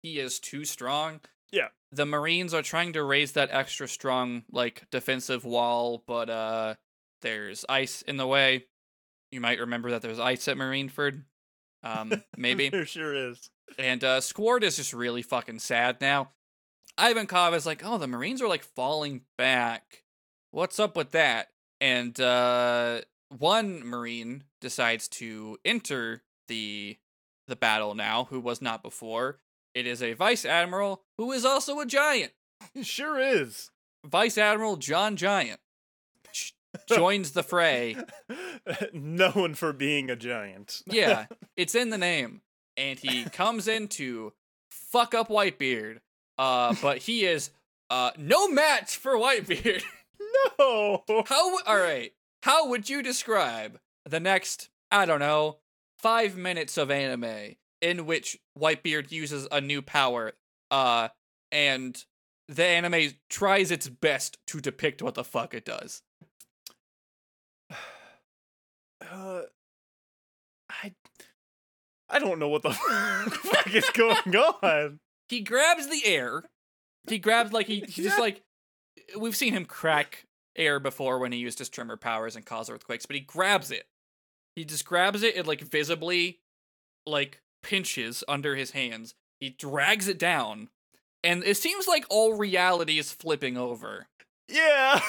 He 0.02 0.20
is 0.20 0.40
too 0.40 0.66
strong. 0.66 1.22
Yeah. 1.52 1.70
The 1.96 2.06
Marines 2.06 2.54
are 2.54 2.62
trying 2.62 2.94
to 2.94 3.04
raise 3.04 3.32
that 3.34 3.50
extra 3.52 3.88
strong, 3.88 4.44
like 4.52 4.84
defensive 4.92 5.46
wall, 5.46 6.04
but 6.06 6.30
uh, 6.30 6.76
there's 7.22 7.64
ice 7.70 8.02
in 8.02 8.18
the 8.18 8.28
way. 8.28 8.66
You 9.32 9.40
might 9.40 9.60
remember 9.60 9.92
that 9.92 10.02
there's 10.02 10.20
ice 10.20 10.48
at 10.50 10.58
Marineford. 10.58 11.24
Um, 11.84 12.24
maybe. 12.36 12.70
there 12.72 12.86
sure 12.86 13.14
is. 13.14 13.50
And 13.78 14.04
uh 14.04 14.22
Squard 14.22 14.64
is 14.64 14.76
just 14.76 14.94
really 14.94 15.22
fucking 15.22 15.60
sad 15.60 16.02
now. 16.02 16.32
Ivankov 17.00 17.54
is 17.54 17.66
like, 17.66 17.82
oh, 17.86 17.98
the 17.98 18.08
Marines 18.08 18.42
are 18.42 18.48
like 18.48 18.64
falling 18.64 19.22
back. 19.38 20.04
What's 20.52 20.80
up 20.80 20.96
with 20.96 21.12
that? 21.12 21.48
And 21.80 22.20
uh 22.20 23.02
one 23.30 23.86
Marine 23.86 24.44
decides 24.62 25.08
to 25.10 25.58
enter 25.66 26.24
the 26.48 26.98
the 27.48 27.56
battle 27.56 27.94
now, 27.96 28.26
who 28.26 28.40
was 28.40 28.62
not 28.62 28.84
before. 28.84 29.40
It 29.76 29.86
is 29.86 30.02
a 30.02 30.14
Vice 30.14 30.46
Admiral 30.46 31.04
who 31.18 31.32
is 31.34 31.44
also 31.46 31.80
a 31.80 31.86
giant. 31.86 32.32
It 32.74 32.86
sure 32.86 33.20
is. 33.20 33.70
Vice 34.06 34.38
Admiral 34.38 34.78
John 34.78 35.18
Giant 35.18 35.60
joins 36.88 37.32
the 37.32 37.44
fray. 37.44 37.98
Known 38.94 39.56
for 39.56 39.74
being 39.74 40.10
a 40.10 40.16
giant. 40.16 40.82
Yeah, 40.86 41.26
it's 41.58 41.76
in 41.76 41.90
the 41.90 41.98
name. 41.98 42.42
And 42.78 42.98
he 43.00 43.26
comes 43.26 43.68
in 43.68 43.88
to 43.90 44.34
fuck 44.70 45.14
up 45.14 45.30
Whitebeard. 45.30 46.00
Uh, 46.38 46.76
but 46.82 47.00
he 47.00 47.26
is 47.26 47.52
uh 47.90 48.12
no 48.18 48.48
match 48.48 48.98
for 48.98 49.14
Whitebeard. 49.14 49.84
no. 50.60 51.04
How 51.28 51.60
all 51.66 51.78
right? 51.78 52.14
How 52.44 52.70
would 52.70 52.90
you 52.90 53.02
describe 53.02 53.80
the 54.06 54.20
next 54.20 54.70
I 54.92 55.06
don't 55.06 55.20
know 55.20 55.58
five 55.98 56.38
minutes 56.38 56.78
of 56.78 56.92
anime 56.92 57.56
in 57.82 58.06
which 58.06 58.38
Whitebeard 58.58 59.12
uses 59.12 59.48
a 59.52 59.62
new 59.62 59.82
power, 59.82 60.34
uh, 60.72 61.10
and 61.52 62.04
the 62.48 62.66
anime 62.66 63.14
tries 63.30 63.72
its 63.72 63.88
best 63.88 64.38
to 64.48 64.62
depict 64.62 65.02
what 65.02 65.16
the 65.16 65.24
fuck 65.24 65.54
it 65.54 65.66
does. 65.66 66.02
Uh, 69.12 69.44
I 70.70 70.94
I 72.10 72.20
don't 72.20 72.40
know 72.40 72.48
what 72.48 72.64
the 72.64 72.72
fuck 73.44 73.74
is 73.74 73.90
going 73.92 74.36
on. 74.36 75.00
He 75.30 75.42
grabs 75.42 75.88
the 75.88 76.02
air. 76.06 76.44
He 77.08 77.20
grabs 77.20 77.54
like 77.54 77.68
he, 77.68 77.82
he 77.82 78.04
just 78.04 78.20
like 78.20 78.42
we've 79.20 79.36
seen 79.36 79.54
him 79.54 79.66
crack 79.66 80.26
air 80.56 80.80
before 80.80 81.20
when 81.20 81.32
he 81.32 81.38
used 81.38 81.60
his 81.60 81.70
tremor 81.70 81.98
powers 81.98 82.36
and 82.36 82.46
cause 82.46 82.70
earthquakes, 82.70 83.06
but 83.06 83.16
he 83.16 83.22
grabs 83.22 83.72
it. 83.72 83.86
He 84.56 84.66
just 84.66 84.86
grabs 84.86 85.24
it 85.24 85.36
and 85.36 85.46
like 85.48 85.62
visibly 85.62 86.40
like 87.06 87.42
pinches 87.66 88.24
under 88.28 88.56
his 88.56 88.72
hands. 88.72 89.16
He 89.40 89.50
drags 89.50 90.08
it 90.08 90.20
down. 90.20 90.70
And 91.24 91.44
it 91.44 91.58
seems 91.58 91.88
like 91.88 92.06
all 92.10 92.36
reality 92.38 93.00
is 93.00 93.12
flipping 93.12 93.58
over. 93.58 94.08
Yeah. 94.48 95.02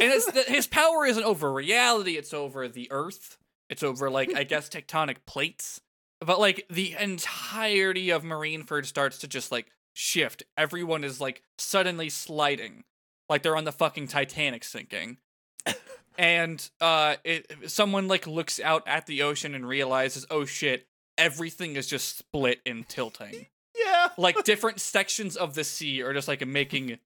And 0.00 0.22
his 0.46 0.68
power 0.68 1.04
isn't 1.04 1.24
over 1.24 1.52
reality, 1.52 2.16
it's 2.16 2.32
over 2.32 2.68
the 2.68 2.86
earth. 2.92 3.36
It's 3.68 3.82
over 3.82 4.08
like 4.08 4.34
I 4.36 4.44
guess 4.44 4.68
tectonic 4.68 5.16
plates. 5.26 5.80
But 6.20 6.38
like 6.38 6.66
the 6.70 6.94
entirety 6.98 8.10
of 8.10 8.22
Marineford 8.22 8.86
starts 8.86 9.18
to 9.18 9.28
just 9.28 9.50
like 9.50 9.66
shift. 9.92 10.44
Everyone 10.56 11.02
is 11.02 11.20
like 11.20 11.42
suddenly 11.58 12.08
sliding. 12.08 12.84
Like 13.28 13.42
they're 13.42 13.56
on 13.56 13.64
the 13.64 13.72
fucking 13.72 14.06
Titanic 14.06 14.62
sinking. 14.62 15.18
and 16.18 16.70
uh 16.80 17.16
it 17.24 17.50
someone 17.66 18.06
like 18.06 18.28
looks 18.28 18.60
out 18.60 18.84
at 18.86 19.06
the 19.06 19.22
ocean 19.22 19.54
and 19.56 19.66
realizes, 19.66 20.24
"Oh 20.30 20.44
shit, 20.44 20.86
everything 21.18 21.76
is 21.76 21.86
just 21.86 22.18
split 22.18 22.60
and 22.66 22.88
tilting." 22.88 23.46
yeah. 23.76 24.08
like 24.16 24.44
different 24.44 24.80
sections 24.80 25.36
of 25.36 25.54
the 25.54 25.64
sea 25.64 26.02
are 26.02 26.12
just 26.12 26.28
like 26.28 26.46
making 26.46 26.98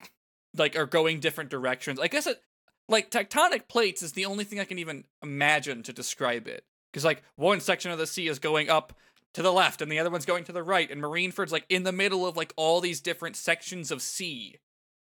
like 0.57 0.77
are 0.77 0.87
going 0.87 1.21
different 1.21 1.51
directions. 1.51 1.99
I 2.01 2.09
guess 2.09 2.27
it 2.27 2.41
like 2.89 3.11
tectonic 3.11 3.69
plates 3.69 4.03
is 4.03 4.13
the 4.13 4.27
only 4.27 4.45
thing 4.45 4.61
I 4.61 4.65
can 4.65 4.79
even 4.79 5.05
imagine 5.23 5.83
to 5.85 5.93
describe 5.93 6.47
it. 6.47 6.65
Because 6.93 7.05
like 7.05 7.23
one 7.37 7.61
section 7.61 7.91
of 7.91 7.99
the 7.99 8.07
sea 8.07 8.29
is 8.29 8.39
going 8.39 8.71
up 8.71 8.95
to 9.35 9.43
the 9.43 9.53
left 9.53 9.83
and 9.83 9.93
the 9.93 9.99
other 9.99 10.11
one's 10.11 10.25
going 10.25 10.45
to 10.45 10.53
the 10.53 10.63
right, 10.63 10.91
and 10.91 11.03
Marineford's 11.03 11.53
like 11.53 11.67
in 11.69 11.83
the 11.83 11.93
middle 11.93 12.27
of 12.27 12.37
like 12.37 12.53
all 12.57 12.81
these 12.81 13.01
different 13.01 13.37
sections 13.37 13.91
of 13.91 14.03
sea. 14.03 14.57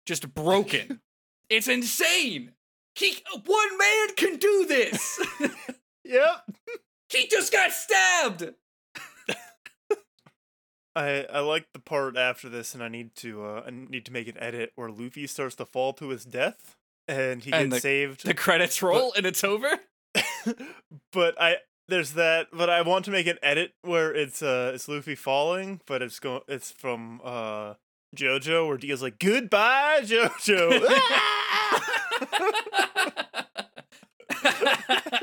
Just 0.05 0.33
broken. 0.33 1.01
it's 1.49 1.67
insane. 1.67 2.51
He 2.95 3.17
one 3.45 3.77
man 3.77 4.15
can 4.15 4.37
do 4.37 4.65
this. 4.67 5.19
Yep. 6.03 6.51
he 7.09 7.27
just 7.27 7.51
got 7.51 7.71
stabbed. 7.71 8.53
I 10.95 11.25
I 11.31 11.39
like 11.39 11.67
the 11.73 11.79
part 11.79 12.17
after 12.17 12.49
this, 12.49 12.73
and 12.73 12.83
I 12.83 12.87
need 12.89 13.15
to 13.17 13.45
uh 13.45 13.63
I 13.65 13.69
need 13.71 14.05
to 14.05 14.13
make 14.13 14.27
an 14.27 14.37
edit 14.37 14.71
where 14.75 14.89
Luffy 14.89 15.27
starts 15.27 15.55
to 15.55 15.65
fall 15.65 15.93
to 15.93 16.09
his 16.09 16.25
death, 16.25 16.75
and 17.07 17.43
he 17.43 17.51
And 17.53 17.71
gets 17.71 17.83
the- 17.83 17.87
saved. 17.87 18.25
The 18.25 18.33
credits 18.33 18.81
roll 18.81 19.13
and 19.15 19.25
it's 19.25 19.43
over. 19.43 19.69
but 21.13 21.41
I 21.41 21.57
there's 21.87 22.13
that, 22.13 22.47
but 22.53 22.69
I 22.69 22.81
want 22.81 23.05
to 23.05 23.11
make 23.11 23.27
an 23.27 23.37
edit 23.41 23.73
where 23.81 24.13
it's 24.13 24.41
uh 24.43 24.71
it's 24.75 24.87
Luffy 24.87 25.15
falling, 25.15 25.81
but 25.85 26.01
it's 26.01 26.19
going 26.19 26.41
it's 26.47 26.71
from 26.71 27.21
uh 27.23 27.75
JoJo 28.15 28.67
where 28.67 28.77
Dio's 28.77 29.01
like 29.01 29.19
goodbye 29.19 30.01
JoJo. 30.03 30.87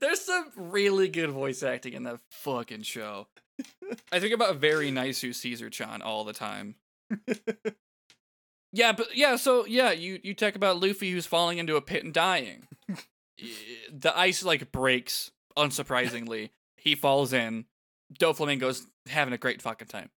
There's 0.00 0.20
some 0.20 0.50
really 0.56 1.08
good 1.08 1.30
voice 1.30 1.62
acting 1.62 1.92
in 1.94 2.02
that 2.04 2.20
fucking 2.30 2.82
show. 2.82 3.28
I 4.10 4.20
think 4.20 4.32
about 4.34 4.56
very 4.56 4.90
nice 4.90 5.20
who 5.20 5.32
Caesar 5.32 5.70
Chan 5.70 6.02
all 6.02 6.24
the 6.24 6.32
time. 6.32 6.76
yeah, 8.72 8.92
but 8.92 9.14
yeah, 9.16 9.36
so 9.36 9.66
yeah, 9.66 9.92
you 9.92 10.18
you 10.22 10.34
talk 10.34 10.54
about 10.56 10.80
Luffy 10.80 11.10
who's 11.12 11.26
falling 11.26 11.58
into 11.58 11.76
a 11.76 11.80
pit 11.82 12.04
and 12.04 12.12
dying. 12.14 12.66
The 13.92 14.16
ice 14.16 14.44
like 14.44 14.70
breaks, 14.70 15.32
unsurprisingly. 15.58 16.50
he 16.76 16.94
falls 16.94 17.32
in. 17.32 17.64
Doflamingo's 18.16 18.86
having 19.08 19.34
a 19.34 19.38
great 19.38 19.60
fucking 19.60 19.88
time. 19.88 20.10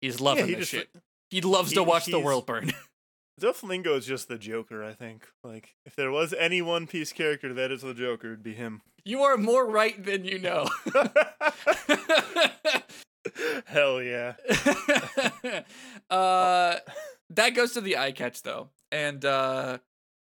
He's 0.00 0.20
loving 0.20 0.46
he 0.46 0.54
this 0.54 0.70
just- 0.70 0.70
shit. 0.70 1.02
He 1.30 1.40
loves 1.40 1.72
to 1.72 1.82
watch 1.82 2.06
the 2.06 2.20
world 2.20 2.46
burn. 2.46 2.72
Doflamingo 3.38 3.96
is 3.96 4.06
just 4.06 4.28
the 4.28 4.38
Joker, 4.38 4.84
I 4.84 4.92
think. 4.92 5.28
Like, 5.42 5.74
if 5.84 5.94
there 5.96 6.10
was 6.10 6.34
any 6.34 6.62
One 6.62 6.86
Piece 6.86 7.12
character 7.12 7.54
that 7.54 7.70
is 7.70 7.82
the 7.82 7.94
Joker, 7.94 8.28
it'd 8.28 8.42
be 8.42 8.54
him. 8.54 8.82
You 9.04 9.22
are 9.22 9.36
more 9.36 9.66
right 9.66 10.02
than 10.02 10.24
you 10.24 10.38
know. 10.38 10.68
Hell 13.66 14.02
yeah. 14.02 14.34
uh, 16.10 16.76
that 17.30 17.54
goes 17.54 17.72
to 17.74 17.80
the 17.80 17.96
eye 17.96 18.12
catch 18.12 18.42
though, 18.42 18.68
and 18.90 19.24
uh, 19.24 19.78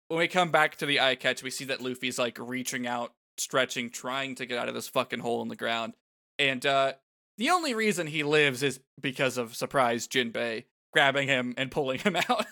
when 0.08 0.20
we 0.20 0.28
come 0.28 0.52
back 0.52 0.78
to 0.78 0.86
the 0.86 1.00
eye 1.00 1.16
catch, 1.16 1.44
we 1.44 1.50
see 1.50 1.66
that 1.66 1.82
Luffy's 1.82 2.18
like 2.18 2.38
reaching 2.40 2.88
out, 2.88 3.14
stretching, 3.38 3.90
trying 3.90 4.36
to 4.36 4.46
get 4.46 4.58
out 4.58 4.70
of 4.70 4.76
this 4.76 4.88
fucking 4.88 5.20
hole 5.20 5.42
in 5.42 5.48
the 5.48 5.56
ground, 5.56 5.94
and 6.40 6.66
uh, 6.66 6.94
the 7.38 7.50
only 7.50 7.74
reason 7.74 8.08
he 8.08 8.24
lives 8.24 8.64
is 8.64 8.80
because 9.00 9.38
of 9.38 9.56
surprise 9.56 10.08
Jinbei 10.08 10.66
grabbing 10.94 11.28
him 11.28 11.54
and 11.58 11.72
pulling 11.72 12.00
him 12.00 12.16
out. 12.30 12.46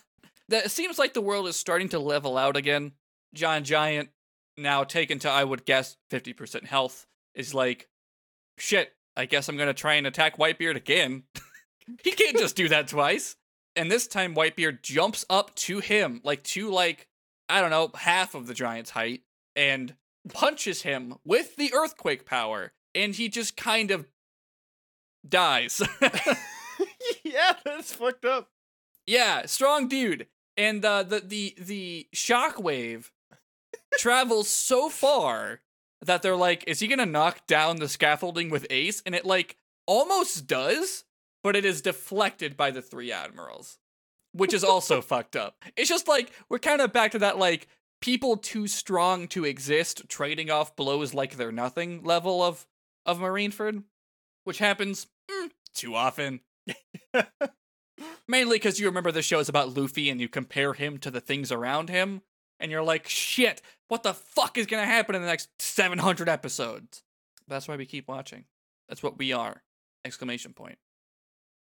That 0.49 0.65
it 0.65 0.71
seems 0.71 0.99
like 0.99 1.13
the 1.13 1.21
world 1.21 1.47
is 1.47 1.55
starting 1.55 1.89
to 1.89 1.99
level 1.99 2.37
out 2.37 2.57
again. 2.57 2.93
John 3.33 3.63
Giant, 3.63 4.09
now 4.57 4.83
taken 4.83 5.19
to 5.19 5.29
I 5.29 5.43
would 5.43 5.65
guess 5.65 5.97
fifty 6.09 6.33
percent 6.33 6.65
health, 6.65 7.07
is 7.33 7.53
like, 7.53 7.87
shit. 8.57 8.93
I 9.15 9.25
guess 9.25 9.49
I'm 9.49 9.57
gonna 9.57 9.73
try 9.73 9.95
and 9.95 10.07
attack 10.07 10.37
Whitebeard 10.37 10.75
again. 10.75 11.23
he 12.03 12.11
can't 12.11 12.37
just 12.37 12.55
do 12.55 12.69
that 12.69 12.87
twice. 12.87 13.35
And 13.75 13.91
this 13.91 14.07
time 14.07 14.35
Whitebeard 14.35 14.81
jumps 14.81 15.25
up 15.29 15.55
to 15.55 15.79
him, 15.79 16.21
like 16.23 16.43
to 16.43 16.69
like, 16.69 17.07
I 17.47 17.61
don't 17.61 17.69
know, 17.69 17.91
half 17.95 18.35
of 18.35 18.47
the 18.47 18.53
giant's 18.53 18.91
height, 18.91 19.21
and 19.55 19.95
punches 20.33 20.81
him 20.83 21.15
with 21.25 21.55
the 21.55 21.73
earthquake 21.73 22.25
power. 22.25 22.71
And 22.95 23.13
he 23.13 23.29
just 23.29 23.55
kind 23.55 23.91
of 23.91 24.07
dies. 25.27 25.81
yeah, 27.23 27.53
that's 27.63 27.93
fucked 27.93 28.25
up. 28.25 28.49
yeah, 29.05 29.45
strong 29.45 29.87
dude. 29.87 30.27
And 30.59 30.83
uh, 30.83 31.03
the 31.03 31.21
the 31.21 31.55
the 31.57 32.07
shockwave 32.13 33.11
travels 33.97 34.49
so 34.49 34.89
far 34.89 35.61
that 36.01 36.21
they're 36.21 36.35
like, 36.35 36.65
is 36.67 36.81
he 36.81 36.87
gonna 36.87 37.05
knock 37.05 37.47
down 37.47 37.77
the 37.77 37.87
scaffolding 37.87 38.49
with 38.49 38.67
Ace? 38.69 39.01
And 39.05 39.15
it 39.15 39.25
like 39.25 39.55
almost 39.87 40.47
does, 40.47 41.05
but 41.45 41.55
it 41.55 41.63
is 41.63 41.81
deflected 41.81 42.57
by 42.57 42.71
the 42.71 42.81
three 42.81 43.09
admirals, 43.09 43.79
which 44.33 44.53
is 44.53 44.65
also 44.65 44.99
fucked 45.01 45.37
up. 45.37 45.55
It's 45.77 45.87
just 45.87 46.09
like 46.09 46.33
we're 46.49 46.59
kind 46.59 46.81
of 46.81 46.91
back 46.91 47.11
to 47.11 47.19
that 47.19 47.37
like 47.37 47.69
people 48.01 48.35
too 48.35 48.67
strong 48.67 49.29
to 49.29 49.45
exist 49.45 50.09
trading 50.09 50.51
off 50.51 50.75
blows 50.75 51.13
like 51.13 51.37
they're 51.37 51.53
nothing 51.53 52.03
level 52.03 52.43
of 52.43 52.67
of 53.05 53.19
Marineford, 53.19 53.83
which 54.43 54.57
happens 54.57 55.07
mm, 55.31 55.51
too 55.73 55.95
often. 55.95 56.41
Mainly 58.29 58.57
because 58.57 58.79
you 58.79 58.85
remember 58.85 59.11
the 59.11 59.23
show 59.23 59.39
is 59.39 59.49
about 59.49 59.75
Luffy 59.75 60.07
and 60.07 60.21
you 60.21 60.29
compare 60.29 60.73
him 60.73 60.99
to 60.99 61.09
the 61.09 61.19
things 61.19 61.51
around 61.51 61.89
him, 61.89 62.21
and 62.59 62.69
you're 62.71 62.83
like, 62.83 63.09
shit, 63.09 63.59
what 63.87 64.03
the 64.03 64.13
fuck 64.13 64.55
is 64.55 64.67
gonna 64.67 64.85
happen 64.85 65.15
in 65.15 65.21
the 65.21 65.27
next 65.27 65.49
700 65.59 66.29
episodes? 66.29 67.01
That's 67.47 67.67
why 67.67 67.75
we 67.75 67.87
keep 67.87 68.07
watching. 68.07 68.45
That's 68.87 69.01
what 69.01 69.17
we 69.17 69.33
are! 69.33 69.63
Exclamation 70.05 70.53
point. 70.53 70.77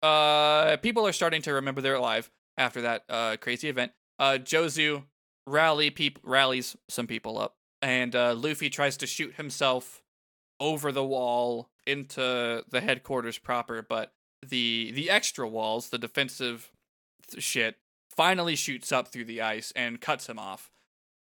Uh, 0.01 0.77
people 0.77 1.05
are 1.05 1.11
starting 1.11 1.41
to 1.41 1.53
remember 1.53 1.81
they're 1.81 1.95
alive 1.95 2.31
after 2.57 2.81
that 2.83 3.03
uh 3.09 3.35
crazy 3.41 3.67
event. 3.67 3.91
Uh, 4.17 4.37
Jozu 4.41 5.03
rally 5.45 5.89
peop- 5.89 6.19
rallies 6.23 6.77
some 6.87 7.07
people 7.07 7.37
up, 7.37 7.57
and 7.81 8.15
uh, 8.15 8.35
Luffy 8.35 8.69
tries 8.69 8.95
to 8.97 9.05
shoot 9.05 9.35
himself 9.35 10.01
over 10.61 10.93
the 10.93 11.03
wall 11.03 11.69
into 11.85 12.63
the 12.69 12.79
headquarters 12.79 13.37
proper, 13.37 13.81
but 13.81 14.13
the 14.49 14.91
the 14.93 15.09
extra 15.09 15.47
walls, 15.47 15.89
the 15.89 15.97
defensive 15.97 16.71
th- 17.29 17.43
shit, 17.43 17.77
finally 18.15 18.55
shoots 18.55 18.91
up 18.91 19.07
through 19.07 19.25
the 19.25 19.41
ice 19.41 19.71
and 19.75 20.01
cuts 20.01 20.27
him 20.27 20.39
off. 20.39 20.71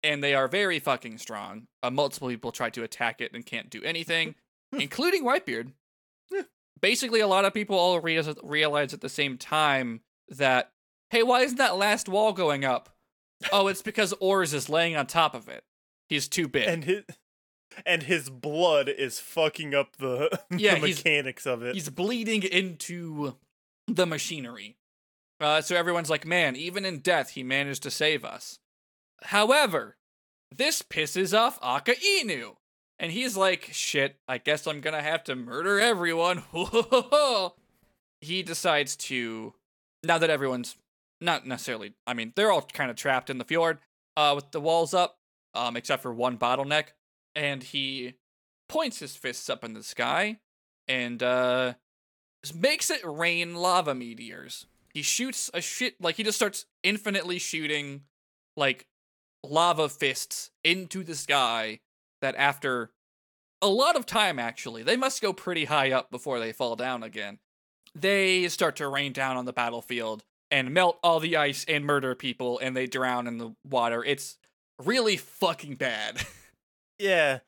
And 0.04 0.22
they 0.22 0.34
are 0.34 0.48
very 0.48 0.80
fucking 0.80 1.18
strong. 1.18 1.68
Uh, 1.82 1.90
multiple 1.90 2.28
people 2.28 2.50
try 2.50 2.70
to 2.70 2.82
attack 2.82 3.20
it 3.20 3.32
and 3.32 3.46
can't 3.46 3.70
do 3.70 3.82
anything, 3.84 4.34
including 4.72 5.24
Whitebeard. 5.24 5.72
Basically, 6.80 7.20
a 7.20 7.28
lot 7.28 7.44
of 7.44 7.54
people 7.54 7.78
all 7.78 8.00
realize, 8.00 8.34
realize 8.42 8.92
at 8.92 9.00
the 9.00 9.08
same 9.08 9.38
time 9.38 10.00
that, 10.28 10.72
hey, 11.10 11.22
why 11.22 11.42
isn't 11.42 11.58
that 11.58 11.76
last 11.76 12.08
wall 12.08 12.32
going 12.32 12.64
up? 12.64 12.88
oh, 13.52 13.68
it's 13.68 13.82
because 13.82 14.12
Oars 14.20 14.54
is 14.54 14.68
laying 14.68 14.96
on 14.96 15.06
top 15.06 15.34
of 15.34 15.48
it. 15.48 15.64
He's 16.08 16.28
too 16.28 16.48
big. 16.48 16.68
And 16.68 16.84
his 16.84 17.04
and 17.86 18.04
his 18.04 18.30
blood 18.30 18.88
is 18.88 19.18
fucking 19.18 19.74
up 19.74 19.96
the, 19.96 20.40
Yeah, 20.56 20.76
the 20.76 20.80
mechanics 20.88 21.46
of 21.46 21.62
it. 21.62 21.74
He's 21.74 21.88
bleeding 21.88 22.42
into 22.42 23.36
the 23.86 24.06
machinery. 24.06 24.76
Uh, 25.40 25.60
so 25.60 25.74
everyone's 25.76 26.10
like, 26.10 26.24
man, 26.24 26.54
even 26.54 26.84
in 26.84 27.00
death, 27.00 27.30
he 27.30 27.42
managed 27.42 27.82
to 27.82 27.90
save 27.90 28.24
us. 28.24 28.60
However, 29.24 29.96
this 30.56 30.82
pisses 30.82 31.36
off 31.36 31.58
Aka 31.62 31.94
Inu. 31.94 32.56
And 32.98 33.10
he's 33.10 33.36
like, 33.36 33.68
shit, 33.72 34.16
I 34.28 34.38
guess 34.38 34.66
I'm 34.66 34.80
gonna 34.80 35.02
have 35.02 35.24
to 35.24 35.34
murder 35.34 35.80
everyone. 35.80 36.44
he 38.20 38.44
decides 38.44 38.94
to, 38.96 39.54
now 40.04 40.18
that 40.18 40.30
everyone's 40.30 40.76
not 41.20 41.44
necessarily, 41.44 41.94
I 42.06 42.14
mean, 42.14 42.32
they're 42.36 42.52
all 42.52 42.62
kind 42.62 42.90
of 42.90 42.96
trapped 42.96 43.28
in 43.28 43.38
the 43.38 43.44
fjord 43.44 43.78
uh, 44.16 44.32
with 44.36 44.52
the 44.52 44.60
walls 44.60 44.94
up, 44.94 45.16
um, 45.54 45.76
except 45.76 46.02
for 46.02 46.12
one 46.12 46.38
bottleneck. 46.38 46.88
And 47.34 47.62
he 47.62 48.14
points 48.68 48.98
his 48.98 49.16
fists 49.16 49.50
up 49.50 49.64
in 49.64 49.74
the 49.74 49.82
sky 49.82 50.38
and 50.88 51.22
uh 51.22 51.74
makes 52.54 52.90
it 52.90 53.00
rain 53.04 53.54
lava 53.54 53.94
meteors. 53.94 54.66
He 54.92 55.02
shoots 55.02 55.50
a 55.54 55.60
shit 55.60 55.94
like 56.00 56.16
he 56.16 56.22
just 56.22 56.36
starts 56.36 56.66
infinitely 56.82 57.38
shooting 57.38 58.02
like 58.56 58.86
lava 59.44 59.88
fists 59.88 60.50
into 60.64 61.02
the 61.04 61.14
sky 61.14 61.80
that 62.20 62.34
after 62.36 62.90
a 63.60 63.68
lot 63.68 63.96
of 63.96 64.06
time 64.06 64.38
actually, 64.38 64.82
they 64.82 64.96
must 64.96 65.22
go 65.22 65.32
pretty 65.32 65.66
high 65.66 65.92
up 65.92 66.10
before 66.10 66.40
they 66.40 66.52
fall 66.52 66.76
down 66.76 67.02
again. 67.02 67.38
They 67.94 68.48
start 68.48 68.76
to 68.76 68.88
rain 68.88 69.12
down 69.12 69.36
on 69.36 69.44
the 69.44 69.52
battlefield 69.52 70.24
and 70.50 70.72
melt 70.72 70.98
all 71.02 71.20
the 71.20 71.36
ice 71.36 71.64
and 71.68 71.84
murder 71.84 72.14
people 72.14 72.58
and 72.58 72.76
they 72.76 72.86
drown 72.86 73.26
in 73.26 73.38
the 73.38 73.54
water. 73.64 74.04
It's 74.04 74.38
really 74.82 75.16
fucking 75.16 75.76
bad. 75.76 76.18
Yeah. 77.02 77.40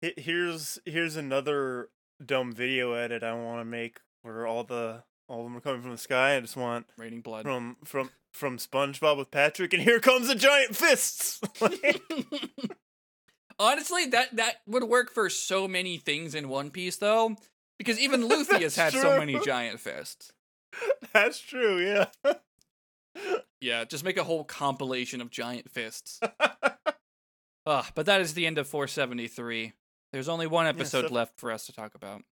Here's 0.00 0.78
here's 0.84 1.16
another 1.16 1.90
dumb 2.24 2.52
video 2.52 2.94
edit 2.94 3.22
I 3.22 3.34
want 3.34 3.60
to 3.60 3.64
make 3.64 4.00
where 4.22 4.46
all 4.46 4.64
the 4.64 5.04
all 5.28 5.40
of 5.40 5.44
them 5.44 5.56
are 5.56 5.60
coming 5.60 5.82
from 5.82 5.92
the 5.92 5.98
sky. 5.98 6.36
I 6.36 6.40
just 6.40 6.56
want 6.56 6.86
Raining 6.96 7.20
blood. 7.20 7.44
from 7.44 7.76
from 7.84 8.10
from 8.32 8.56
SpongeBob 8.56 9.18
with 9.18 9.30
Patrick, 9.30 9.74
and 9.74 9.82
here 9.82 10.00
comes 10.00 10.28
the 10.28 10.34
giant 10.34 10.74
fists. 10.74 11.40
Honestly, 13.58 14.06
that 14.06 14.34
that 14.34 14.56
would 14.66 14.84
work 14.84 15.12
for 15.12 15.28
so 15.28 15.68
many 15.68 15.98
things 15.98 16.34
in 16.34 16.48
One 16.48 16.70
Piece, 16.70 16.96
though, 16.96 17.36
because 17.78 18.00
even 18.00 18.26
Luffy 18.28 18.62
has 18.62 18.76
had 18.76 18.92
That's 18.92 19.02
so 19.02 19.18
many 19.18 19.38
giant 19.40 19.78
fists. 19.78 20.32
That's 21.12 21.38
true. 21.38 21.78
Yeah. 21.78 22.32
Yeah, 23.60 23.84
just 23.84 24.04
make 24.04 24.16
a 24.16 24.24
whole 24.24 24.42
compilation 24.42 25.20
of 25.20 25.30
giant 25.30 25.70
fists. 25.70 26.18
Ugh, 27.66 27.86
but 27.94 28.06
that 28.06 28.20
is 28.20 28.34
the 28.34 28.46
end 28.46 28.58
of 28.58 28.66
473. 28.66 29.72
There's 30.12 30.28
only 30.28 30.46
one 30.46 30.66
episode 30.66 31.08
so- 31.08 31.14
left 31.14 31.38
for 31.38 31.50
us 31.50 31.66
to 31.66 31.72
talk 31.72 31.94
about. 31.94 32.22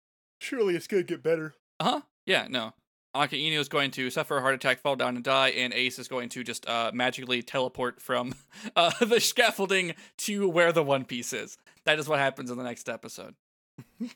Surely 0.41 0.75
it's 0.75 0.87
gonna 0.87 1.03
get 1.03 1.23
better. 1.23 1.55
Uh 1.79 1.85
huh. 1.85 2.01
Yeah, 2.27 2.47
no. 2.49 2.73
Aka 3.15 3.39
Inu 3.39 3.59
is 3.59 3.69
going 3.69 3.91
to 3.93 4.09
suffer 4.09 4.37
a 4.39 4.41
heart 4.41 4.55
attack, 4.55 4.81
fall 4.81 4.95
down, 4.95 5.17
and 5.17 5.25
die, 5.25 5.49
and 5.49 5.73
Ace 5.75 5.99
is 5.99 6.07
going 6.07 6.29
to 6.31 6.45
just 6.45 6.69
uh, 6.69 6.93
magically 6.95 7.43
teleport 7.43 8.01
from 8.01 8.35
uh, 8.77 8.93
the 9.05 9.21
scaffolding 9.21 9.95
to 10.19 10.49
where 10.49 10.73
the 10.73 10.85
One 10.85 11.05
Piece 11.05 11.33
is. 11.33 11.59
That 11.85 11.99
is 11.99 12.09
what 12.09 12.21
happens 12.21 12.51
in 12.51 12.59
the 12.59 12.63
next 12.63 12.89
episode. 12.89 13.35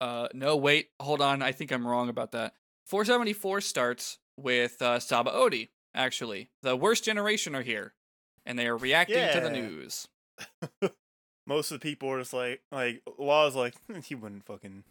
uh, 0.00 0.28
no, 0.32 0.56
wait, 0.56 0.88
hold 0.98 1.20
on. 1.20 1.42
I 1.42 1.52
think 1.52 1.70
I'm 1.70 1.86
wrong 1.86 2.08
about 2.08 2.32
that. 2.32 2.54
474 2.86 3.60
starts 3.60 4.18
with 4.38 4.80
uh, 4.80 4.98
Sabaody, 4.98 5.68
actually. 5.94 6.48
The 6.62 6.76
worst 6.76 7.04
generation 7.04 7.54
are 7.54 7.62
here, 7.62 7.92
and 8.46 8.58
they 8.58 8.66
are 8.66 8.76
reacting 8.76 9.28
to 9.32 9.40
the 9.40 9.50
news. 9.50 10.08
Most 11.46 11.70
of 11.70 11.80
the 11.80 11.82
people 11.82 12.08
are 12.10 12.20
just 12.20 12.32
like 12.32 12.62
like 12.70 13.02
Law's 13.18 13.54
like 13.54 13.74
"Hmm, 13.86 14.00
he 14.00 14.14
wouldn't 14.14 14.44
fucking 14.44 14.84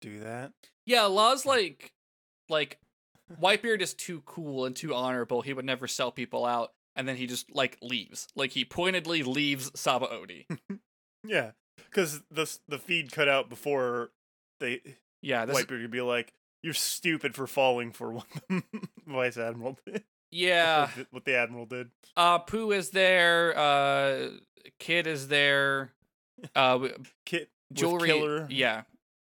do 0.00 0.20
that. 0.20 0.52
Yeah, 0.86 1.04
Law's 1.04 1.46
like 1.46 1.92
like 2.48 2.78
Whitebeard 3.40 3.80
is 3.80 3.94
too 3.94 4.22
cool 4.26 4.64
and 4.64 4.74
too 4.76 4.94
honorable. 4.94 5.42
He 5.42 5.52
would 5.52 5.64
never 5.64 5.86
sell 5.86 6.10
people 6.10 6.44
out, 6.44 6.72
and 6.96 7.08
then 7.08 7.16
he 7.16 7.26
just 7.26 7.54
like 7.54 7.78
leaves. 7.80 8.28
Like 8.34 8.50
he 8.50 8.64
pointedly 8.64 9.22
leaves 9.22 9.70
Sabaody. 9.72 10.46
Yeah, 11.24 11.52
because 11.76 12.20
the 12.32 12.52
the 12.66 12.78
feed 12.78 13.12
cut 13.12 13.28
out 13.28 13.48
before 13.48 14.10
they 14.58 14.80
Yeah, 15.22 15.44
this 15.44 15.56
Whitebeard 15.56 15.82
could 15.82 15.90
be 15.92 16.00
like, 16.00 16.32
"You're 16.64 16.74
stupid 16.74 17.36
for 17.36 17.46
falling 17.46 17.92
for 17.92 18.12
what 18.12 18.26
the 18.48 18.64
Vice 19.06 19.36
Admiral 19.36 19.78
did." 19.86 20.02
Yeah. 20.32 20.88
What 21.10 21.24
the- 21.24 21.36
Admiral 21.36 21.66
did. 21.66 21.90
Uh 22.16 22.38
Pooh 22.40 22.72
is 22.72 22.90
there, 22.90 23.56
uh 23.56 24.28
Kid 24.80 25.06
is 25.06 25.28
there. 25.28 25.92
Uh 26.56 26.88
Kid 27.26 27.46
Jewelry 27.72 28.08
Killer. 28.08 28.46
Yeah. 28.50 28.82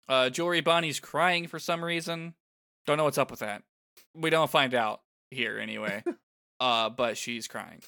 Uh 0.10 0.30
Jewelry 0.30 0.62
Bonnie's 0.62 1.00
crying 1.00 1.48
for 1.48 1.60
some 1.60 1.84
reason. 1.84 2.34
Don't 2.86 2.98
know 2.98 3.04
what's 3.06 3.18
up 3.18 3.32
with 3.32 3.40
that. 3.42 3.64
We 4.16 4.30
don't 4.30 4.50
find 4.50 4.74
out. 4.74 5.02
here 5.32 5.58
anyway. 5.60 6.04
uh, 6.60 6.90
but 6.90 7.18
she's 7.18 7.48
crying, 7.48 7.82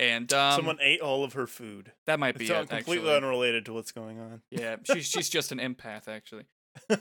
and 0.00 0.32
um, 0.32 0.56
Someone 0.56 0.78
ate 0.80 1.00
all 1.00 1.22
of 1.24 1.34
her 1.34 1.46
food. 1.46 1.92
that 2.06 2.18
might 2.18 2.36
be 2.38 2.44
It's 2.46 2.50
it. 2.50 2.68
completely 2.68 3.08
actually. 3.10 3.16
unrelated 3.28 3.66
to 3.66 3.72
what's 3.74 3.92
going 3.92 4.18
on. 4.18 4.40
Yeah, 4.50 4.76
she's 4.84 5.06
she's 5.06 5.28
just 5.28 5.52
an 5.52 5.58
empath 5.58 6.08
actually. 6.08 6.44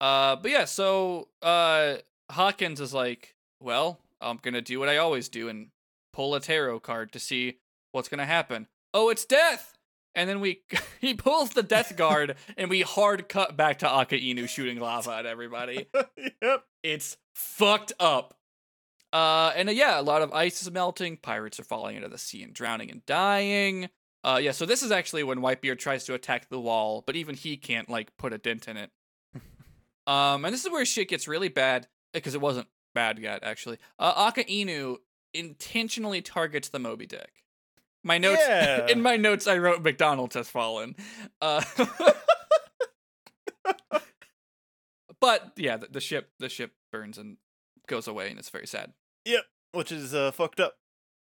Uh, 0.00 0.34
but 0.34 0.50
yeah, 0.50 0.64
so 0.64 1.28
uh, 1.42 1.94
Hawkins 2.28 2.80
is 2.80 2.92
like, 2.92 3.36
well, 3.60 4.00
I'm 4.22 4.38
gonna 4.40 4.60
do 4.60 4.78
what 4.78 4.88
I 4.88 4.96
always 4.96 5.28
do 5.28 5.48
and 5.48 5.68
pull 6.12 6.34
a 6.34 6.40
tarot 6.40 6.80
card 6.80 7.12
to 7.12 7.18
see 7.18 7.58
what's 7.92 8.08
gonna 8.08 8.26
happen. 8.26 8.68
Oh, 8.94 9.08
it's 9.08 9.24
death! 9.24 9.76
And 10.14 10.28
then 10.28 10.40
we 10.40 10.62
he 11.00 11.14
pulls 11.14 11.50
the 11.50 11.62
death 11.62 11.96
guard 11.96 12.36
and 12.56 12.70
we 12.70 12.82
hard 12.82 13.28
cut 13.28 13.56
back 13.56 13.78
to 13.80 13.88
Aka 13.88 14.20
Inu 14.20 14.48
shooting 14.48 14.78
lava 14.78 15.12
at 15.12 15.26
everybody. 15.26 15.86
yep. 16.42 16.64
It's 16.82 17.16
fucked 17.34 17.92
up. 17.98 18.34
Uh, 19.12 19.52
and 19.54 19.68
uh, 19.68 19.72
yeah, 19.72 20.00
a 20.00 20.02
lot 20.02 20.22
of 20.22 20.32
ice 20.32 20.62
is 20.62 20.70
melting. 20.70 21.18
Pirates 21.18 21.60
are 21.60 21.64
falling 21.64 21.96
into 21.96 22.08
the 22.08 22.18
sea 22.18 22.42
and 22.42 22.54
drowning 22.54 22.90
and 22.90 23.04
dying. 23.04 23.90
Uh, 24.24 24.38
yeah, 24.40 24.52
so 24.52 24.64
this 24.64 24.82
is 24.82 24.92
actually 24.92 25.24
when 25.24 25.40
Whitebeard 25.40 25.78
tries 25.78 26.04
to 26.04 26.14
attack 26.14 26.48
the 26.48 26.60
wall, 26.60 27.02
but 27.06 27.16
even 27.16 27.34
he 27.34 27.56
can't 27.56 27.90
like 27.90 28.16
put 28.16 28.32
a 28.32 28.38
dent 28.38 28.68
in 28.68 28.76
it. 28.76 28.90
um, 30.06 30.44
and 30.44 30.54
this 30.54 30.64
is 30.64 30.70
where 30.70 30.84
shit 30.84 31.08
gets 31.08 31.26
really 31.26 31.48
bad 31.48 31.88
because 32.14 32.34
it 32.34 32.40
wasn't 32.40 32.68
bad 32.94 33.18
yet, 33.18 33.42
actually. 33.42 33.78
Uh, 33.98 34.12
Aka 34.16 34.44
Inu 34.44 34.96
intentionally 35.34 36.20
targets 36.22 36.68
the 36.68 36.78
Moby 36.78 37.06
Dick. 37.06 37.44
My 38.04 38.18
notes 38.18 38.42
Yeah. 38.48 38.86
in 38.88 39.00
my 39.02 39.16
notes, 39.16 39.46
I 39.46 39.58
wrote 39.58 39.82
McDonald's 39.82 40.34
has 40.34 40.48
fallen. 40.48 40.96
Uh, 41.40 41.62
but 45.20 45.52
yeah, 45.56 45.76
the, 45.76 45.86
the 45.90 46.00
ship 46.00 46.30
the 46.38 46.48
ship 46.48 46.72
burns 46.90 47.18
and 47.18 47.36
goes 47.86 48.08
away, 48.08 48.30
and 48.30 48.38
it's 48.38 48.50
very 48.50 48.66
sad. 48.66 48.92
Yep. 49.24 49.44
Which 49.72 49.92
is 49.92 50.14
uh, 50.14 50.32
fucked 50.32 50.60
up. 50.60 50.74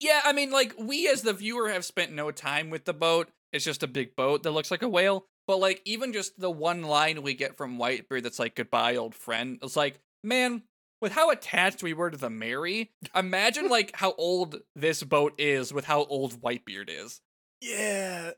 Yeah, 0.00 0.20
I 0.24 0.32
mean, 0.32 0.50
like 0.50 0.74
we 0.78 1.08
as 1.08 1.22
the 1.22 1.32
viewer 1.32 1.68
have 1.70 1.84
spent 1.84 2.12
no 2.12 2.30
time 2.30 2.70
with 2.70 2.84
the 2.84 2.94
boat. 2.94 3.28
It's 3.52 3.64
just 3.64 3.82
a 3.82 3.88
big 3.88 4.14
boat 4.16 4.44
that 4.44 4.52
looks 4.52 4.70
like 4.70 4.82
a 4.82 4.88
whale. 4.88 5.26
But 5.46 5.58
like 5.58 5.82
even 5.84 6.12
just 6.12 6.38
the 6.38 6.50
one 6.50 6.82
line 6.82 7.22
we 7.22 7.34
get 7.34 7.56
from 7.56 7.78
Whitebeard 7.78 8.22
that's 8.22 8.38
like 8.38 8.54
goodbye, 8.54 8.96
old 8.96 9.14
friend. 9.14 9.58
It's 9.62 9.76
like, 9.76 9.98
man, 10.22 10.62
with 11.00 11.12
how 11.12 11.30
attached 11.30 11.82
we 11.82 11.92
were 11.92 12.10
to 12.10 12.16
the 12.16 12.30
Merry, 12.30 12.90
imagine 13.14 13.68
like 13.70 13.92
how 13.96 14.12
old 14.18 14.60
this 14.74 15.02
boat 15.02 15.34
is 15.38 15.72
with 15.72 15.84
how 15.86 16.04
old 16.04 16.40
Whitebeard 16.40 16.88
is. 16.88 17.20
Yeah. 17.60 18.32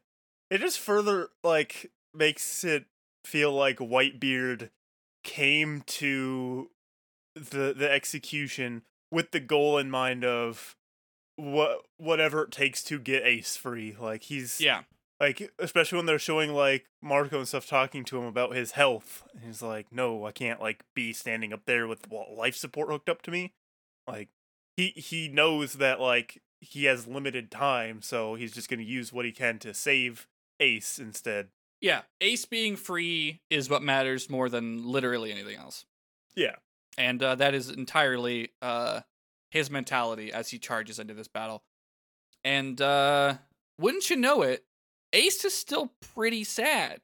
It 0.51 0.59
just 0.59 0.79
further 0.79 1.29
like 1.43 1.91
makes 2.15 2.65
it 2.65 2.85
feel 3.25 3.53
like 3.53 3.79
Whitebeard 3.79 4.71
came 5.25 5.83
to 5.87 6.71
the 7.35 7.73
the 7.77 7.91
execution 7.91 8.83
with 9.11 9.31
the 9.31 9.41
goal 9.41 9.79
in 9.79 9.91
mind 9.91 10.25
of 10.25 10.77
what 11.37 11.83
whatever 11.97 12.43
it 12.43 12.51
takes 12.51 12.83
to 12.85 12.99
get 12.99 13.25
Ace 13.25 13.57
free. 13.57 13.97
Like 13.99 14.25
he's 14.25 14.61
Yeah. 14.61 14.83
Like 15.23 15.53
especially 15.61 15.97
when 15.97 16.07
they're 16.07 16.19
showing 16.19 16.53
like 16.53 16.87
Marco 17.01 17.39
and 17.39 17.47
stuff 17.47 17.65
talking 17.67 18.05
to 18.07 18.19
him 18.19 18.25
about 18.25 18.57
his 18.57 18.73
health. 18.73 19.23
And 19.33 19.45
he's 19.45 19.63
like, 19.63 19.87
"No, 19.93 20.27
I 20.27 20.33
can't 20.33 20.61
like 20.61 20.83
be 20.95 21.13
standing 21.13 21.53
up 21.53 21.65
there 21.65 21.87
with 21.87 22.09
life 22.11 22.57
support 22.57 22.89
hooked 22.89 23.09
up 23.09 23.23
to 23.23 23.31
me." 23.31 23.55
Like 24.09 24.31
he 24.77 24.89
he 24.89 25.29
knows 25.29 25.75
that 25.75 26.01
like 26.01 26.43
he 26.61 26.87
has 26.87 27.07
limited 27.07 27.53
time, 27.53 28.03
so 28.03 28.35
he's 28.35 28.53
just 28.53 28.69
going 28.69 28.81
to 28.81 28.85
use 28.85 29.13
what 29.13 29.25
he 29.25 29.31
can 29.31 29.61
to 29.61 29.73
save 29.73 30.27
Ace 30.59 30.99
instead. 30.99 31.49
Yeah, 31.81 32.03
Ace 32.21 32.45
being 32.45 32.75
free 32.75 33.43
is 33.49 33.71
what 33.71 33.83
matters 33.83 34.29
more 34.29 34.49
than 34.49 34.85
literally 34.85 35.31
anything 35.31 35.57
else. 35.57 35.85
Yeah. 36.35 36.57
And 36.99 37.23
uh, 37.23 37.37
that 37.37 37.55
is 37.55 37.71
entirely 37.71 38.51
uh, 38.61 39.01
his 39.51 39.71
mentality 39.71 40.33
as 40.33 40.51
he 40.51 40.59
charges 40.59 40.99
into 40.99 41.15
this 41.15 41.29
battle. 41.29 41.63
And 42.45 42.81
uh, 42.81 43.35
wouldn't 43.79 44.11
you 44.11 44.17
know 44.17 44.43
it, 44.43 44.65
Ace 45.13 45.45
is 45.45 45.55
still 45.55 45.93
pretty 46.15 46.45
sad. 46.45 47.01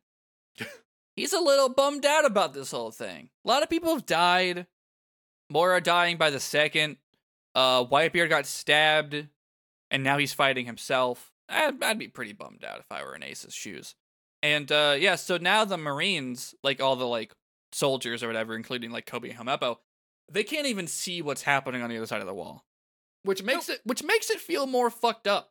He's 1.16 1.32
a 1.32 1.40
little 1.40 1.68
bummed 1.68 2.06
out 2.06 2.24
about 2.24 2.54
this 2.54 2.70
whole 2.70 2.90
thing. 2.90 3.30
A 3.44 3.48
lot 3.48 3.62
of 3.62 3.70
people 3.70 3.92
have 3.92 4.06
died. 4.06 4.66
More 5.50 5.72
are 5.72 5.80
dying 5.80 6.16
by 6.16 6.30
the 6.30 6.40
second. 6.40 6.96
Uh, 7.54 7.84
Whitebeard 7.84 8.28
got 8.28 8.46
stabbed, 8.46 9.26
and 9.90 10.04
now 10.04 10.18
he's 10.18 10.32
fighting 10.32 10.66
himself. 10.66 11.32
I'd, 11.48 11.82
I'd 11.82 11.98
be 11.98 12.08
pretty 12.08 12.34
bummed 12.34 12.62
out 12.62 12.80
if 12.80 12.92
I 12.92 13.02
were 13.02 13.16
in 13.16 13.22
Ace's 13.22 13.54
shoes. 13.54 13.94
And 14.42 14.70
uh, 14.70 14.96
yeah, 14.98 15.16
so 15.16 15.38
now 15.38 15.64
the 15.64 15.78
Marines, 15.78 16.54
like 16.62 16.80
all 16.80 16.96
the 16.96 17.06
like 17.06 17.32
soldiers 17.72 18.22
or 18.22 18.28
whatever, 18.28 18.54
including 18.54 18.90
like 18.90 19.06
Kobe 19.06 19.30
and 19.30 19.38
Helmeppo, 19.38 19.78
they 20.30 20.44
can't 20.44 20.66
even 20.66 20.86
see 20.86 21.22
what's 21.22 21.42
happening 21.42 21.82
on 21.82 21.90
the 21.90 21.96
other 21.96 22.06
side 22.06 22.20
of 22.20 22.26
the 22.26 22.34
wall, 22.34 22.64
which 23.24 23.42
makes 23.42 23.68
it 23.68 23.80
which 23.84 24.04
makes 24.04 24.30
it 24.30 24.40
feel 24.40 24.66
more 24.66 24.90
fucked 24.90 25.26
up. 25.26 25.50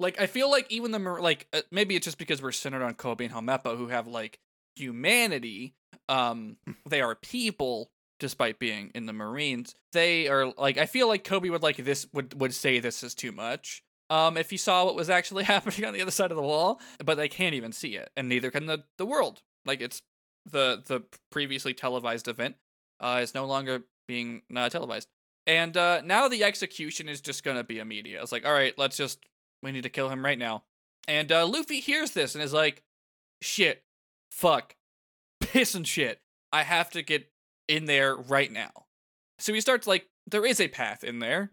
Like 0.00 0.20
I 0.20 0.26
feel 0.26 0.50
like 0.50 0.70
even 0.70 0.92
the 0.92 0.98
like 0.98 1.46
uh, 1.52 1.62
maybe 1.70 1.96
it's 1.96 2.04
just 2.04 2.18
because 2.18 2.40
we're 2.40 2.52
centered 2.52 2.82
on 2.82 2.94
Kobe 2.94 3.24
and 3.24 3.34
Helmeppo 3.34 3.76
who 3.76 3.88
have 3.88 4.06
like 4.06 4.38
humanity. 4.76 5.74
Um, 6.08 6.56
they 6.88 7.00
are 7.00 7.14
people 7.14 7.90
despite 8.20 8.58
being 8.58 8.90
in 8.94 9.06
the 9.06 9.12
Marines. 9.12 9.74
They 9.92 10.28
are 10.28 10.52
like 10.56 10.78
I 10.78 10.86
feel 10.86 11.08
like 11.08 11.24
Kobe 11.24 11.50
would 11.50 11.62
like 11.62 11.76
this 11.76 12.06
would 12.12 12.40
would 12.40 12.54
say 12.54 12.78
this 12.78 13.02
is 13.02 13.14
too 13.14 13.32
much. 13.32 13.82
Um, 14.10 14.36
if 14.36 14.50
he 14.50 14.56
saw 14.56 14.84
what 14.84 14.94
was 14.94 15.10
actually 15.10 15.44
happening 15.54 15.84
on 15.84 15.94
the 15.94 16.02
other 16.02 16.10
side 16.10 16.30
of 16.30 16.36
the 16.36 16.42
wall, 16.42 16.80
but 17.04 17.16
they 17.16 17.28
can't 17.28 17.54
even 17.54 17.72
see 17.72 17.96
it, 17.96 18.10
and 18.16 18.28
neither 18.28 18.50
can 18.50 18.66
the 18.66 18.84
the 18.96 19.06
world. 19.06 19.42
Like 19.66 19.80
it's 19.80 20.00
the 20.46 20.82
the 20.86 21.02
previously 21.30 21.74
televised 21.74 22.28
event 22.28 22.56
uh, 23.00 23.20
is 23.22 23.34
no 23.34 23.46
longer 23.46 23.82
being 24.06 24.42
uh, 24.54 24.68
televised, 24.68 25.08
and 25.46 25.76
uh, 25.76 26.00
now 26.04 26.28
the 26.28 26.44
execution 26.44 27.08
is 27.08 27.20
just 27.20 27.44
gonna 27.44 27.64
be 27.64 27.78
immediate. 27.78 28.22
It's 28.22 28.32
like, 28.32 28.46
all 28.46 28.52
right, 28.52 28.74
let's 28.78 28.96
just 28.96 29.18
we 29.62 29.72
need 29.72 29.82
to 29.82 29.88
kill 29.88 30.08
him 30.08 30.24
right 30.24 30.38
now. 30.38 30.64
And 31.06 31.32
uh, 31.32 31.46
Luffy 31.46 31.80
hears 31.80 32.12
this 32.12 32.34
and 32.34 32.44
is 32.44 32.52
like, 32.52 32.82
shit, 33.40 33.82
fuck, 34.30 34.76
piss 35.40 35.74
and 35.74 35.86
shit. 35.86 36.20
I 36.52 36.62
have 36.62 36.90
to 36.90 37.02
get 37.02 37.30
in 37.68 37.84
there 37.86 38.16
right 38.16 38.50
now. 38.50 38.70
So 39.38 39.52
he 39.52 39.60
starts 39.60 39.86
like 39.86 40.08
there 40.26 40.44
is 40.44 40.60
a 40.60 40.68
path 40.68 41.04
in 41.04 41.18
there. 41.18 41.52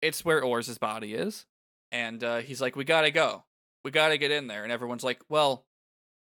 It's 0.00 0.24
where 0.24 0.42
Oars' 0.42 0.78
body 0.78 1.14
is. 1.14 1.46
And 1.90 2.22
uh, 2.24 2.38
he's 2.38 2.60
like, 2.60 2.76
We 2.76 2.84
gotta 2.84 3.10
go. 3.10 3.44
We 3.84 3.90
gotta 3.90 4.18
get 4.18 4.30
in 4.30 4.46
there. 4.46 4.64
And 4.64 4.72
everyone's 4.72 5.04
like, 5.04 5.20
Well, 5.28 5.64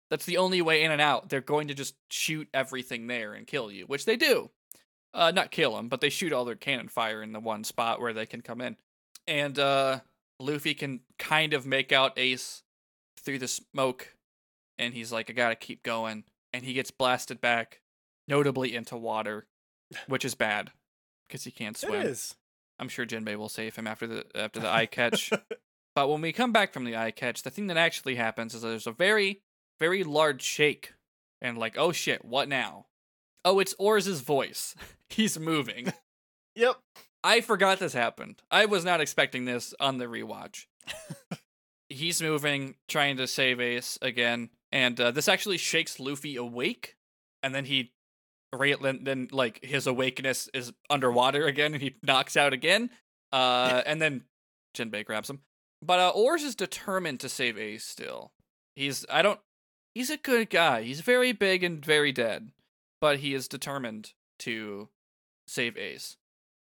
that's 0.09 0.25
the 0.25 0.37
only 0.37 0.61
way 0.61 0.83
in 0.83 0.91
and 0.91 1.01
out. 1.01 1.29
They're 1.29 1.41
going 1.41 1.67
to 1.67 1.73
just 1.73 1.95
shoot 2.09 2.47
everything 2.53 3.07
there 3.07 3.33
and 3.33 3.47
kill 3.47 3.71
you, 3.71 3.85
which 3.85 4.05
they 4.05 4.15
do. 4.15 4.51
Uh, 5.13 5.31
not 5.31 5.51
kill 5.51 5.75
them, 5.75 5.87
but 5.87 6.01
they 6.01 6.09
shoot 6.09 6.33
all 6.33 6.45
their 6.45 6.55
cannon 6.55 6.89
fire 6.89 7.23
in 7.23 7.31
the 7.31 7.39
one 7.39 7.63
spot 7.63 8.01
where 8.01 8.13
they 8.13 8.25
can 8.25 8.41
come 8.41 8.61
in. 8.61 8.75
And 9.27 9.57
uh, 9.57 10.01
Luffy 10.39 10.73
can 10.73 11.01
kind 11.17 11.53
of 11.53 11.65
make 11.65 11.91
out 11.91 12.17
Ace 12.17 12.63
through 13.19 13.39
the 13.39 13.47
smoke. 13.47 14.15
And 14.77 14.93
he's 14.93 15.11
like, 15.11 15.29
I 15.29 15.33
gotta 15.33 15.55
keep 15.55 15.83
going. 15.83 16.25
And 16.53 16.63
he 16.63 16.73
gets 16.73 16.91
blasted 16.91 17.41
back, 17.41 17.81
notably 18.27 18.75
into 18.75 18.97
water, 18.97 19.47
which 20.07 20.25
is 20.25 20.35
bad 20.35 20.71
because 21.27 21.43
he 21.43 21.51
can't 21.51 21.77
swim. 21.77 22.01
It 22.01 22.07
is. 22.07 22.35
I'm 22.79 22.89
sure 22.89 23.05
Jinbei 23.05 23.37
will 23.37 23.49
save 23.49 23.75
him 23.75 23.87
after 23.87 24.05
the 24.07 24.25
after 24.35 24.59
the 24.59 24.69
eye 24.69 24.85
catch. 24.85 25.31
but 25.95 26.09
when 26.09 26.21
we 26.21 26.33
come 26.33 26.51
back 26.51 26.73
from 26.73 26.83
the 26.83 26.97
eye 26.97 27.11
catch, 27.11 27.43
the 27.43 27.49
thing 27.49 27.67
that 27.67 27.77
actually 27.77 28.15
happens 28.15 28.53
is 28.53 28.61
there's 28.61 28.87
a 28.87 28.91
very, 28.91 29.41
very 29.79 30.03
large 30.03 30.41
shake. 30.41 30.93
And 31.41 31.57
like, 31.57 31.77
oh 31.77 31.91
shit, 31.91 32.25
what 32.25 32.49
now? 32.49 32.87
Oh, 33.43 33.59
it's 33.59 33.75
Oars' 33.77 34.21
voice. 34.21 34.75
He's 35.09 35.37
moving. 35.37 35.93
Yep. 36.55 36.77
I 37.25 37.41
forgot 37.41 37.79
this 37.79 37.93
happened. 37.93 38.43
I 38.51 38.67
was 38.67 38.85
not 38.85 39.01
expecting 39.01 39.45
this 39.45 39.73
on 39.79 39.97
the 39.97 40.05
rewatch. 40.05 40.67
He's 41.89 42.21
moving, 42.21 42.75
trying 42.87 43.17
to 43.17 43.25
save 43.25 43.59
Ace 43.59 43.97
again, 43.99 44.51
and 44.71 44.99
uh, 45.01 45.09
this 45.09 45.27
actually 45.27 45.57
shakes 45.57 45.99
Luffy 45.99 46.35
awake, 46.35 46.97
and 47.41 47.55
then 47.55 47.65
he, 47.65 47.93
then, 48.53 49.27
like 49.31 49.65
his 49.65 49.87
awakeness 49.87 50.49
is 50.53 50.71
underwater 50.87 51.47
again, 51.47 51.73
and 51.73 51.81
he 51.81 51.95
knocks 52.03 52.37
out 52.37 52.53
again. 52.53 52.91
Uh, 53.33 53.81
and 53.87 53.99
then 53.99 54.25
Jinbei 54.77 55.03
grabs 55.03 55.27
him, 55.27 55.39
but 55.81 55.99
uh, 55.99 56.09
Oars 56.09 56.43
is 56.43 56.53
determined 56.53 57.19
to 57.21 57.29
save 57.29 57.57
Ace. 57.57 57.85
Still, 57.85 58.33
he's 58.75 59.03
I 59.09 59.23
don't. 59.23 59.39
He's 59.95 60.11
a 60.11 60.17
good 60.17 60.51
guy. 60.51 60.83
He's 60.83 61.01
very 61.01 61.31
big 61.31 61.63
and 61.63 61.83
very 61.83 62.11
dead, 62.11 62.51
but 63.01 63.19
he 63.19 63.33
is 63.33 63.47
determined 63.47 64.13
to 64.39 64.89
save 65.47 65.75
Ace. 65.75 66.17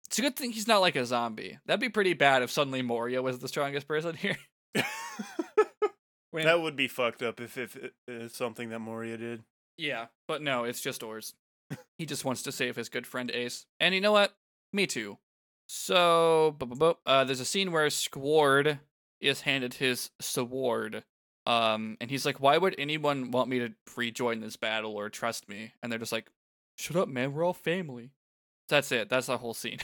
It's 0.09 0.19
a 0.19 0.23
good 0.23 0.37
thing 0.37 0.53
he's 0.53 0.67
not 0.67 0.81
like 0.81 0.97
a 0.97 1.05
zombie. 1.05 1.59
That'd 1.67 1.81
be 1.81 1.91
pretty 1.91 2.15
bad 2.15 2.43
if 2.43 2.51
suddenly 2.51 2.81
Moria 2.83 3.21
was 3.21 3.39
the 3.41 3.49
strongest 3.49 3.87
person 3.87 4.17
here. 4.17 4.39
When- 6.31 6.45
that 6.45 6.61
would 6.61 6.77
be 6.77 6.89
fucked 6.89 7.23
up 7.23 7.41
if 7.41 7.57
if 7.57 7.75
it- 7.77 7.95
it's 8.07 8.37
something 8.37 8.69
that 8.71 8.81
Moria 8.81 9.17
did. 9.17 9.45
Yeah, 9.79 10.07
but 10.27 10.43
no, 10.43 10.65
it's 10.65 10.81
just 10.81 11.03
Oars. 11.03 11.35
he 11.99 12.05
just 12.07 12.25
wants 12.25 12.43
to 12.43 12.53
save 12.53 12.77
his 12.77 12.89
good 12.89 13.07
friend 13.07 13.31
Ace. 13.31 13.65
And 13.81 13.95
you 13.95 14.01
know 14.01 14.13
what? 14.13 14.37
Me 14.73 14.87
too. 14.87 15.19
So, 15.67 16.57
uh, 17.07 17.25
there's 17.25 17.41
a 17.41 17.45
scene 17.45 17.73
where 17.73 17.89
Squard 17.91 18.79
is 19.21 19.43
handed 19.43 19.75
his 19.75 20.11
sword. 20.21 21.05
Um, 21.47 21.97
and 22.01 22.11
he's 22.11 22.27
like, 22.27 22.41
why 22.41 22.59
would 22.59 22.75
anyone 22.79 23.31
want 23.31 23.49
me 23.49 23.59
to 23.61 23.73
rejoin 23.97 24.41
this 24.41 24.57
battle 24.57 24.95
or 24.97 25.09
trust 25.09 25.49
me? 25.49 25.73
And 25.83 25.91
they're 25.91 25.99
just 25.99 26.13
like, 26.13 26.31
shut 26.77 26.97
up, 26.97 27.09
man. 27.09 27.33
We're 27.33 27.45
all 27.45 27.55
family. 27.55 28.13
That's 28.69 28.93
it. 28.93 29.09
That's 29.09 29.27
the 29.27 29.39
whole 29.39 29.55
scene. 29.55 29.79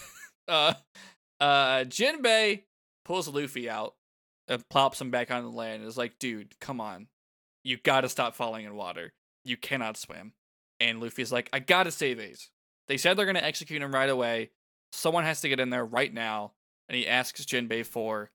uh, 0.49 0.75
uh, 1.41 1.45
Uh, 1.45 1.85
Jinbei 1.85 2.63
pulls 3.05 3.29
Luffy 3.29 3.69
out 3.69 3.95
and 4.49 4.67
plops 4.69 5.01
him 5.01 5.11
back 5.11 5.31
on 5.31 5.43
the 5.43 5.51
land 5.51 5.81
and 5.83 5.89
is 5.89 5.97
like, 5.99 6.19
dude, 6.19 6.59
come 6.61 6.81
on. 6.81 7.09
You 7.65 7.79
gotta 7.83 8.09
stop 8.09 8.35
falling 8.35 8.65
in 8.67 8.75
water. 8.77 9.13
You 9.45 9.57
cannot 9.57 9.97
swim. 9.97 10.33
And 10.81 11.01
Luffy's 11.01 11.33
like, 11.33 11.49
I 11.53 11.59
gotta 11.61 11.91
save 11.91 12.21
Ace. 12.21 12.51
They 12.89 12.97
said 12.99 13.17
they're 13.17 13.27
gonna 13.27 13.41
execute 13.41 13.81
him 13.83 13.95
right 13.95 14.09
away. 14.11 14.51
Someone 14.93 15.25
has 15.25 15.41
to 15.41 15.49
get 15.49 15.61
in 15.61 15.71
there 15.71 15.85
right 15.85 16.13
now. 16.13 16.53
And 16.89 16.97
he 16.97 17.09
asks 17.09 17.45
Jinbei 17.47 17.87
for 17.87 18.31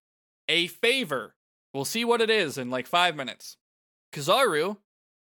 a 0.47 0.65
favor. 0.67 1.35
We'll 1.73 1.85
see 1.85 2.03
what 2.03 2.21
it 2.21 2.31
is 2.31 2.57
in 2.57 2.71
like 2.71 2.87
five 2.87 3.15
minutes. 3.15 3.57
Kizaru 4.11 4.77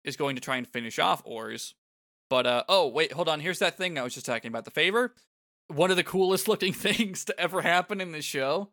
is 0.05 0.17
going 0.17 0.37
to 0.37 0.41
try 0.41 0.57
and 0.57 0.67
finish 0.69 1.01
off 1.01 1.23
Oars. 1.25 1.75
But 2.29 2.47
uh 2.47 2.65
oh 2.69 2.89
wait, 2.89 3.13
hold 3.13 3.29
on. 3.29 3.41
Here's 3.41 3.61
that 3.61 3.77
thing 3.77 3.99
I 3.99 4.03
was 4.03 4.15
just 4.15 4.27
talking 4.27 4.49
about. 4.49 4.65
The 4.65 4.71
favor. 4.71 5.15
One 5.69 5.91
of 5.91 5.97
the 5.97 6.05
coolest 6.05 6.49
looking 6.49 6.73
things 6.73 7.25
to 7.27 7.39
ever 7.39 7.63
happen 7.63 8.01
in 8.01 8.13
this 8.13 8.25
show. 8.25 8.71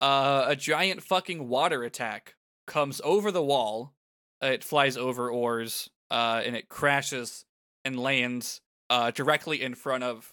Uh 0.00 0.44
a 0.48 0.56
giant 0.56 1.02
fucking 1.02 1.48
water 1.48 1.82
attack 1.82 2.34
comes 2.66 3.00
over 3.04 3.30
the 3.30 3.42
wall. 3.42 3.94
It 4.40 4.64
flies 4.64 4.96
over 4.96 5.30
Oars, 5.30 5.88
uh, 6.10 6.42
and 6.44 6.56
it 6.56 6.68
crashes 6.68 7.44
and 7.84 7.98
lands 7.98 8.60
uh 8.90 9.10
directly 9.10 9.62
in 9.62 9.74
front 9.74 10.04
of 10.04 10.32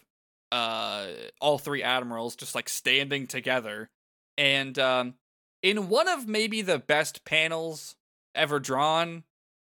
uh 0.52 1.08
all 1.40 1.58
three 1.58 1.84
admirals 1.84 2.36
just 2.36 2.56
like 2.56 2.70
standing 2.70 3.28
together. 3.28 3.90
And 4.38 4.78
um 4.80 5.16
in 5.62 5.90
one 5.90 6.08
of 6.08 6.28
maybe 6.28 6.62
the 6.62 6.80
best 6.80 7.26
panels 7.26 7.96
ever 8.36 8.60
drawn, 8.60 9.24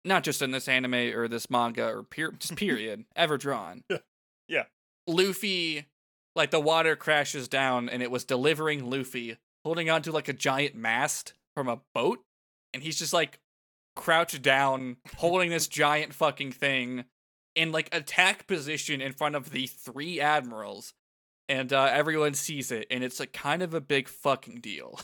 not 0.05 0.23
just 0.23 0.41
in 0.41 0.51
this 0.51 0.67
anime 0.67 0.93
or 0.93 1.27
this 1.27 1.49
manga 1.49 1.85
or 1.87 2.03
per- 2.03 2.31
just 2.31 2.55
period 2.57 3.05
ever 3.15 3.37
drawn. 3.37 3.83
Yeah. 3.89 3.97
yeah. 4.47 4.63
Luffy, 5.07 5.85
like 6.35 6.51
the 6.51 6.59
water 6.59 6.95
crashes 6.95 7.47
down 7.47 7.89
and 7.89 8.01
it 8.01 8.11
was 8.11 8.23
delivering 8.23 8.89
Luffy 8.89 9.37
holding 9.65 9.89
onto 9.89 10.11
like 10.11 10.27
a 10.27 10.33
giant 10.33 10.75
mast 10.75 11.33
from 11.55 11.67
a 11.67 11.81
boat, 11.93 12.21
and 12.73 12.83
he's 12.83 12.99
just 12.99 13.13
like 13.13 13.39
crouched 13.95 14.41
down 14.41 14.97
holding 15.17 15.49
this 15.49 15.67
giant 15.69 16.13
fucking 16.13 16.51
thing 16.51 17.05
in 17.55 17.71
like 17.71 17.89
attack 17.93 18.45
position 18.47 19.01
in 19.01 19.11
front 19.13 19.35
of 19.35 19.49
the 19.51 19.65
three 19.67 20.21
admirals. 20.21 20.93
And 21.47 21.71
uh, 21.71 21.89
everyone 21.91 22.33
sees 22.33 22.71
it, 22.71 22.87
and 22.89 23.03
it's 23.03 23.19
like 23.19 23.31
kind 23.31 23.61
of 23.61 23.73
a 23.75 23.81
big 23.81 24.07
fucking 24.07 24.61
deal. 24.61 24.99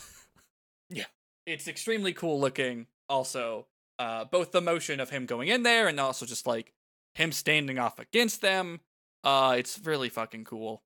Yeah. 0.88 1.04
It's 1.44 1.66
extremely 1.66 2.12
cool 2.12 2.38
looking, 2.40 2.86
also. 3.08 3.66
Uh, 3.98 4.24
both 4.24 4.52
the 4.52 4.60
motion 4.60 5.00
of 5.00 5.10
him 5.10 5.26
going 5.26 5.48
in 5.48 5.62
there 5.62 5.86
and 5.86 6.00
also 6.00 6.26
just 6.26 6.46
like 6.46 6.72
him 7.14 7.30
standing 7.32 7.78
off 7.78 7.98
against 7.98 8.40
them. 8.40 8.80
Uh, 9.22 9.54
it's 9.58 9.80
really 9.84 10.08
fucking 10.08 10.44
cool. 10.44 10.82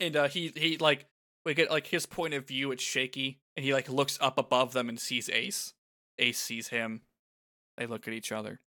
And 0.00 0.16
uh, 0.16 0.28
he 0.28 0.52
he 0.54 0.78
like 0.78 1.06
we 1.44 1.54
get 1.54 1.70
like 1.70 1.86
his 1.86 2.06
point 2.06 2.34
of 2.34 2.46
view. 2.46 2.70
It's 2.72 2.82
shaky, 2.82 3.40
and 3.56 3.64
he 3.64 3.72
like 3.72 3.88
looks 3.88 4.18
up 4.20 4.38
above 4.38 4.72
them 4.72 4.88
and 4.88 4.98
sees 4.98 5.28
Ace. 5.28 5.74
Ace 6.18 6.38
sees 6.38 6.68
him. 6.68 7.02
They 7.76 7.86
look 7.86 8.08
at 8.08 8.14
each 8.14 8.32
other. 8.32 8.60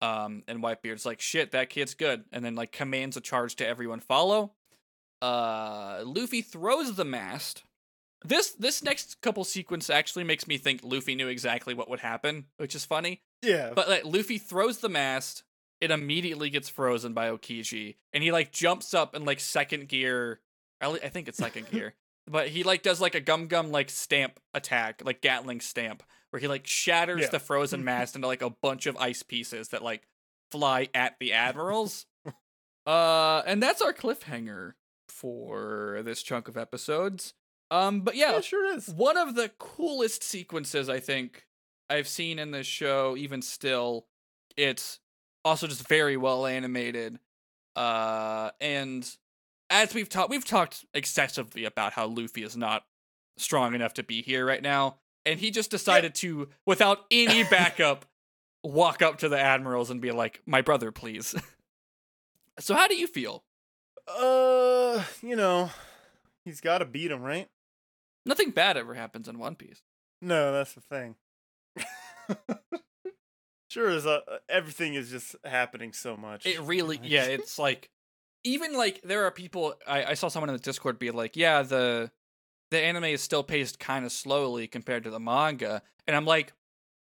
Um, 0.00 0.42
and 0.46 0.62
Whitebeard's 0.62 1.06
like, 1.06 1.20
"Shit, 1.20 1.52
that 1.52 1.70
kid's 1.70 1.94
good," 1.94 2.24
and 2.32 2.44
then 2.44 2.54
like 2.54 2.72
commands 2.72 3.16
a 3.16 3.20
charge 3.20 3.56
to 3.56 3.66
everyone 3.66 4.00
follow. 4.00 4.52
Uh, 5.22 6.02
Luffy 6.04 6.42
throws 6.42 6.94
the 6.96 7.04
mast. 7.04 7.62
This 8.26 8.52
this 8.52 8.82
next 8.82 9.20
couple 9.20 9.44
sequence 9.44 9.90
actually 9.90 10.24
makes 10.24 10.46
me 10.46 10.56
think 10.56 10.80
Luffy 10.82 11.14
knew 11.14 11.28
exactly 11.28 11.74
what 11.74 11.90
would 11.90 12.00
happen, 12.00 12.46
which 12.56 12.74
is 12.74 12.84
funny. 12.84 13.20
Yeah. 13.42 13.72
But 13.74 13.88
like 13.88 14.04
Luffy 14.04 14.38
throws 14.38 14.78
the 14.78 14.88
mast, 14.88 15.42
it 15.80 15.90
immediately 15.90 16.48
gets 16.48 16.68
frozen 16.70 17.12
by 17.12 17.28
Aokiji, 17.30 17.96
and 18.14 18.22
he 18.22 18.32
like 18.32 18.50
jumps 18.50 18.94
up 18.94 19.14
in 19.14 19.24
like 19.26 19.40
second 19.40 19.88
gear. 19.88 20.40
I 20.80 20.96
think 21.08 21.28
it's 21.28 21.38
second 21.38 21.68
gear, 21.70 21.94
but 22.26 22.48
he 22.48 22.62
like 22.62 22.82
does 22.82 23.00
like 23.00 23.14
a 23.14 23.20
gum 23.20 23.46
gum 23.46 23.70
like 23.70 23.90
stamp 23.90 24.40
attack, 24.54 25.02
like 25.04 25.20
Gatling 25.20 25.60
stamp, 25.60 26.02
where 26.30 26.40
he 26.40 26.48
like 26.48 26.66
shatters 26.66 27.22
Yeah. 27.22 27.28
the 27.28 27.38
frozen 27.40 27.84
mast 27.90 28.16
into 28.16 28.26
like 28.26 28.42
a 28.42 28.50
bunch 28.50 28.86
of 28.86 28.96
ice 28.96 29.22
pieces 29.22 29.68
that 29.68 29.82
like 29.82 30.06
fly 30.50 30.88
at 30.94 31.16
the 31.20 31.32
admirals. 31.34 32.06
uh, 32.86 33.42
and 33.46 33.62
that's 33.62 33.82
our 33.82 33.92
cliffhanger 33.92 34.72
for 35.08 36.00
this 36.04 36.22
chunk 36.22 36.48
of 36.48 36.56
episodes. 36.56 37.34
Um, 37.70 38.02
but 38.02 38.14
yeah, 38.16 38.32
yeah, 38.32 38.40
sure 38.40 38.76
is. 38.76 38.88
one 38.88 39.16
of 39.16 39.34
the 39.34 39.50
coolest 39.58 40.22
sequences 40.22 40.88
I 40.88 41.00
think 41.00 41.46
I've 41.88 42.08
seen 42.08 42.38
in 42.38 42.50
this 42.50 42.66
show, 42.66 43.16
even 43.16 43.42
still. 43.42 44.06
It's 44.56 45.00
also 45.44 45.66
just 45.66 45.86
very 45.88 46.16
well 46.16 46.46
animated. 46.46 47.18
Uh, 47.76 48.50
and 48.60 49.08
as 49.70 49.94
we've 49.94 50.08
talked, 50.08 50.30
we've 50.30 50.44
talked 50.44 50.84
excessively 50.94 51.64
about 51.64 51.92
how 51.92 52.06
Luffy 52.06 52.42
is 52.42 52.56
not 52.56 52.84
strong 53.36 53.74
enough 53.74 53.94
to 53.94 54.02
be 54.02 54.22
here 54.22 54.46
right 54.46 54.62
now, 54.62 54.96
and 55.26 55.40
he 55.40 55.50
just 55.50 55.70
decided 55.70 56.14
to, 56.16 56.48
without 56.66 57.00
any 57.10 57.42
backup, 57.44 58.04
walk 58.62 59.02
up 59.02 59.18
to 59.18 59.28
the 59.28 59.38
admirals 59.38 59.90
and 59.90 60.00
be 60.00 60.12
like, 60.12 60.40
"My 60.46 60.62
brother, 60.62 60.92
please." 60.92 61.34
so, 62.58 62.74
how 62.74 62.86
do 62.86 62.96
you 62.96 63.06
feel? 63.06 63.42
Uh, 64.06 65.02
you 65.22 65.34
know, 65.34 65.70
he's 66.44 66.60
got 66.60 66.78
to 66.78 66.84
beat 66.84 67.10
him, 67.10 67.22
right? 67.22 67.48
Nothing 68.26 68.50
bad 68.50 68.76
ever 68.76 68.94
happens 68.94 69.28
in 69.28 69.38
One 69.38 69.54
Piece. 69.54 69.82
No, 70.22 70.52
that's 70.52 70.72
the 70.72 70.80
thing. 70.80 71.16
sure 73.70 73.90
is. 73.90 74.06
Uh, 74.06 74.20
everything 74.48 74.94
is 74.94 75.10
just 75.10 75.36
happening 75.44 75.92
so 75.92 76.16
much. 76.16 76.46
It 76.46 76.60
really, 76.60 76.98
yeah, 77.02 77.24
it's 77.24 77.58
like 77.58 77.90
even 78.44 78.76
like 78.76 79.02
there 79.02 79.24
are 79.24 79.30
people. 79.30 79.74
I, 79.86 80.04
I 80.04 80.14
saw 80.14 80.28
someone 80.28 80.48
in 80.48 80.56
the 80.56 80.62
Discord 80.62 80.98
be 80.98 81.10
like, 81.10 81.36
"Yeah, 81.36 81.62
the 81.62 82.10
the 82.70 82.80
anime 82.80 83.04
is 83.04 83.20
still 83.20 83.42
paced 83.42 83.78
kind 83.78 84.04
of 84.04 84.12
slowly 84.12 84.66
compared 84.66 85.04
to 85.04 85.10
the 85.10 85.20
manga," 85.20 85.82
and 86.06 86.16
I'm 86.16 86.24
like, 86.24 86.54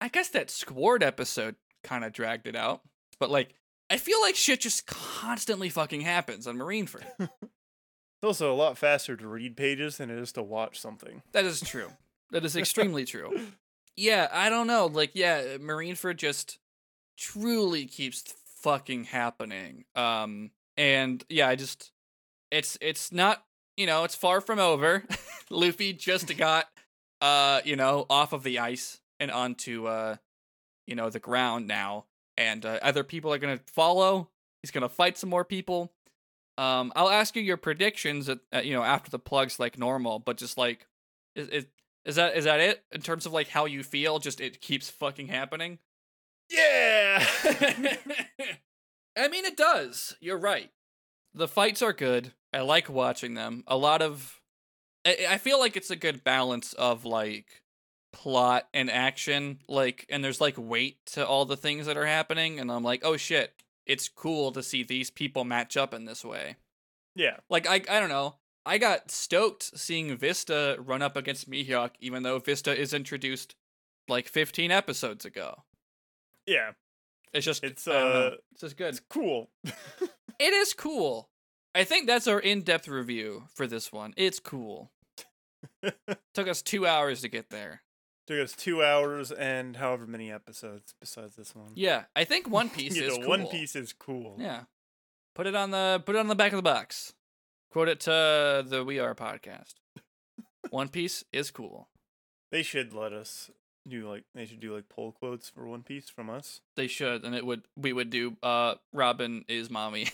I 0.01 0.09
guess 0.09 0.29
that 0.29 0.49
Squard 0.49 1.03
episode 1.03 1.55
kind 1.83 2.03
of 2.03 2.11
dragged 2.11 2.47
it 2.47 2.55
out, 2.55 2.81
but 3.19 3.29
like 3.29 3.53
I 3.89 3.97
feel 3.97 4.19
like 4.21 4.35
shit 4.35 4.61
just 4.61 4.85
constantly 4.85 5.69
fucking 5.69 6.01
happens 6.01 6.47
on 6.47 6.57
Marineford. 6.57 7.05
It's 8.17 8.27
also 8.27 8.51
a 8.51 8.55
lot 8.55 8.77
faster 8.77 9.15
to 9.15 9.27
read 9.27 9.55
pages 9.55 9.97
than 9.97 10.09
it 10.09 10.17
is 10.17 10.31
to 10.33 10.43
watch 10.43 10.79
something. 10.79 11.21
that 11.33 11.45
is 11.45 11.61
true. 11.61 11.89
That 12.31 12.43
is 12.45 12.55
extremely 12.57 13.05
true. 13.05 13.39
Yeah, 13.95 14.27
I 14.31 14.49
don't 14.49 14.67
know. 14.67 14.87
Like, 14.87 15.11
yeah, 15.13 15.57
Marineford 15.57 16.17
just 16.17 16.57
truly 17.17 17.85
keeps 17.85 18.23
fucking 18.61 19.05
happening. 19.05 19.85
Um, 19.95 20.51
and 20.75 21.23
yeah, 21.29 21.47
I 21.47 21.55
just, 21.55 21.91
it's 22.51 22.77
it's 22.81 23.11
not, 23.11 23.43
you 23.75 23.85
know, 23.85 24.03
it's 24.03 24.15
far 24.15 24.41
from 24.41 24.59
over. 24.59 25.03
Luffy 25.49 25.93
just 25.93 26.35
got, 26.37 26.65
uh, 27.21 27.61
you 27.65 27.75
know, 27.75 28.05
off 28.09 28.33
of 28.33 28.43
the 28.43 28.59
ice 28.59 28.99
and 29.19 29.31
onto, 29.31 29.87
uh, 29.87 30.15
you 30.85 30.95
know, 30.95 31.09
the 31.09 31.19
ground 31.19 31.67
now, 31.67 32.05
and 32.35 32.65
uh, 32.65 32.79
other 32.81 33.03
people 33.03 33.31
are 33.33 33.37
gonna 33.39 33.59
follow. 33.67 34.29
He's 34.61 34.71
gonna 34.71 34.89
fight 34.89 35.17
some 35.17 35.29
more 35.29 35.45
people. 35.45 35.91
Um, 36.57 36.91
I'll 36.95 37.09
ask 37.09 37.35
you 37.35 37.41
your 37.41 37.57
predictions, 37.57 38.29
at, 38.29 38.39
uh, 38.53 38.59
you 38.59 38.73
know, 38.73 38.83
after 38.83 39.11
the 39.11 39.19
plugs 39.19 39.59
like 39.59 39.77
normal, 39.77 40.19
but 40.19 40.37
just 40.37 40.57
like, 40.57 40.87
is, 41.35 41.47
is 41.49 41.65
is 42.05 42.15
that 42.15 42.37
is 42.37 42.45
that 42.45 42.61
it 42.61 42.83
in 42.91 43.01
terms 43.01 43.25
of 43.25 43.33
like 43.33 43.49
how 43.49 43.65
you 43.65 43.83
feel? 43.83 44.17
Just 44.17 44.39
it 44.39 44.61
keeps 44.61 44.89
fucking 44.89 45.27
happening. 45.27 45.79
Yeah. 46.49 47.25
I 49.17 49.27
mean, 49.27 49.45
it 49.45 49.57
does. 49.57 50.15
You're 50.21 50.37
right. 50.37 50.71
The 51.33 51.47
fights 51.47 51.81
are 51.81 51.93
good. 51.93 52.33
I 52.53 52.61
like 52.61 52.89
watching 52.89 53.33
them. 53.33 53.63
A 53.67 53.75
lot 53.75 54.01
of, 54.01 54.39
I, 55.05 55.27
I 55.31 55.37
feel 55.37 55.59
like 55.59 55.75
it's 55.75 55.89
a 55.89 55.95
good 55.95 56.23
balance 56.23 56.73
of 56.73 57.03
like 57.03 57.63
plot 58.13 58.67
and 58.73 58.89
action. 58.89 59.59
Like, 59.67 60.05
and 60.09 60.23
there's 60.23 60.39
like 60.39 60.55
weight 60.57 60.97
to 61.07 61.27
all 61.27 61.45
the 61.45 61.57
things 61.57 61.87
that 61.87 61.97
are 61.97 62.05
happening. 62.05 62.59
And 62.59 62.71
I'm 62.71 62.83
like, 62.83 63.01
oh 63.03 63.17
shit, 63.17 63.53
it's 63.87 64.09
cool 64.09 64.51
to 64.51 64.61
see 64.61 64.83
these 64.83 65.09
people 65.09 65.43
match 65.45 65.75
up 65.77 65.93
in 65.93 66.05
this 66.05 66.23
way. 66.25 66.57
yeah. 67.15 67.37
Like, 67.49 67.67
I, 67.67 67.75
I 67.89 67.99
don't 67.99 68.09
know. 68.09 68.35
I 68.65 68.77
got 68.77 69.09
stoked 69.11 69.63
seeing 69.79 70.15
Vista 70.17 70.75
run 70.79 71.01
up 71.01 71.15
against 71.15 71.49
Mihawk, 71.49 71.91
even 72.01 72.23
though 72.23 72.37
Vista 72.39 72.77
is 72.77 72.93
introduced 72.93 73.55
like 74.09 74.27
15 74.27 74.71
episodes 74.71 75.23
ago. 75.25 75.63
Yeah. 76.45 76.71
It's 77.33 77.45
just, 77.45 77.63
It's 77.63 77.87
uh, 77.87 78.31
it's 78.51 78.61
just 78.61 78.77
good. 78.77 78.89
it's 78.89 79.01
cool. 79.09 79.49
It 80.39 80.53
is 80.53 80.73
cool. 80.75 81.29
I 81.73 81.83
think 81.83 82.05
that's 82.05 82.27
our 82.27 82.39
in-depth 82.39 82.87
review 82.87 83.45
for 83.55 83.65
this 83.65 83.91
one. 83.91 84.13
It's 84.17 84.39
cool. 84.39 84.91
Took 86.35 86.47
us 86.47 86.61
two 86.61 86.85
hours 86.85 87.21
to 87.21 87.27
get 87.27 87.49
there. 87.49 87.81
Took 88.27 88.39
us 88.39 88.53
two 88.53 88.83
hours 88.83 89.31
and 89.31 89.77
however 89.77 90.05
many 90.05 90.29
episodes 90.29 90.93
besides 90.99 91.37
this 91.37 91.55
one. 91.55 91.71
Yeah, 91.75 92.03
I 92.13 92.25
think 92.25 92.47
One 92.49 92.69
Piece 92.69 92.95
you 92.95 93.03
is 93.03 93.17
cool. 93.17 93.27
One 93.27 93.47
Piece 93.47 93.75
is 93.75 93.93
cool. 93.93 94.35
Yeah, 94.37 94.63
put 95.33 95.47
it 95.47 95.55
on 95.55 95.71
the 95.71 96.03
put 96.05 96.15
it 96.15 96.19
on 96.19 96.27
the 96.27 96.35
back 96.35 96.51
of 96.51 96.57
the 96.57 96.63
box. 96.63 97.13
Quote 97.71 97.87
it 97.87 98.01
to 98.01 98.65
the 98.67 98.83
We 98.85 98.99
Are 98.99 99.15
podcast. 99.15 99.75
One 100.69 100.89
Piece 100.89 101.23
is 101.31 101.51
cool. 101.51 101.87
They 102.51 102.63
should 102.63 102.93
let 102.93 103.13
us 103.13 103.49
do 103.87 104.09
like 104.09 104.25
they 104.35 104.45
should 104.45 104.59
do 104.59 104.75
like 104.75 104.89
poll 104.89 105.13
quotes 105.13 105.49
for 105.49 105.65
One 105.65 105.83
Piece 105.83 106.09
from 106.09 106.29
us. 106.29 106.59
They 106.75 106.87
should, 106.87 107.23
and 107.23 107.33
it 107.33 107.45
would 107.45 107.63
we 107.77 107.93
would 107.93 108.09
do. 108.09 108.35
Uh, 108.43 108.75
Robin 108.91 109.45
is 109.47 109.69
mommy. 109.69 110.09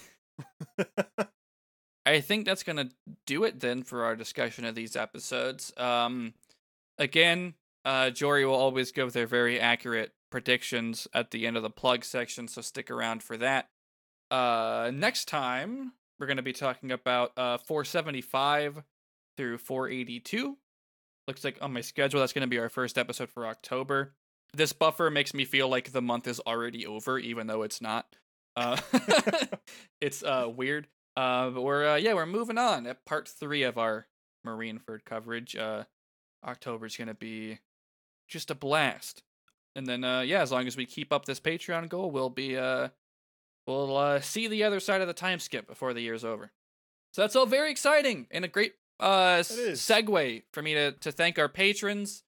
I 2.06 2.19
think 2.19 2.45
that's 2.45 2.64
gonna 2.64 2.90
do 3.26 3.44
it 3.44 3.60
then 3.60 3.81
for 3.81 4.03
our 4.03 4.15
discussion 4.15 4.65
of 4.65 4.76
these 4.76 4.95
episodes. 4.95 5.73
Um, 5.77 6.34
again, 6.99 7.56
uh, 7.85 8.10
Jory 8.10 8.45
will 8.45 8.55
always 8.55 8.91
give 8.91 9.14
their 9.14 9.27
very 9.27 9.60
accurate 9.60 10.11
predictions 10.31 11.07
at 11.14 11.31
the 11.31 11.45
end 11.45 11.57
of 11.57 11.64
the 11.64 11.69
plug 11.69 12.03
section, 12.03 12.47
so 12.47 12.61
stick 12.61 12.89
around 12.89 13.23
for 13.23 13.38
that. 13.38 13.69
Uh, 14.31 14.91
next 14.93 15.27
time 15.27 15.93
we're 16.19 16.27
gonna 16.27 16.41
be 16.41 16.53
talking 16.53 16.91
about 16.91 17.31
uh 17.38 17.57
475 17.57 18.81
through 19.38 19.57
482. 19.57 20.57
Looks 21.27 21.43
like 21.43 21.57
on 21.61 21.73
my 21.73 21.81
schedule 21.81 22.19
that's 22.19 22.34
gonna 22.34 22.47
be 22.47 22.60
our 22.60 22.69
first 22.69 22.97
episode 22.97 23.30
for 23.30 23.45
October. 23.45 24.15
This 24.53 24.73
buffer 24.73 25.10
makes 25.10 25.34
me 25.34 25.45
feel 25.45 25.68
like 25.68 25.91
the 25.91 26.01
month 26.01 26.27
is 26.27 26.39
already 26.39 26.85
over, 26.85 27.19
even 27.19 27.47
though 27.47 27.64
it's 27.64 27.81
not. 27.81 28.15
Uh, 28.55 28.77
it's 30.01 30.23
uh 30.23 30.47
weird. 30.53 30.88
Uh, 31.15 31.49
but 31.51 31.61
we're 31.61 31.88
uh, 31.88 31.95
yeah 31.95 32.14
we're 32.14 32.26
moving 32.26 32.57
on 32.57 32.88
at 32.88 33.05
part 33.05 33.27
three 33.27 33.64
of 33.64 33.77
our 33.77 34.07
Marineford 34.45 35.05
coverage. 35.05 35.55
Uh, 35.55 35.84
October's 36.45 36.97
gonna 36.97 37.14
be 37.14 37.60
just 38.34 38.51
a 38.51 38.55
blast, 38.55 39.23
and 39.76 39.88
then 39.88 40.03
uh 40.03 40.22
yeah 40.22 40.41
as 40.41 40.51
long 40.51 40.68
as 40.68 40.76
we 40.76 40.85
keep 40.85 41.14
up 41.14 41.26
this 41.26 41.39
Patreon 41.39 41.88
goal, 41.88 42.11
we'll 42.11 42.30
be 42.30 42.57
uh 42.57 42.89
we'll 43.65 43.95
uh 43.95 44.19
see 44.19 44.47
the 44.47 44.64
other 44.64 44.80
side 44.81 45.01
of 45.01 45.07
the 45.07 45.14
time 45.14 45.39
skip 45.39 45.68
before 45.68 45.93
the 45.93 46.01
year's 46.01 46.26
over. 46.26 46.51
So 47.14 47.22
that's 47.22 47.35
all 47.35 47.45
very 47.45 47.72
exciting 47.72 48.27
and 48.31 48.43
a 48.43 48.49
great 48.49 48.73
uh 48.99 49.39
segue 49.39 50.43
for 50.51 50.61
me 50.61 50.73
to 50.73 50.91
to 50.91 51.11
thank 51.11 51.39
our 51.39 51.49
patrons. 51.49 52.23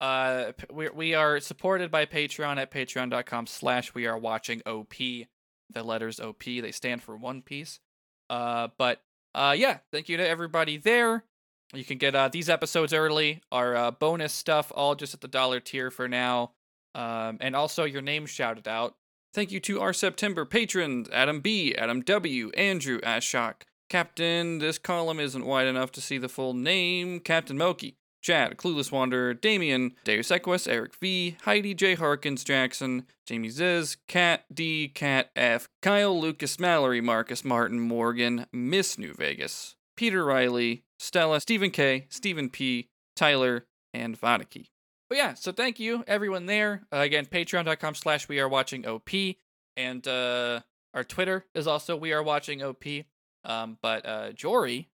Uh, 0.00 0.52
we 0.70 0.90
we 0.90 1.14
are 1.14 1.40
supported 1.40 1.90
by 1.90 2.04
Patreon 2.04 2.58
at 2.58 2.70
patreon.com 2.70 3.46
slash 3.46 3.94
we 3.94 4.06
are 4.06 4.18
watching 4.18 4.62
OP. 4.66 4.94
The 4.94 5.82
letters 5.82 6.20
OP 6.20 6.44
they 6.44 6.70
stand 6.70 7.02
for 7.02 7.16
One 7.16 7.42
Piece. 7.42 7.80
Uh, 8.28 8.68
but 8.76 9.00
uh, 9.34 9.54
yeah, 9.56 9.78
thank 9.92 10.08
you 10.08 10.16
to 10.18 10.28
everybody 10.28 10.76
there. 10.76 11.24
You 11.72 11.84
can 11.84 11.98
get 11.98 12.14
uh 12.14 12.28
these 12.28 12.48
episodes 12.48 12.92
early, 12.92 13.42
our 13.50 13.76
uh, 13.76 13.90
bonus 13.90 14.32
stuff, 14.32 14.70
all 14.74 14.94
just 14.94 15.14
at 15.14 15.20
the 15.20 15.28
dollar 15.28 15.60
tier 15.60 15.90
for 15.90 16.08
now. 16.08 16.52
Um, 16.94 17.38
and 17.40 17.54
also 17.54 17.84
your 17.84 18.02
name 18.02 18.26
shouted 18.26 18.66
out. 18.66 18.94
Thank 19.34 19.52
you 19.52 19.60
to 19.60 19.80
our 19.80 19.92
September 19.92 20.46
patrons 20.46 21.10
Adam 21.12 21.40
B, 21.40 21.74
Adam 21.74 22.00
W, 22.00 22.50
Andrew 22.56 23.00
Ashok, 23.00 23.62
Captain. 23.90 24.60
This 24.60 24.78
column 24.78 25.20
isn't 25.20 25.44
wide 25.44 25.66
enough 25.66 25.92
to 25.92 26.00
see 26.00 26.16
the 26.16 26.28
full 26.28 26.54
name. 26.54 27.20
Captain 27.20 27.58
Moki, 27.58 27.96
Chad, 28.22 28.56
Clueless 28.56 28.90
Wanderer, 28.90 29.34
Damien, 29.34 29.92
Deus 30.04 30.30
Equus, 30.30 30.66
Eric 30.66 30.94
V, 30.96 31.36
Heidi 31.42 31.74
J. 31.74 31.96
Harkins 31.96 32.44
Jackson, 32.44 33.06
Jamie 33.26 33.50
Ziz, 33.50 33.98
Cat 34.08 34.46
D, 34.52 34.88
Cat 34.88 35.30
F, 35.36 35.68
Kyle 35.82 36.18
Lucas 36.18 36.58
Mallory, 36.58 37.02
Marcus 37.02 37.44
Martin 37.44 37.78
Morgan, 37.78 38.46
Miss 38.52 38.96
New 38.98 39.12
Vegas, 39.12 39.76
Peter 39.96 40.24
Riley, 40.24 40.84
Stella, 40.98 41.40
Stephen 41.40 41.70
K, 41.70 42.06
Stephen 42.10 42.50
P, 42.50 42.88
Tyler, 43.14 43.66
and 43.94 44.18
Vodiki. 44.20 44.68
But 45.08 45.18
yeah, 45.18 45.34
so 45.34 45.52
thank 45.52 45.78
you 45.78 46.04
everyone 46.06 46.46
there. 46.46 46.82
Uh, 46.92 46.98
again, 46.98 47.26
patreon.com 47.26 47.94
slash 47.94 48.28
we 48.28 48.40
are 48.40 48.48
watching 48.48 48.86
OP. 48.86 49.08
And 49.76 50.06
uh, 50.08 50.60
our 50.94 51.04
Twitter 51.04 51.44
is 51.54 51.66
also 51.66 51.96
we 51.96 52.12
are 52.12 52.22
watching 52.22 52.62
OP. 52.62 52.84
Um, 53.44 53.78
but 53.82 54.04
uh, 54.06 54.32
Jory, 54.32 54.88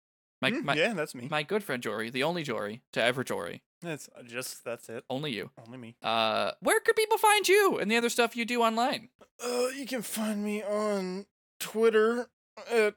my, 0.42 0.50
Mm, 0.50 0.64
my, 0.64 0.74
yeah, 0.74 0.94
that's 0.94 1.14
me. 1.14 1.28
my 1.30 1.42
good 1.42 1.62
friend 1.62 1.82
Jory, 1.82 2.10
the 2.10 2.22
only 2.24 2.42
Jory 2.42 2.82
to 2.94 3.02
ever 3.02 3.22
Jory, 3.22 3.62
That's 3.82 4.08
uh, 4.18 4.22
just 4.22 4.64
that's 4.64 4.88
it. 4.88 5.04
only 5.10 5.32
you. 5.32 5.50
Only 5.66 5.78
me. 5.78 5.96
Uh, 6.02 6.52
where 6.60 6.80
could 6.80 6.96
people 6.96 7.18
find 7.18 7.46
you 7.46 7.78
and 7.78 7.90
the 7.90 7.96
other 7.96 8.08
stuff 8.08 8.34
you 8.34 8.44
do 8.44 8.62
online? 8.62 9.10
Uh, 9.44 9.68
you 9.76 9.86
can 9.86 10.02
find 10.02 10.42
me 10.42 10.62
on 10.62 11.26
Twitter 11.60 12.28
at 12.70 12.94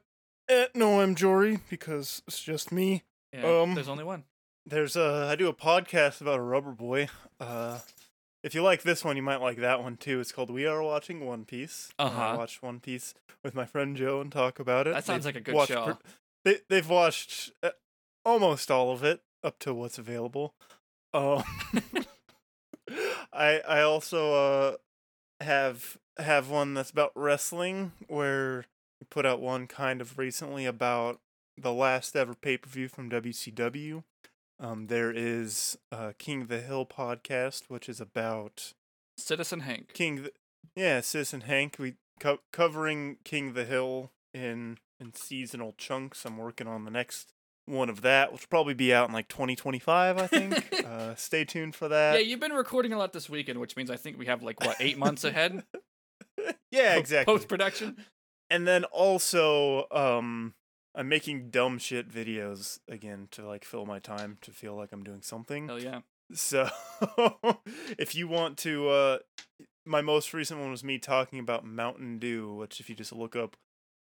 at 0.48 0.74
no 0.76 1.00
I'm 1.00 1.14
Jory 1.14 1.58
because 1.70 2.22
it's 2.26 2.42
just 2.42 2.70
me. 2.72 3.02
Yeah, 3.32 3.60
Um, 3.62 3.74
there's 3.74 3.88
only 3.88 4.04
one. 4.04 4.24
There's 4.66 4.96
a 4.96 5.28
I 5.30 5.36
do 5.36 5.48
a 5.48 5.54
podcast 5.54 6.20
about 6.20 6.38
a 6.38 6.42
rubber 6.42 6.72
boy. 6.72 7.08
Uh 7.40 7.80
if 8.42 8.54
you 8.54 8.62
like 8.62 8.82
this 8.82 9.02
one, 9.04 9.16
you 9.16 9.22
might 9.22 9.40
like 9.40 9.56
that 9.58 9.82
one 9.82 9.96
too. 9.96 10.20
It's 10.20 10.30
called 10.32 10.50
We 10.50 10.66
Are 10.66 10.82
Watching 10.82 11.24
One 11.24 11.44
Piece. 11.46 11.90
Uh, 11.98 12.02
Uh-huh. 12.04 12.22
I 12.22 12.36
watch 12.36 12.60
One 12.62 12.78
Piece 12.80 13.14
with 13.42 13.54
my 13.54 13.64
friend 13.64 13.96
Joe 13.96 14.20
and 14.20 14.30
talk 14.30 14.58
about 14.58 14.86
it. 14.86 14.92
That 14.94 15.04
sounds 15.06 15.24
They've 15.24 15.34
like 15.34 15.48
a 15.48 15.52
good 15.52 15.66
show. 15.68 15.84
pr- 15.94 16.08
they 16.44 16.58
they've 16.68 16.88
watched 16.88 17.52
uh, 17.62 17.70
almost 18.24 18.70
all 18.70 18.92
of 18.92 19.02
it 19.04 19.22
up 19.42 19.58
to 19.60 19.72
what's 19.74 19.98
available. 19.98 20.54
Um 21.14 21.42
I 23.32 23.60
I 23.66 23.80
also 23.82 24.34
uh 24.34 24.76
have 25.42 25.96
have 26.18 26.48
one 26.48 26.74
that's 26.74 26.90
about 26.90 27.12
wrestling 27.14 27.92
where 28.08 28.66
put 29.10 29.26
out 29.26 29.40
one 29.40 29.66
kind 29.66 30.00
of 30.00 30.18
recently 30.18 30.66
about 30.66 31.20
the 31.56 31.72
last 31.72 32.16
ever 32.16 32.34
pay 32.34 32.56
per 32.56 32.68
view 32.68 32.88
from 32.88 33.10
WCW. 33.10 34.02
Um, 34.60 34.86
there 34.86 35.10
is 35.10 35.76
uh, 35.90 36.12
King 36.18 36.42
of 36.42 36.48
the 36.48 36.60
Hill 36.60 36.86
podcast, 36.86 37.64
which 37.68 37.88
is 37.88 38.00
about 38.00 38.72
Citizen 39.16 39.60
Hank. 39.60 39.92
King. 39.92 40.18
Th- 40.18 40.34
yeah, 40.76 41.00
Citizen 41.00 41.42
Hank. 41.42 41.76
We 41.78 41.94
co- 42.20 42.40
covering 42.52 43.18
King 43.24 43.48
of 43.48 43.54
the 43.54 43.64
Hill 43.64 44.10
in 44.32 44.78
in 45.00 45.12
seasonal 45.14 45.74
chunks. 45.76 46.24
I'm 46.24 46.36
working 46.36 46.66
on 46.66 46.84
the 46.84 46.90
next 46.90 47.32
one 47.66 47.88
of 47.88 48.02
that, 48.02 48.32
which 48.32 48.42
will 48.42 48.48
probably 48.48 48.74
be 48.74 48.92
out 48.92 49.08
in 49.08 49.14
like 49.14 49.28
2025. 49.28 50.18
I 50.18 50.26
think. 50.26 50.74
uh, 50.86 51.14
stay 51.14 51.44
tuned 51.44 51.74
for 51.74 51.88
that. 51.88 52.14
yeah, 52.14 52.20
you've 52.20 52.40
been 52.40 52.52
recording 52.52 52.92
a 52.92 52.98
lot 52.98 53.12
this 53.12 53.28
weekend, 53.28 53.58
which 53.58 53.76
means 53.76 53.90
I 53.90 53.96
think 53.96 54.18
we 54.18 54.26
have 54.26 54.42
like 54.42 54.60
what 54.60 54.76
eight 54.80 54.98
months 54.98 55.24
ahead. 55.24 55.64
yeah, 56.70 56.96
exactly. 56.96 57.32
Post 57.32 57.48
production. 57.48 57.96
And 58.54 58.66
then 58.66 58.84
also 58.84 59.86
um 59.90 60.54
i'm 60.94 61.08
making 61.08 61.50
dumb 61.50 61.78
shit 61.78 62.08
videos 62.10 62.78
again 62.88 63.28
to 63.30 63.46
like 63.46 63.64
fill 63.64 63.86
my 63.86 63.98
time 63.98 64.38
to 64.40 64.50
feel 64.50 64.74
like 64.74 64.90
i'm 64.92 65.02
doing 65.02 65.22
something 65.22 65.68
Hell 65.68 65.82
yeah. 65.82 66.00
so 66.32 66.68
if 67.98 68.14
you 68.14 68.28
want 68.28 68.56
to 68.58 68.88
uh 68.88 69.18
my 69.84 70.00
most 70.00 70.32
recent 70.32 70.60
one 70.60 70.70
was 70.70 70.84
me 70.84 70.98
talking 70.98 71.38
about 71.38 71.64
mountain 71.64 72.18
dew 72.18 72.54
which 72.54 72.80
if 72.80 72.88
you 72.88 72.94
just 72.94 73.12
look 73.12 73.36
up 73.36 73.56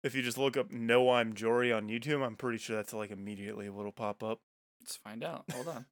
if 0.03 0.15
you 0.15 0.23
just 0.23 0.39
look 0.39 0.57
up 0.57 0.71
no 0.71 1.11
i'm 1.11 1.35
jory 1.35 1.73
on 1.73 1.89
youtube 1.89 2.25
i'm 2.25 2.37
pretty 2.37 2.59
sure 2.59 2.77
that's 2.77 2.93
like 2.95 3.11
immediately 3.11 3.69
what'll 3.69 3.93
pop 3.93 4.23
up 4.23 4.41
Let's 4.81 4.97
find 4.97 5.25
out. 5.25 5.45
Hold 5.53 5.69
on. 5.69 5.87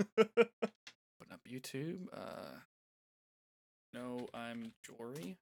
Open 0.18 1.32
up 1.32 1.40
YouTube. 1.50 2.06
Uh, 2.12 2.60
no, 3.92 4.26
I'm 4.32 4.72
Jory. 4.82 5.36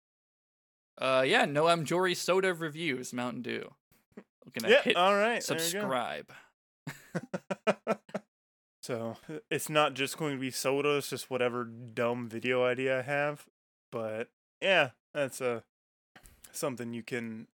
Uh, 0.99 1.25
yeah, 1.27 1.45
no, 1.45 1.67
I'm 1.67 1.85
Jory 1.85 2.15
Soda 2.15 2.55
reviews 2.55 3.13
Mountain 3.13 3.43
Dew. 3.43 3.71
We're 4.17 4.61
gonna 4.61 4.73
yeah 4.73 4.83
hit 4.83 4.97
all 4.97 5.15
right 5.15 5.45
there 5.45 5.57
you 5.59 5.63
go. 5.63 5.69
subscribe. 5.69 6.33
so 8.83 9.17
it's 9.51 9.69
not 9.69 9.95
just 9.95 10.17
going 10.17 10.35
to 10.35 10.41
be 10.41 10.51
soda 10.51 10.97
it's 10.97 11.11
just 11.11 11.29
whatever 11.31 11.65
dumb 11.65 12.29
video 12.29 12.65
idea 12.65 13.01
i 13.01 13.03
have 13.03 13.45
but 13.91 14.29
yeah 14.61 14.91
that's 15.13 15.41
uh 15.41 15.61
something 16.53 16.93
you 16.93 17.03
can 17.03 17.49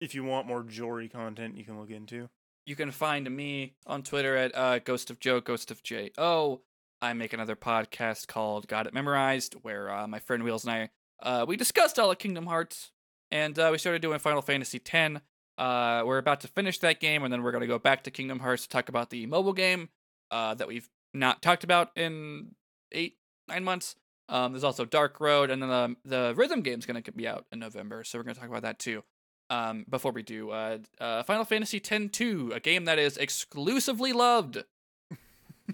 if 0.00 0.14
you 0.14 0.24
want 0.24 0.46
more 0.46 0.62
jory 0.62 1.08
content 1.08 1.56
you 1.56 1.64
can 1.64 1.78
look 1.78 1.90
into 1.90 2.28
You 2.66 2.76
can 2.76 2.90
find 2.90 3.30
me 3.34 3.74
on 3.86 4.02
Twitter 4.02 4.36
at 4.36 4.54
uh, 4.54 4.78
Ghost 4.78 5.10
of 5.10 5.20
Joe, 5.20 5.40
Ghost 5.40 5.70
of 5.70 5.82
J 5.82 6.10
O. 6.18 6.60
I 7.00 7.12
make 7.14 7.32
another 7.32 7.56
podcast 7.56 8.26
called 8.26 8.68
Got 8.68 8.86
It 8.86 8.92
Memorized, 8.94 9.54
where 9.62 9.90
uh, 9.90 10.06
my 10.06 10.18
friend 10.18 10.42
Wheels 10.42 10.64
and 10.64 10.72
I 10.72 10.90
uh, 11.22 11.44
we 11.46 11.56
discussed 11.56 11.98
all 11.98 12.10
of 12.10 12.18
Kingdom 12.18 12.46
Hearts, 12.46 12.92
and 13.30 13.58
uh, 13.58 13.68
we 13.72 13.78
started 13.78 14.02
doing 14.02 14.18
Final 14.18 14.42
Fantasy 14.42 14.80
X. 14.84 15.20
Uh, 15.56 16.02
we're 16.06 16.18
about 16.18 16.40
to 16.40 16.48
finish 16.48 16.78
that 16.78 17.00
game, 17.00 17.24
and 17.24 17.32
then 17.32 17.42
we're 17.42 17.52
gonna 17.52 17.66
go 17.66 17.78
back 17.78 18.04
to 18.04 18.10
Kingdom 18.10 18.38
Hearts 18.40 18.62
to 18.62 18.68
talk 18.68 18.88
about 18.88 19.10
the 19.10 19.26
mobile 19.26 19.52
game 19.52 19.88
uh, 20.30 20.54
that 20.54 20.68
we've 20.68 20.88
not 21.12 21.42
talked 21.42 21.64
about 21.64 21.90
in 21.96 22.54
eight 22.92 23.16
nine 23.48 23.64
months. 23.64 23.96
Um, 24.28 24.52
there's 24.52 24.64
also 24.64 24.84
Dark 24.84 25.20
Road, 25.20 25.50
and 25.50 25.62
then 25.62 25.68
the 25.68 25.96
the 26.04 26.34
rhythm 26.36 26.60
game's 26.60 26.86
gonna 26.86 27.02
be 27.02 27.26
out 27.26 27.46
in 27.50 27.58
November, 27.58 28.04
so 28.04 28.18
we're 28.18 28.24
gonna 28.24 28.34
talk 28.34 28.48
about 28.48 28.62
that 28.62 28.78
too. 28.78 29.02
Um, 29.50 29.86
before 29.88 30.12
we 30.12 30.22
do, 30.22 30.50
uh, 30.50 30.78
uh, 31.00 31.22
Final 31.22 31.46
Fantasy 31.46 31.78
X-2, 31.78 32.54
a 32.54 32.60
game 32.60 32.84
that 32.84 32.98
is 32.98 33.16
exclusively 33.16 34.12
loved. 34.12 34.62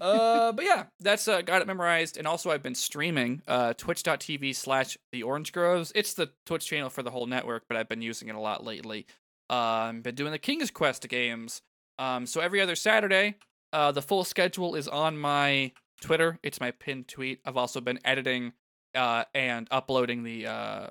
Uh, 0.01 0.51
but 0.51 0.65
yeah, 0.65 0.85
that's 0.99 1.27
uh, 1.27 1.41
got 1.41 1.61
it 1.61 1.67
memorized, 1.67 2.17
and 2.17 2.27
also 2.27 2.51
I've 2.51 2.63
been 2.63 2.75
streaming 2.75 3.41
uh, 3.47 3.73
Twitch.tv 3.73 4.55
slash 4.55 4.97
The 5.11 5.23
Orange 5.23 5.51
Groves. 5.51 5.91
It's 5.95 6.13
the 6.13 6.31
Twitch 6.45 6.65
channel 6.65 6.89
for 6.89 7.03
the 7.03 7.11
whole 7.11 7.27
network, 7.27 7.63
but 7.67 7.77
I've 7.77 7.89
been 7.89 8.01
using 8.01 8.29
it 8.29 8.35
a 8.35 8.39
lot 8.39 8.63
lately. 8.63 9.05
Um, 9.49 10.01
been 10.01 10.15
doing 10.15 10.31
the 10.31 10.39
King's 10.39 10.71
Quest 10.71 11.07
games. 11.07 11.61
Um, 11.99 12.25
so 12.25 12.41
every 12.41 12.61
other 12.61 12.75
Saturday, 12.75 13.35
uh, 13.71 13.91
the 13.91 14.01
full 14.01 14.23
schedule 14.23 14.75
is 14.75 14.87
on 14.87 15.17
my 15.17 15.71
Twitter. 16.01 16.39
It's 16.43 16.59
my 16.59 16.71
pinned 16.71 17.07
tweet. 17.07 17.39
I've 17.45 17.57
also 17.57 17.81
been 17.81 17.99
editing 18.03 18.53
uh, 18.93 19.25
and 19.33 19.67
uploading 19.71 20.23
the 20.23 20.47
uh, 20.47 20.87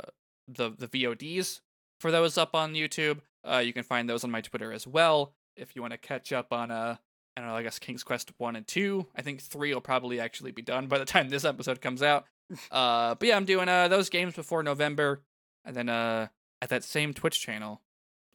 the 0.49 0.71
the 0.71 0.89
VODs 0.89 1.61
for 2.01 2.11
those 2.11 2.39
up 2.39 2.55
on 2.55 2.75
YouTube. 2.75 3.21
Uh, 3.47 3.59
you 3.59 3.73
can 3.73 3.83
find 3.83 4.09
those 4.09 4.25
on 4.25 4.31
my 4.31 4.41
Twitter 4.41 4.73
as 4.73 4.87
well. 4.87 5.35
If 5.57 5.77
you 5.77 5.83
want 5.83 5.93
to 5.93 5.99
catch 5.99 6.33
up 6.33 6.53
on 6.53 6.71
uh, 6.71 6.97
I 7.36 7.40
don't 7.40 7.51
know, 7.51 7.56
I 7.56 7.62
guess 7.62 7.78
King's 7.78 8.05
Quest 8.05 8.32
one 8.39 8.56
and 8.56 8.66
two. 8.66 9.06
I 9.16 9.23
think 9.23 9.40
three 9.43 9.74
will 9.74 9.81
probably 9.81 10.20
actually 10.20 10.52
be 10.52 10.62
done 10.62 10.86
by 10.86 10.98
the 10.98 11.05
time 11.05 11.28
this 11.28 11.44
episode 11.44 11.81
comes 11.81 12.02
out. 12.02 12.27
Uh, 12.70 13.15
but 13.15 13.27
yeah, 13.27 13.36
I'm 13.36 13.47
doing 13.47 13.70
uh 13.70 13.89
those 13.89 14.11
games 14.11 14.35
before 14.35 14.62
November, 14.62 15.23
and 15.65 15.74
then 15.74 15.89
uh 15.89 16.28
at 16.61 16.69
that 16.69 16.85
same 16.85 17.15
Twitch 17.15 17.40
channel, 17.40 17.81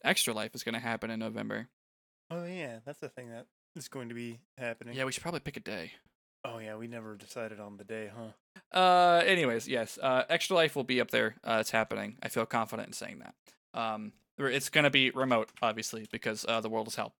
Extra 0.02 0.34
Life 0.34 0.52
is 0.52 0.64
gonna 0.64 0.80
happen 0.80 1.10
in 1.12 1.20
November. 1.20 1.68
Oh 2.28 2.44
yeah, 2.44 2.80
that's 2.84 2.98
the 2.98 3.08
thing 3.08 3.30
that 3.30 3.46
is 3.76 3.88
going 3.88 4.08
to 4.08 4.14
be 4.14 4.40
happening. 4.58 4.96
Yeah, 4.96 5.04
we 5.04 5.12
should 5.12 5.22
probably 5.22 5.40
pick 5.40 5.56
a 5.56 5.60
day. 5.60 5.92
Oh 6.44 6.58
yeah, 6.58 6.76
we 6.76 6.86
never 6.88 7.16
decided 7.16 7.60
on 7.60 7.76
the 7.76 7.84
day, 7.84 8.10
huh? 8.14 8.76
Uh, 8.76 9.22
anyways, 9.24 9.68
yes, 9.68 9.98
uh, 10.02 10.24
Extra 10.28 10.56
Life 10.56 10.74
will 10.74 10.84
be 10.84 11.00
up 11.00 11.10
there. 11.10 11.36
Uh, 11.44 11.58
it's 11.60 11.70
happening. 11.70 12.16
I 12.22 12.28
feel 12.28 12.46
confident 12.46 12.88
in 12.88 12.92
saying 12.94 13.20
that. 13.20 13.34
Um, 13.80 14.12
it's 14.38 14.70
gonna 14.70 14.90
be 14.90 15.10
remote, 15.10 15.50
obviously, 15.60 16.08
because 16.10 16.44
uh, 16.48 16.60
the 16.60 16.68
world 16.70 16.88
is 16.88 16.94
hell, 16.96 17.12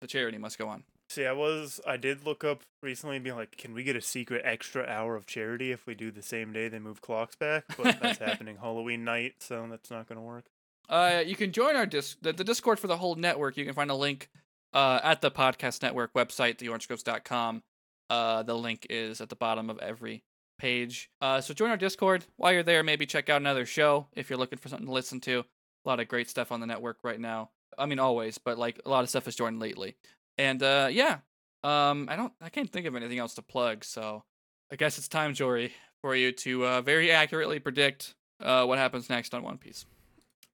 the 0.00 0.06
charity 0.06 0.38
must 0.38 0.58
go 0.58 0.68
on. 0.68 0.84
See, 1.08 1.26
I 1.26 1.32
was 1.32 1.80
I 1.86 1.96
did 1.96 2.24
look 2.24 2.44
up 2.44 2.62
recently 2.82 3.16
and 3.16 3.24
be 3.24 3.32
like, 3.32 3.56
can 3.56 3.74
we 3.74 3.82
get 3.82 3.96
a 3.96 4.00
secret 4.00 4.42
extra 4.44 4.86
hour 4.86 5.16
of 5.16 5.26
charity 5.26 5.72
if 5.72 5.86
we 5.86 5.94
do 5.94 6.10
the 6.10 6.22
same 6.22 6.52
day 6.52 6.68
they 6.68 6.78
move 6.78 7.00
clocks 7.00 7.34
back? 7.34 7.64
But 7.76 8.00
that's 8.00 8.18
happening 8.18 8.58
Halloween 8.60 9.04
night, 9.04 9.34
so 9.40 9.66
that's 9.68 9.90
not 9.90 10.08
gonna 10.08 10.22
work. 10.22 10.44
Uh, 10.88 11.22
you 11.24 11.36
can 11.36 11.52
join 11.52 11.76
our 11.76 11.86
dis 11.86 12.16
the, 12.22 12.32
the 12.32 12.44
Discord 12.44 12.78
for 12.78 12.86
the 12.86 12.96
whole 12.96 13.16
network. 13.16 13.56
You 13.56 13.64
can 13.64 13.74
find 13.74 13.90
a 13.90 13.94
link 13.94 14.28
uh, 14.72 15.00
at 15.02 15.20
the 15.20 15.30
podcast 15.30 15.82
network 15.82 16.12
website, 16.14 16.58
theorangegroves.com. 16.58 17.62
Uh, 18.08 18.42
the 18.42 18.54
link 18.54 18.86
is 18.90 19.20
at 19.20 19.28
the 19.28 19.36
bottom 19.36 19.70
of 19.70 19.78
every 19.78 20.22
page. 20.58 21.10
Uh, 21.20 21.40
so 21.40 21.54
join 21.54 21.70
our 21.70 21.76
Discord 21.76 22.24
while 22.36 22.52
you're 22.52 22.62
there. 22.62 22.82
Maybe 22.82 23.06
check 23.06 23.28
out 23.28 23.40
another 23.40 23.66
show 23.66 24.06
if 24.12 24.30
you're 24.30 24.38
looking 24.38 24.58
for 24.58 24.68
something 24.68 24.86
to 24.86 24.92
listen 24.92 25.20
to. 25.20 25.40
A 25.84 25.88
lot 25.88 26.00
of 26.00 26.08
great 26.08 26.28
stuff 26.28 26.52
on 26.52 26.60
the 26.60 26.66
network 26.66 26.98
right 27.02 27.18
now. 27.18 27.50
I 27.78 27.86
mean, 27.86 27.98
always, 27.98 28.38
but 28.38 28.58
like 28.58 28.80
a 28.84 28.88
lot 28.88 29.02
of 29.02 29.10
stuff 29.10 29.24
has 29.24 29.36
joined 29.36 29.60
lately. 29.60 29.96
And 30.38 30.62
uh, 30.62 30.88
yeah, 30.90 31.18
um, 31.62 32.08
I 32.10 32.16
don't, 32.16 32.32
I 32.40 32.48
can't 32.48 32.70
think 32.70 32.86
of 32.86 32.96
anything 32.96 33.18
else 33.18 33.34
to 33.34 33.42
plug. 33.42 33.84
So 33.84 34.24
I 34.72 34.76
guess 34.76 34.98
it's 34.98 35.08
time, 35.08 35.34
Jory, 35.34 35.72
for 36.00 36.14
you 36.14 36.32
to 36.32 36.66
uh, 36.66 36.80
very 36.80 37.10
accurately 37.10 37.58
predict 37.58 38.14
uh, 38.42 38.64
what 38.64 38.78
happens 38.78 39.10
next 39.10 39.34
on 39.34 39.42
One 39.42 39.58
Piece. 39.58 39.84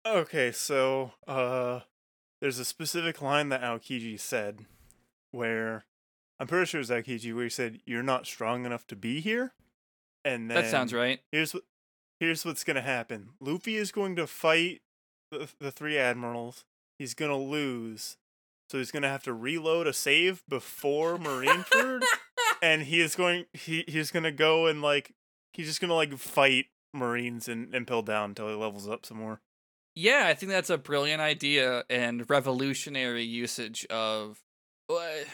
Okay, 0.06 0.52
so 0.52 1.12
uh 1.26 1.80
there's 2.40 2.58
a 2.58 2.64
specific 2.64 3.22
line 3.22 3.48
that 3.48 3.62
Aokiji 3.62 4.20
said 4.20 4.66
where 5.32 5.84
I'm 6.38 6.46
pretty 6.46 6.66
sure 6.66 6.78
it 6.80 6.88
was 6.88 6.90
Aokiji 6.90 7.34
where 7.34 7.44
he 7.44 7.50
said, 7.50 7.80
You're 7.86 8.02
not 8.02 8.26
strong 8.26 8.64
enough 8.66 8.86
to 8.88 8.96
be 8.96 9.20
here. 9.20 9.54
And 10.24 10.50
then 10.50 10.62
That 10.62 10.70
sounds 10.70 10.92
right. 10.92 11.20
Here's 11.32 11.54
what 11.54 11.64
here's 12.20 12.44
what's 12.44 12.62
gonna 12.62 12.82
happen. 12.82 13.30
Luffy 13.40 13.76
is 13.76 13.90
going 13.90 14.16
to 14.16 14.26
fight 14.26 14.82
the, 15.30 15.48
the 15.58 15.72
three 15.72 15.98
admirals. 15.98 16.64
He's 16.98 17.14
gonna 17.14 17.38
lose. 17.38 18.16
So 18.70 18.78
he's 18.78 18.90
gonna 18.90 19.08
have 19.08 19.22
to 19.24 19.32
reload 19.32 19.86
a 19.86 19.92
save 19.92 20.42
before 20.48 21.18
Marineford. 21.18 22.02
and 22.62 22.82
he 22.82 23.00
is 23.00 23.14
going 23.14 23.46
he 23.52 23.84
he's 23.86 24.10
gonna 24.10 24.32
go 24.32 24.66
and 24.66 24.82
like 24.82 25.14
he's 25.52 25.66
just 25.66 25.80
gonna 25.80 25.94
like 25.94 26.16
fight 26.16 26.66
Marines 26.92 27.48
and 27.48 27.74
Impel 27.74 28.02
down 28.02 28.30
until 28.30 28.48
he 28.48 28.54
levels 28.54 28.88
up 28.88 29.06
some 29.06 29.18
more. 29.18 29.40
Yeah, 29.94 30.24
I 30.26 30.34
think 30.34 30.52
that's 30.52 30.70
a 30.70 30.76
brilliant 30.76 31.22
idea 31.22 31.84
and 31.88 32.28
revolutionary 32.28 33.24
usage 33.24 33.86
of 33.86 34.42
what, 34.88 35.26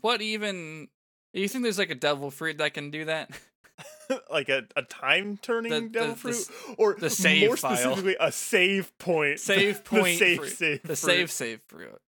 what 0.00 0.20
even 0.20 0.88
do 1.32 1.40
you 1.40 1.48
think 1.48 1.62
there's 1.62 1.78
like 1.78 1.90
a 1.90 1.94
devil 1.94 2.30
fruit 2.30 2.58
that 2.58 2.74
can 2.74 2.90
do 2.90 3.04
that? 3.04 3.30
like 4.30 4.48
a, 4.48 4.64
a 4.76 4.82
time 4.82 5.38
turning 5.40 5.70
The- 5.72 5.80
the- 5.80 5.88
devil 5.88 6.10
the 6.10 6.16
fruit, 6.16 6.34
s- 6.34 6.50
or 6.78 6.94
the 6.94 7.10
save 7.10 7.46
more 7.48 7.56
file. 7.56 7.76
specifically 7.76 8.16
a 8.20 8.30
save 8.32 8.96
point. 8.98 9.40
Save 9.40 9.76
the 9.78 9.82
point 9.82 10.18
save 10.18 10.38
fruit. 10.38 10.50
save 10.52 10.82
the 10.82 10.88
fruit. 10.88 10.96
save 10.98 11.30
save 11.30 11.60
fruit. 11.68 12.00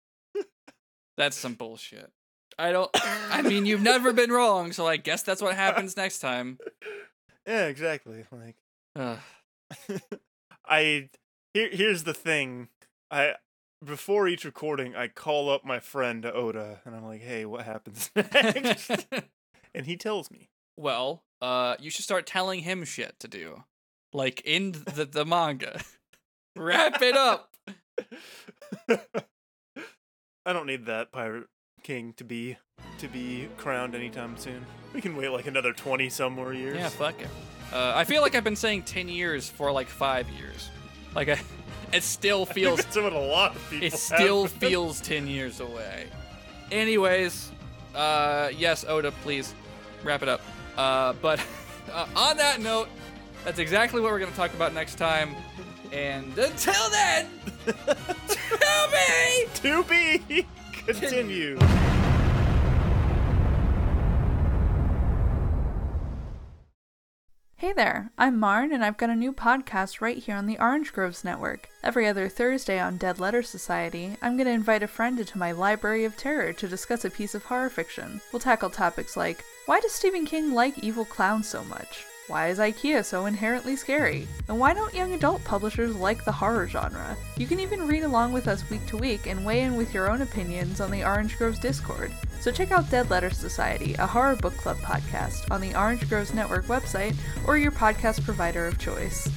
That's 1.16 1.36
some 1.36 1.54
bullshit. 1.54 2.10
I 2.58 2.72
don't 2.72 2.90
I 3.30 3.42
mean 3.42 3.66
you've 3.66 3.82
never 3.82 4.12
been 4.12 4.30
wrong, 4.30 4.72
so 4.72 4.86
I 4.86 4.96
guess 4.96 5.22
that's 5.22 5.40
what 5.42 5.54
happens 5.54 5.96
next 5.96 6.18
time. 6.20 6.58
Yeah, 7.46 7.66
exactly. 7.66 8.24
Like. 8.32 8.56
I 10.66 11.08
here 11.52 11.68
here's 11.70 12.04
the 12.04 12.14
thing. 12.14 12.68
I 13.10 13.34
before 13.84 14.28
each 14.28 14.44
recording, 14.44 14.94
I 14.96 15.08
call 15.08 15.50
up 15.50 15.64
my 15.64 15.78
friend 15.78 16.24
Oda 16.24 16.80
and 16.84 16.94
I'm 16.94 17.04
like, 17.04 17.20
"Hey, 17.22 17.44
what 17.44 17.64
happens 17.64 18.10
next?" 18.14 19.06
and 19.74 19.86
he 19.86 19.96
tells 19.96 20.30
me. 20.30 20.48
Well, 20.76 21.22
uh 21.40 21.76
you 21.80 21.90
should 21.90 22.04
start 22.04 22.26
telling 22.26 22.60
him 22.60 22.84
shit 22.84 23.18
to 23.20 23.28
do. 23.28 23.64
Like 24.12 24.42
in 24.44 24.72
the, 24.72 25.04
the 25.04 25.24
manga. 25.24 25.80
Wrap 26.56 27.02
it 27.02 27.16
up. 27.16 27.50
I 30.46 30.52
don't 30.52 30.66
need 30.66 30.86
that 30.86 31.10
pirate 31.10 31.48
king 31.82 32.12
to 32.16 32.24
be 32.24 32.56
to 32.98 33.08
be 33.08 33.48
crowned 33.56 33.94
anytime 33.94 34.36
soon. 34.36 34.64
We 34.92 35.00
can 35.00 35.16
wait 35.16 35.28
like 35.28 35.46
another 35.46 35.72
twenty 35.72 36.08
some 36.08 36.32
more 36.32 36.52
years. 36.52 36.76
Yeah, 36.76 36.88
fuck 36.88 37.20
it. 37.20 37.28
Uh, 37.72 37.92
I 37.94 38.04
feel 38.04 38.22
like 38.22 38.34
I've 38.36 38.44
been 38.44 38.54
saying 38.54 38.82
10 38.82 39.08
years 39.08 39.48
for 39.48 39.72
like 39.72 39.88
5 39.88 40.28
years. 40.30 40.70
Like 41.14 41.28
I, 41.28 41.40
it 41.92 42.04
still 42.04 42.46
feels 42.46 42.76
That's 42.78 42.96
what 42.96 43.12
a 43.12 43.18
lot 43.18 43.56
of 43.56 43.70
people 43.70 43.86
it 43.86 43.94
still 43.94 44.46
feels 44.62 45.00
10 45.00 45.26
years 45.26 45.58
away. 45.58 46.06
Anyways, 46.70 47.50
uh, 47.94 48.50
yes, 48.56 48.84
Oda, 48.86 49.10
please 49.22 49.54
wrap 50.04 50.22
it 50.22 50.28
up. 50.28 50.40
Uh, 50.76 51.12
but 51.20 51.40
uh, 51.92 52.06
on 52.16 52.36
that 52.36 52.60
note, 52.60 52.88
that's 53.44 53.58
exactly 53.58 54.00
what 54.00 54.10
we're 54.10 54.18
going 54.18 54.30
to 54.30 54.36
talk 54.36 54.52
about 54.54 54.74
next 54.74 54.96
time. 54.96 55.34
And 55.92 56.36
until 56.36 56.90
then, 56.90 57.28
to 57.66 58.88
be, 58.90 59.46
to 59.54 59.84
be 59.84 60.46
continue. 60.72 61.58
Hey 67.56 67.72
there, 67.72 68.10
I'm 68.18 68.38
Marn, 68.38 68.72
and 68.72 68.84
I've 68.84 68.98
got 68.98 69.08
a 69.08 69.14
new 69.14 69.32
podcast 69.32 70.02
right 70.02 70.18
here 70.18 70.36
on 70.36 70.44
the 70.46 70.58
Orange 70.58 70.92
Groves 70.92 71.24
Network. 71.24 71.70
Every 71.82 72.06
other 72.06 72.28
Thursday 72.28 72.78
on 72.78 72.98
Dead 72.98 73.18
Letter 73.18 73.42
Society, 73.42 74.16
I'm 74.20 74.36
going 74.36 74.46
to 74.46 74.52
invite 74.52 74.82
a 74.82 74.86
friend 74.86 75.18
into 75.18 75.38
my 75.38 75.52
library 75.52 76.04
of 76.04 76.14
terror 76.16 76.52
to 76.52 76.68
discuss 76.68 77.06
a 77.06 77.10
piece 77.10 77.34
of 77.34 77.44
horror 77.44 77.70
fiction. 77.70 78.20
We'll 78.32 78.40
tackle 78.40 78.68
topics 78.68 79.16
like 79.16 79.44
why 79.66 79.80
does 79.80 79.92
Stephen 79.92 80.26
King 80.26 80.52
like 80.52 80.78
evil 80.80 81.06
clowns 81.06 81.48
so 81.48 81.64
much? 81.64 82.04
Why 82.26 82.48
is 82.48 82.58
IKEA 82.58 83.02
so 83.02 83.24
inherently 83.24 83.76
scary? 83.76 84.28
And 84.48 84.58
why 84.58 84.74
don't 84.74 84.94
young 84.94 85.14
adult 85.14 85.42
publishers 85.44 85.96
like 85.96 86.22
the 86.24 86.32
horror 86.32 86.68
genre? 86.68 87.16
You 87.38 87.46
can 87.46 87.60
even 87.60 87.86
read 87.86 88.02
along 88.02 88.32
with 88.32 88.46
us 88.46 88.68
week 88.68 88.86
to 88.88 88.98
week 88.98 89.26
and 89.26 89.44
weigh 89.44 89.62
in 89.62 89.76
with 89.76 89.94
your 89.94 90.10
own 90.10 90.20
opinions 90.20 90.80
on 90.80 90.90
the 90.90 91.02
Orange 91.02 91.38
Groves 91.38 91.58
Discord. 91.58 92.12
So 92.40 92.50
check 92.50 92.72
out 92.72 92.90
Dead 92.90 93.08
Letter 93.08 93.30
Society, 93.30 93.94
a 93.94 94.06
horror 94.06 94.36
book 94.36 94.56
club 94.58 94.76
podcast, 94.78 95.50
on 95.50 95.62
the 95.62 95.74
Orange 95.74 96.06
Groves 96.10 96.34
Network 96.34 96.66
website 96.66 97.16
or 97.46 97.56
your 97.56 97.72
podcast 97.72 98.22
provider 98.22 98.66
of 98.66 98.78
choice. 98.78 99.28